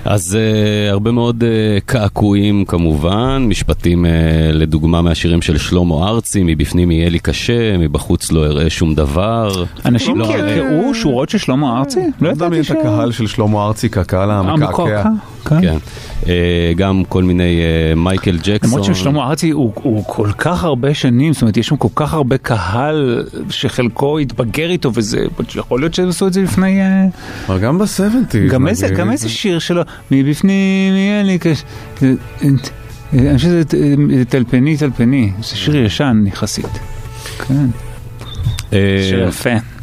אז 0.04 0.38
uh, 0.38 0.90
הרבה 0.90 1.10
מאוד 1.10 1.42
uh, 1.42 1.80
קעקועים 1.86 2.64
כמובן, 2.64 3.44
משפטים 3.48 4.04
uh, 4.04 4.08
לדוגמה 4.52 5.02
מהשירים 5.02 5.42
של 5.42 5.58
שלמה 5.58 6.08
ארצי, 6.08 6.42
מבפנים 6.44 6.90
יהיה 6.90 7.08
לי 7.08 7.18
קשה, 7.18 7.76
מבחוץ 7.78 8.32
לא 8.32 8.46
אראה 8.46 8.70
שום 8.70 8.94
דבר. 8.94 9.64
אנשים 9.84 10.18
לא, 10.18 10.26
קעקעו 10.26 10.94
שורות 10.94 11.28
של 11.28 11.38
שלמה 11.38 11.78
ארצי? 11.78 12.00
לא 12.00 12.28
לא 12.28 12.34
מדמיין 12.34 12.52
ידעתי 12.52 12.60
את 12.60 12.64
ש... 12.64 12.70
הקהל 12.70 13.12
של 13.12 13.26
שלמה 13.26 13.66
ארצי 13.66 13.90
כקהל 13.90 14.30
המקעקע. 14.30 15.02
כן. 15.44 15.60
כן. 15.60 15.76
Uh, 16.22 16.26
גם 16.76 17.02
כל 17.08 17.22
מיני 17.22 17.60
uh, 17.60 17.98
מייקל 17.98 18.38
ג'קסון. 18.42 18.70
למרות 18.70 18.84
ששלמה 18.84 19.28
ארצי 19.28 19.50
הוא, 19.50 19.72
הוא 19.74 20.04
כל 20.06 20.32
כך 20.38 20.64
הרבה 20.64 20.94
שנים, 20.94 21.32
זאת 21.32 21.42
אומרת 21.42 21.56
יש 21.56 21.66
שם 21.66 21.76
כל 21.76 21.88
כך 21.94 22.14
הרבה 22.14 22.38
קהל 22.38 23.26
שחלקו 23.50 24.18
התבגר 24.18 24.70
איתו 24.70 24.90
וזה, 24.94 25.24
יכול 25.54 25.80
להיות 25.80 25.94
שהם 25.94 26.08
עשו 26.08 26.26
את 26.26 26.32
זה 26.32 26.42
לפני... 26.42 26.80
אה, 26.80 27.06
אבל 27.46 27.58
גם 27.58 27.78
בסבנטי. 27.78 28.48
גם 28.48 28.68
איזה, 28.68 28.88
גם 28.88 29.10
איזה 29.10 29.28
שיר 29.28 29.58
שלו, 29.58 29.82
מבפנים 30.10 30.94
יהיה 30.94 31.22
לי 31.22 31.38
קשה, 31.38 31.64
אני 33.12 33.34
חושב 33.34 33.48
שזה 33.48 33.62
אה, 34.18 34.24
טלפני 34.24 34.76
טלפני, 34.76 35.32
זה 35.42 35.56
שיר 35.56 35.76
ישן 35.76 36.24
יחסית. 36.26 36.78
כן, 37.38 37.66
אה, 38.72 39.06
שיר 39.08 39.28
יפה. 39.28 39.79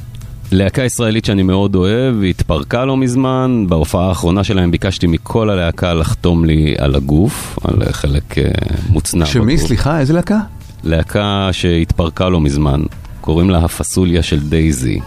להקה 0.51 0.83
ישראלית 0.83 1.25
שאני 1.25 1.43
מאוד 1.43 1.75
אוהב, 1.75 2.21
היא 2.21 2.29
התפרקה 2.29 2.85
לא 2.85 2.97
מזמן, 2.97 3.65
בהופעה 3.69 4.07
האחרונה 4.09 4.43
שלהם 4.43 4.71
ביקשתי 4.71 5.07
מכל 5.07 5.49
הלהקה 5.49 5.93
לחתום 5.93 6.45
לי 6.45 6.75
על 6.77 6.95
הגוף, 6.95 7.59
על 7.63 7.91
חלק 7.91 8.37
אה, 8.37 8.43
מוצנע 8.89 9.25
שמי? 9.25 9.55
בגוף. 9.55 9.67
סליחה, 9.67 9.99
איזה 9.99 10.13
להקה? 10.13 10.39
להקה 10.83 11.49
שהתפרקה 11.51 12.29
לא 12.29 12.41
מזמן, 12.41 12.81
קוראים 13.21 13.49
לה 13.49 13.57
הפסוליה 13.57 14.23
של 14.23 14.39
דייזי. 14.39 14.99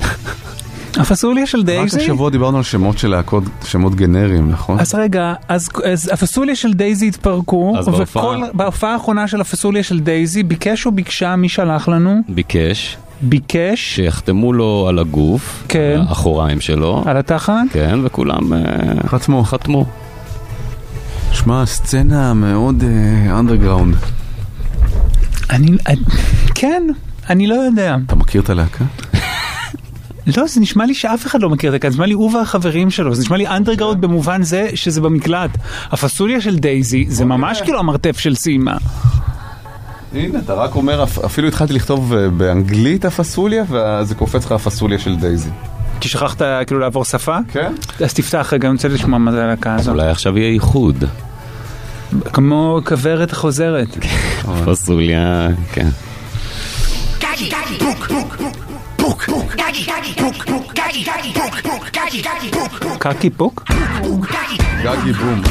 הפסוליה 1.00 1.46
של 1.46 1.58
רק 1.58 1.64
דייזי? 1.64 2.00
השבוע 2.00 2.30
דיברנו 2.30 2.56
על 2.56 2.62
שמות 2.62 2.98
של 2.98 3.08
להקות, 3.08 3.42
שמות 3.64 3.94
גנריים, 3.94 4.50
נכון? 4.50 4.80
אז 4.80 4.94
רגע, 4.94 5.34
אז, 5.48 5.68
אז 5.84 6.10
הפסוליה 6.12 6.56
של 6.56 6.72
דייזי 6.72 7.08
התפרקו, 7.08 7.74
אז 7.78 7.88
בהופעה- 7.88 8.24
וכל, 8.24 8.42
בהופעה 8.54 8.92
האחרונה 8.92 9.28
של 9.28 9.40
הפסוליה 9.40 9.82
של 9.82 10.00
דייזי 10.00 10.42
ביקש 10.42 10.86
או 10.86 10.92
ביקשה, 10.92 11.36
מי 11.36 11.48
שלח 11.48 11.88
לנו? 11.88 12.20
ביקש 12.28 12.96
ביקש 13.22 13.94
שיחתמו 13.94 14.52
לו 14.52 14.86
על 14.88 14.98
הגוף, 14.98 15.64
כן. 15.68 16.00
האחוריים 16.08 16.60
שלו, 16.60 17.02
על 17.06 17.16
התחת? 17.16 17.52
כן, 17.72 17.98
וכולם 18.04 18.52
אה, 18.52 18.58
חתמו. 19.06 19.44
חתמו. 19.44 19.86
שמע, 21.32 21.66
סצנה 21.66 22.34
מאוד 22.34 22.84
אנדרגראונד. 23.30 23.94
אני, 25.50 25.70
אני- 25.86 26.00
כן, 26.54 26.82
אני 27.30 27.46
לא 27.46 27.54
יודע. 27.54 27.96
אתה 28.06 28.16
מכיר 28.16 28.40
את 28.42 28.50
הלהקה? 28.50 28.84
לא, 30.36 30.46
זה 30.46 30.60
נשמע 30.60 30.86
לי 30.86 30.94
שאף 30.94 31.26
אחד 31.26 31.42
לא 31.42 31.50
מכיר 31.50 31.70
את 31.70 31.74
הקהל, 31.74 31.90
זה 31.90 31.96
נשמע 31.96 32.06
לי 32.06 32.12
הוא 32.14 32.34
והחברים 32.34 32.90
שלו, 32.90 33.14
זה 33.14 33.22
נשמע 33.22 33.36
לי 33.36 33.48
אנדרגראונד 33.48 34.00
במובן 34.00 34.42
זה 34.42 34.68
שזה 34.74 35.00
במקלט. 35.00 35.50
הפסוליה 35.90 36.40
של 36.40 36.58
דייזי 36.58 37.04
זה 37.08 37.24
ממש 37.24 37.60
כאילו 37.62 37.78
המרתף 37.78 38.18
של 38.18 38.34
סימה. 38.34 38.76
הנה, 40.18 40.38
אתה 40.38 40.54
רק 40.54 40.74
אומר, 40.74 41.02
אפ- 41.02 41.18
אפילו 41.24 41.48
התחלתי 41.48 41.72
לכתוב 41.72 42.12
אה, 42.14 42.28
באנגלית 42.28 43.04
הפסוליה, 43.04 43.64
וזה 43.68 44.14
קופץ 44.14 44.44
לך 44.44 44.52
הפסוליה 44.52 44.98
של 44.98 45.16
דייזי. 45.16 45.50
כי 46.00 46.08
שכחת 46.08 46.42
כאילו 46.66 46.80
לעבור 46.80 47.04
שפה? 47.04 47.36
כן. 47.52 47.72
אז 48.04 48.14
תפתח 48.14 48.48
רגע, 48.52 48.68
אני 48.68 48.74
רוצה 48.76 48.88
לשמוע 48.88 49.18
מה 49.18 49.32
זה 49.32 49.44
הלהקה 49.44 49.74
הזאת. 49.74 49.94
אולי 49.94 50.08
עכשיו 50.08 50.38
יהיה 50.38 50.48
איחוד. 50.50 51.04
כמו 52.32 52.80
כוורת 52.86 53.32
חוזרת. 53.32 53.88
פסוליה, 54.64 55.48
כן. 55.72 55.88
קקי 62.98 63.30
פוק? 63.30 63.64
גגי 64.82 65.12
בום. 65.12 65.42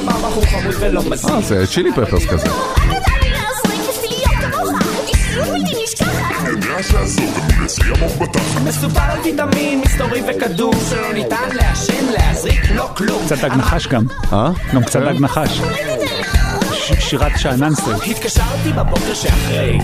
בחור 0.00 0.44
חמוד 0.46 0.74
ולא 0.80 1.02
מזיק. 1.10 1.30
אה, 1.30 1.40
זה 1.40 1.66
צ'ילי 1.66 1.92
פפרס 1.92 2.26
כזה. 2.26 2.48
מסופר 8.64 9.00
על 9.00 9.18
ויטמין, 9.24 9.80
מסתורי 9.86 10.22
וכדור 10.28 10.74
שלא 10.90 11.12
ניתן 11.12 11.48
לעשן, 11.52 12.06
להזריק, 12.12 12.70
לא 12.74 12.88
כלום. 12.96 13.22
קצת 13.26 13.38
דג 13.38 13.50
נחש 13.56 13.86
גם. 13.86 14.04
אה? 14.32 14.50
גם 14.74 14.84
קצת 14.84 15.00
דג 15.00 15.20
נחש. 15.20 15.60
ש- 16.72 16.92
שירת 17.10 17.32
שאנן 17.36 17.74
סטריט. 17.74 17.96
התקשרתי 18.16 18.72
בבוקר 18.76 19.14
שאחרי, 19.14 19.78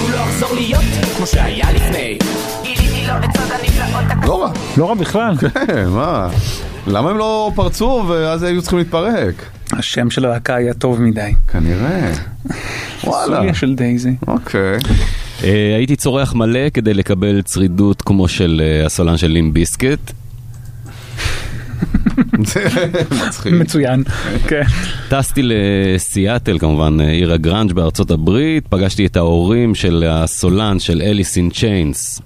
הוא 0.00 0.10
לא 0.10 0.16
יחזור 0.16 0.54
להיות 0.54 0.82
כמו 1.16 1.26
שהיה 1.26 1.72
לפני. 1.72 2.18
גיליתי 2.62 3.06
לו 3.06 3.14
את 3.24 3.36
סוד 3.36 3.52
הנפלאות 3.52 4.04
לא 4.26 4.42
רע. 4.42 4.50
לא 4.76 4.88
רע 4.88 4.94
בכלל. 4.94 5.34
כן, 5.66 5.88
מה? 5.88 6.28
למה 6.86 7.10
הם 7.10 7.18
לא 7.18 7.50
פרצו 7.54 8.04
ואז 8.08 8.42
היו 8.42 8.60
צריכים 8.62 8.78
להתפרק? 8.78 9.34
השם 9.72 10.10
של 10.10 10.24
הלהקה 10.24 10.54
היה 10.54 10.74
טוב 10.74 11.02
מדי. 11.02 11.34
כנראה. 11.52 12.12
וואלה. 13.04 13.36
סוליה 13.36 13.54
של 13.54 13.74
דייזי. 13.74 14.14
אוקיי. 14.26 14.78
אה, 15.44 15.76
הייתי 15.76 15.96
צורח 15.96 16.34
מלא 16.34 16.70
כדי 16.74 16.94
לקבל 16.94 17.42
צרידות 17.42 18.02
כמו 18.02 18.28
של 18.28 18.62
אה, 18.64 18.86
הסולן 18.86 19.16
של 19.16 19.26
לים 19.26 19.52
ביסקט. 19.52 20.12
מצחיק. 23.26 23.52
מצוין. 23.52 24.02
כן. 24.48 24.62
טסתי 25.08 25.40
לסיאטל, 25.44 26.58
כמובן, 26.58 27.00
אה, 27.00 27.10
עיר 27.10 27.32
הגראנג' 27.32 27.72
בארצות 27.72 28.10
הברית, 28.10 28.66
פגשתי 28.68 29.06
את 29.06 29.16
ההורים 29.16 29.74
של 29.74 30.04
הסולן 30.08 30.78
של 30.78 31.02
אליס 31.02 31.36
אין 31.36 31.50
צ'יינס. 31.50 32.20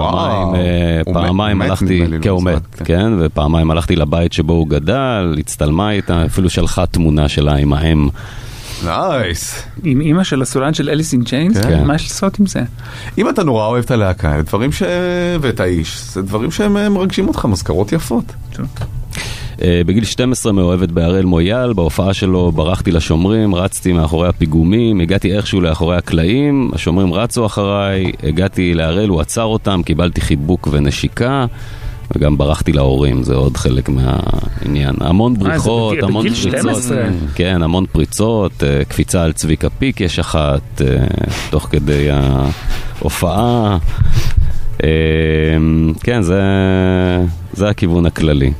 פעמיים, 0.00 0.54
אה, 0.54 1.12
פעמיים 1.12 1.62
הלכתי, 1.62 2.06
לא 2.06 2.18
כן 2.22 2.28
הוא 2.28 2.42
מת, 2.42 2.74
כן, 2.84 3.12
ופעמיים 3.20 3.70
הלכתי 3.70 3.96
לבית 3.96 4.32
שבו 4.32 4.52
הוא 4.52 4.68
גדל, 4.68 5.36
הצטלמה 5.38 5.90
איתה, 5.90 6.26
אפילו 6.26 6.50
שלחה 6.50 6.86
תמונה 6.86 7.28
שלה 7.28 7.54
עם 7.54 7.72
האם. 7.72 8.08
נייס. 8.84 9.62
עם 9.82 10.00
אימא 10.00 10.24
של 10.24 10.42
הסולן 10.42 10.74
של 10.74 10.90
אליס 10.90 11.12
אין 11.12 11.24
צ'יינס? 11.24 11.56
כן. 11.58 11.84
מה 11.84 11.94
יש 11.94 12.02
לעשות 12.02 12.40
עם 12.40 12.46
זה? 12.46 12.62
אם 13.18 13.28
אתה 13.28 13.44
נורא 13.44 13.66
אוהב 13.66 13.84
את 13.84 13.90
הלהקה, 13.90 14.42
דברים 14.42 14.72
ש... 14.72 14.82
ואת 15.40 15.60
האיש, 15.60 16.02
זה 16.12 16.22
דברים 16.22 16.50
שהם 16.50 16.76
אה, 16.76 16.88
מרגשים 16.88 17.28
אותך, 17.28 17.44
מזכרות 17.44 17.92
יפות. 17.92 18.24
אה, 19.64 19.80
בגיל 19.86 20.04
12 20.04 20.52
מאוהבת 20.52 20.88
בהראל 20.88 21.24
מויאל, 21.24 21.72
בהופעה 21.72 22.14
שלו 22.14 22.52
ברחתי 22.52 22.90
לשומרים, 22.90 23.54
רצתי 23.54 23.92
מאחורי 23.92 24.28
הפיגומים, 24.28 25.00
הגעתי 25.00 25.36
איכשהו 25.36 25.60
לאחורי 25.60 25.96
הקלעים, 25.96 26.70
השומרים 26.72 27.12
רצו 27.14 27.46
אחריי, 27.46 28.12
הגעתי 28.22 28.74
להראל, 28.74 29.08
הוא 29.08 29.20
עצר 29.20 29.42
אותם, 29.44 29.80
קיבלתי 29.84 30.20
חיבוק 30.20 30.68
ונשיקה. 30.72 31.46
וגם 32.16 32.38
ברחתי 32.38 32.72
להורים, 32.72 33.22
זה 33.22 33.34
עוד 33.34 33.56
חלק 33.56 33.88
מהעניין. 33.88 34.94
המון 35.00 35.32
אה, 35.32 35.38
זה 35.42 35.44
בריחות, 35.48 35.92
בגיל- 35.92 36.04
המון 36.04 36.24
בגיל 36.26 36.34
פריצות. 36.34 36.60
12. 36.60 37.02
כן, 37.34 37.62
המון 37.62 37.84
פריצות, 37.92 38.62
אה, 38.64 38.84
קפיצה 38.84 39.22
על 39.22 39.32
צביקה 39.32 39.70
פיק 39.70 40.00
יש 40.00 40.18
אחת, 40.18 40.82
אה, 40.82 41.04
תוך 41.50 41.68
כדי 41.70 42.08
ההופעה. 42.10 43.78
אה, 44.84 44.88
כן, 46.02 46.22
זה, 46.22 46.40
זה 47.52 47.68
הכיוון 47.68 48.06
הכללי. 48.06 48.52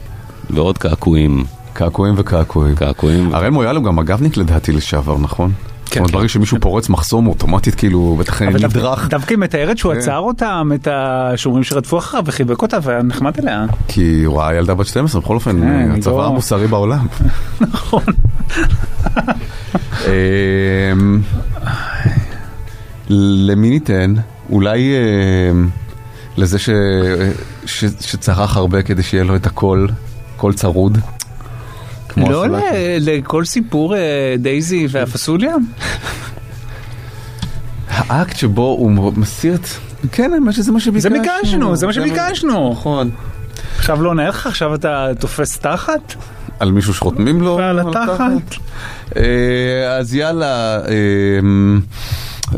ועוד 0.52 0.78
קעקועים. 0.78 1.44
קעקועים 1.72 2.14
וקעקועים. 2.18 2.74
קעקועים. 2.74 3.34
הראל 3.34 3.50
מויאל 3.50 3.76
הוא 3.76 3.84
גם 3.84 3.96
מג"בניק 3.96 4.36
לדעתי 4.36 4.72
לשעבר, 4.72 5.18
נכון? 5.18 5.52
זאת 5.84 5.96
אומרת, 5.96 6.10
כן. 6.10 6.16
ברגע 6.16 6.28
שמישהו 6.28 6.58
פורץ 6.60 6.88
מחסום, 6.88 7.26
אוטומטית 7.26 7.74
כאילו, 7.74 8.16
בטח 8.20 8.42
נדרך. 8.42 9.08
דווקא 9.08 9.30
היא 9.30 9.38
מתארת 9.38 9.78
שהוא 9.78 9.92
כן. 9.92 9.98
עצר 9.98 10.18
אותם, 10.18 10.70
את 10.74 10.88
השומרים 10.90 11.64
שרדפו 11.64 11.98
אחריו 11.98 12.22
וחיבק 12.26 12.62
אותה 12.62 12.78
והיה 12.82 13.02
נחמד 13.02 13.38
אליה. 13.38 13.64
כי 13.88 14.22
הוא 14.24 14.38
ראה 14.40 14.54
ילדה 14.54 14.74
בת 14.74 14.86
12, 14.86 15.20
בכל 15.20 15.34
אופן, 15.34 15.60
כן, 15.60 15.90
הצבא 15.98 16.12
לא- 16.16 16.26
המוסרי 16.26 16.66
בעולם. 16.66 17.06
נכון. 17.60 18.02
אמ, 20.06 21.20
למי 23.08 23.70
ניתן? 23.70 24.14
אולי 24.50 24.92
אמ, 25.50 25.68
לזה 26.36 26.58
ש- 26.58 26.68
ש- 27.66 27.84
שצרח 28.00 28.56
הרבה 28.56 28.82
כדי 28.82 29.02
שיהיה 29.02 29.24
לו 29.24 29.36
את 29.36 29.46
הקול, 29.46 29.88
קול 30.42 30.52
צרוד? 30.52 30.98
לא 32.16 32.46
לכל 33.00 33.44
סיפור 33.44 33.96
אה, 33.96 34.34
דייזי 34.38 34.86
והפסוליה? 34.90 35.54
האקט 37.88 38.36
שבו 38.36 38.62
הוא 38.62 39.12
מסיר 39.16 39.54
את... 39.54 39.66
כן, 40.12 40.30
שזה 40.52 40.72
מה 40.72 40.78
זה 40.78 40.84
שביקשנו. 40.84 41.10
ביקשנו, 41.10 41.76
זה 41.76 41.86
מה 41.86 41.92
שביקשנו. 41.92 42.72
נכון. 42.72 43.10
עכשיו 43.76 44.02
לא 44.02 44.14
נער 44.14 44.28
לך, 44.28 44.46
עכשיו 44.46 44.74
אתה 44.74 45.08
תופס 45.18 45.58
תחת? 45.58 46.14
על 46.60 46.72
מישהו 46.72 46.94
שחותמים 46.94 47.42
לו? 47.42 47.56
ועל 47.56 47.78
התחת? 47.78 48.54
אה, 49.16 49.96
אז 49.98 50.14
יאללה, 50.14 50.78
אה, 50.78 50.88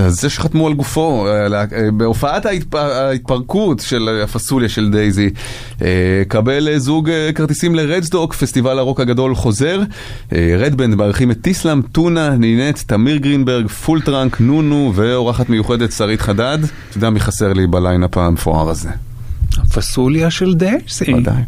זה 0.08 0.30
שחתמו 0.30 0.66
על 0.66 0.74
גופו, 0.74 1.26
אה, 1.26 1.46
אה, 1.62 1.64
בהופעת 1.96 2.46
ההתפ- 2.46 2.76
ההתפרקות 2.76 3.80
של 3.80 4.20
הפסוליה 4.24 4.68
של 4.68 4.90
דייזי, 4.90 5.30
אה, 5.82 5.88
קבל 6.28 6.68
אה, 6.68 6.78
זוג 6.78 7.10
אה, 7.10 7.30
כרטיסים 7.34 7.74
לרדסטוק, 7.74 8.34
פסטיבל 8.34 8.78
הרוק 8.78 9.00
הגדול 9.00 9.34
חוזר, 9.34 9.80
אה, 10.32 10.54
רדבנד 10.58 10.94
מארחים 10.94 11.30
את 11.30 11.36
טיסלאם, 11.40 11.82
טונה, 11.82 12.30
נינט, 12.30 12.84
תמיר 12.86 13.16
גרינברג, 13.16 13.66
פול 13.66 14.00
טראנק, 14.00 14.40
נונו 14.40 14.92
ואורחת 14.94 15.48
מיוחדת 15.48 15.92
שרית 15.92 16.20
חדד. 16.20 16.58
אתה 16.90 16.98
יודע 16.98 17.10
מי 17.10 17.20
חסר 17.20 17.52
לי 17.52 17.66
בליינאפ 17.66 18.18
המפואר 18.18 18.70
הזה. 18.70 18.88
הפסוליה 19.58 20.30
של 20.30 20.54
דייזי. 20.54 21.14
ודאי. 21.14 21.42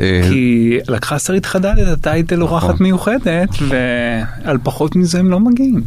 אה, 0.00 0.20
כי 0.30 0.78
לקחה 0.88 1.18
שרית 1.18 1.46
חדד 1.46 1.78
את 1.78 1.88
הטייטל 1.88 2.42
אורחת 2.42 2.80
מיוחדת, 2.80 3.48
ועל 3.68 4.58
פחות 4.62 4.96
מזה 4.96 5.18
הם 5.18 5.30
לא 5.30 5.40
מגיעים. 5.40 5.82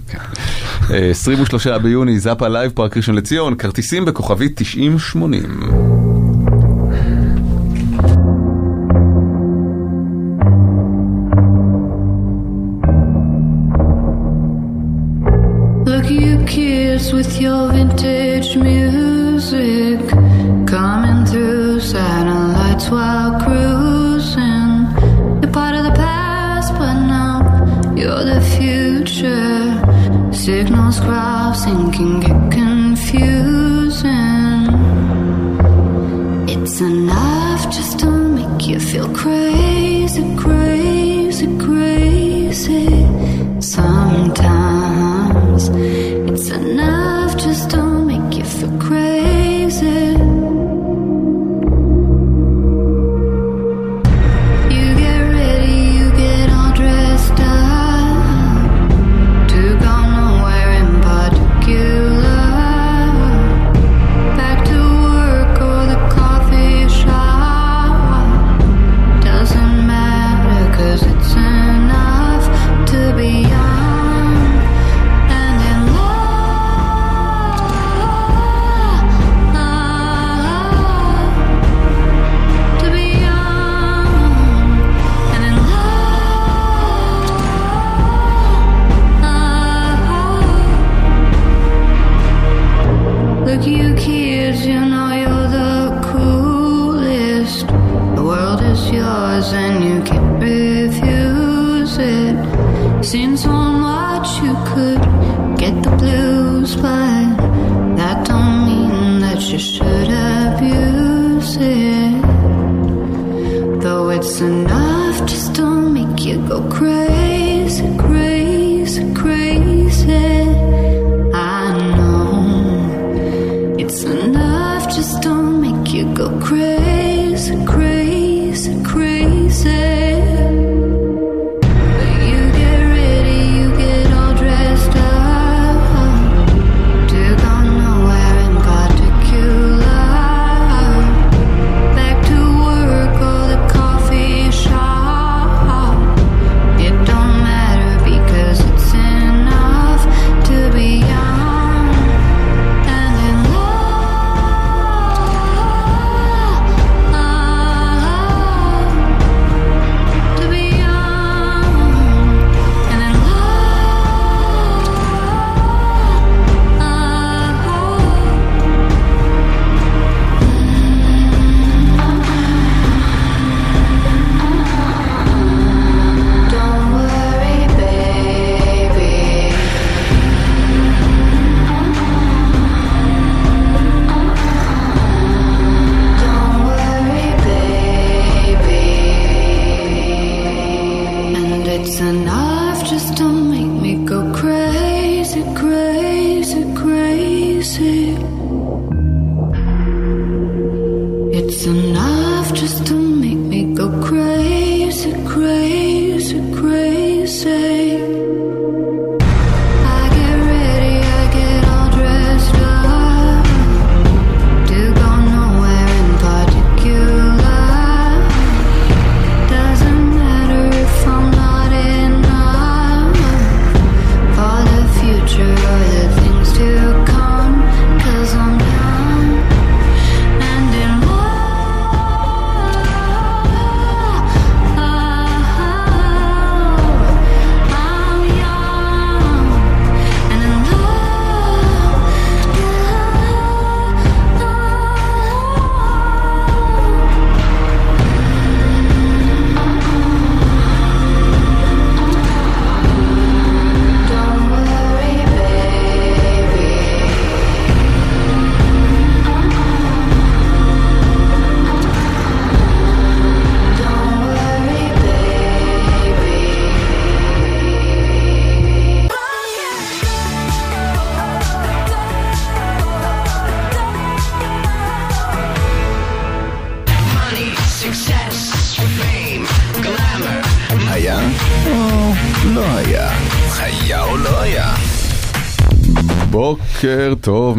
אה, 0.92 1.10
23 1.10 1.68
ביוני, 1.68 2.20
זאפה 2.20 2.48
לייב, 2.48 2.72
פארק 2.72 2.98
ראשון 2.98 3.16
לציון, 3.16 3.56
כרטיסים 3.56 4.06
בכוכבית 4.06 4.52
9080. 4.56 5.60
Look 15.86 16.06
at 16.06 16.12
you 16.12 16.38
kids 16.54 17.06
with 17.14 17.42
your 17.42 17.62
vintage 17.74 18.09
sinking 31.70 32.29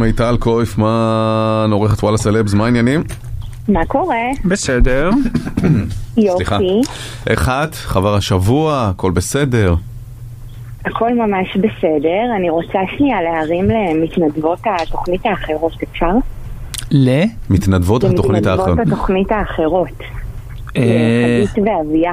מיטל 0.00 0.36
קויפמן, 0.40 1.68
עורכת 1.72 2.02
וואלה 2.02 2.18
סלבס, 2.18 2.54
מה 2.54 2.64
העניינים? 2.64 3.02
מה 3.68 3.86
קורה? 3.86 4.16
בסדר. 4.44 5.10
סליחה. 6.36 6.54
יופי, 6.54 6.80
איך 7.26 7.48
את? 7.48 7.74
חבר 7.74 8.14
השבוע, 8.14 8.88
הכל 8.88 9.10
בסדר? 9.10 9.74
הכל 10.84 11.14
ממש 11.14 11.56
בסדר. 11.56 12.36
אני 12.36 12.50
רוצה 12.50 12.78
שנייה 12.96 13.22
להרים 13.22 13.68
למתנדבות 13.70 14.58
התוכנית 14.80 15.26
האחרות, 15.26 15.72
אפשר? 15.92 16.12
ל? 16.90 17.22
מתנדבות 17.50 18.04
התוכנית 18.04 18.46
האחרת. 18.46 18.68
למתנדבות 18.68 18.92
התוכנית 18.92 19.32
האחרות. 19.32 19.98
אה, 20.76 21.42
חגית 21.46 21.66
ואביה. 21.68 22.12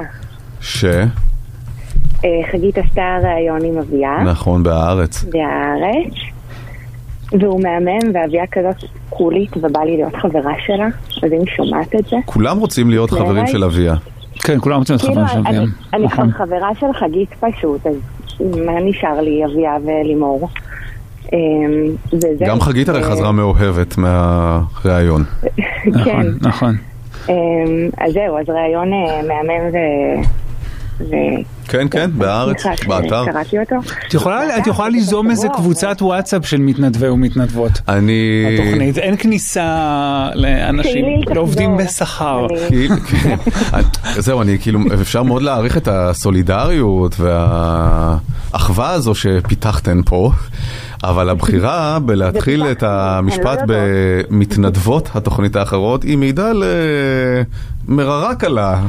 ש? 0.60 0.84
אה, 0.84 2.30
חגית 2.52 2.78
עשתה 2.78 3.18
ראיון 3.22 3.64
עם 3.64 3.78
אביה. 3.78 4.22
נכון, 4.24 4.62
בהארץ. 4.62 5.24
בהארץ. 5.24 6.14
והוא 7.32 7.60
מהמם, 7.62 7.98
ואביה 8.14 8.44
כזאת 8.52 8.76
קולית, 9.10 9.56
ובא 9.56 9.80
לי 9.80 9.96
להיות 9.96 10.16
חברה 10.16 10.52
שלה, 10.66 10.86
אז 11.22 11.32
אם 11.32 11.38
היא 11.38 11.46
שומעת 11.56 11.94
את 11.94 12.04
זה. 12.06 12.16
כולם 12.26 12.58
רוצים 12.58 12.90
להיות 12.90 13.10
חברים. 13.10 13.46
של 13.46 13.64
אביה. 13.64 13.94
כן, 14.44 14.58
כולם 14.60 14.78
רוצים 14.78 14.96
כאילו, 14.98 15.20
אני- 15.46 15.58
אני 15.92 16.08
כבר 16.08 16.24
חברה 16.30 16.68
של 16.80 16.86
חגית 16.98 17.28
פשוט, 17.40 17.86
אז 17.86 17.94
מה 18.66 18.72
נשאר 18.84 19.20
לי, 19.20 19.44
אביה 19.44 19.76
ולימור? 19.84 20.48
אמ. 21.32 21.38
גם 22.46 22.60
חגית 22.60 22.88
הרי 22.88 23.02
אה, 23.02 23.10
חזרה 23.10 23.32
מאוהבת 23.32 23.98
מהראיון. 23.98 25.24
כן. 26.04 26.26
נכון. 26.40 26.76
אמ, 27.28 27.34
אז 27.98 28.12
זהו, 28.12 28.38
אז 28.38 28.48
ראיון 28.48 28.92
אה, 28.92 29.20
מהמם 29.22 29.76
ו... 31.00 31.04
כן, 31.68 31.88
כן, 31.90 32.10
בהארץ, 32.14 32.62
סליחה 32.62 32.88
באתר. 32.88 33.24
שקראתי 33.24 33.58
אותו. 33.58 33.76
את 34.58 34.66
יכולה, 34.66 34.88
ליזום 34.88 35.30
איזה 35.30 35.48
קבוצת 35.56 36.02
וואטסאפ 36.02 36.46
של 36.46 36.60
מתנדבי 36.60 37.08
ומתנדבות. 37.08 37.72
אני... 37.88 38.44
התוכנית, 38.54 38.98
אין 38.98 39.16
כניסה 39.16 40.28
לאנשים. 40.34 41.04
לעובדים 41.34 41.76
בשכר. 41.76 42.46
כן. 43.06 43.34
זהו, 44.18 44.42
אני 44.42 44.58
כאילו, 44.58 44.80
אפשר 45.00 45.22
מאוד 45.22 45.42
להעריך 45.42 45.76
את 45.76 45.88
הסולידריות 45.88 47.16
והאחווה 47.20 48.90
הזו 48.90 49.14
שפיתחתן 49.14 50.00
פה, 50.06 50.30
אבל 51.04 51.28
הבחירה 51.28 51.98
בלהתחיל 51.98 52.64
את 52.70 52.82
המשפט 52.82 53.58
במתנדבות 53.66 55.10
התוכנית 55.14 55.56
האחרות 55.56 56.02
היא 56.02 56.18
מעידה 56.18 56.50
על 56.50 56.64
אה, 57.88 58.34
קלה. 58.34 58.80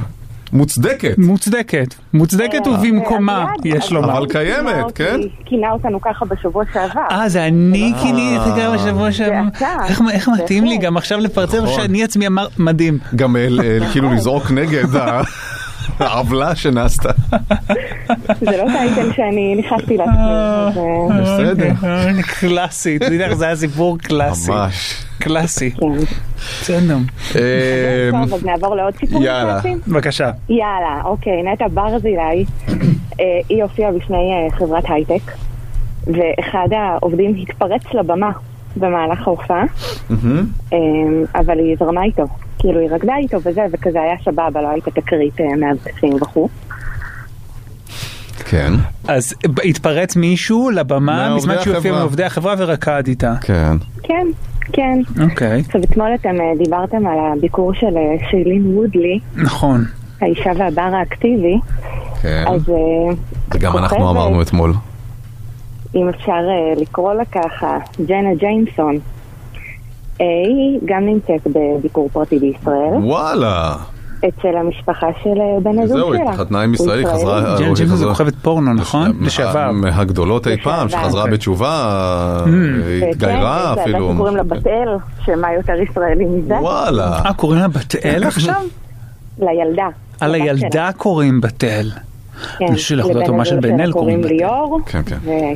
מוצדקת. 0.54 1.16
מוצדקת. 1.18 1.96
מוצדקת 2.14 2.68
ובמקומה, 2.68 3.46
יש 3.66 3.92
לומר. 3.92 4.18
אבל 4.18 4.28
קיימת, 4.28 4.86
כן? 4.96 5.20
כינה 5.46 5.72
אותנו 5.72 6.02
ככה 6.02 6.26
בשבוע 6.26 6.64
שעבר. 6.74 7.02
אה, 7.12 7.30
זה 7.30 7.46
אני 7.46 7.94
כיניתי 8.02 8.50
גם 8.62 8.74
בשבוע 8.74 9.12
שעבר. 9.12 9.42
איך- 9.88 10.02
איך 10.12 10.30
מתאים 10.30 10.66
לי 10.66 10.78
גם 10.78 10.98
עכשיו 10.98 11.20
לפרצר 11.20 11.64
נכון. 11.64 11.82
שאני 11.82 12.04
עצמי 12.04 12.28
אמר, 12.28 12.48
מדהים. 12.58 12.98
גם 13.16 13.36
אה, 13.36 13.48
אה, 13.64 13.92
כאילו 13.92 14.14
לזרוק 14.14 14.52
נגד 14.52 14.84
העוולה 16.00 16.56
שנעשתה. 16.56 17.10
זה 18.40 18.58
לא 18.58 18.66
טייטל 18.72 19.14
שאני 19.14 19.56
נכנסתי 19.56 19.98
לעצמי. 19.98 20.14
אז, 20.14 20.78
אה, 20.78 21.22
בסדר. 21.22 21.72
אה, 21.84 22.24
קלאסי, 22.24 22.98
אתה 22.98 23.06
יודע, 23.06 23.36
זה 23.36 23.46
היה 23.46 23.56
סיפור 23.56 23.98
קלאסי. 23.98 24.52
ממש. 24.52 25.06
קלאסי. 25.20 25.72
בסדר. 26.62 26.98
אה, 27.36 28.10
טוב, 28.12 28.34
אז 28.34 28.46
נעבור 28.46 28.76
לעוד 28.76 28.94
סיפור. 29.00 29.24
יאללה. 29.24 29.62
קלאסי? 29.62 29.76
בבקשה. 29.88 30.32
יאללה, 30.50 31.02
אוקיי, 31.06 31.44
נטע 31.44 31.66
ברזילי, 31.74 32.46
אה, 33.20 33.40
היא 33.50 33.64
הופיעה 33.64 33.92
בפני 33.92 34.18
אה, 34.18 34.58
חברת 34.58 34.84
הייטק, 34.88 35.32
ואחד 36.08 36.68
העובדים 36.72 37.36
התפרץ 37.36 37.82
לבמה 37.94 38.32
במהלך 38.76 39.28
ההופעה, 39.28 39.64
אה, 40.74 40.78
אבל 41.36 41.60
היא 41.60 41.76
זרמה 41.80 42.04
איתו. 42.04 42.24
כאילו 42.60 42.80
היא 42.80 42.90
רקדה 42.92 43.14
איתו 43.18 43.38
וזה, 43.44 43.62
וכזה 43.72 44.02
היה 44.02 44.16
סבבה, 44.26 44.62
לא 44.62 44.68
הייתה 44.70 44.92
תקרית 44.92 45.42
אה, 45.42 45.46
מאבטחים 45.58 46.14
וכו'. 46.22 46.50
כן. 48.46 48.74
אז 49.08 49.34
התפרץ 49.64 50.16
מישהו 50.16 50.70
לבמה 50.70 51.36
בזמן 51.36 51.56
שהוא 51.64 51.76
הופיע. 51.76 51.92
מעובדי 51.92 52.24
החברה 52.24 52.56
ורקד 52.58 53.04
איתה. 53.08 53.34
כן. 53.42 53.78
כן, 54.04 54.28
כן. 54.74 55.00
אוקיי. 55.22 55.60
עכשיו 55.60 55.82
אתמול 55.84 56.16
אתם 56.16 56.42
אה, 56.42 56.64
דיברתם 56.64 57.08
על 57.08 57.18
הביקור 57.34 57.74
של 57.74 57.98
אה, 57.98 58.30
שיילין 58.30 58.78
וודלי, 58.78 59.20
נכון. 59.36 59.86
האישה 60.22 60.52
והבר 60.58 60.82
האקטיבי, 61.00 61.60
כן. 62.22 62.46
אז 62.48 62.62
וגם 63.54 63.78
אנחנו 63.78 64.10
אמרנו 64.10 64.42
אתמול. 64.42 64.74
אם 65.96 66.10
אפשר 66.10 66.42
לקרוא 66.78 67.14
לה 67.14 67.26
ככה, 67.26 67.78
ג'נה 68.08 68.36
ג'יימסון. 68.40 69.00
אה, 70.22 70.26
היא 70.48 70.80
גם 70.86 71.06
נמצאת 71.06 71.48
בביקור 71.56 72.10
פרטי 72.14 72.40
בישראל, 72.40 72.94
וואלה. 73.04 73.76
אצל 74.28 74.58
המשפחה 74.58 75.08
של 75.24 75.30
אה, 75.30 75.60
בן 75.64 75.80
הזוג 75.80 75.98
זהו, 75.98 76.14
שלה. 76.14 76.22
היא 76.22 76.30
התחתנה 76.30 76.62
עם 76.62 76.74
ישראלי. 76.74 77.06
חזרה... 77.06 77.56
ג'ן 77.60 77.74
זה 77.76 77.86
חזרה- 77.86 78.10
כוכבת 78.10 78.36
פורנו, 78.36 78.74
נכון? 78.74 79.12
לשעבר. 79.22 79.72
מהגדולות 79.72 80.48
אי 80.48 80.58
פעם. 80.64 80.90
שחזרה 80.90 81.22
אוקיי. 81.22 81.34
בתשובה, 81.34 81.98
וכן, 82.46 83.10
התגיירה 83.10 83.72
יש 83.72 83.78
לה 83.78 83.84
אפילו. 83.84 84.08
בת 84.10 84.14
שקוראים 84.16 84.36
לה 84.36 84.44
בת 84.44 84.68
אל, 84.68 84.98
שמה 85.26 85.54
יותר 85.54 85.74
ישראלי 85.90 86.26
מזה? 86.26 86.54
וואלה. 86.54 87.22
אה, 87.26 87.34
קוראים 87.34 87.60
לה 87.62 87.68
בת 87.68 87.96
אל 88.06 88.24
עכשיו? 88.24 88.54
לילדה. 89.40 89.88
על 90.20 90.36
הילדה. 90.36 90.90
קוראים 90.98 91.42
בת 91.42 91.64
אל. 91.64 91.90
כן, 92.58 92.66
לבן 92.96 93.22
הזוג 93.22 93.46
שלה 93.46 93.92
קוראים. 93.92 94.24
ליאור, 94.24 94.80
כן, 94.86 95.02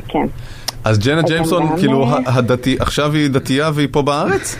כן. 0.08 0.26
אז 0.84 0.98
ג'נה 0.98 1.22
ג'יימסון, 1.22 1.76
כאילו, 1.78 2.04
אה, 2.04 2.18
הדתי, 2.26 2.76
עכשיו 2.80 3.12
היא 3.12 3.30
דתייה 3.30 3.70
והיא 3.74 3.88
פה 3.90 4.02
בארץ? 4.02 4.56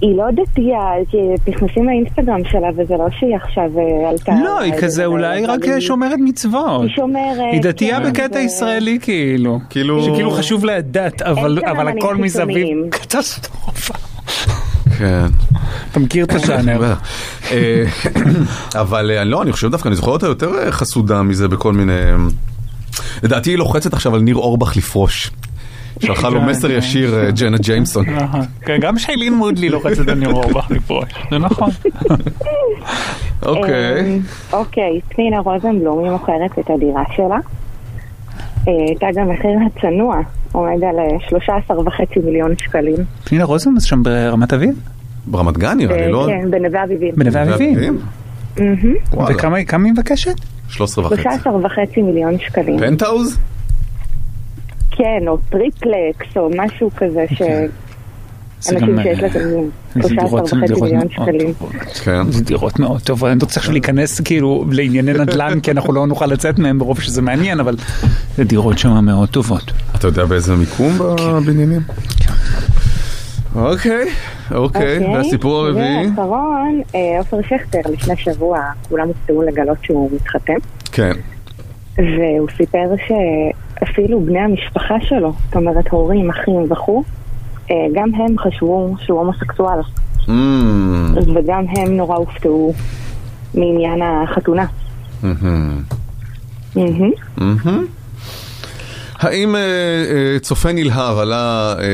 היא 0.00 0.16
לא 0.16 0.24
דתייה, 0.32 0.78
כי 1.10 1.16
נכנסים 1.50 1.86
לאינסטגרם 1.86 2.40
שלה, 2.50 2.68
וזה 2.76 2.94
לא 2.94 3.06
שהיא 3.18 3.36
עכשיו 3.36 3.70
אה, 3.78 4.10
עלתה... 4.10 4.32
לא, 4.44 4.60
היא 4.60 4.72
על- 4.74 4.80
כזה 4.80 5.02
על- 5.02 5.08
אולי 5.08 5.46
רק 5.46 5.60
שומרת 5.78 6.18
מצוות. 6.24 6.82
היא 6.82 6.90
שומרת... 6.96 7.52
היא 7.52 7.60
דתייה 7.62 8.00
כן, 8.00 8.10
בקטע 8.10 8.40
ישראלי 8.40 8.98
כאילו. 9.02 9.60
כאילו... 9.70 10.02
שכאילו 10.04 10.30
חשוב 10.30 10.64
לה 10.64 10.76
הדת, 10.76 11.22
אבל 11.22 11.88
הכל 11.88 12.16
מסביב. 12.16 12.78
קטסטרופה. 12.90 13.94
כן. 14.98 15.26
אתה 15.90 16.00
מכיר 16.00 16.24
את 16.24 16.32
הז'אנר. 16.32 16.82
אה, 17.52 17.84
אבל 18.80 19.10
אה, 19.10 19.24
לא, 19.24 19.42
אני 19.42 19.52
חושב 19.52 19.70
דווקא, 19.70 19.88
אני 19.88 19.96
זוכר 19.96 20.10
אותה 20.10 20.26
יותר 20.26 20.58
אה, 20.58 20.72
חסודה 20.72 21.22
מזה 21.22 21.48
בכל 21.48 21.72
מיני... 21.72 21.92
אה, 23.00 23.18
לדעתי 23.22 23.50
היא 23.50 23.58
לוחצת 23.58 23.92
עכשיו 23.92 24.14
על 24.14 24.20
ניר 24.20 24.36
אורבך 24.36 24.76
לפרוש. 24.76 25.30
שלחה 26.00 26.28
לו 26.28 26.40
כן, 26.40 26.46
מסר 26.46 26.68
כן. 26.68 26.74
ישיר, 26.74 27.14
אה, 27.18 27.30
ג'נה 27.30 27.56
ג'יימסון. 27.58 28.08
אהה. 28.08 28.42
כן, 28.60 28.78
גם 28.80 28.98
שיילין 28.98 29.34
מודלי 29.34 29.68
לוחצת 29.68 30.08
על 30.08 30.14
ניר 30.14 30.30
אורבך 30.30 30.70
לפרוש, 30.70 31.08
זה 31.30 31.38
נכון. 31.38 31.70
אוקיי. 33.42 34.00
אמ, 34.00 34.20
אוקיי, 34.52 35.00
פנינה 35.08 35.38
רוזנבלום, 35.38 36.04
היא 36.04 36.10
מוכרת 36.10 36.58
את 36.58 36.70
הדירה 36.70 37.02
שלה. 37.16 37.38
אה, 38.68 38.94
תג 38.94 39.18
המחיר 39.18 39.50
הצנוע 39.66 40.20
עומד 40.52 40.84
על 40.84 40.98
אה, 40.98 41.38
13.5 41.68 42.24
מיליון 42.24 42.54
שקלים. 42.58 42.96
פנינה 43.24 43.44
רוזנבלום 43.44 43.80
שם 43.80 44.02
ברמת 44.02 44.52
אביב? 44.52 44.80
ברמת 45.26 45.58
גן 45.58 45.76
נראה 45.76 45.96
לי, 45.96 46.02
אה, 46.02 46.08
לא? 46.08 46.26
כן, 46.28 46.50
בנווה 46.50 46.84
אביבים. 46.84 47.14
בנווה 47.16 47.42
אביבים? 47.42 47.98
וכמה 49.30 49.64
כמה 49.64 49.84
היא 49.84 49.92
מבקשת? 49.92 50.55
13 50.68 51.06
וחצי. 51.06 51.22
13.5 51.22 51.28
מיליון 52.02 52.38
שקלים. 52.38 52.78
פנטהאוז? 52.78 53.38
כן, 54.90 55.22
או 55.28 55.38
טריפלקס, 55.50 56.36
או 56.36 56.50
משהו 56.56 56.90
כזה 56.96 57.24
ש... 57.34 57.42
אנשים 58.72 58.96
גם, 58.96 59.02
שיש 59.02 59.18
אה, 59.18 59.28
להם 59.28 59.70
זה 60.02 60.08
דירות- 60.08 60.48
13.5 60.52 60.66
דירות 60.66 60.82
מיליון 60.82 60.96
מאוד 60.98 61.10
שקלים. 61.10 61.52
כן. 62.04 62.32
זה 62.32 62.44
דירות 62.44 62.78
מאוד 62.78 63.00
טובות, 63.00 63.30
אני 63.30 63.38
לא 63.42 63.46
צריך 63.46 63.70
להיכנס 63.70 64.20
כאילו 64.20 64.64
לענייני 64.70 65.12
נדל"ן, 65.12 65.60
כי 65.60 65.70
אנחנו 65.70 65.92
לא 65.92 66.06
נוכל 66.06 66.26
לצאת 66.26 66.58
מהם 66.58 66.78
ברוב 66.78 67.00
שזה 67.00 67.22
מעניין, 67.22 67.60
אבל 67.60 67.76
זה 68.36 68.44
דירות 68.44 68.78
שם 68.78 69.04
מאוד 69.04 69.28
טובות. 69.28 69.72
אתה 69.94 70.06
יודע 70.06 70.24
באיזה 70.24 70.54
מיקום 70.54 70.98
בבניינים? 70.98 71.80
כן. 73.56 73.60
אוקיי, 73.62 74.04
אוקיי, 74.54 75.14
והסיפור 75.14 75.56
הרביעי? 75.66 76.06
ואחרון, 76.06 76.80
אה, 76.94 77.18
עופר 77.18 77.36
שכטר, 77.42 77.80
לפני 77.92 78.16
שבוע 78.16 78.60
כולם 78.88 79.08
הופתעו 79.08 79.42
לגלות 79.42 79.78
שהוא 79.82 80.10
מתחתן, 80.14 80.56
כן. 80.92 81.12
והוא 81.96 82.48
סיפר 82.56 82.94
שאפילו 83.06 84.20
בני 84.20 84.38
המשפחה 84.38 84.94
שלו, 85.00 85.32
זאת 85.46 85.56
אומרת 85.56 85.88
הורים, 85.88 86.30
אחים 86.30 86.72
וכו', 86.72 87.02
אה, 87.70 87.74
גם 87.94 88.14
הם 88.14 88.38
חשבו 88.38 88.94
שהוא 88.98 89.18
הומוסקסואל, 89.20 89.78
Mm, 90.26 90.28
וגם 91.34 91.64
הם 91.68 91.96
נורא 91.96 92.16
הופתעו 92.16 92.72
מעניין 93.54 94.02
החתונה. 94.02 94.66
מהמם. 95.22 95.82
מהמם. 96.76 97.10
מהמם. 97.36 97.86
האם 99.18 99.56
אה, 99.56 99.60
אה, 99.60 100.38
צופה 100.38 100.72
נלהב 100.72 101.18
עלה 101.18 101.74
אה, 101.78 101.84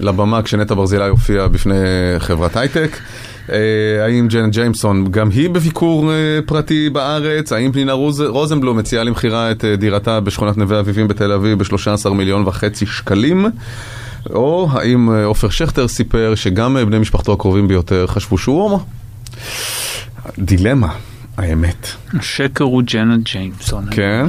לבמה 0.00 0.42
כשנטע 0.42 0.74
ברזילי 0.74 1.08
הופיע 1.08 1.48
בפני 1.48 1.74
חברת 2.18 2.56
הייטק? 2.56 2.98
האם 4.04 4.28
ג'ן 4.28 4.50
ג'יימסון 4.50 5.10
גם 5.10 5.30
היא 5.30 5.50
בביקור 5.50 6.12
פרטי 6.46 6.90
בארץ? 6.90 7.52
האם 7.52 7.72
פנינה 7.72 7.92
רוז, 7.92 8.20
רוזנבלום 8.20 8.76
מציעה 8.76 9.04
למכירה 9.04 9.50
את 9.50 9.64
דירתה 9.64 10.20
בשכונת 10.20 10.56
נווה 10.56 10.80
אביבים 10.80 11.08
בתל 11.08 11.32
אביב 11.32 11.58
ב-13 11.58 12.08
מיליון 12.10 12.42
וחצי 12.46 12.86
שקלים? 12.86 13.46
או 14.30 14.68
האם 14.72 15.08
עופר 15.24 15.48
שכטר 15.48 15.88
סיפר 15.88 16.34
שגם 16.34 16.76
בני 16.86 16.98
משפחתו 16.98 17.32
הקרובים 17.32 17.68
ביותר 17.68 18.06
חשבו 18.06 18.38
שהוא 18.38 18.62
הומו? 18.62 18.84
דילמה, 20.38 20.88
האמת. 21.36 21.88
השקר 22.18 22.64
הוא 22.64 22.82
ג'נה 22.86 23.16
ג'יימסון. 23.16 23.84
כן? 23.90 24.26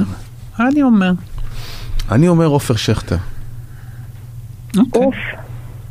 אני 0.60 0.82
אומר. 0.82 1.10
אני 2.10 2.28
אומר 2.28 2.46
עופר 2.46 2.76
שכטר. 2.76 3.16
אוף, 4.94 5.14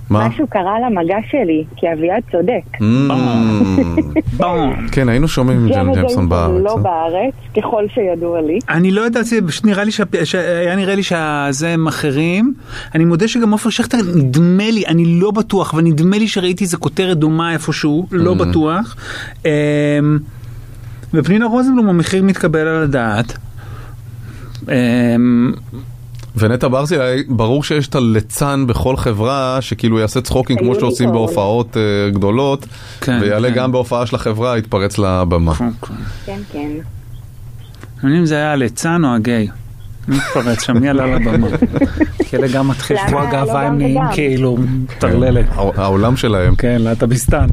מה? 0.10 0.28
משהו 0.28 0.48
קרה 0.48 0.74
למגע 0.86 1.16
שלי, 1.30 1.64
כי 1.76 1.86
אביעד 1.94 2.24
צודק. 2.32 2.78
Mm. 2.78 4.42
כן, 4.92 5.10
היינו 5.10 5.28
שומעים 5.28 5.58
עם 5.60 5.68
ג'ן 5.68 5.74
ג'נה 5.84 5.94
ג'יימסון 5.94 6.30
בארץ. 6.30 6.62
לא? 6.64 6.76
בארץ, 6.76 7.34
ככל 7.58 7.84
שידוע 7.94 8.42
לי. 8.42 8.60
אני 8.70 8.92
לא 8.92 9.02
פשוט 9.48 9.66
נראה 9.66 9.84
לי 9.84 9.92
שהיה 10.24 10.76
נראה 10.76 10.96
לי 10.96 11.04
שזה 11.04 11.70
הם 11.70 11.88
אחרים. 11.88 12.54
אני 12.96 13.06
מודה 13.06 13.28
שגם 13.28 13.52
עופר 13.52 13.70
שכטר, 13.70 13.98
נדמה 14.16 14.72
לי, 14.72 14.84
אני 14.88 15.20
לא 15.22 15.32
בטוח, 15.32 15.74
אבל 15.74 15.82
נדמה 15.84 16.18
לי 16.18 16.28
שראיתי 16.28 16.64
איזה 16.64 16.78
כותרת 16.78 17.18
דומה 17.18 17.54
איפשהו, 17.54 18.08
לא 18.12 18.32
Mm. 18.32 18.36
בטוח. 18.36 18.96
אמ, 19.46 19.50
ופנינה 21.14 21.46
רוזנבלום, 21.46 21.90
המחיר 21.90 22.24
מתקבל 22.24 22.68
על 22.68 22.84
הדעת. 22.84 23.38
ונטע 26.40 26.68
ברזילי, 26.68 27.24
ברור 27.28 27.64
שיש 27.64 27.88
את 27.88 27.96
הליצן 27.96 28.68
בכל 28.68 28.98
חברה 28.98 29.58
שכאילו 29.62 30.00
יעשה 30.00 30.22
צחוקים 30.22 30.58
כמו 30.58 30.76
שעושים. 30.76 31.12
בהופעות 31.12 31.78
אה, 31.78 32.10
גדולות, 32.10 32.66
כן, 33.02 33.20
ויעלה 33.22 33.50
כן. 33.50 33.56
גם 33.56 33.72
בהופעה 33.72 34.06
של 34.06 34.16
החברה, 34.16 34.58
יתפרץ 34.58 34.98
לבמה. 34.98 35.54
כן, 36.26 36.40
כן. 36.52 36.70
אני 38.04 38.10
יודע 38.10 38.20
אם 38.20 38.26
זה 38.26 38.36
היה 38.36 38.52
הליצן 38.52 39.06
או 39.06 39.16
הגיי. 39.16 39.48
מי 40.08 40.18
התפרץ 40.18 40.64
שם? 40.64 40.78
מי 40.78 40.90
עלה 40.90 41.06
לבמה? 41.06 41.48
כי 42.26 42.38
אלה 42.38 42.48
גם 42.48 42.68
מתחיל 42.68 42.98
שבוע 43.08 43.24
לא 43.24 43.32
גאווה, 43.32 43.66
גם 43.66 43.72
הם 43.72 43.78
נהיים? 43.78 44.00
כאילו 44.14 44.58
טרללת. 45.00 45.46
העולם 45.56 46.18
שלהם. 46.18 46.56
כן, 46.56 46.78
להט"ביסטן. 46.80 47.48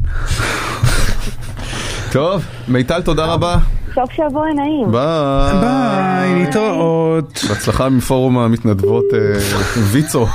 טוב, 2.15 2.45
מיטל, 2.67 3.01
תודה 3.01 3.25
רבה. 3.25 3.57
סוף 3.95 4.11
שבוע 4.11 4.45
נעים. 4.55 4.91
ביי. 4.91 5.59
ביי, 5.61 6.43
להתראות. 6.45 7.43
בהצלחה 7.49 7.89
מפורום 7.89 8.37
המתנדבות 8.37 9.03
אה, 9.13 9.19
ויצו. 9.91 10.27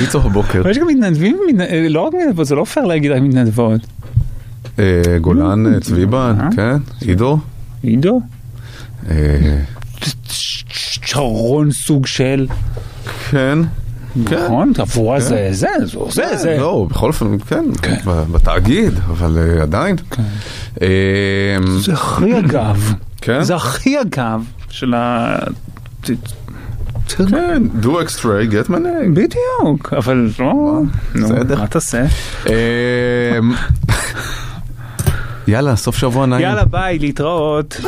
ויצו 0.00 0.18
הבוקר. 0.18 0.68
יש 0.70 0.78
גם 0.78 0.86
מתנדבים, 0.86 1.38
מתנ- 1.50 1.60
אה, 1.60 1.86
לא 1.88 2.00
רק 2.00 2.12
מתנדבות, 2.14 2.46
זה 2.46 2.54
לא 2.54 2.64
פייר 2.64 2.86
להגיד 2.86 3.10
רק 3.10 3.22
מתנדבות. 3.22 3.80
אה, 4.78 5.02
גולן 5.20 5.80
צביבן, 5.80 6.36
כן, 6.56 6.76
עידו. 7.00 7.38
עידו? 7.82 8.20
שרון 11.04 11.70
סוג 11.70 12.06
של... 12.06 12.46
כן. 13.30 13.58
נכון, 14.16 14.72
עבורה 14.78 15.20
כן. 15.20 15.24
זה, 15.24 15.48
זה, 15.50 15.68
זה, 15.84 15.98
זה, 16.10 16.36
זה. 16.36 16.56
לא, 16.60 16.86
בכל 16.90 17.08
אופן, 17.08 17.38
כן, 17.38 17.64
בתאגיד, 18.32 18.92
אבל 19.08 19.38
אה, 19.38 19.62
עדיין. 19.62 19.96
אה, 20.82 20.88
זה 21.78 21.92
הכי 21.92 22.38
אגב. 22.38 22.94
כן? 23.20 23.42
זה 23.42 23.54
הכי 23.54 24.00
אגב 24.00 24.44
של 24.70 24.94
ה... 24.94 25.36
כן, 27.08 27.62
do 27.82 27.86
extra, 27.86 28.52
get 28.52 28.68
my 28.68 28.78
name. 28.78 29.14
בדיוק, 29.14 29.92
אבל 29.96 30.30
לא... 30.38 30.80
נו, 31.14 31.26
בסדר. 31.26 31.58
מה 31.58 31.66
תעשה? 31.66 32.04
אה, 32.48 33.38
יאללה, 35.48 35.76
סוף 35.76 35.96
שבוע 35.96 36.26
נעים. 36.26 36.42
יאללה, 36.42 36.64
ביי, 36.64 36.98
להתראות. 36.98 37.80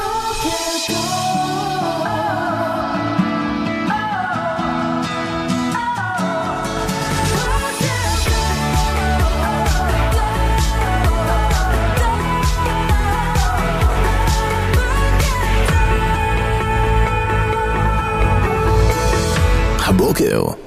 הבוקר. 20.15 20.64